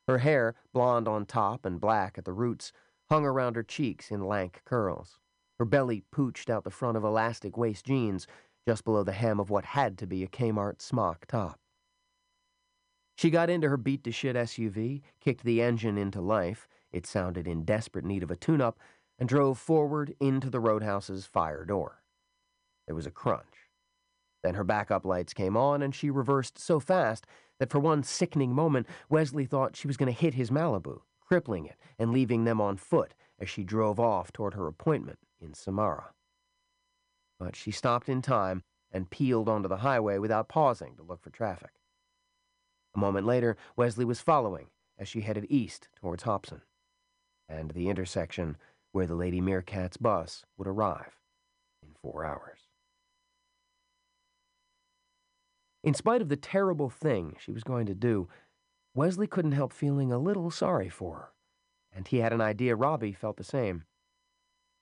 Her 0.08 0.18
hair, 0.18 0.54
blonde 0.72 1.06
on 1.06 1.26
top 1.26 1.64
and 1.64 1.80
black 1.80 2.18
at 2.18 2.24
the 2.24 2.32
roots, 2.32 2.72
hung 3.08 3.24
around 3.24 3.56
her 3.56 3.62
cheeks 3.62 4.10
in 4.10 4.26
lank 4.26 4.62
curls. 4.64 5.20
Her 5.58 5.64
belly 5.64 6.02
pooched 6.10 6.50
out 6.50 6.64
the 6.64 6.70
front 6.70 6.96
of 6.96 7.04
elastic 7.04 7.56
waist 7.56 7.84
jeans, 7.84 8.26
just 8.66 8.84
below 8.84 9.04
the 9.04 9.12
hem 9.12 9.38
of 9.38 9.50
what 9.50 9.64
had 9.64 9.98
to 9.98 10.06
be 10.06 10.24
a 10.24 10.28
Kmart 10.28 10.80
smock 10.80 11.26
top. 11.26 11.60
She 13.16 13.30
got 13.30 13.50
into 13.50 13.68
her 13.68 13.76
beat 13.76 14.02
to 14.04 14.12
shit 14.12 14.34
SUV, 14.34 15.02
kicked 15.20 15.44
the 15.44 15.62
engine 15.62 15.98
into 15.98 16.20
life, 16.20 16.66
it 16.92 17.06
sounded 17.06 17.48
in 17.48 17.64
desperate 17.64 18.04
need 18.04 18.22
of 18.22 18.30
a 18.30 18.36
tune 18.36 18.60
up, 18.60 18.78
and 19.18 19.28
drove 19.28 19.58
forward 19.58 20.14
into 20.20 20.50
the 20.50 20.60
roadhouse's 20.60 21.26
fire 21.26 21.64
door. 21.64 22.02
There 22.86 22.94
was 22.94 23.06
a 23.06 23.10
crunch. 23.10 23.68
Then 24.42 24.54
her 24.54 24.64
backup 24.64 25.04
lights 25.04 25.32
came 25.32 25.56
on, 25.56 25.82
and 25.82 25.94
she 25.94 26.10
reversed 26.10 26.58
so 26.58 26.80
fast 26.80 27.26
that 27.58 27.70
for 27.70 27.78
one 27.78 28.02
sickening 28.02 28.52
moment, 28.52 28.88
Wesley 29.08 29.46
thought 29.46 29.76
she 29.76 29.86
was 29.86 29.96
going 29.96 30.12
to 30.12 30.20
hit 30.20 30.34
his 30.34 30.50
Malibu, 30.50 31.02
crippling 31.20 31.66
it 31.66 31.76
and 31.98 32.10
leaving 32.10 32.44
them 32.44 32.60
on 32.60 32.76
foot 32.76 33.14
as 33.38 33.48
she 33.48 33.62
drove 33.62 34.00
off 34.00 34.32
toward 34.32 34.54
her 34.54 34.66
appointment 34.66 35.20
in 35.40 35.54
Samara. 35.54 36.12
But 37.38 37.54
she 37.54 37.70
stopped 37.70 38.08
in 38.08 38.22
time 38.22 38.64
and 38.90 39.10
peeled 39.10 39.48
onto 39.48 39.68
the 39.68 39.78
highway 39.78 40.18
without 40.18 40.48
pausing 40.48 40.96
to 40.96 41.02
look 41.02 41.22
for 41.22 41.30
traffic. 41.30 41.70
A 42.94 42.98
moment 42.98 43.26
later, 43.26 43.56
Wesley 43.76 44.04
was 44.04 44.20
following 44.20 44.66
as 44.98 45.08
she 45.08 45.22
headed 45.22 45.46
east 45.48 45.88
towards 45.94 46.24
Hobson 46.24 46.62
and 47.48 47.70
the 47.70 47.88
intersection 47.88 48.56
where 48.92 49.06
the 49.06 49.14
Lady 49.14 49.40
Meerkat's 49.40 49.96
bus 49.96 50.44
would 50.56 50.68
arrive 50.68 51.18
in 51.82 51.90
four 52.00 52.24
hours. 52.24 52.60
In 55.84 55.94
spite 55.94 56.22
of 56.22 56.28
the 56.28 56.36
terrible 56.36 56.90
thing 56.90 57.36
she 57.40 57.50
was 57.50 57.64
going 57.64 57.86
to 57.86 57.94
do, 57.94 58.28
Wesley 58.94 59.26
couldn't 59.26 59.52
help 59.52 59.72
feeling 59.72 60.12
a 60.12 60.18
little 60.18 60.50
sorry 60.50 60.88
for 60.88 61.16
her, 61.16 61.28
and 61.92 62.06
he 62.06 62.18
had 62.18 62.32
an 62.32 62.40
idea 62.40 62.76
Robbie 62.76 63.12
felt 63.12 63.36
the 63.36 63.44
same. 63.44 63.84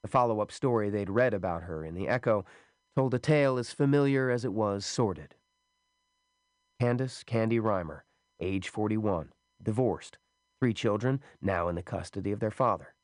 The 0.02 0.08
follow 0.08 0.40
up 0.40 0.50
story 0.50 0.90
they'd 0.90 1.10
read 1.10 1.32
about 1.32 1.62
her 1.62 1.84
in 1.84 1.94
the 1.94 2.08
Echo 2.08 2.44
told 2.96 3.14
a 3.14 3.18
tale 3.18 3.56
as 3.56 3.72
familiar 3.72 4.30
as 4.30 4.44
it 4.44 4.52
was 4.52 4.84
sordid. 4.84 5.36
Candace 6.80 7.22
Candy 7.22 7.60
Rymer, 7.60 8.04
age 8.40 8.68
41, 8.68 9.32
divorced, 9.62 10.18
three 10.60 10.74
children, 10.74 11.20
now 11.40 11.68
in 11.68 11.74
the 11.74 11.82
custody 11.82 12.30
of 12.30 12.38
their 12.38 12.50
father. 12.50 12.94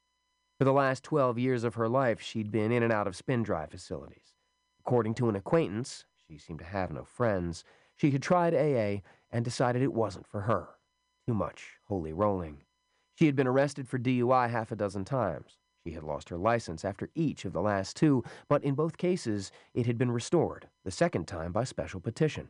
For 0.58 0.64
the 0.64 0.72
last 0.72 1.02
12 1.02 1.38
years 1.38 1.64
of 1.64 1.74
her 1.74 1.88
life, 1.88 2.20
she'd 2.20 2.52
been 2.52 2.70
in 2.70 2.82
and 2.82 2.92
out 2.92 3.06
of 3.06 3.16
spin 3.16 3.42
dry 3.42 3.66
facilities. 3.66 4.34
According 4.80 5.14
to 5.14 5.28
an 5.28 5.36
acquaintance, 5.36 6.04
she 6.28 6.38
seemed 6.38 6.60
to 6.60 6.64
have 6.64 6.92
no 6.92 7.04
friends, 7.04 7.64
she 7.96 8.10
had 8.10 8.22
tried 8.22 8.54
AA 8.54 9.02
and 9.30 9.44
decided 9.44 9.82
it 9.82 9.92
wasn't 9.92 10.26
for 10.26 10.42
her. 10.42 10.68
Too 11.26 11.34
much 11.34 11.78
holy 11.84 12.12
rolling. 12.12 12.62
She 13.14 13.26
had 13.26 13.34
been 13.34 13.46
arrested 13.46 13.88
for 13.88 13.98
DUI 13.98 14.50
half 14.50 14.70
a 14.70 14.76
dozen 14.76 15.04
times. 15.04 15.58
She 15.84 15.92
had 15.92 16.02
lost 16.02 16.28
her 16.28 16.36
license 16.36 16.84
after 16.84 17.10
each 17.14 17.44
of 17.44 17.52
the 17.52 17.62
last 17.62 17.96
two, 17.96 18.22
but 18.48 18.62
in 18.64 18.74
both 18.74 18.98
cases 18.98 19.50
it 19.72 19.86
had 19.86 19.96
been 19.96 20.10
restored, 20.10 20.68
the 20.84 20.90
second 20.90 21.26
time 21.26 21.52
by 21.52 21.64
special 21.64 22.00
petition. 22.00 22.48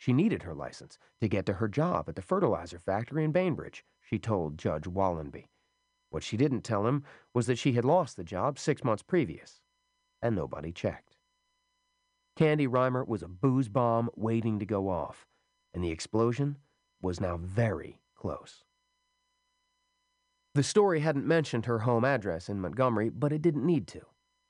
She 0.00 0.14
needed 0.14 0.44
her 0.44 0.54
license 0.54 0.98
to 1.20 1.28
get 1.28 1.44
to 1.44 1.52
her 1.52 1.68
job 1.68 2.08
at 2.08 2.16
the 2.16 2.22
fertilizer 2.22 2.78
factory 2.78 3.22
in 3.22 3.32
Bainbridge, 3.32 3.84
she 4.00 4.18
told 4.18 4.56
Judge 4.56 4.86
Wallenby. 4.86 5.50
What 6.08 6.22
she 6.22 6.38
didn't 6.38 6.62
tell 6.62 6.86
him 6.86 7.04
was 7.34 7.46
that 7.46 7.58
she 7.58 7.72
had 7.72 7.84
lost 7.84 8.16
the 8.16 8.24
job 8.24 8.58
six 8.58 8.82
months 8.82 9.02
previous, 9.02 9.60
and 10.22 10.34
nobody 10.34 10.72
checked. 10.72 11.18
Candy 12.34 12.66
Rymer 12.66 13.04
was 13.04 13.22
a 13.22 13.28
booze 13.28 13.68
bomb 13.68 14.08
waiting 14.16 14.58
to 14.58 14.64
go 14.64 14.88
off, 14.88 15.26
and 15.74 15.84
the 15.84 15.90
explosion 15.90 16.56
was 17.02 17.20
now 17.20 17.36
very 17.36 18.00
close. 18.16 18.64
The 20.54 20.62
story 20.62 21.00
hadn't 21.00 21.26
mentioned 21.26 21.66
her 21.66 21.80
home 21.80 22.06
address 22.06 22.48
in 22.48 22.62
Montgomery, 22.62 23.10
but 23.10 23.34
it 23.34 23.42
didn't 23.42 23.66
need 23.66 23.86
to. 23.88 24.00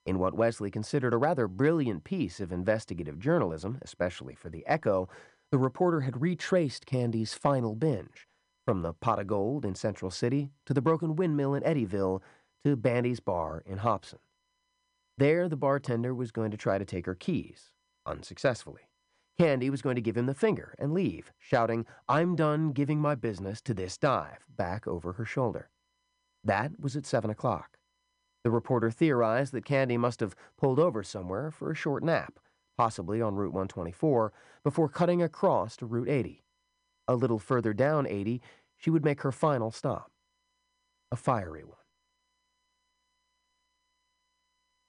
In 0.06 0.20
what 0.20 0.34
Wesley 0.34 0.70
considered 0.70 1.12
a 1.12 1.18
rather 1.18 1.48
brilliant 1.48 2.04
piece 2.04 2.38
of 2.38 2.52
investigative 2.52 3.18
journalism, 3.18 3.80
especially 3.82 4.36
for 4.36 4.48
the 4.48 4.64
Echo, 4.66 5.08
the 5.50 5.58
reporter 5.58 6.02
had 6.02 6.22
retraced 6.22 6.86
Candy's 6.86 7.34
final 7.34 7.74
binge, 7.74 8.28
from 8.64 8.82
the 8.82 8.92
pot 8.92 9.18
of 9.18 9.26
gold 9.26 9.64
in 9.64 9.74
Central 9.74 10.10
City 10.10 10.50
to 10.66 10.72
the 10.72 10.82
broken 10.82 11.16
windmill 11.16 11.54
in 11.54 11.62
Eddyville 11.62 12.22
to 12.64 12.76
Banty's 12.76 13.20
bar 13.20 13.62
in 13.66 13.78
Hobson. 13.78 14.20
There, 15.18 15.48
the 15.48 15.56
bartender 15.56 16.14
was 16.14 16.30
going 16.30 16.50
to 16.52 16.56
try 16.56 16.78
to 16.78 16.84
take 16.84 17.06
her 17.06 17.14
keys, 17.14 17.72
unsuccessfully. 18.06 18.82
Candy 19.38 19.70
was 19.70 19.82
going 19.82 19.96
to 19.96 20.02
give 20.02 20.16
him 20.16 20.26
the 20.26 20.34
finger 20.34 20.74
and 20.78 20.92
leave, 20.92 21.32
shouting, 21.38 21.86
I'm 22.08 22.36
done 22.36 22.72
giving 22.72 23.00
my 23.00 23.14
business 23.14 23.60
to 23.62 23.74
this 23.74 23.98
dive, 23.98 24.44
back 24.54 24.86
over 24.86 25.14
her 25.14 25.24
shoulder. 25.24 25.70
That 26.44 26.78
was 26.78 26.94
at 26.94 27.06
seven 27.06 27.30
o'clock. 27.30 27.78
The 28.44 28.50
reporter 28.50 28.90
theorized 28.90 29.52
that 29.52 29.64
Candy 29.64 29.96
must 29.96 30.20
have 30.20 30.36
pulled 30.56 30.78
over 30.78 31.02
somewhere 31.02 31.50
for 31.50 31.70
a 31.70 31.74
short 31.74 32.02
nap, 32.02 32.38
possibly 32.80 33.20
on 33.20 33.34
Route 33.34 33.52
124, 33.52 34.32
before 34.64 34.88
cutting 34.88 35.20
across 35.22 35.76
to 35.76 35.84
Route 35.84 36.08
80. 36.08 36.42
A 37.08 37.14
little 37.14 37.38
further 37.38 37.74
down 37.74 38.06
80, 38.06 38.40
she 38.74 38.88
would 38.88 39.04
make 39.04 39.20
her 39.20 39.30
final 39.30 39.70
stop. 39.70 40.10
A 41.12 41.16
fiery 41.16 41.62
one. 41.62 41.76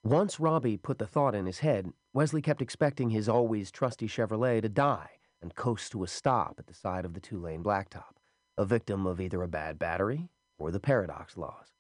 Once 0.06 0.40
Robbie 0.40 0.78
put 0.78 1.00
the 1.00 1.06
thought 1.06 1.36
in 1.36 1.46
his 1.46 1.60
head, 1.60 1.92
Wesley 2.14 2.42
kept 2.42 2.62
expecting 2.62 3.10
his 3.10 3.28
always 3.28 3.72
trusty 3.72 4.08
Chevrolet 4.08 4.62
to 4.62 4.70
die 4.70 5.10
and 5.42 5.54
coast 5.54 5.92
to 5.92 6.06
a 6.06 6.08
stop 6.08 6.56
at 6.60 6.68
the 6.68 6.74
side 6.74 7.04
of 7.04 7.14
the 7.14 7.20
two 7.20 7.42
lane 7.42 7.62
blacktop, 7.62 8.16
a 8.58 8.64
victim 8.64 9.06
of 9.06 9.20
either 9.20 9.44
a 9.44 9.50
bad 9.50 9.78
battery 9.78 10.30
or 10.58 10.72
the 10.72 10.80
paradox 10.80 11.36
laws. 11.36 11.74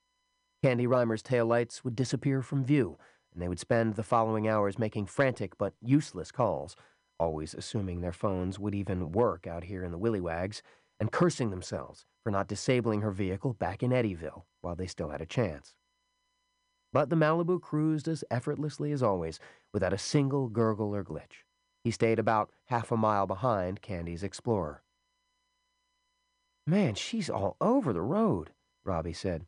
Candy 0.61 0.88
Rymer's 0.88 1.23
taillights 1.23 1.85
would 1.85 1.95
disappear 1.95 2.41
from 2.41 2.65
view, 2.65 2.97
and 3.34 3.41
they 3.41 3.48
would 3.48 3.60
spend 3.60 3.95
the 3.95 4.03
following 4.03 4.48
hours 4.48 4.80
making 4.80 5.06
frantic 5.06 5.58
but 5.58 5.74
useless 5.82 6.32
calls, 6.32 6.76
always 7.20 7.53
assuming 7.53 8.02
their 8.02 8.12
phones 8.12 8.60
would 8.60 8.76
even 8.76 9.12
work 9.12 9.48
out 9.48 9.66
here 9.66 9.84
in 9.84 9.91
the 9.91 9.99
Willywags, 9.99 10.62
and 10.99 11.12
cursing 11.12 11.49
themselves 11.49 12.06
for 12.24 12.32
not 12.32 12.48
disabling 12.48 13.02
her 13.02 13.12
vehicle 13.12 13.53
back 13.53 13.82
in 13.82 13.91
Eddyville 13.91 14.44
while 14.62 14.76
they 14.76 14.88
still 14.88 15.10
had 15.10 15.22
a 15.22 15.26
chance. 15.26 15.76
But 16.94 17.10
the 17.10 17.16
Malibu 17.16 17.62
cruised 17.62 18.08
as 18.08 18.24
effortlessly 18.30 18.91
as 18.91 19.02
always, 19.02 19.40
without 19.74 19.94
a 19.94 19.98
single 19.98 20.49
gurgle 20.49 20.94
or 20.94 21.03
glitch. 21.03 21.44
He 21.84 21.91
stayed 21.91 22.20
about 22.20 22.52
half 22.66 22.91
a 22.91 22.98
mile 22.98 23.26
behind 23.26 23.82
Candy's 23.82 24.24
Explorer. 24.24 24.84
Man, 26.68 26.94
she's 26.94 27.30
all 27.30 27.56
over 27.60 27.91
the 27.94 28.02
road, 28.02 28.52
Robbie 28.84 29.14
said. 29.14 29.45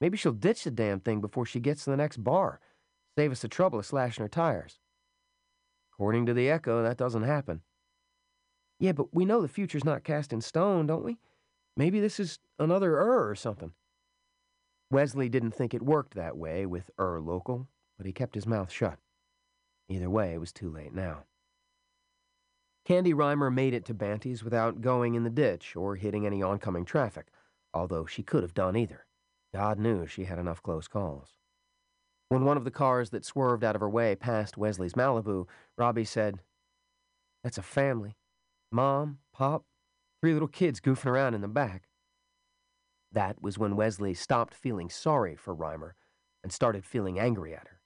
Maybe 0.00 0.16
she'll 0.16 0.32
ditch 0.32 0.64
the 0.64 0.70
damn 0.70 1.00
thing 1.00 1.20
before 1.20 1.46
she 1.46 1.58
gets 1.58 1.84
to 1.84 1.90
the 1.90 1.96
next 1.96 2.18
bar. 2.18 2.60
Save 3.16 3.32
us 3.32 3.42
the 3.42 3.48
trouble 3.48 3.78
of 3.78 3.86
slashing 3.86 4.22
her 4.22 4.28
tires. 4.28 4.78
According 5.92 6.26
to 6.26 6.34
the 6.34 6.48
Echo, 6.48 6.82
that 6.82 6.96
doesn't 6.96 7.24
happen. 7.24 7.62
Yeah, 8.78 8.92
but 8.92 9.14
we 9.14 9.24
know 9.24 9.40
the 9.40 9.48
future's 9.48 9.84
not 9.84 10.04
cast 10.04 10.32
in 10.32 10.40
stone, 10.40 10.86
don't 10.86 11.04
we? 11.04 11.18
Maybe 11.76 12.00
this 12.00 12.18
is 12.18 12.38
another 12.58 12.98
Ur 12.98 13.30
or 13.30 13.34
something. 13.34 13.72
Wesley 14.90 15.28
didn't 15.28 15.52
think 15.52 15.72
it 15.72 15.82
worked 15.82 16.14
that 16.14 16.36
way 16.36 16.66
with 16.66 16.90
Ur 16.98 17.20
Local, 17.20 17.68
but 17.96 18.06
he 18.06 18.12
kept 18.12 18.34
his 18.34 18.46
mouth 18.46 18.70
shut. 18.70 18.98
Either 19.88 20.10
way, 20.10 20.34
it 20.34 20.40
was 20.40 20.52
too 20.52 20.70
late 20.70 20.94
now. 20.94 21.24
Candy 22.84 23.14
Rymer 23.14 23.50
made 23.50 23.74
it 23.74 23.84
to 23.86 23.94
Banty's 23.94 24.42
without 24.42 24.80
going 24.80 25.14
in 25.14 25.22
the 25.22 25.30
ditch 25.30 25.76
or 25.76 25.96
hitting 25.96 26.26
any 26.26 26.42
oncoming 26.42 26.84
traffic, 26.84 27.28
although 27.72 28.06
she 28.06 28.22
could 28.22 28.42
have 28.42 28.54
done 28.54 28.76
either. 28.76 29.06
God 29.54 29.78
knew 29.78 30.06
she 30.06 30.24
had 30.24 30.38
enough 30.38 30.62
close 30.62 30.88
calls. 30.88 31.34
When 32.32 32.46
one 32.46 32.56
of 32.56 32.64
the 32.64 32.70
cars 32.70 33.10
that 33.10 33.26
swerved 33.26 33.62
out 33.62 33.74
of 33.74 33.82
her 33.82 33.90
way 33.90 34.16
passed 34.16 34.56
Wesley's 34.56 34.94
Malibu, 34.94 35.46
Robbie 35.76 36.06
said, 36.06 36.40
That's 37.44 37.58
a 37.58 37.62
family. 37.62 38.16
Mom, 38.70 39.18
Pop, 39.34 39.66
three 40.18 40.32
little 40.32 40.48
kids 40.48 40.80
goofing 40.80 41.10
around 41.10 41.34
in 41.34 41.42
the 41.42 41.46
back. 41.46 41.88
That 43.12 43.42
was 43.42 43.58
when 43.58 43.76
Wesley 43.76 44.14
stopped 44.14 44.54
feeling 44.54 44.88
sorry 44.88 45.36
for 45.36 45.54
Rymer 45.54 45.94
and 46.42 46.50
started 46.50 46.86
feeling 46.86 47.18
angry 47.18 47.52
at 47.54 47.68
her. 47.68 47.82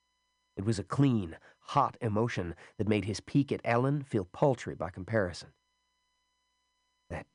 It 0.57 0.65
was 0.65 0.79
a 0.79 0.85
clean, 0.85 1.39
hot 1.59 1.97
emotion 2.01 2.55
that 2.79 2.87
made 2.87 3.07
his 3.07 3.19
pique 3.19 3.51
at 3.51 3.61
Ellen 3.65 4.05
feel 4.05 4.27
paltry 4.27 4.77
by 4.77 4.91
comparison. 4.91 5.49
That 7.11 7.27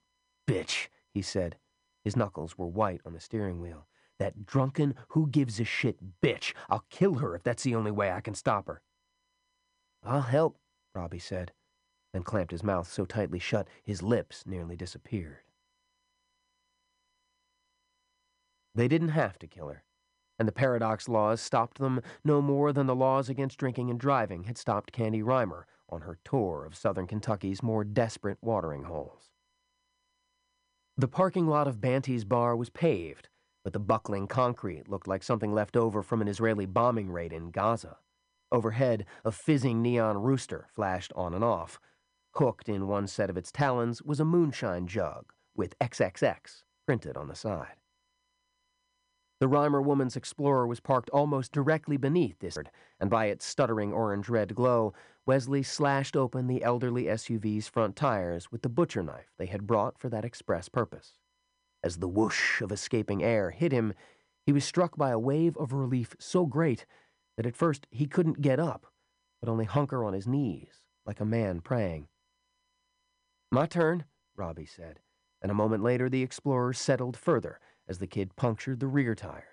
bitch, 0.47 0.87
he 1.13 1.21
said. 1.21 1.57
His 2.05 2.15
knuckles 2.15 2.57
were 2.57 2.67
white 2.67 3.01
on 3.05 3.11
the 3.11 3.19
steering 3.19 3.59
wheel. 3.59 3.85
That 4.21 4.45
drunken, 4.45 4.93
who 5.09 5.25
gives 5.25 5.59
a 5.59 5.63
shit 5.63 6.21
bitch. 6.21 6.53
I'll 6.69 6.85
kill 6.91 7.15
her 7.15 7.33
if 7.33 7.41
that's 7.41 7.63
the 7.63 7.73
only 7.73 7.89
way 7.89 8.11
I 8.11 8.21
can 8.21 8.35
stop 8.35 8.67
her. 8.67 8.83
I'll 10.03 10.21
help, 10.21 10.59
Robbie 10.93 11.17
said, 11.17 11.53
then 12.13 12.21
clamped 12.21 12.51
his 12.51 12.63
mouth 12.63 12.87
so 12.87 13.05
tightly 13.05 13.39
shut 13.39 13.67
his 13.83 14.03
lips 14.03 14.43
nearly 14.45 14.75
disappeared. 14.75 15.39
They 18.75 18.87
didn't 18.87 19.09
have 19.09 19.39
to 19.39 19.47
kill 19.47 19.69
her 19.69 19.83
and 20.37 20.47
the 20.47 20.51
paradox 20.51 21.09
laws 21.09 21.41
stopped 21.41 21.79
them 21.79 22.01
no 22.23 22.43
more 22.43 22.71
than 22.71 22.85
the 22.85 22.95
laws 22.95 23.27
against 23.27 23.57
drinking 23.57 23.89
and 23.89 23.99
driving 23.99 24.43
had 24.43 24.57
stopped 24.57 24.91
Candy 24.91 25.23
Rymer 25.23 25.65
on 25.89 26.01
her 26.01 26.19
tour 26.23 26.63
of 26.63 26.75
southern 26.75 27.07
Kentucky's 27.07 27.63
more 27.63 27.83
desperate 27.83 28.37
watering 28.41 28.83
holes. 28.83 29.31
The 30.95 31.07
parking 31.07 31.47
lot 31.47 31.67
of 31.67 31.81
Banty's 31.81 32.23
bar 32.23 32.55
was 32.55 32.69
paved, 32.69 33.29
but 33.63 33.73
the 33.73 33.79
buckling 33.79 34.27
concrete 34.27 34.89
looked 34.89 35.07
like 35.07 35.23
something 35.23 35.53
left 35.53 35.77
over 35.77 36.01
from 36.01 36.21
an 36.21 36.27
Israeli 36.27 36.65
bombing 36.65 37.11
raid 37.11 37.33
in 37.33 37.51
Gaza. 37.51 37.97
Overhead, 38.51 39.05
a 39.23 39.31
fizzing 39.31 39.81
neon 39.81 40.17
rooster 40.17 40.67
flashed 40.73 41.13
on 41.15 41.33
and 41.33 41.43
off. 41.43 41.79
Hooked 42.35 42.67
in 42.67 42.87
one 42.87 43.07
set 43.07 43.29
of 43.29 43.37
its 43.37 43.51
talons 43.51 44.01
was 44.01 44.19
a 44.19 44.25
moonshine 44.25 44.87
jug 44.87 45.33
with 45.55 45.77
XXX 45.79 46.63
printed 46.85 47.15
on 47.15 47.27
the 47.27 47.35
side. 47.35 47.75
The 49.39 49.47
Rymer 49.47 49.81
Woman's 49.81 50.15
Explorer 50.15 50.67
was 50.67 50.79
parked 50.79 51.09
almost 51.09 51.51
directly 51.51 51.97
beneath 51.97 52.37
this, 52.39 52.59
and 52.99 53.09
by 53.09 53.25
its 53.25 53.43
stuttering 53.43 53.91
orange 53.91 54.29
red 54.29 54.53
glow, 54.53 54.93
Wesley 55.25 55.63
slashed 55.63 56.15
open 56.15 56.47
the 56.47 56.63
elderly 56.63 57.05
SUV's 57.05 57.67
front 57.67 57.95
tires 57.95 58.51
with 58.51 58.61
the 58.61 58.69
butcher 58.69 59.01
knife 59.01 59.33
they 59.37 59.47
had 59.47 59.65
brought 59.65 59.97
for 59.97 60.09
that 60.09 60.25
express 60.25 60.69
purpose. 60.69 61.13
As 61.83 61.97
the 61.97 62.07
whoosh 62.07 62.61
of 62.61 62.71
escaping 62.71 63.23
air 63.23 63.51
hit 63.51 63.71
him, 63.71 63.93
he 64.45 64.53
was 64.53 64.63
struck 64.65 64.97
by 64.97 65.09
a 65.09 65.19
wave 65.19 65.57
of 65.57 65.73
relief 65.73 66.15
so 66.19 66.45
great 66.45 66.85
that 67.37 67.45
at 67.45 67.55
first 67.55 67.87
he 67.89 68.05
couldn't 68.05 68.41
get 68.41 68.59
up, 68.59 68.85
but 69.39 69.49
only 69.49 69.65
hunker 69.65 70.03
on 70.03 70.13
his 70.13 70.27
knees, 70.27 70.83
like 71.05 71.19
a 71.19 71.25
man 71.25 71.61
praying. 71.61 72.07
My 73.51 73.65
turn, 73.65 74.05
Robbie 74.35 74.65
said, 74.65 74.99
and 75.41 75.51
a 75.51 75.55
moment 75.55 75.83
later 75.83 76.09
the 76.09 76.21
Explorer 76.21 76.73
settled 76.73 77.17
further 77.17 77.59
as 77.87 77.97
the 77.97 78.07
kid 78.07 78.35
punctured 78.35 78.79
the 78.79 78.87
rear 78.87 79.15
tires. 79.15 79.45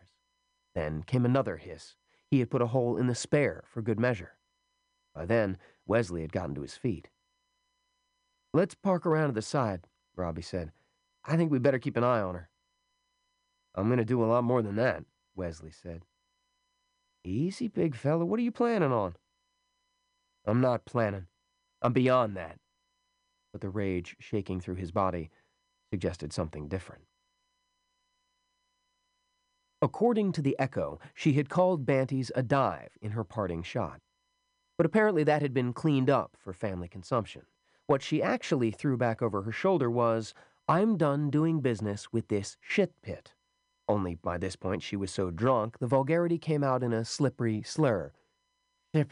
Then 0.75 1.03
came 1.03 1.25
another 1.25 1.57
hiss. 1.57 1.97
He 2.31 2.41
had 2.41 2.51
put 2.51 2.63
a 2.63 2.69
hole 2.69 2.97
in 2.97 3.07
the 3.07 3.15
spare 3.15 3.65
for 3.67 3.83
good 3.83 3.99
measure. 3.99 4.37
By 5.15 5.25
then, 5.25 5.57
Wesley 5.87 6.21
had 6.21 6.33
gotten 6.33 6.55
to 6.55 6.63
his 6.63 6.77
feet. 6.77 7.09
Let's 8.53 8.75
park 8.75 9.07
around 9.07 9.29
to 9.29 9.35
the 9.35 9.43
side, 9.43 9.87
Robbie 10.15 10.43
said. 10.43 10.73
I 11.25 11.37
think 11.37 11.51
we 11.51 11.59
better 11.59 11.79
keep 11.79 11.97
an 11.97 12.05
eye 12.05 12.21
on 12.21 12.35
her. 12.35 12.49
I'm 13.75 13.87
going 13.87 13.99
to 13.99 14.05
do 14.05 14.23
a 14.23 14.27
lot 14.27 14.45
more 14.45 14.63
than 14.63 14.77
that, 14.77 15.05
Wesley 15.37 15.71
said. 15.71 16.05
Easy, 17.25 17.69
big 17.69 17.95
fella. 17.95 18.25
What 18.25 18.41
are 18.41 18.43
you 18.43 18.53
planning 18.53 18.93
on? 18.93 19.15
I'm 20.47 20.61
not 20.61 20.85
planning. 20.85 21.27
I'm 21.83 21.93
beyond 21.93 22.37
that. 22.37 22.59
But 23.53 23.61
the 23.61 23.69
rage 23.69 24.17
shaking 24.19 24.61
through 24.61 24.77
his 24.77 24.91
body 24.91 25.31
suggested 25.91 26.33
something 26.33 26.69
different. 26.69 27.03
According 29.81 30.33
to 30.33 30.43
the 30.43 30.57
Echo, 30.59 30.99
she 31.15 31.35
had 31.35 31.49
called 31.49 31.87
Banty's 31.87 32.33
a 32.35 32.43
dive 32.43 32.97
in 33.01 33.13
her 33.13 33.25
parting 33.25 33.63
shot. 33.63 34.01
But 34.77 34.87
apparently 34.87 35.23
that 35.25 35.43
had 35.43 35.55
been 35.55 35.73
cleaned 35.73 36.11
up 36.11 36.37
for 36.39 36.53
family 36.53 36.89
consumption. 36.89 37.43
What 37.87 38.03
she 38.03 38.23
actually 38.23 38.71
threw 38.71 38.97
back 38.97 39.23
over 39.23 39.43
her 39.43 39.53
shoulder 39.53 39.91
was, 39.91 40.35
I'm 40.71 40.99
done 40.99 41.31
doing 41.31 41.61
business 41.61 42.13
with 42.13 42.29
this 42.29 42.59
shit 42.61 42.93
pit. 43.01 43.33
Only 43.89 44.17
by 44.17 44.37
this 44.37 44.55
point 44.55 44.83
she 44.83 44.97
was 44.97 45.11
so 45.11 45.31
drunk, 45.31 45.79
the 45.79 45.87
vulgarity 45.87 46.37
came 46.37 46.63
out 46.63 46.83
in 46.83 46.93
a 46.93 47.07
slippery 47.07 47.63
slur. 47.63 48.13
Shit 48.95 49.09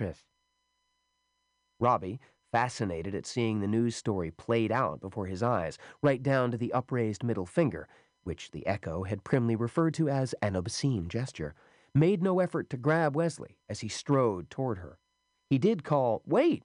Robbie, 1.80 2.20
fascinated 2.52 3.14
at 3.14 3.24
seeing 3.24 3.60
the 3.60 3.66
news 3.66 3.96
story 3.96 4.30
played 4.30 4.70
out 4.70 5.00
before 5.00 5.24
his 5.24 5.42
eyes, 5.42 5.78
right 6.02 6.22
down 6.22 6.50
to 6.50 6.58
the 6.58 6.74
upraised 6.74 7.24
middle 7.24 7.46
finger, 7.46 7.88
which 8.22 8.50
the 8.50 8.66
Echo 8.66 9.04
had 9.04 9.24
primly 9.24 9.56
referred 9.56 9.94
to 9.94 10.10
as 10.10 10.34
an 10.42 10.56
obscene 10.56 11.08
gesture, 11.08 11.54
made 11.94 12.22
no 12.22 12.38
effort 12.38 12.68
to 12.68 12.76
grab 12.76 13.16
Wesley 13.16 13.56
as 13.66 13.80
he 13.80 13.88
strode 13.88 14.50
toward 14.50 14.76
her. 14.76 14.98
He 15.48 15.56
did 15.56 15.84
call, 15.84 16.20
Wait! 16.26 16.64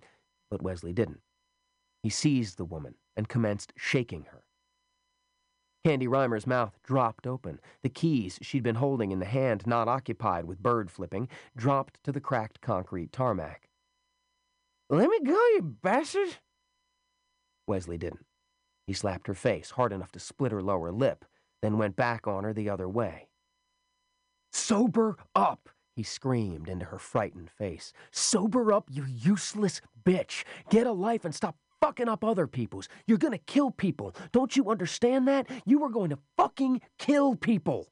But 0.50 0.62
Wesley 0.62 0.92
didn't. 0.92 1.22
He 2.04 2.10
seized 2.10 2.58
the 2.58 2.66
woman 2.66 2.96
and 3.16 3.30
commenced 3.30 3.72
shaking 3.78 4.24
her. 4.32 4.44
Candy 5.84 6.08
Rymer's 6.08 6.45
mouth 6.45 6.78
dropped 6.84 7.26
open. 7.26 7.60
The 7.82 7.90
keys 7.90 8.38
she'd 8.41 8.62
been 8.62 8.76
holding 8.76 9.12
in 9.12 9.20
the 9.20 9.26
hand 9.26 9.66
not 9.66 9.88
occupied 9.88 10.45
with 10.45 10.62
bird 10.62 10.91
flipping 10.91 11.28
dropped 11.58 12.03
to 12.03 12.12
the 12.12 12.20
cracked 12.20 12.62
concrete 12.62 13.12
tarmac. 13.12 13.68
Let 14.90 15.10
me 15.10 15.20
go, 15.26 15.34
you 15.34 15.76
bastard! 15.82 16.38
Wesley 17.68 17.98
didn't. 17.98 18.26
He 18.86 18.94
slapped 18.94 19.28
her 19.28 19.34
face 19.34 19.72
hard 19.72 19.91
enough 19.91 20.12
to 20.12 20.20
split 20.20 20.52
her 20.52 20.62
lower 20.62 20.91
lip, 20.91 21.26
then 21.62 21.78
went 21.78 21.95
back 21.95 22.28
on 22.28 22.44
her 22.44 22.53
the 22.53 22.70
other 22.70 22.90
way. 22.90 23.30
Sober 24.52 25.18
up! 25.36 25.70
he 25.95 26.03
screamed 26.03 26.70
into 26.70 26.86
her 26.86 26.99
frightened 26.99 27.49
face. 27.49 27.91
Sober 28.12 28.72
up, 28.72 28.90
you 28.91 29.06
useless 29.06 29.82
bitch! 30.03 30.44
Get 30.70 30.86
a 30.86 30.91
life 30.91 31.26
and 31.26 31.34
stop 31.34 31.56
fucking 31.82 32.08
up 32.08 32.24
other 32.24 32.48
people's. 32.48 32.88
You're 33.08 33.18
gonna 33.18 33.38
kill 33.38 33.72
people. 33.72 34.16
Don't 34.32 34.56
you 34.56 34.70
understand 34.70 35.28
that? 35.28 35.49
You 35.66 35.84
are 35.84 35.90
going 35.90 36.12
to 36.12 36.20
fucking 36.38 36.82
kill 36.98 37.36
people! 37.36 37.90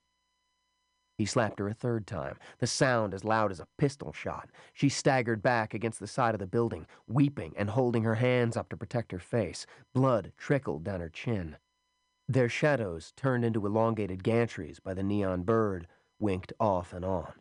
He 1.18 1.26
slapped 1.26 1.60
her 1.60 1.68
a 1.68 1.74
third 1.74 2.07
time, 2.07 2.38
the 2.60 2.66
sound 2.66 3.14
as 3.14 3.26
loud 3.26 3.52
as 3.52 3.60
a 3.60 3.68
pistol 3.78 4.14
shot. 4.14 4.49
She 4.72 4.88
staggered 4.88 5.41
back 5.41 5.74
against 5.74 5.99
the 5.99 6.07
side 6.07 6.34
of 6.34 6.40
the 6.40 6.48
building, 6.48 6.88
weeping 7.07 7.53
and 7.57 7.72
holding 7.72 8.03
her 8.03 8.16
hands 8.16 8.56
up 8.56 8.70
to 8.70 8.78
protect 8.78 9.11
her 9.11 9.20
face. 9.20 9.66
Blood 9.94 10.32
trickled 10.38 10.86
down 10.86 11.02
her 11.02 11.10
chin. 11.10 11.57
Their 12.30 12.48
shadows, 12.48 13.11
turned 13.18 13.44
into 13.44 13.66
elongated 13.66 14.24
gantries 14.24 14.80
by 14.82 14.94
the 14.94 15.03
neon 15.03 15.44
bird, 15.44 15.88
winked 16.20 16.53
off 16.57 16.94
and 16.94 17.03
on. 17.03 17.34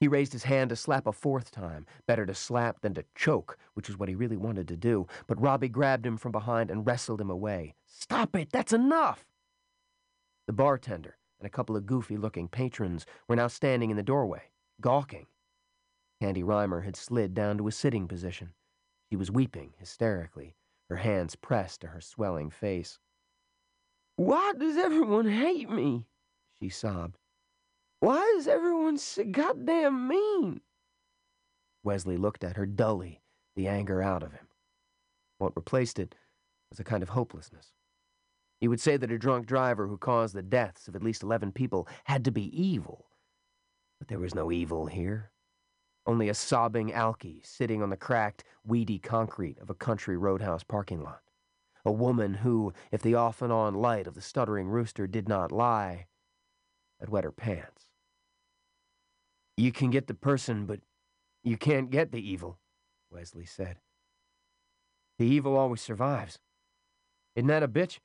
He 0.00 0.08
raised 0.08 0.32
his 0.32 0.44
hand 0.44 0.70
to 0.70 0.76
slap 0.76 1.06
a 1.06 1.12
fourth 1.12 1.50
time. 1.50 1.84
Better 2.06 2.24
to 2.24 2.34
slap 2.34 2.80
than 2.80 2.94
to 2.94 3.04
choke, 3.14 3.58
which 3.74 3.86
was 3.86 3.98
what 3.98 4.08
he 4.08 4.14
really 4.14 4.38
wanted 4.38 4.66
to 4.68 4.76
do. 4.76 5.06
But 5.26 5.40
Robbie 5.40 5.68
grabbed 5.68 6.06
him 6.06 6.16
from 6.16 6.32
behind 6.32 6.70
and 6.70 6.86
wrestled 6.86 7.20
him 7.20 7.28
away. 7.28 7.74
Stop 7.86 8.34
it! 8.34 8.50
That's 8.50 8.72
enough! 8.72 9.26
The 10.46 10.54
bartender 10.54 11.18
and 11.38 11.46
a 11.46 11.50
couple 11.50 11.76
of 11.76 11.84
goofy 11.84 12.16
looking 12.16 12.48
patrons 12.48 13.04
were 13.28 13.36
now 13.36 13.46
standing 13.46 13.90
in 13.90 13.96
the 13.96 14.02
doorway, 14.02 14.50
gawking. 14.80 15.26
Candy 16.20 16.42
Rymer 16.42 16.80
had 16.80 16.96
slid 16.96 17.34
down 17.34 17.58
to 17.58 17.68
a 17.68 17.72
sitting 17.72 18.08
position. 18.08 18.54
She 19.10 19.16
was 19.16 19.30
weeping 19.30 19.74
hysterically, 19.78 20.54
her 20.88 20.96
hands 20.96 21.36
pressed 21.36 21.82
to 21.82 21.88
her 21.88 22.00
swelling 22.00 22.50
face. 22.50 22.98
Why 24.16 24.54
does 24.58 24.78
everyone 24.78 25.28
hate 25.28 25.70
me? 25.70 26.06
she 26.58 26.70
sobbed. 26.70 27.19
Why 28.00 28.34
is 28.38 28.48
everyone 28.48 28.96
so 28.96 29.24
goddamn 29.24 30.08
mean? 30.08 30.62
Wesley 31.82 32.16
looked 32.16 32.42
at 32.42 32.56
her 32.56 32.64
dully, 32.64 33.20
the 33.54 33.68
anger 33.68 34.02
out 34.02 34.22
of 34.22 34.32
him. 34.32 34.48
What 35.36 35.54
replaced 35.54 35.98
it 35.98 36.14
was 36.70 36.80
a 36.80 36.84
kind 36.84 37.02
of 37.02 37.10
hopelessness. 37.10 37.74
He 38.58 38.68
would 38.68 38.80
say 38.80 38.96
that 38.96 39.10
a 39.10 39.18
drunk 39.18 39.46
driver 39.46 39.86
who 39.86 39.98
caused 39.98 40.34
the 40.34 40.42
deaths 40.42 40.88
of 40.88 40.96
at 40.96 41.02
least 41.02 41.22
11 41.22 41.52
people 41.52 41.86
had 42.04 42.24
to 42.24 42.30
be 42.30 42.44
evil. 42.58 43.06
But 43.98 44.08
there 44.08 44.18
was 44.18 44.34
no 44.34 44.50
evil 44.50 44.86
here. 44.86 45.30
Only 46.06 46.30
a 46.30 46.34
sobbing 46.34 46.92
Alkie 46.92 47.44
sitting 47.44 47.82
on 47.82 47.90
the 47.90 47.98
cracked, 47.98 48.44
weedy 48.64 48.98
concrete 48.98 49.58
of 49.58 49.68
a 49.68 49.74
country 49.74 50.16
roadhouse 50.16 50.64
parking 50.64 51.02
lot. 51.02 51.20
A 51.84 51.92
woman 51.92 52.32
who, 52.32 52.72
if 52.90 53.02
the 53.02 53.14
off 53.14 53.42
and 53.42 53.52
on 53.52 53.74
light 53.74 54.06
of 54.06 54.14
the 54.14 54.22
stuttering 54.22 54.68
rooster 54.68 55.06
did 55.06 55.28
not 55.28 55.52
lie, 55.52 56.06
had 56.98 57.10
wet 57.10 57.24
her 57.24 57.32
pants. 57.32 57.89
You 59.60 59.72
can 59.72 59.90
get 59.90 60.06
the 60.06 60.14
person, 60.14 60.64
but 60.64 60.80
you 61.44 61.58
can't 61.58 61.90
get 61.90 62.12
the 62.12 62.30
evil, 62.30 62.58
Wesley 63.10 63.44
said. 63.44 63.76
The 65.18 65.26
evil 65.26 65.54
always 65.54 65.82
survives. 65.82 66.38
Isn't 67.36 67.48
that 67.48 67.62
a 67.62 67.68
bitch? 67.68 67.98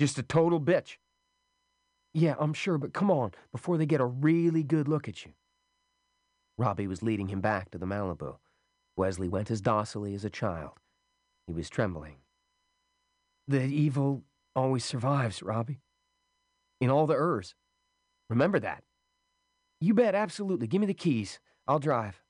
Just 0.00 0.18
a 0.18 0.24
total 0.24 0.60
bitch. 0.60 0.96
Yeah, 2.12 2.34
I'm 2.36 2.52
sure, 2.52 2.78
but 2.78 2.92
come 2.92 3.12
on, 3.12 3.30
before 3.52 3.78
they 3.78 3.86
get 3.86 4.00
a 4.00 4.04
really 4.04 4.64
good 4.64 4.88
look 4.88 5.06
at 5.08 5.24
you. 5.24 5.34
Robbie 6.58 6.88
was 6.88 7.00
leading 7.00 7.28
him 7.28 7.40
back 7.40 7.70
to 7.70 7.78
the 7.78 7.86
Malibu. 7.86 8.38
Wesley 8.96 9.28
went 9.28 9.52
as 9.52 9.60
docilely 9.60 10.14
as 10.16 10.24
a 10.24 10.30
child. 10.30 10.80
He 11.46 11.52
was 11.52 11.70
trembling. 11.70 12.16
The 13.46 13.62
evil 13.62 14.24
always 14.56 14.84
survives, 14.84 15.44
Robbie. 15.44 15.80
In 16.80 16.90
all 16.90 17.06
the 17.06 17.14
Urs. 17.14 17.54
Remember 18.28 18.58
that. 18.58 18.82
You 19.82 19.94
bet, 19.94 20.14
absolutely. 20.14 20.68
Give 20.68 20.80
me 20.80 20.86
the 20.86 20.94
keys. 20.94 21.40
I'll 21.66 21.80
drive. 21.80 22.22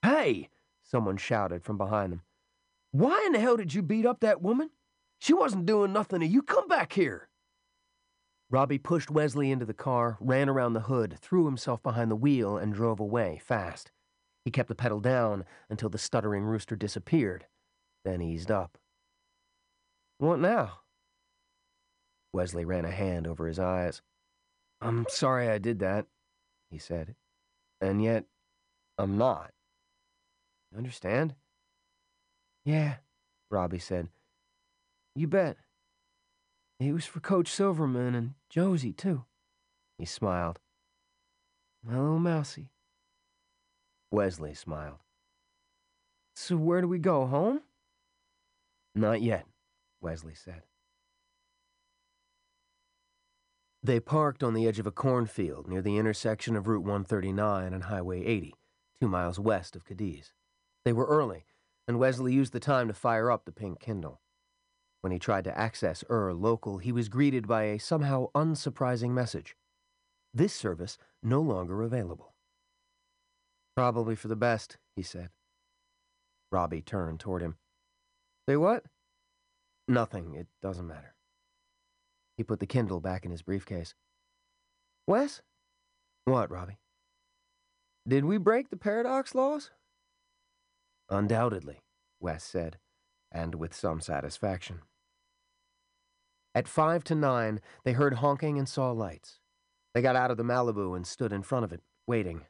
Hey! 0.00 0.48
Someone 0.82 1.18
shouted 1.18 1.62
from 1.62 1.76
behind 1.76 2.10
them. 2.10 2.22
Why 2.90 3.22
in 3.26 3.32
the 3.32 3.38
hell 3.38 3.58
did 3.58 3.74
you 3.74 3.82
beat 3.82 4.06
up 4.06 4.20
that 4.20 4.40
woman? 4.40 4.70
She 5.18 5.34
wasn't 5.34 5.66
doing 5.66 5.92
nothing 5.92 6.20
to 6.20 6.26
you. 6.26 6.40
Come 6.40 6.68
back 6.68 6.94
here. 6.94 7.28
Robbie 8.50 8.78
pushed 8.78 9.10
Wesley 9.10 9.50
into 9.50 9.66
the 9.66 9.74
car, 9.74 10.16
ran 10.20 10.48
around 10.48 10.72
the 10.72 10.80
hood, 10.80 11.18
threw 11.20 11.44
himself 11.44 11.82
behind 11.82 12.10
the 12.10 12.16
wheel, 12.16 12.56
and 12.56 12.72
drove 12.72 12.98
away 12.98 13.38
fast. 13.44 13.92
He 14.42 14.50
kept 14.50 14.70
the 14.70 14.74
pedal 14.74 15.00
down 15.00 15.44
until 15.68 15.90
the 15.90 15.98
stuttering 15.98 16.44
rooster 16.44 16.76
disappeared, 16.76 17.44
then 18.06 18.22
eased 18.22 18.50
up. 18.50 18.78
What 20.16 20.38
now? 20.38 20.78
Wesley 22.32 22.64
ran 22.64 22.86
a 22.86 22.90
hand 22.90 23.26
over 23.26 23.46
his 23.46 23.58
eyes. 23.58 24.00
I'm 24.80 25.04
sorry 25.10 25.50
I 25.50 25.58
did 25.58 25.78
that 25.80 26.06
he 26.72 26.78
said. 26.78 27.14
And 27.80 28.02
yet, 28.02 28.24
I'm 28.98 29.18
not. 29.18 29.52
You 30.70 30.78
understand? 30.78 31.34
Yeah, 32.64 32.96
Robbie 33.50 33.78
said. 33.78 34.08
You 35.14 35.28
bet. 35.28 35.58
It 36.80 36.92
was 36.92 37.04
for 37.04 37.20
Coach 37.20 37.48
Silverman 37.48 38.14
and 38.14 38.34
Josie, 38.48 38.92
too. 38.92 39.24
He 39.98 40.06
smiled. 40.06 40.58
My 41.84 41.98
little 41.98 42.18
mousie. 42.18 42.70
Wesley 44.10 44.54
smiled. 44.54 44.98
So 46.34 46.56
where 46.56 46.80
do 46.80 46.88
we 46.88 46.98
go, 46.98 47.26
home? 47.26 47.60
Not 48.94 49.20
yet, 49.22 49.46
Wesley 50.00 50.34
said. 50.34 50.62
They 53.84 53.98
parked 53.98 54.44
on 54.44 54.54
the 54.54 54.68
edge 54.68 54.78
of 54.78 54.86
a 54.86 54.92
cornfield 54.92 55.66
near 55.66 55.82
the 55.82 55.96
intersection 55.96 56.54
of 56.54 56.68
Route 56.68 56.84
139 56.84 57.72
and 57.72 57.84
Highway 57.84 58.24
80, 58.24 58.54
two 59.00 59.08
miles 59.08 59.40
west 59.40 59.74
of 59.74 59.84
Cadiz. 59.84 60.32
They 60.84 60.92
were 60.92 61.06
early, 61.06 61.46
and 61.88 61.98
Wesley 61.98 62.32
used 62.32 62.52
the 62.52 62.60
time 62.60 62.86
to 62.86 62.94
fire 62.94 63.28
up 63.28 63.44
the 63.44 63.50
pink 63.50 63.80
Kindle. 63.80 64.20
When 65.00 65.10
he 65.10 65.18
tried 65.18 65.42
to 65.44 65.58
access 65.58 66.04
Ur 66.08 66.32
Local, 66.32 66.78
he 66.78 66.92
was 66.92 67.08
greeted 67.08 67.48
by 67.48 67.64
a 67.64 67.80
somehow 67.80 68.28
unsurprising 68.36 69.10
message. 69.10 69.56
This 70.32 70.54
service 70.54 70.96
no 71.20 71.40
longer 71.40 71.82
available. 71.82 72.34
Probably 73.74 74.14
for 74.14 74.28
the 74.28 74.36
best, 74.36 74.76
he 74.94 75.02
said. 75.02 75.30
Robbie 76.52 76.82
turned 76.82 77.18
toward 77.18 77.42
him. 77.42 77.56
Say 78.48 78.56
what? 78.56 78.84
Nothing. 79.88 80.34
It 80.34 80.46
doesn't 80.62 80.86
matter. 80.86 81.14
He 82.36 82.44
put 82.44 82.60
the 82.60 82.66
Kindle 82.66 83.00
back 83.00 83.24
in 83.24 83.30
his 83.30 83.42
briefcase. 83.42 83.94
Wes? 85.06 85.42
What, 86.24 86.50
Robbie? 86.50 86.78
Did 88.06 88.24
we 88.24 88.38
break 88.38 88.70
the 88.70 88.76
paradox 88.76 89.34
laws? 89.34 89.70
Undoubtedly, 91.08 91.82
Wes 92.20 92.42
said, 92.42 92.78
and 93.30 93.54
with 93.54 93.74
some 93.74 94.00
satisfaction. 94.00 94.80
At 96.54 96.68
five 96.68 97.04
to 97.04 97.14
nine, 97.14 97.60
they 97.84 97.92
heard 97.92 98.14
honking 98.14 98.58
and 98.58 98.68
saw 98.68 98.90
lights. 98.90 99.38
They 99.94 100.02
got 100.02 100.16
out 100.16 100.30
of 100.30 100.36
the 100.36 100.42
Malibu 100.42 100.96
and 100.96 101.06
stood 101.06 101.32
in 101.32 101.42
front 101.42 101.64
of 101.64 101.72
it, 101.72 101.80
waiting. 102.06 102.42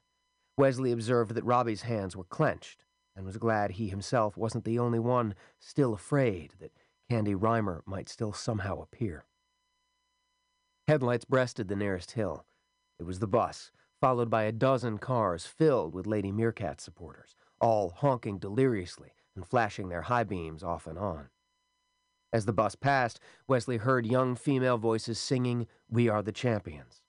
Wesley 0.57 0.93
observed 0.93 1.35
that 1.35 1.45
Robbie's 1.45 1.83
hands 1.83 2.17
were 2.17 2.25
clenched 2.25 2.85
and 3.17 3.25
was 3.25 3.37
glad 3.37 3.73
he 3.73 3.89
himself 3.89 4.37
wasn't 4.37 4.65
the 4.65 4.79
only 4.79 4.99
one 4.99 5.35
still 5.59 5.93
afraid 5.93 6.55
that 6.61 6.73
Candy 7.11 7.35
Rymer 7.35 7.83
might 7.87 8.09
still 8.09 8.33
somehow 8.33 8.81
appear. 8.81 9.25
Headlights 10.89 11.25
breasted 11.25 11.69
the 11.69 11.77
nearest 11.77 12.13
hill. 12.13 12.45
It 12.99 13.05
was 13.05 13.21
the 13.21 13.27
bus, 13.27 13.71
followed 14.01 14.31
by 14.31 14.43
a 14.43 14.53
dozen 14.53 14.99
cars 14.99 15.47
filled 15.47 15.95
with 15.95 16.07
Lady 16.07 16.33
Meerkat 16.33 16.81
supporters, 16.81 17.37
all 17.61 17.91
honking 17.91 18.39
deliriously 18.39 19.13
and 19.37 19.47
flashing 19.47 19.89
their 19.89 20.03
high 20.03 20.25
beams 20.25 20.63
off 20.63 20.87
and 20.87 20.99
on. 20.99 21.29
As 22.33 22.47
the 22.47 22.53
bus 22.53 22.75
passed, 22.75 23.21
Wesley 23.47 23.77
heard 23.77 24.07
young 24.07 24.35
female 24.35 24.79
voices 24.79 25.19
singing 25.19 25.67
We 25.89 26.09
Are 26.09 26.23
the 26.23 26.33
Champions 26.33 27.03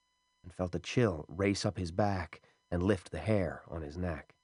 and 0.44 0.54
felt 0.54 0.76
a 0.76 0.80
chill 0.80 1.26
race 1.28 1.66
up 1.66 1.78
his 1.78 1.92
back 1.92 2.42
and 2.70 2.84
lift 2.84 3.12
the 3.12 3.20
hair 3.20 3.64
on 3.70 3.82
his 3.82 3.98
neck. 3.98 4.36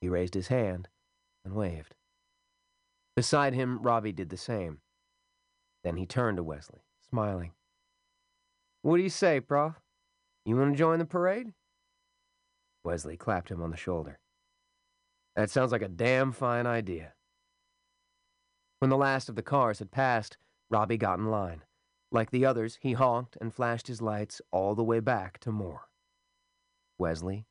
He 0.00 0.08
raised 0.08 0.34
his 0.34 0.48
hand 0.48 0.88
and 1.44 1.54
waved. 1.54 1.94
Beside 3.14 3.54
him, 3.54 3.80
Robbie 3.82 4.12
did 4.12 4.30
the 4.30 4.36
same. 4.36 4.80
Then 5.84 5.96
he 5.96 6.06
turned 6.06 6.38
to 6.38 6.42
Wesley, 6.42 6.80
smiling. 7.08 7.52
What 8.84 8.98
do 8.98 9.02
you 9.02 9.08
say, 9.08 9.40
Prof? 9.40 9.80
You 10.44 10.56
want 10.58 10.74
to 10.74 10.78
join 10.78 10.98
the 10.98 11.06
parade? 11.06 11.54
Wesley 12.84 13.16
clapped 13.16 13.50
him 13.50 13.62
on 13.62 13.70
the 13.70 13.78
shoulder. 13.78 14.18
That 15.34 15.48
sounds 15.48 15.72
like 15.72 15.80
a 15.80 15.88
damn 15.88 16.32
fine 16.32 16.66
idea. 16.66 17.14
When 18.80 18.90
the 18.90 18.98
last 18.98 19.30
of 19.30 19.36
the 19.36 19.42
cars 19.42 19.78
had 19.78 19.90
passed, 19.90 20.36
Robbie 20.68 20.98
got 20.98 21.18
in 21.18 21.30
line. 21.30 21.62
Like 22.12 22.30
the 22.30 22.44
others, 22.44 22.78
he 22.82 22.92
honked 22.92 23.38
and 23.40 23.54
flashed 23.54 23.86
his 23.86 24.02
lights 24.02 24.42
all 24.50 24.74
the 24.74 24.84
way 24.84 25.00
back 25.00 25.38
to 25.40 25.50
Moore. 25.50 25.88
Wesley 26.98 27.46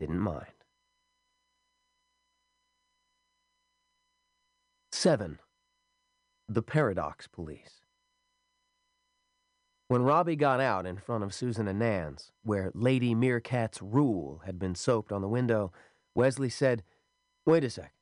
didn't 0.00 0.18
mind. 0.18 0.64
7. 4.90 5.38
The 6.48 6.62
Paradox 6.62 7.28
Police. 7.28 7.83
When 9.88 10.02
Robbie 10.02 10.36
got 10.36 10.60
out 10.60 10.86
in 10.86 10.96
front 10.96 11.24
of 11.24 11.34
Susan 11.34 11.68
and 11.68 11.78
Nan's, 11.78 12.32
where 12.42 12.70
Lady 12.74 13.14
Meerkat's 13.14 13.82
rule 13.82 14.42
had 14.46 14.58
been 14.58 14.74
soaped 14.74 15.12
on 15.12 15.20
the 15.20 15.28
window, 15.28 15.72
Wesley 16.14 16.48
said, 16.48 16.82
Wait 17.44 17.64
a 17.64 17.70
sec. 17.70 17.92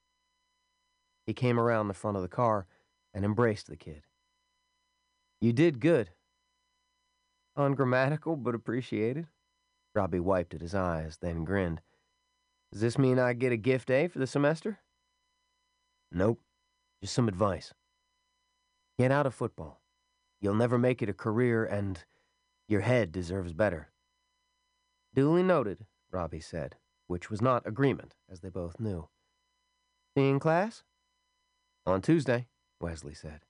He 1.27 1.35
came 1.35 1.59
around 1.59 1.89
the 1.89 1.95
front 1.95 2.17
of 2.17 2.23
the 2.23 2.29
car 2.29 2.67
and 3.13 3.25
embraced 3.25 3.67
the 3.67 3.77
kid. 3.77 4.03
You 5.41 5.53
did 5.53 5.81
good. 5.81 6.11
Ungrammatical, 7.57 8.37
but 8.37 8.55
appreciated. 8.55 9.27
Robbie 9.95 10.21
wiped 10.21 10.55
at 10.55 10.61
his 10.61 10.75
eyes, 10.75 11.19
then 11.21 11.45
grinned. 11.45 11.81
Does 12.71 12.81
this 12.81 12.97
mean 12.97 13.19
I 13.19 13.35
get 13.35 13.53
a 13.53 13.57
gift 13.57 13.91
A 13.91 14.07
for 14.07 14.19
the 14.19 14.27
semester? 14.27 14.79
Nope. 16.11 16.41
Just 17.03 17.13
some 17.13 17.29
advice. 17.29 17.75
Get 18.99 19.11
out 19.11 19.27
of 19.27 19.35
football. 19.35 19.82
You'll 20.43 20.55
never 20.55 20.77
make 20.77 21.01
it 21.01 21.09
a 21.09 21.15
career, 21.15 21.65
and 21.65 22.05
your 22.67 22.81
head 22.81 23.13
deserves 23.13 23.53
better. 23.53 23.93
Duly 25.15 25.45
noted, 25.45 25.87
Robbie 26.11 26.41
said, 26.41 26.77
which 27.07 27.31
was 27.31 27.41
not 27.41 27.67
agreement, 27.67 28.17
as 28.29 28.41
they 28.41 28.49
both 28.49 28.81
knew. 28.81 29.09
Seeing 30.17 30.41
class? 30.41 30.83
On 31.87 32.03
Tuesday, 32.03 32.49
Wesley 32.81 33.15
said. 33.15 33.43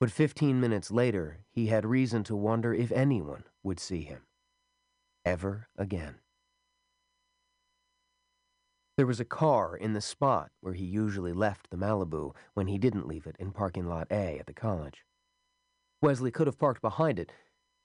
But 0.00 0.10
fifteen 0.10 0.60
minutes 0.60 0.90
later, 0.90 1.38
he 1.48 1.68
had 1.68 1.86
reason 1.86 2.24
to 2.24 2.34
wonder 2.34 2.74
if 2.74 2.90
anyone 2.90 3.44
would 3.62 3.78
see 3.78 4.02
him. 4.02 4.22
Ever 5.24 5.68
again. 5.76 6.16
There 8.96 9.06
was 9.06 9.20
a 9.20 9.24
car 9.24 9.76
in 9.76 9.92
the 9.92 10.00
spot 10.00 10.50
where 10.60 10.74
he 10.74 10.84
usually 10.84 11.32
left 11.32 11.70
the 11.70 11.76
Malibu 11.76 12.34
when 12.54 12.66
he 12.66 12.78
didn't 12.78 13.06
leave 13.06 13.26
it 13.26 13.36
in 13.38 13.52
parking 13.52 13.88
lot 13.88 14.08
A 14.10 14.40
at 14.40 14.46
the 14.46 14.52
college. 14.52 15.04
Wesley 16.00 16.30
could 16.30 16.46
have 16.46 16.58
parked 16.58 16.80
behind 16.80 17.18
it, 17.18 17.32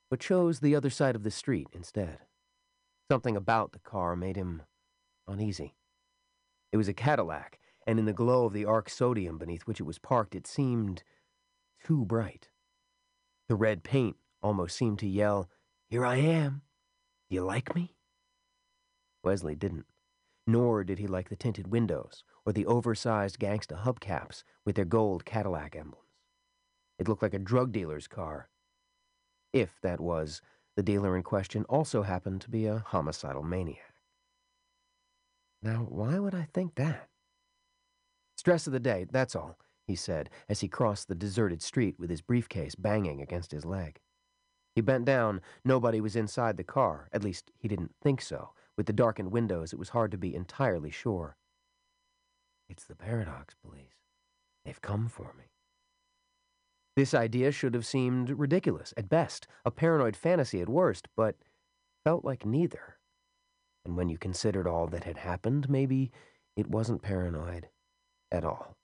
but 0.10 0.19
chose 0.19 0.60
the 0.60 0.76
other 0.76 0.90
side 0.90 1.15
of 1.15 1.23
the 1.23 1.31
street 1.31 1.68
instead. 1.73 2.19
Something 3.11 3.35
about 3.35 3.72
the 3.72 3.80
car 3.80 4.15
made 4.15 4.35
him 4.35 4.64
uneasy. 5.27 5.76
It 6.72 6.77
was 6.77 6.88
a 6.88 6.94
Cadillac, 6.94 7.60
and 7.88 7.99
in 7.99 8.06
the 8.06 8.14
glow 8.14 8.45
of 8.45 8.53
the 8.53 8.65
arc 8.65 8.90
sodium 8.90 9.38
beneath 9.38 9.64
which 9.64 9.80
it 9.80 9.84
was 9.84 9.99
parked, 9.99 10.35
it 10.35 10.48
seemed 10.48 11.03
too 11.84 12.06
bright. 12.06 12.49
The 13.49 13.56
red 13.56 13.84
paint 13.84 14.18
almost 14.41 14.77
seemed 14.77 14.99
to 14.99 15.07
yell, 15.07 15.49
Here 15.90 16.06
I 16.06 16.15
am. 16.15 16.61
Do 17.30 17.35
you 17.35 17.44
like 17.44 17.76
me? 17.76 17.95
Wesley 19.23 19.56
didn't, 19.56 19.85
nor 20.45 20.84
did 20.84 20.99
he 20.99 21.07
like 21.07 21.30
the 21.30 21.35
tinted 21.35 21.68
windows 21.68 22.23
or 22.45 22.53
the 22.53 22.65
oversized 22.65 23.40
gangsta 23.40 23.84
hubcaps 23.84 24.44
with 24.65 24.76
their 24.76 24.85
gold 24.85 25.26
Cadillac 25.26 25.76
emblems. 25.76 26.03
It 26.99 27.07
looked 27.07 27.22
like 27.22 27.34
a 27.34 27.40
drug 27.40 27.72
dealer's 27.72 28.07
car. 28.07 28.49
If 29.52 29.80
that 29.82 29.99
was, 29.99 30.41
the 30.76 30.84
dealer 30.84 31.15
in 31.15 31.24
question 31.24 31.64
also 31.65 32.03
happened 32.03 32.41
to 32.41 32.49
be 32.49 32.65
a 32.65 32.84
homicidal 32.88 33.44
maniac. 33.44 33.95
Now, 35.61 35.86
why 35.90 36.20
would 36.20 36.36
I 36.36 36.48
think 36.53 36.76
that? 36.76 37.10
Stress 38.36 38.68
of 38.68 38.74
the 38.74 38.80
day, 38.80 39.06
that's 39.10 39.36
all, 39.36 39.57
he 39.86 39.95
said 39.95 40.30
as 40.49 40.60
he 40.60 40.68
crossed 40.68 41.07
the 41.07 41.15
deserted 41.15 41.61
street 41.61 41.99
with 41.99 42.10
his 42.10 42.22
briefcase 42.22 42.76
banging 42.76 43.22
against 43.22 43.52
his 43.52 43.65
leg. 43.65 43.99
He 44.76 44.82
bent 44.82 45.06
down. 45.06 45.41
Nobody 45.64 46.02
was 46.02 46.15
inside 46.15 46.57
the 46.57 46.64
car. 46.64 47.07
At 47.14 47.24
least, 47.24 47.52
he 47.56 47.68
didn't 47.68 47.94
think 48.02 48.22
so. 48.22 48.49
With 48.76 48.88
the 48.88 48.94
darkened 48.94 49.32
windows, 49.32 49.72
it 49.72 49.80
was 49.80 49.90
hard 49.90 50.10
to 50.11 50.18
be 50.18 50.34
entirely 50.34 50.90
sure. 50.90 51.38
It's 52.68 52.86
the 52.86 52.95
Paradox 52.95 53.53
Police. 53.53 53.99
They've 54.65 54.82
come 54.82 55.07
for 55.07 55.36
me. 55.38 55.53
This 56.95 57.14
idea 57.14 57.52
should 57.52 57.74
have 57.74 57.86
seemed 57.86 58.30
ridiculous 58.30 58.94
at 58.95 59.10
best, 59.10 59.48
a 59.65 59.72
paranoid 59.72 60.15
fantasy 60.15 60.61
at 60.61 60.70
worst, 60.70 61.07
but 61.15 61.36
felt 62.03 62.24
like 62.24 62.45
neither. 62.45 62.98
And 63.84 63.98
when 63.98 64.10
you 64.10 64.18
considered 64.18 64.68
all 64.68 64.88
that 64.88 65.03
had 65.03 65.18
happened, 65.18 65.70
maybe 65.70 66.11
it 66.56 66.68
wasn't 66.68 67.02
paranoid 67.02 67.70
at 68.32 68.45
all. 68.45 68.78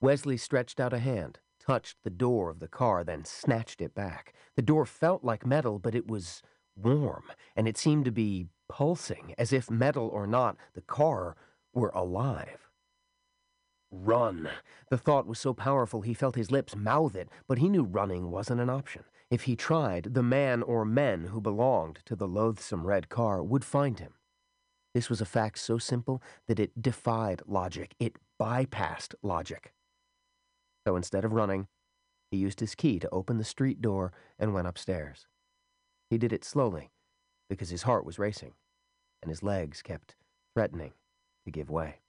Wesley 0.00 0.36
stretched 0.36 0.80
out 0.80 0.92
a 0.92 0.98
hand, 0.98 1.38
touched 1.58 1.96
the 2.04 2.10
door 2.10 2.50
of 2.50 2.58
the 2.58 2.68
car, 2.68 3.04
then 3.04 3.24
snatched 3.24 3.80
it 3.80 3.94
back. 3.94 4.34
The 4.56 4.62
door 4.62 4.86
felt 4.86 5.24
like 5.24 5.46
metal, 5.46 5.78
but 5.78 5.94
it 5.94 6.08
was 6.08 6.42
warm, 6.76 7.24
and 7.56 7.68
it 7.68 7.76
seemed 7.76 8.04
to 8.06 8.12
be 8.12 8.48
pulsing, 8.68 9.34
as 9.36 9.52
if 9.52 9.70
metal 9.70 10.08
or 10.08 10.26
not, 10.26 10.56
the 10.74 10.80
car 10.80 11.36
were 11.74 11.90
alive. 11.94 12.69
Run! 13.90 14.48
The 14.88 14.98
thought 14.98 15.26
was 15.26 15.40
so 15.40 15.52
powerful 15.52 16.02
he 16.02 16.14
felt 16.14 16.36
his 16.36 16.50
lips 16.50 16.76
mouth 16.76 17.16
it, 17.16 17.28
but 17.48 17.58
he 17.58 17.68
knew 17.68 17.82
running 17.82 18.30
wasn't 18.30 18.60
an 18.60 18.70
option. 18.70 19.04
If 19.30 19.42
he 19.42 19.56
tried, 19.56 20.14
the 20.14 20.22
man 20.22 20.62
or 20.62 20.84
men 20.84 21.26
who 21.26 21.40
belonged 21.40 22.00
to 22.06 22.14
the 22.14 22.28
loathsome 22.28 22.86
red 22.86 23.08
car 23.08 23.42
would 23.42 23.64
find 23.64 23.98
him. 23.98 24.14
This 24.94 25.08
was 25.08 25.20
a 25.20 25.26
fact 25.26 25.58
so 25.58 25.78
simple 25.78 26.22
that 26.46 26.58
it 26.58 26.80
defied 26.80 27.42
logic. 27.46 27.94
It 27.98 28.16
bypassed 28.40 29.14
logic. 29.22 29.72
So 30.86 30.96
instead 30.96 31.24
of 31.24 31.32
running, 31.32 31.68
he 32.30 32.36
used 32.36 32.60
his 32.60 32.74
key 32.74 32.98
to 33.00 33.10
open 33.10 33.38
the 33.38 33.44
street 33.44 33.80
door 33.80 34.12
and 34.38 34.54
went 34.54 34.68
upstairs. 34.68 35.26
He 36.08 36.18
did 36.18 36.32
it 36.32 36.44
slowly, 36.44 36.90
because 37.48 37.70
his 37.70 37.82
heart 37.82 38.04
was 38.04 38.18
racing, 38.18 38.54
and 39.22 39.30
his 39.30 39.42
legs 39.42 39.82
kept 39.82 40.16
threatening 40.54 40.92
to 41.44 41.50
give 41.50 41.70
way. 41.70 42.00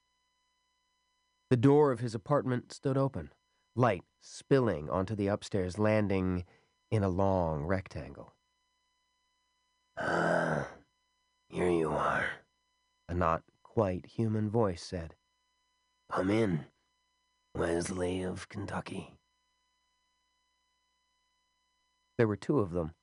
The 1.52 1.58
door 1.58 1.92
of 1.92 2.00
his 2.00 2.14
apartment 2.14 2.72
stood 2.72 2.96
open, 2.96 3.30
light 3.76 4.04
spilling 4.22 4.88
onto 4.88 5.14
the 5.14 5.26
upstairs 5.26 5.78
landing 5.78 6.46
in 6.90 7.02
a 7.04 7.10
long 7.10 7.64
rectangle. 7.64 8.34
Ah, 9.98 10.66
here 11.50 11.68
you 11.68 11.90
are, 11.90 12.24
a 13.06 13.12
not 13.12 13.42
quite 13.62 14.06
human 14.06 14.48
voice 14.48 14.82
said. 14.82 15.14
Come 16.10 16.30
in, 16.30 16.64
Wesley 17.54 18.22
of 18.22 18.48
Kentucky. 18.48 19.18
There 22.16 22.28
were 22.28 22.36
two 22.36 22.60
of 22.60 22.70
them. 22.70 22.94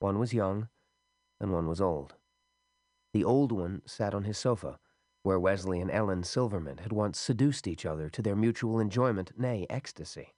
One 0.00 0.18
was 0.18 0.34
young, 0.34 0.68
and 1.40 1.50
one 1.50 1.66
was 1.66 1.80
old. 1.80 2.16
The 3.14 3.24
old 3.24 3.50
one 3.50 3.80
sat 3.86 4.12
on 4.12 4.24
his 4.24 4.36
sofa, 4.36 4.78
where 5.22 5.38
Wesley 5.38 5.80
and 5.80 5.90
Ellen 5.90 6.22
Silverman 6.24 6.78
had 6.78 6.92
once 6.92 7.18
seduced 7.18 7.66
each 7.66 7.84
other 7.84 8.08
to 8.08 8.22
their 8.22 8.36
mutual 8.36 8.80
enjoyment, 8.80 9.32
nay, 9.36 9.66
ecstasy. 9.68 10.34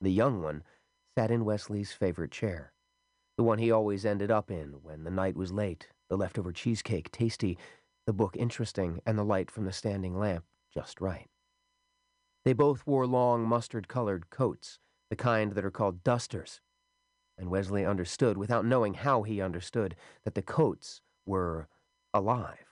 The 0.00 0.12
young 0.12 0.42
one 0.42 0.62
sat 1.18 1.30
in 1.30 1.44
Wesley's 1.44 1.92
favorite 1.92 2.30
chair, 2.30 2.72
the 3.36 3.44
one 3.44 3.58
he 3.58 3.70
always 3.70 4.06
ended 4.06 4.30
up 4.30 4.50
in 4.50 4.82
when 4.82 5.04
the 5.04 5.10
night 5.10 5.36
was 5.36 5.52
late, 5.52 5.88
the 6.08 6.16
leftover 6.16 6.52
cheesecake 6.52 7.10
tasty, 7.10 7.58
the 8.06 8.12
book 8.12 8.36
interesting, 8.36 9.00
and 9.04 9.18
the 9.18 9.24
light 9.24 9.50
from 9.50 9.64
the 9.64 9.72
standing 9.72 10.18
lamp 10.18 10.44
just 10.72 11.00
right. 11.00 11.28
They 12.44 12.54
both 12.54 12.86
wore 12.86 13.06
long 13.06 13.46
mustard-colored 13.46 14.30
coats, 14.30 14.78
the 15.10 15.16
kind 15.16 15.52
that 15.52 15.64
are 15.64 15.70
called 15.70 16.02
dusters, 16.02 16.60
and 17.36 17.50
Wesley 17.50 17.84
understood, 17.84 18.38
without 18.38 18.64
knowing 18.64 18.94
how 18.94 19.22
he 19.22 19.40
understood, 19.40 19.96
that 20.24 20.34
the 20.34 20.42
coats 20.42 21.02
were 21.26 21.68
alive. 22.14 22.69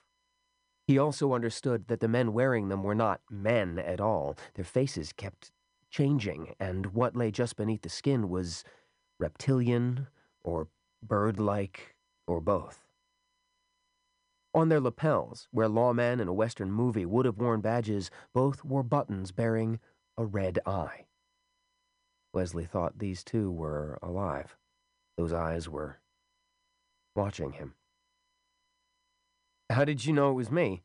He 0.88 0.96
also 0.96 1.34
understood 1.34 1.88
that 1.88 2.00
the 2.00 2.08
men 2.08 2.32
wearing 2.32 2.70
them 2.70 2.82
were 2.82 2.94
not 2.94 3.20
men 3.30 3.78
at 3.78 4.00
all. 4.00 4.38
Their 4.54 4.64
faces 4.64 5.12
kept 5.12 5.52
changing, 5.90 6.54
and 6.58 6.86
what 6.94 7.14
lay 7.14 7.30
just 7.30 7.56
beneath 7.56 7.82
the 7.82 7.90
skin 7.90 8.30
was 8.30 8.64
reptilian 9.18 10.06
or 10.42 10.68
bird 11.02 11.38
like 11.38 11.94
or 12.26 12.40
both. 12.40 12.86
On 14.54 14.70
their 14.70 14.80
lapels, 14.80 15.46
where 15.50 15.68
lawmen 15.68 16.20
in 16.20 16.28
a 16.28 16.32
Western 16.32 16.72
movie 16.72 17.04
would 17.04 17.26
have 17.26 17.36
worn 17.36 17.60
badges, 17.60 18.10
both 18.32 18.64
wore 18.64 18.82
buttons 18.82 19.30
bearing 19.30 19.80
a 20.16 20.24
red 20.24 20.58
eye. 20.64 21.04
Wesley 22.32 22.64
thought 22.64 22.98
these 22.98 23.22
two 23.22 23.50
were 23.50 23.98
alive. 24.02 24.56
Those 25.18 25.34
eyes 25.34 25.68
were 25.68 26.00
watching 27.14 27.52
him. 27.52 27.74
How 29.70 29.84
did 29.84 30.06
you 30.06 30.12
know 30.14 30.30
it 30.30 30.34
was 30.34 30.50
me? 30.50 30.82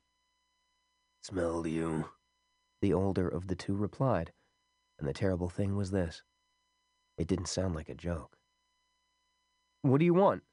Smelled 1.22 1.68
you, 1.68 2.10
the 2.82 2.94
older 2.94 3.30
of 3.30 3.48
the 3.48 3.56
two 3.56 3.76
replied, 3.76 4.34
and 5.00 5.08
the 5.08 5.14
terrible 5.14 5.48
thing 5.48 5.78
was 5.78 5.92
this. 5.92 6.22
It 7.18 7.28
didn't 7.28 7.48
sound 7.48 7.76
like 7.76 7.88
a 7.88 7.96
joke. 7.96 8.38
What 9.84 10.00
do 10.00 10.06
you 10.06 10.14
want? 10.14 10.44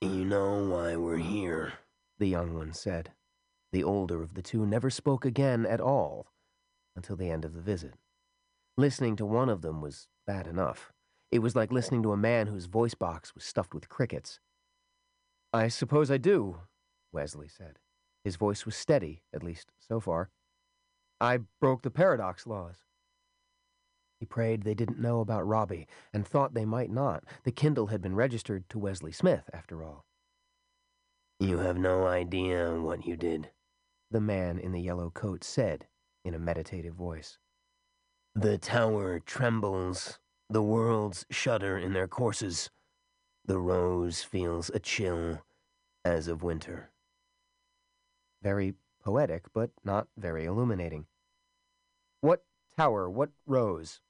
You 0.00 0.24
know 0.24 0.64
why 0.64 0.96
we're 0.96 1.18
here, 1.18 1.74
the 2.18 2.26
young 2.26 2.54
one 2.54 2.72
said. 2.72 3.12
The 3.72 3.84
older 3.84 4.20
of 4.20 4.34
the 4.34 4.42
two 4.42 4.66
never 4.66 4.90
spoke 4.90 5.24
again 5.24 5.66
at 5.66 5.80
all 5.80 6.26
until 6.96 7.14
the 7.14 7.30
end 7.30 7.44
of 7.44 7.54
the 7.54 7.60
visit. 7.60 7.94
Listening 8.76 9.14
to 9.16 9.24
one 9.24 9.48
of 9.48 9.62
them 9.62 9.80
was 9.80 10.08
bad 10.26 10.48
enough. 10.48 10.92
It 11.30 11.38
was 11.40 11.54
like 11.54 11.70
listening 11.70 12.02
to 12.02 12.12
a 12.12 12.16
man 12.16 12.48
whose 12.48 12.66
voice 12.66 12.94
box 12.94 13.34
was 13.34 13.44
stuffed 13.44 13.72
with 13.72 13.88
crickets. 13.88 14.40
I 15.52 15.68
suppose 15.68 16.10
I 16.10 16.18
do, 16.18 16.58
Wesley 17.14 17.48
said. 17.48 17.78
His 18.24 18.36
voice 18.36 18.66
was 18.66 18.76
steady, 18.76 19.22
at 19.32 19.42
least 19.42 19.70
so 19.78 20.00
far. 20.00 20.30
I 21.20 21.38
broke 21.60 21.82
the 21.82 21.90
paradox 21.90 22.46
laws. 22.46 22.76
He 24.18 24.26
prayed 24.26 24.62
they 24.62 24.74
didn't 24.74 25.00
know 25.00 25.20
about 25.20 25.46
Robbie, 25.46 25.86
and 26.12 26.26
thought 26.26 26.54
they 26.54 26.64
might 26.64 26.90
not. 26.90 27.24
The 27.44 27.52
Kindle 27.52 27.86
had 27.88 28.02
been 28.02 28.14
registered 28.14 28.68
to 28.70 28.78
Wesley 28.78 29.12
Smith, 29.12 29.48
after 29.52 29.82
all. 29.82 30.04
You 31.38 31.58
have 31.58 31.76
no 31.76 32.06
idea 32.06 32.80
what 32.80 33.06
you 33.06 33.16
did, 33.16 33.50
the 34.10 34.20
man 34.20 34.58
in 34.58 34.72
the 34.72 34.80
yellow 34.80 35.10
coat 35.10 35.44
said 35.44 35.86
in 36.24 36.34
a 36.34 36.38
meditative 36.38 36.94
voice. 36.94 37.38
The 38.34 38.56
tower 38.56 39.20
trembles, 39.20 40.18
the 40.48 40.62
worlds 40.62 41.26
shudder 41.30 41.76
in 41.76 41.92
their 41.92 42.08
courses. 42.08 42.70
The 43.44 43.58
rose 43.58 44.22
feels 44.22 44.70
a 44.70 44.78
chill 44.78 45.42
as 46.04 46.28
of 46.28 46.42
winter. 46.42 46.90
Very 48.44 48.74
poetic, 49.02 49.46
but 49.52 49.70
not 49.82 50.06
very 50.16 50.44
illuminating. 50.44 51.06
What 52.20 52.44
tower? 52.76 53.08
What 53.10 53.30
rose? 53.46 54.00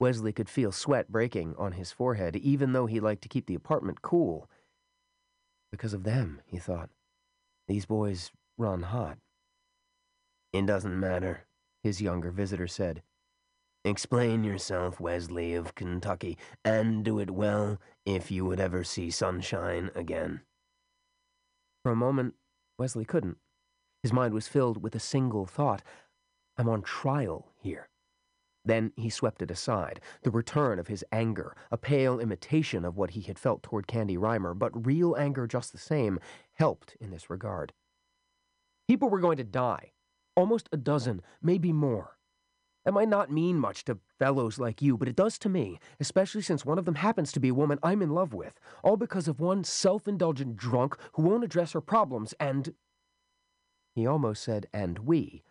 Wesley 0.00 0.32
could 0.32 0.48
feel 0.48 0.72
sweat 0.72 1.10
breaking 1.10 1.54
on 1.56 1.72
his 1.72 1.92
forehead, 1.92 2.34
even 2.34 2.72
though 2.72 2.86
he 2.86 2.98
liked 2.98 3.22
to 3.22 3.28
keep 3.28 3.46
the 3.46 3.54
apartment 3.54 4.02
cool. 4.02 4.50
Because 5.70 5.94
of 5.94 6.02
them, 6.02 6.40
he 6.44 6.58
thought. 6.58 6.90
These 7.68 7.86
boys 7.86 8.32
run 8.58 8.82
hot. 8.82 9.18
It 10.52 10.66
doesn't 10.66 10.98
matter, 10.98 11.46
his 11.84 12.02
younger 12.02 12.32
visitor 12.32 12.66
said. 12.66 13.02
Explain 13.84 14.42
yourself, 14.42 15.00
Wesley 15.00 15.54
of 15.54 15.76
Kentucky, 15.76 16.36
and 16.64 17.04
do 17.04 17.20
it 17.20 17.30
well 17.30 17.78
if 18.04 18.32
you 18.32 18.44
would 18.44 18.60
ever 18.60 18.82
see 18.82 19.10
sunshine 19.10 19.90
again. 19.94 20.40
For 21.82 21.92
a 21.92 21.96
moment, 21.96 22.34
Wesley 22.78 23.04
couldn't. 23.04 23.38
His 24.02 24.12
mind 24.12 24.34
was 24.34 24.48
filled 24.48 24.82
with 24.82 24.94
a 24.94 25.00
single 25.00 25.46
thought 25.46 25.82
I'm 26.56 26.68
on 26.68 26.82
trial 26.82 27.52
here. 27.56 27.88
Then 28.64 28.92
he 28.96 29.10
swept 29.10 29.42
it 29.42 29.50
aside, 29.50 30.00
the 30.22 30.30
return 30.30 30.78
of 30.78 30.86
his 30.86 31.04
anger, 31.10 31.56
a 31.70 31.76
pale 31.76 32.20
imitation 32.20 32.84
of 32.84 32.96
what 32.96 33.10
he 33.10 33.22
had 33.22 33.38
felt 33.38 33.62
toward 33.62 33.86
Candy 33.86 34.16
Rymer, 34.16 34.54
but 34.54 34.86
real 34.86 35.16
anger 35.16 35.46
just 35.46 35.72
the 35.72 35.78
same, 35.78 36.20
helped 36.54 36.96
in 37.00 37.10
this 37.10 37.28
regard. 37.28 37.72
People 38.86 39.08
were 39.08 39.20
going 39.20 39.38
to 39.38 39.44
die. 39.44 39.92
Almost 40.36 40.68
a 40.72 40.76
dozen, 40.76 41.22
maybe 41.42 41.72
more. 41.72 42.18
That 42.84 42.92
might 42.92 43.08
not 43.08 43.30
mean 43.30 43.58
much 43.58 43.84
to 43.84 43.98
fellows 44.18 44.58
like 44.58 44.82
you, 44.82 44.96
but 44.96 45.08
it 45.08 45.16
does 45.16 45.38
to 45.38 45.48
me, 45.48 45.78
especially 46.00 46.42
since 46.42 46.64
one 46.64 46.78
of 46.78 46.84
them 46.84 46.96
happens 46.96 47.30
to 47.32 47.40
be 47.40 47.48
a 47.48 47.54
woman 47.54 47.78
I'm 47.82 48.02
in 48.02 48.10
love 48.10 48.34
with, 48.34 48.58
all 48.82 48.96
because 48.96 49.28
of 49.28 49.40
one 49.40 49.62
self 49.62 50.08
indulgent 50.08 50.56
drunk 50.56 50.96
who 51.12 51.22
won't 51.22 51.44
address 51.44 51.72
her 51.72 51.80
problems 51.80 52.34
and. 52.40 52.74
He 53.94 54.06
almost 54.06 54.42
said, 54.42 54.66
and 54.72 55.00
we, 55.00 55.42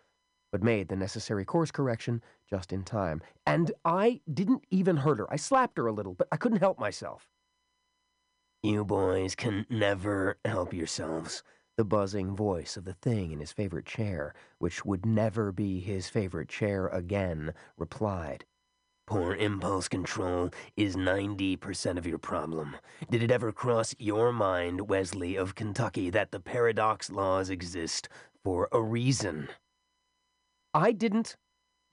but 0.52 0.64
made 0.64 0.90
the 0.90 0.96
necessary 0.96 1.46
course 1.46 1.72
correction 1.72 2.24
just 2.50 2.74
in 2.74 2.84
time. 2.84 3.22
And 3.46 3.72
I 3.86 4.22
didn't 4.32 4.66
even 4.72 4.98
hurt 4.98 5.20
her. 5.20 5.32
I 5.32 5.36
slapped 5.36 5.78
her 5.78 5.86
a 5.86 5.94
little, 5.94 6.16
but 6.16 6.28
I 6.32 6.38
couldn't 6.38 6.60
help 6.60 6.80
myself. 6.80 7.30
You 8.64 8.84
boys 8.84 9.36
can 9.36 9.66
never 9.70 10.38
help 10.44 10.74
yourselves 10.74 11.44
the 11.82 11.86
buzzing 11.86 12.36
voice 12.36 12.78
of 12.78 12.86
the 12.86 12.94
thing 12.94 13.32
in 13.32 13.40
his 13.40 13.52
favorite 13.52 13.88
chair, 13.88 14.36
which 14.60 14.86
would 14.86 15.04
never 15.04 15.52
be 15.52 15.80
his 15.80 16.08
favorite 16.08 16.48
chair 16.48 16.86
again, 16.90 17.52
replied. 17.76 18.46
Poor 19.08 19.34
impulse 19.34 19.88
control 19.88 20.52
is 20.78 20.96
90% 20.96 21.98
of 21.98 22.06
your 22.06 22.20
problem. 22.20 22.76
Did 23.10 23.24
it 23.24 23.32
ever 23.32 23.52
cross 23.52 23.96
your 23.98 24.32
mind, 24.32 24.90
Wesley 24.90 25.36
of 25.36 25.56
Kentucky, 25.56 26.12
that 26.12 26.30
the 26.30 26.40
paradox 26.40 27.10
laws 27.10 27.50
exist 27.50 28.08
for 28.44 28.70
a 28.72 28.80
reason? 28.80 29.50
I 30.76 30.92
didn't. 30.92 31.36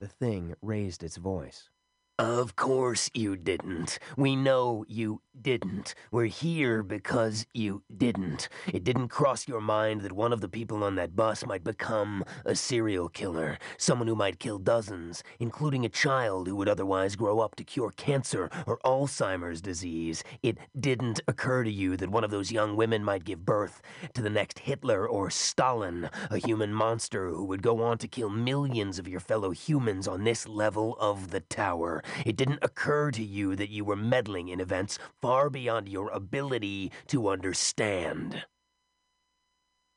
The 0.03 0.09
thing 0.09 0.55
raised 0.61 1.03
its 1.03 1.17
voice. 1.17 1.71
Of 2.19 2.57
course 2.57 3.13
you 3.15 3.37
didn't. 3.37 4.01
We 4.17 4.35
know 4.35 4.85
you 4.89 5.21
didn't. 5.41 5.95
We're 6.11 6.25
here 6.25 6.83
because 6.83 7.47
you 7.55 7.85
didn't. 7.97 8.49
It 8.67 8.83
didn't 8.83 9.07
cross 9.07 9.47
your 9.47 9.61
mind 9.61 10.01
that 10.01 10.11
one 10.11 10.33
of 10.33 10.41
the 10.41 10.49
people 10.49 10.83
on 10.83 10.97
that 10.97 11.15
bus 11.15 11.47
might 11.47 11.63
become 11.63 12.25
a 12.45 12.57
serial 12.57 13.09
killer, 13.09 13.57
someone 13.77 14.09
who 14.09 14.17
might 14.17 14.41
kill 14.41 14.59
dozens, 14.59 15.23
including 15.39 15.85
a 15.85 15.89
child 15.89 16.49
who 16.49 16.57
would 16.57 16.69
otherwise 16.69 17.15
grow 17.15 17.39
up 17.39 17.55
to 17.55 17.63
cure 17.63 17.93
cancer 17.93 18.51
or 18.67 18.79
Alzheimer's 18.85 19.61
disease. 19.61 20.25
It 20.43 20.59
didn't 20.79 21.21
occur 21.29 21.63
to 21.63 21.71
you 21.71 21.97
that 21.99 22.11
one 22.11 22.25
of 22.25 22.33
those 22.33 22.51
young 22.51 22.75
women 22.75 23.05
might 23.05 23.25
give 23.25 23.45
birth 23.47 23.81
to 24.15 24.23
the 24.23 24.31
next 24.31 24.59
Hitler 24.59 25.07
or 25.07 25.31
Stalin, 25.31 26.11
a 26.31 26.39
human 26.39 26.73
monster 26.73 27.29
who 27.29 27.45
would 27.45 27.63
go 27.63 27.81
on 27.81 27.97
to 27.99 28.09
kill 28.09 28.29
millions 28.29 28.99
of 28.99 29.07
your 29.07 29.21
fellow 29.21 29.51
humans 29.53 30.09
on 30.09 30.25
this 30.25 30.49
level 30.49 30.97
of 30.99 31.31
the 31.31 31.41
tower. 31.41 32.03
It 32.25 32.37
didn't 32.37 32.63
occur 32.63 33.11
to 33.13 33.23
you 33.23 33.57
that 33.57 33.71
you 33.71 33.85
were 33.85 33.97
meddling 33.97 34.49
in 34.49 34.61
events 34.61 34.99
far 35.21 35.51
beyond 35.51 35.89
your 35.89 36.11
ability 36.11 36.93
to 37.09 37.29
understand. 37.29 38.45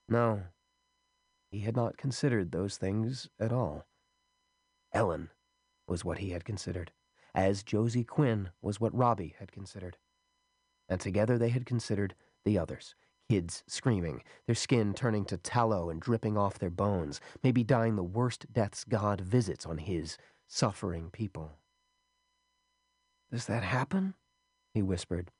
No, 0.07 0.43
he 1.49 1.59
had 1.61 1.75
not 1.75 1.97
considered 1.97 2.51
those 2.51 2.77
things 2.77 3.29
at 3.39 3.51
all. 3.51 3.85
Ellen 4.93 5.29
was 5.87 6.03
what 6.03 6.19
he 6.19 6.31
had 6.31 6.45
considered, 6.45 6.91
as 7.33 7.63
Josie 7.63 8.03
Quinn 8.03 8.49
was 8.61 8.79
what 8.79 8.95
Robbie 8.95 9.35
had 9.39 9.51
considered. 9.51 9.97
And 10.89 10.99
together 10.99 11.37
they 11.37 11.49
had 11.49 11.65
considered 11.65 12.15
the 12.43 12.57
others 12.57 12.95
kids 13.31 13.63
screaming, 13.65 14.21
their 14.45 14.53
skin 14.53 14.93
turning 14.93 15.23
to 15.23 15.37
tallow 15.37 15.89
and 15.89 16.01
dripping 16.01 16.37
off 16.37 16.59
their 16.59 16.69
bones, 16.69 17.21
maybe 17.41 17.63
dying 17.63 17.95
the 17.95 18.03
worst 18.03 18.51
deaths 18.51 18.83
God 18.83 19.21
visits 19.21 19.65
on 19.65 19.77
his 19.77 20.17
suffering 20.49 21.09
people. 21.11 21.60
Does 23.31 23.45
that 23.45 23.63
happen? 23.63 24.15
he 24.73 24.81
whispered. 24.81 25.31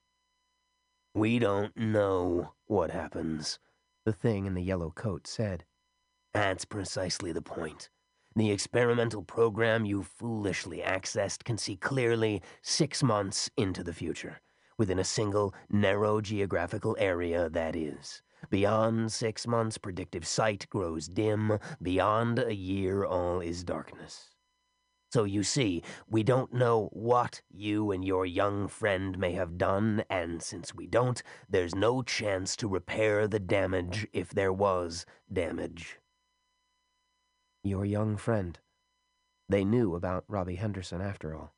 We 1.14 1.40
don't 1.40 1.76
know 1.76 2.54
what 2.66 2.92
happens, 2.92 3.60
the 4.06 4.14
thing 4.14 4.46
in 4.46 4.54
the 4.54 4.64
yellow 4.64 4.92
coat 4.92 5.28
said. 5.28 5.66
That's 6.34 6.64
precisely 6.64 7.34
the 7.34 7.42
point. 7.42 7.90
The 8.34 8.50
experimental 8.50 9.24
program 9.24 9.84
you 9.84 10.04
foolishly 10.04 10.80
accessed 10.80 11.44
can 11.44 11.58
see 11.58 11.76
clearly 11.76 12.42
six 12.62 13.04
months 13.04 13.50
into 13.58 13.84
the 13.84 13.94
future, 13.94 14.40
within 14.78 15.00
a 15.00 15.04
single, 15.04 15.54
narrow 15.70 16.22
geographical 16.22 16.96
area, 16.98 17.50
that 17.50 17.76
is. 17.76 18.22
Beyond 18.50 19.12
six 19.12 19.46
months, 19.46 19.78
predictive 19.78 20.26
sight 20.26 20.66
grows 20.70 21.10
dim. 21.10 21.60
Beyond 21.82 22.40
a 22.40 22.56
year, 22.56 23.04
all 23.04 23.42
is 23.42 23.66
darkness. 23.66 24.31
So 25.12 25.26
you 25.26 25.44
see, 25.44 25.84
we 26.10 26.24
don't 26.24 26.54
know 26.54 26.88
what 26.94 27.42
you 27.50 27.92
and 27.92 28.06
your 28.06 28.26
young 28.26 28.70
friend 28.70 29.20
may 29.20 29.34
have 29.34 29.58
done, 29.58 30.06
and 30.10 30.42
since 30.42 30.74
we 30.74 30.88
don't, 30.88 31.22
there's 31.50 31.76
no 31.76 32.02
chance 32.02 32.56
to 32.56 32.70
repair 32.70 33.28
the 33.28 33.40
damage 33.40 34.08
if 34.14 34.30
there 34.30 34.54
was 34.54 35.06
damage. 35.32 36.00
Your 37.62 37.84
young 37.84 38.16
friend. 38.16 38.58
They 39.50 39.66
knew 39.66 39.96
about 39.96 40.24
Robbie 40.30 40.56
Henderson 40.56 41.02
after 41.02 41.36
all. 41.36 41.56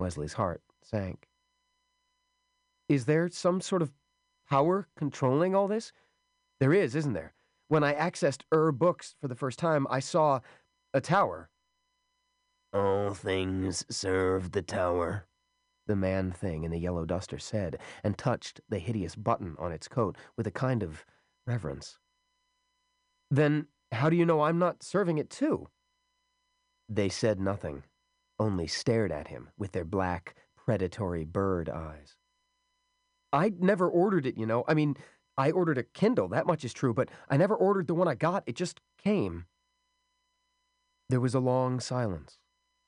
Wesley's 0.00 0.32
heart 0.32 0.60
sank. 0.82 1.28
Is 2.88 3.04
there 3.04 3.28
some 3.28 3.60
sort 3.60 3.80
of 3.80 3.92
power 4.48 4.88
controlling 4.96 5.54
all 5.54 5.68
this? 5.68 5.92
There 6.58 6.74
is, 6.74 6.96
isn't 6.96 7.12
there? 7.12 7.32
When 7.68 7.84
I 7.84 7.94
accessed 7.94 8.42
Ur 8.52 8.72
books 8.72 9.14
for 9.20 9.28
the 9.28 9.36
first 9.36 9.60
time, 9.60 9.86
I 9.88 10.00
saw 10.00 10.40
a 10.92 11.00
tower 11.00 11.48
all 12.72 13.14
things 13.14 13.84
serve 13.90 14.52
the 14.52 14.62
tower, 14.62 15.26
the 15.86 15.96
man 15.96 16.30
thing 16.32 16.64
in 16.64 16.70
the 16.70 16.78
yellow 16.78 17.04
duster 17.04 17.38
said, 17.38 17.78
and 18.04 18.16
touched 18.16 18.60
the 18.68 18.78
hideous 18.78 19.16
button 19.16 19.56
on 19.58 19.72
its 19.72 19.88
coat 19.88 20.16
with 20.36 20.46
a 20.46 20.52
kind 20.52 20.82
of 20.82 21.04
reverence. 21.46 21.98
Then 23.30 23.66
how 23.92 24.10
do 24.10 24.16
you 24.16 24.24
know 24.24 24.42
I'm 24.42 24.58
not 24.58 24.82
serving 24.82 25.18
it 25.18 25.30
too? 25.30 25.68
They 26.88 27.08
said 27.08 27.40
nothing, 27.40 27.84
only 28.38 28.66
stared 28.66 29.12
at 29.12 29.28
him 29.28 29.50
with 29.56 29.72
their 29.72 29.84
black, 29.84 30.34
predatory 30.56 31.24
bird 31.24 31.68
eyes. 31.68 32.16
I 33.32 33.52
never 33.58 33.88
ordered 33.88 34.26
it, 34.26 34.36
you 34.36 34.46
know. 34.46 34.64
I 34.66 34.74
mean, 34.74 34.96
I 35.36 35.50
ordered 35.52 35.78
a 35.78 35.84
Kindle, 35.84 36.28
that 36.28 36.46
much 36.46 36.64
is 36.64 36.72
true, 36.72 36.92
but 36.92 37.10
I 37.28 37.36
never 37.36 37.54
ordered 37.54 37.86
the 37.86 37.94
one 37.94 38.08
I 38.08 38.14
got. 38.14 38.42
It 38.46 38.56
just 38.56 38.80
came. 39.02 39.46
There 41.08 41.20
was 41.20 41.34
a 41.34 41.40
long 41.40 41.80
silence 41.80 42.39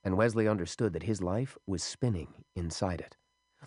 and 0.03 0.17
Wesley 0.17 0.47
understood 0.47 0.93
that 0.93 1.03
his 1.03 1.21
life 1.21 1.57
was 1.65 1.81
spinning 1.81 2.43
inside 2.55 2.99
it. 2.99 3.15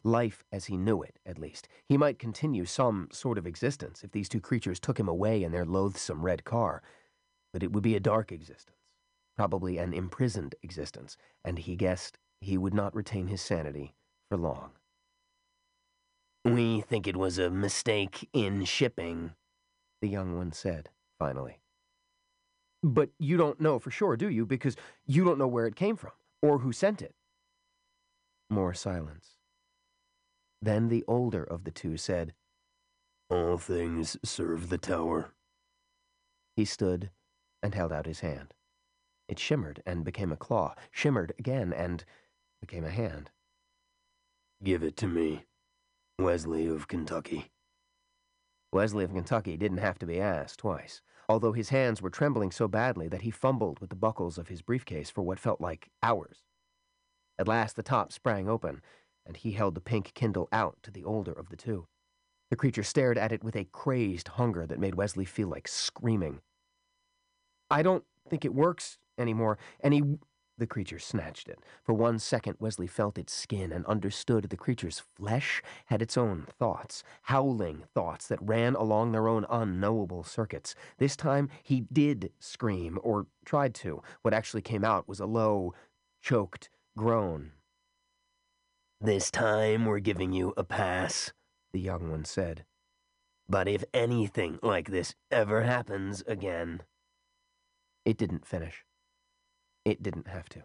Life 0.04 0.44
as 0.52 0.66
he 0.66 0.76
knew 0.76 1.02
it, 1.02 1.18
at 1.24 1.38
least. 1.38 1.68
He 1.88 1.96
might 1.96 2.18
continue 2.18 2.66
some 2.66 3.08
sort 3.10 3.38
of 3.38 3.46
existence 3.46 4.04
if 4.04 4.12
these 4.12 4.28
two 4.28 4.40
creatures 4.40 4.78
took 4.78 5.00
him 5.00 5.08
away 5.08 5.42
in 5.42 5.52
their 5.52 5.64
loathsome 5.64 6.22
red 6.22 6.44
car, 6.44 6.82
but 7.52 7.62
it 7.62 7.72
would 7.72 7.82
be 7.82 7.96
a 7.96 8.00
dark 8.00 8.30
existence, 8.30 8.76
probably 9.36 9.78
an 9.78 9.94
imprisoned 9.94 10.54
existence, 10.62 11.16
and 11.44 11.60
he 11.60 11.76
guessed 11.76 12.18
he 12.40 12.58
would 12.58 12.74
not 12.74 12.94
retain 12.94 13.28
his 13.28 13.40
sanity 13.40 13.94
for 14.28 14.36
long. 14.36 14.72
We 16.44 16.82
think 16.82 17.08
it 17.08 17.16
was 17.16 17.38
a 17.38 17.50
mistake 17.50 18.28
in 18.32 18.64
shipping, 18.66 19.32
the 20.02 20.08
young 20.08 20.36
one 20.36 20.52
said, 20.52 20.90
finally. 21.18 21.60
But 22.82 23.08
you 23.18 23.38
don't 23.38 23.60
know 23.60 23.78
for 23.78 23.90
sure, 23.90 24.16
do 24.16 24.28
you? 24.28 24.44
Because 24.44 24.76
you 25.06 25.24
don't 25.24 25.38
know 25.38 25.48
where 25.48 25.66
it 25.66 25.74
came 25.74 25.96
from 25.96 26.12
or 26.42 26.58
who 26.58 26.72
sent 26.72 27.02
it. 27.02 27.14
More 28.48 28.74
silence. 28.74 29.36
Then 30.62 30.88
the 30.88 31.04
older 31.06 31.42
of 31.42 31.64
the 31.64 31.70
two 31.70 31.96
said, 31.96 32.34
All 33.28 33.58
things 33.58 34.16
serve 34.24 34.68
the 34.68 34.78
tower. 34.78 35.32
He 36.56 36.64
stood 36.64 37.10
and 37.62 37.74
held 37.74 37.92
out 37.92 38.06
his 38.06 38.20
hand. 38.20 38.54
It 39.28 39.38
shimmered 39.38 39.82
and 39.84 40.04
became 40.04 40.32
a 40.32 40.36
claw, 40.36 40.74
shimmered 40.90 41.34
again 41.38 41.72
and 41.72 42.04
became 42.60 42.84
a 42.84 42.90
hand. 42.90 43.30
Give 44.62 44.82
it 44.82 44.96
to 44.98 45.06
me, 45.06 45.44
Wesley 46.18 46.66
of 46.66 46.88
Kentucky. 46.88 47.50
Wesley 48.72 49.04
of 49.04 49.12
Kentucky 49.12 49.56
didn't 49.56 49.78
have 49.78 49.98
to 49.98 50.06
be 50.06 50.20
asked 50.20 50.60
twice 50.60 51.02
although 51.28 51.52
his 51.52 51.70
hands 51.70 52.00
were 52.00 52.10
trembling 52.10 52.50
so 52.50 52.68
badly 52.68 53.08
that 53.08 53.22
he 53.22 53.30
fumbled 53.30 53.78
with 53.80 53.90
the 53.90 53.96
buckles 53.96 54.38
of 54.38 54.48
his 54.48 54.62
briefcase 54.62 55.10
for 55.10 55.22
what 55.22 55.38
felt 55.38 55.60
like 55.60 55.90
hours. 56.02 56.44
At 57.38 57.48
last 57.48 57.76
the 57.76 57.82
top 57.82 58.12
sprang 58.12 58.48
open, 58.48 58.80
and 59.26 59.36
he 59.36 59.52
held 59.52 59.74
the 59.74 59.80
pink 59.80 60.12
Kindle 60.14 60.48
out 60.52 60.78
to 60.82 60.90
the 60.90 61.04
older 61.04 61.32
of 61.32 61.48
the 61.48 61.56
two. 61.56 61.86
The 62.50 62.56
creature 62.56 62.84
stared 62.84 63.18
at 63.18 63.32
it 63.32 63.42
with 63.42 63.56
a 63.56 63.64
crazed 63.64 64.28
hunger 64.28 64.66
that 64.66 64.78
made 64.78 64.94
Wesley 64.94 65.24
feel 65.24 65.48
like 65.48 65.66
screaming. 65.66 66.40
I 67.70 67.82
don't 67.82 68.04
think 68.28 68.44
it 68.44 68.54
works 68.54 68.98
anymore, 69.18 69.58
and 69.80 69.92
he. 69.92 70.02
The 70.58 70.66
creature 70.66 70.98
snatched 70.98 71.48
it. 71.48 71.58
For 71.84 71.92
one 71.92 72.18
second, 72.18 72.56
Wesley 72.58 72.86
felt 72.86 73.18
its 73.18 73.34
skin 73.34 73.72
and 73.72 73.84
understood 73.84 74.44
the 74.44 74.56
creature's 74.56 75.02
flesh 75.14 75.62
had 75.86 76.00
its 76.00 76.16
own 76.16 76.46
thoughts, 76.58 77.02
howling 77.22 77.84
thoughts 77.94 78.26
that 78.28 78.40
ran 78.40 78.74
along 78.74 79.12
their 79.12 79.28
own 79.28 79.44
unknowable 79.50 80.24
circuits. 80.24 80.74
This 80.96 81.14
time, 81.14 81.50
he 81.62 81.82
did 81.92 82.32
scream, 82.40 82.98
or 83.02 83.26
tried 83.44 83.74
to. 83.74 84.02
What 84.22 84.32
actually 84.32 84.62
came 84.62 84.84
out 84.84 85.06
was 85.06 85.20
a 85.20 85.26
low, 85.26 85.74
choked 86.22 86.70
groan. 86.96 87.52
This 88.98 89.30
time 89.30 89.84
we're 89.84 89.98
giving 89.98 90.32
you 90.32 90.54
a 90.56 90.64
pass, 90.64 91.34
the 91.72 91.80
young 91.80 92.10
one 92.10 92.24
said. 92.24 92.64
But 93.46 93.68
if 93.68 93.84
anything 93.92 94.58
like 94.62 94.90
this 94.90 95.14
ever 95.30 95.62
happens 95.62 96.22
again. 96.26 96.82
It 98.06 98.16
didn't 98.16 98.46
finish. 98.46 98.84
It 99.86 100.02
didn't 100.02 100.26
have 100.26 100.48
to. 100.48 100.64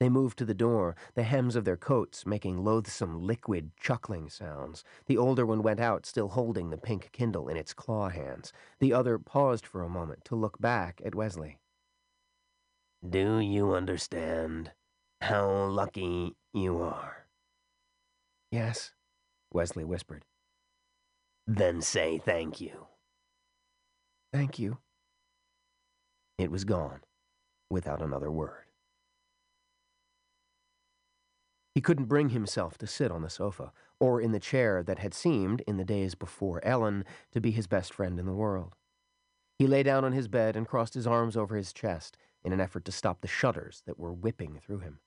They 0.00 0.08
moved 0.08 0.38
to 0.38 0.46
the 0.46 0.54
door, 0.54 0.96
the 1.14 1.24
hems 1.24 1.56
of 1.56 1.66
their 1.66 1.76
coats 1.76 2.24
making 2.24 2.64
loathsome, 2.64 3.20
liquid, 3.22 3.72
chuckling 3.78 4.30
sounds. 4.30 4.82
The 5.06 5.18
older 5.18 5.44
one 5.44 5.62
went 5.62 5.78
out, 5.78 6.06
still 6.06 6.28
holding 6.28 6.70
the 6.70 6.78
pink 6.78 7.10
Kindle 7.12 7.48
in 7.48 7.58
its 7.58 7.74
claw 7.74 8.08
hands. 8.08 8.50
The 8.80 8.94
other 8.94 9.18
paused 9.18 9.66
for 9.66 9.82
a 9.82 9.90
moment 9.90 10.24
to 10.24 10.34
look 10.34 10.58
back 10.58 11.02
at 11.04 11.14
Wesley. 11.14 11.58
Do 13.06 13.38
you 13.38 13.74
understand 13.74 14.72
how 15.20 15.66
lucky 15.66 16.36
you 16.54 16.80
are? 16.80 17.26
Yes, 18.50 18.92
Wesley 19.52 19.84
whispered. 19.84 20.24
Then 21.46 21.82
say 21.82 22.16
thank 22.16 22.58
you. 22.58 22.86
Thank 24.32 24.58
you. 24.58 24.78
It 26.38 26.50
was 26.50 26.64
gone, 26.64 27.00
without 27.74 28.00
another 28.00 28.30
word. 28.30 28.64
He 31.74 31.80
couldn't 31.80 32.04
bring 32.04 32.28
himself 32.28 32.78
to 32.78 32.86
sit 32.86 33.10
on 33.10 33.22
the 33.22 33.28
sofa, 33.28 33.72
or 33.98 34.20
in 34.20 34.30
the 34.30 34.38
chair 34.38 34.84
that 34.84 35.00
had 35.00 35.12
seemed, 35.12 35.60
in 35.62 35.76
the 35.76 35.84
days 35.84 36.14
before 36.14 36.64
Ellen, 36.64 37.04
to 37.32 37.40
be 37.40 37.50
his 37.50 37.66
best 37.66 37.92
friend 37.92 38.20
in 38.20 38.26
the 38.26 38.32
world. 38.32 38.76
He 39.58 39.66
lay 39.66 39.82
down 39.82 40.04
on 40.04 40.12
his 40.12 40.28
bed 40.28 40.54
and 40.54 40.68
crossed 40.68 40.94
his 40.94 41.06
arms 41.06 41.36
over 41.36 41.56
his 41.56 41.72
chest 41.72 42.16
in 42.44 42.52
an 42.52 42.60
effort 42.60 42.84
to 42.84 42.92
stop 42.92 43.20
the 43.20 43.28
shudders 43.28 43.82
that 43.86 43.98
were 43.98 44.12
whipping 44.12 44.60
through 44.64 44.78
him. 44.78 45.00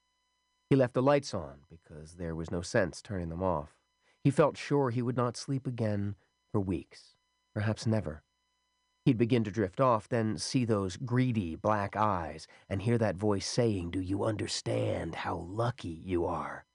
He 0.69 0.76
left 0.76 0.94
the 0.94 1.02
lights 1.02 1.34
on 1.34 1.60
because 1.69 2.15
there 2.15 2.35
was 2.35 2.52
no 2.52 2.61
sense 2.61 3.02
turning 3.02 3.30
them 3.30 3.44
off. 3.44 3.77
He 4.26 4.30
felt 4.30 4.57
sure 4.57 4.89
he 4.89 5.02
would 5.02 5.15
not 5.15 5.38
sleep 5.38 5.65
again 5.68 6.15
for 6.52 6.60
weeks, 6.60 7.15
perhaps 7.53 7.88
never. 7.88 8.23
He'd 9.07 9.17
begin 9.17 9.45
to 9.45 9.51
drift 9.51 9.79
off, 9.79 10.09
then 10.09 10.38
see 10.38 10.65
those 10.65 10.97
greedy 10.97 11.55
black 11.55 11.95
eyes 11.95 12.45
and 12.67 12.81
hear 12.81 12.97
that 12.97 13.15
voice 13.15 13.47
saying, 13.47 13.91
Do 13.91 14.01
you 14.01 14.25
understand 14.25 15.15
how 15.15 15.38
lucky 15.47 16.01
you 16.03 16.25
are? 16.25 16.65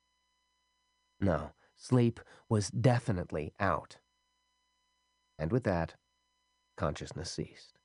No, 1.20 1.50
sleep 1.76 2.20
was 2.48 2.70
definitely 2.70 3.52
out. 3.60 3.98
And 5.38 5.52
with 5.52 5.64
that, 5.64 5.96
consciousness 6.78 7.30
ceased. 7.30 7.78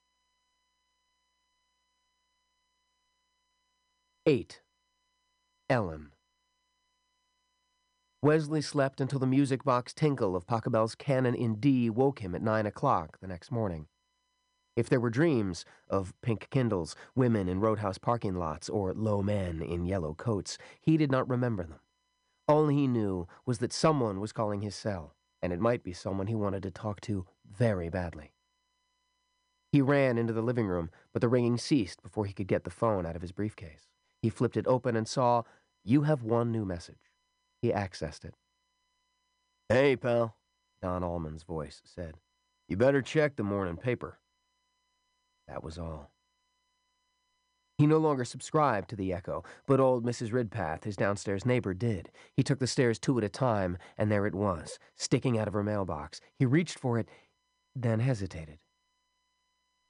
8. 4.24 4.62
Ellen. 5.68 6.12
Wesley 8.22 8.62
slept 8.62 9.02
until 9.02 9.18
the 9.18 9.26
music 9.26 9.62
box 9.62 9.92
tinkle 9.92 10.34
of 10.34 10.46
Pachelbel's 10.46 10.94
Canon 10.94 11.34
in 11.34 11.56
D 11.56 11.90
woke 11.90 12.20
him 12.20 12.34
at 12.34 12.40
nine 12.40 12.64
o'clock 12.64 13.18
the 13.20 13.28
next 13.28 13.52
morning. 13.52 13.88
If 14.78 14.88
there 14.88 15.00
were 15.00 15.10
dreams 15.10 15.64
of 15.90 16.14
pink 16.22 16.46
Kindles, 16.50 16.94
women 17.16 17.48
in 17.48 17.58
roadhouse 17.58 17.98
parking 17.98 18.36
lots, 18.36 18.68
or 18.68 18.94
low 18.94 19.22
men 19.24 19.60
in 19.60 19.86
yellow 19.86 20.14
coats, 20.14 20.56
he 20.80 20.96
did 20.96 21.10
not 21.10 21.28
remember 21.28 21.64
them. 21.64 21.80
All 22.46 22.68
he 22.68 22.86
knew 22.86 23.26
was 23.44 23.58
that 23.58 23.72
someone 23.72 24.20
was 24.20 24.30
calling 24.30 24.60
his 24.60 24.76
cell, 24.76 25.16
and 25.42 25.52
it 25.52 25.58
might 25.58 25.82
be 25.82 25.92
someone 25.92 26.28
he 26.28 26.36
wanted 26.36 26.62
to 26.62 26.70
talk 26.70 27.00
to 27.00 27.26
very 27.44 27.88
badly. 27.88 28.34
He 29.72 29.82
ran 29.82 30.16
into 30.16 30.32
the 30.32 30.42
living 30.42 30.68
room, 30.68 30.90
but 31.12 31.22
the 31.22 31.28
ringing 31.28 31.58
ceased 31.58 32.00
before 32.00 32.26
he 32.26 32.32
could 32.32 32.46
get 32.46 32.62
the 32.62 32.70
phone 32.70 33.04
out 33.04 33.16
of 33.16 33.22
his 33.22 33.32
briefcase. 33.32 33.88
He 34.22 34.30
flipped 34.30 34.56
it 34.56 34.68
open 34.68 34.94
and 34.94 35.08
saw, 35.08 35.42
You 35.82 36.02
have 36.02 36.22
one 36.22 36.52
new 36.52 36.64
message. 36.64 37.10
He 37.60 37.72
accessed 37.72 38.24
it. 38.24 38.36
Hey, 39.68 39.96
pal, 39.96 40.36
Don 40.80 41.02
Allman's 41.02 41.42
voice 41.42 41.82
said. 41.84 42.14
You 42.68 42.76
better 42.76 43.02
check 43.02 43.34
the 43.34 43.42
morning 43.42 43.76
paper. 43.76 44.20
That 45.48 45.64
was 45.64 45.78
all. 45.78 46.10
He 47.78 47.86
no 47.86 47.98
longer 47.98 48.24
subscribed 48.24 48.90
to 48.90 48.96
the 48.96 49.12
Echo, 49.12 49.44
but 49.66 49.78
old 49.78 50.04
Mrs. 50.04 50.32
Ridpath, 50.32 50.82
his 50.82 50.96
downstairs 50.96 51.46
neighbor, 51.46 51.74
did. 51.74 52.10
He 52.36 52.42
took 52.42 52.58
the 52.58 52.66
stairs 52.66 52.98
two 52.98 53.16
at 53.18 53.24
a 53.24 53.28
time, 53.28 53.78
and 53.96 54.10
there 54.10 54.26
it 54.26 54.34
was, 54.34 54.80
sticking 54.96 55.38
out 55.38 55.46
of 55.46 55.54
her 55.54 55.62
mailbox. 55.62 56.20
He 56.36 56.44
reached 56.44 56.78
for 56.78 56.98
it, 56.98 57.08
then 57.76 58.00
hesitated. 58.00 58.58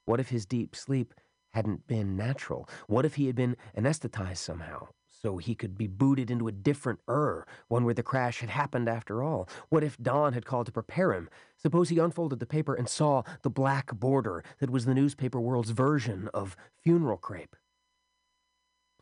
What 0.05 0.19
if 0.19 0.29
his 0.29 0.45
deep 0.45 0.75
sleep 0.75 1.15
hadn't 1.53 1.87
been 1.87 2.15
natural? 2.15 2.69
What 2.85 3.05
if 3.05 3.15
he 3.15 3.25
had 3.25 3.35
been 3.35 3.57
anesthetized 3.75 4.37
somehow, 4.37 4.89
so 5.21 5.37
he 5.37 5.55
could 5.55 5.77
be 5.77 5.87
booted 5.87 6.31
into 6.31 6.47
a 6.47 6.51
different 6.51 6.99
Ur, 7.09 7.45
one 7.67 7.83
where 7.83 7.93
the 7.93 8.03
crash 8.03 8.39
had 8.39 8.49
happened 8.49 8.87
after 8.87 9.21
all? 9.21 9.49
What 9.69 9.83
if 9.83 9.97
Don 9.97 10.33
had 10.33 10.45
called 10.45 10.67
to 10.67 10.71
prepare 10.71 11.13
him? 11.13 11.29
Suppose 11.57 11.89
he 11.89 11.99
unfolded 11.99 12.39
the 12.39 12.45
paper 12.45 12.73
and 12.73 12.87
saw 12.87 13.23
the 13.41 13.49
black 13.49 13.93
border 13.93 14.43
that 14.59 14.69
was 14.69 14.85
the 14.85 14.93
newspaper 14.93 15.39
world's 15.39 15.71
version 15.71 16.29
of 16.33 16.55
funeral 16.81 17.17
crepe. 17.17 17.55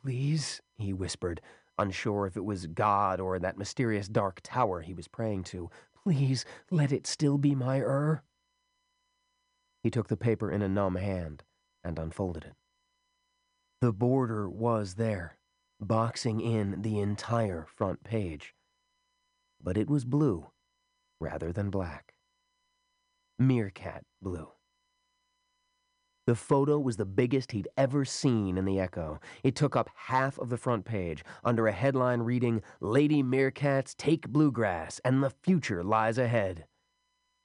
Please, 0.01 0.61
he 0.75 0.93
whispered, 0.93 1.41
unsure 1.77 2.25
if 2.25 2.35
it 2.35 2.45
was 2.45 2.67
God 2.67 3.19
or 3.19 3.37
that 3.37 3.57
mysterious 3.57 4.07
dark 4.07 4.39
tower 4.43 4.81
he 4.81 4.93
was 4.93 5.07
praying 5.07 5.43
to. 5.43 5.69
Please 6.03 6.45
let 6.71 6.91
it 6.91 7.05
still 7.05 7.37
be 7.37 7.53
my 7.53 7.79
Ur. 7.79 8.21
He 9.83 9.91
took 9.91 10.07
the 10.07 10.17
paper 10.17 10.51
in 10.51 10.61
a 10.61 10.69
numb 10.69 10.95
hand 10.95 11.43
and 11.83 11.99
unfolded 11.99 12.45
it. 12.45 12.53
The 13.81 13.93
border 13.93 14.49
was 14.49 14.95
there, 14.95 15.36
boxing 15.79 16.41
in 16.41 16.81
the 16.81 16.99
entire 16.99 17.65
front 17.75 18.03
page. 18.03 18.53
But 19.61 19.77
it 19.77 19.89
was 19.89 20.05
blue 20.05 20.47
rather 21.19 21.51
than 21.51 21.69
black. 21.69 22.13
Meerkat 23.39 24.03
blue. 24.21 24.49
The 26.25 26.35
photo 26.35 26.77
was 26.77 26.97
the 26.97 27.05
biggest 27.05 27.53
he'd 27.53 27.69
ever 27.77 28.03
seen 28.03 28.57
in 28.57 28.65
the 28.65 28.79
Echo. 28.79 29.21
It 29.43 29.55
took 29.55 29.77
up 29.77 29.89
half 29.95 30.37
of 30.37 30.49
the 30.49 30.57
front 30.57 30.83
page 30.83 31.23
under 31.43 31.67
a 31.67 31.71
headline 31.71 32.21
reading, 32.21 32.61
Lady 32.81 33.23
Meerkats 33.23 33.95
Take 33.95 34.27
Bluegrass 34.27 34.99
and 35.05 35.23
the 35.23 35.29
Future 35.29 35.85
Lies 35.85 36.17
Ahead. 36.17 36.65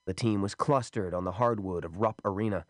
The 0.07 0.15
team 0.15 0.43
was 0.43 0.57
clustered 0.57 1.15
on 1.15 1.23
the 1.23 1.33
hardwood 1.33 1.85
of 1.85 1.99
Rupp 1.99 2.21
Arena. 2.25 2.65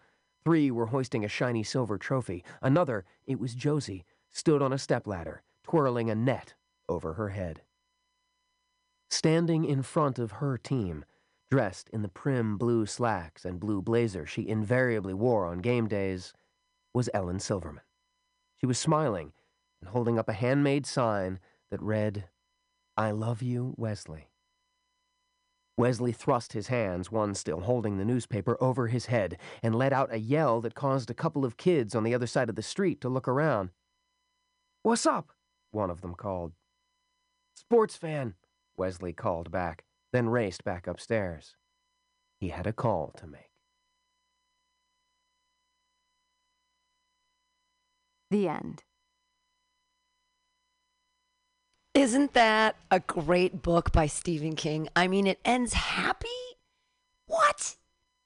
Three 0.45 0.71
were 0.71 0.87
hoisting 0.87 1.25
a 1.25 1.29
shiny 1.29 1.63
silver 1.63 1.97
trophy. 1.97 2.45
Another, 2.61 3.07
it 3.27 3.41
was 3.41 3.55
Josie, 3.55 4.05
stood 4.31 4.61
on 4.61 4.73
a 4.73 4.79
stepladder, 4.79 5.43
twirling 5.63 6.11
a 6.11 6.15
net 6.15 6.55
over 6.89 7.15
her 7.15 7.31
head. 7.31 7.63
Standing 9.11 9.65
in 9.65 9.83
front 9.83 10.19
of 10.19 10.33
her 10.33 10.57
team, 10.57 11.05
dressed 11.51 11.89
in 11.91 12.03
the 12.03 12.09
prim 12.09 12.57
blue 12.57 12.87
slacks 12.87 13.45
and 13.45 13.61
blue 13.61 13.83
blazer 13.83 14.25
she 14.25 14.49
invariably 14.49 15.13
wore 15.13 15.45
on 15.45 15.59
game 15.59 15.87
days, 15.87 16.33
was 16.95 17.11
Ellen 17.13 17.39
Silverman. 17.39 17.83
She 18.59 18.67
was 18.67 18.79
smiling 18.79 19.33
and 19.81 19.91
holding 19.91 20.19
up 20.19 20.29
a 20.29 20.35
handmade 20.35 20.87
sign 20.87 21.41
that 21.71 21.83
read, 21.83 22.29
I 22.97 23.11
love 23.11 23.43
you, 23.43 23.75
Wesley. 23.77 24.29
Wesley 25.79 26.13
thrust 26.13 26.53
his 26.53 26.69
hands, 26.69 27.11
one 27.11 27.35
still 27.35 27.61
holding 27.61 27.97
the 27.97 28.05
newspaper, 28.05 28.57
over 28.61 28.89
his 28.89 29.07
head 29.07 29.39
and 29.63 29.75
let 29.75 29.93
out 29.93 30.13
a 30.13 30.19
yell 30.19 30.61
that 30.61 30.75
caused 30.75 31.11
a 31.11 31.15
couple 31.15 31.45
of 31.45 31.57
kids 31.57 31.95
on 31.95 32.05
the 32.05 32.15
other 32.15 32.27
side 32.27 32.49
of 32.49 32.57
the 32.57 32.63
street 32.63 33.01
to 33.01 33.09
look 33.09 33.27
around. 33.27 33.71
What's 34.83 35.07
up? 35.07 35.33
One 35.73 35.91
of 35.91 36.01
them 36.01 36.15
called. 36.15 36.53
Sports 37.55 37.97
fan, 37.97 38.35
Wesley 38.77 39.13
called 39.13 39.51
back, 39.51 39.85
then 40.13 40.29
raced 40.29 40.65
back 40.65 40.87
upstairs. 40.87 41.57
He 42.39 42.49
had 42.49 42.67
a 42.67 42.73
call 42.73 43.13
to 43.19 43.27
make. 43.27 43.51
The 48.31 48.49
end. 48.49 48.83
Isn't 51.95 52.33
that 52.33 52.77
a 52.91 53.01
great 53.01 53.61
book 53.61 53.93
by 53.93 54.07
Stephen 54.07 54.57
King? 54.57 54.89
I 54.97 55.09
mean, 55.09 55.27
it 55.27 55.39
ends 55.45 55.75
happy. 55.75 56.29
What? 57.27 57.77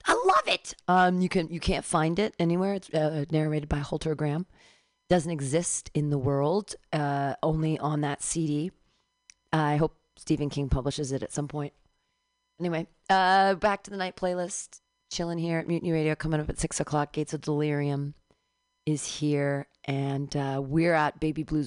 I 0.05 0.13
love 0.13 0.47
it. 0.47 0.73
Um, 0.87 1.19
you 1.19 1.27
can 1.27 1.49
you 1.49 1.59
can't 1.59 1.83
find 1.83 2.17
it 2.17 2.33
anywhere. 2.39 2.75
It's 2.75 2.89
uh, 2.93 3.25
narrated 3.29 3.67
by 3.67 3.79
Holter 3.79 4.15
Graham. 4.15 4.45
Doesn't 5.09 5.31
exist 5.31 5.89
in 5.93 6.09
the 6.09 6.17
world. 6.17 6.75
Uh, 6.91 7.35
only 7.41 7.79
on 7.79 8.01
that 8.01 8.21
CD. 8.21 8.71
I 9.53 9.77
hope 9.77 9.95
Stephen 10.17 10.49
King 10.49 10.69
publishes 10.69 11.11
it 11.11 11.23
at 11.23 11.31
some 11.31 11.47
point. 11.47 11.73
Anyway, 12.59 12.87
uh, 13.09 13.55
back 13.55 13.83
to 13.83 13.91
the 13.91 13.97
night 13.97 14.15
playlist. 14.15 14.81
Chilling 15.09 15.37
here 15.37 15.57
at 15.57 15.67
Mutiny 15.67 15.93
Radio, 15.93 16.15
coming 16.15 16.41
up 16.41 16.49
at 16.49 16.59
six 16.59 16.81
o'clock. 16.81 17.13
Gates 17.13 17.33
of 17.33 17.39
Delirium 17.39 18.13
is 18.85 19.05
here, 19.05 19.67
and 19.85 20.35
uh, 20.35 20.61
we're 20.63 20.93
at 20.93 21.19
Baby 21.21 21.43
Blues 21.43 21.65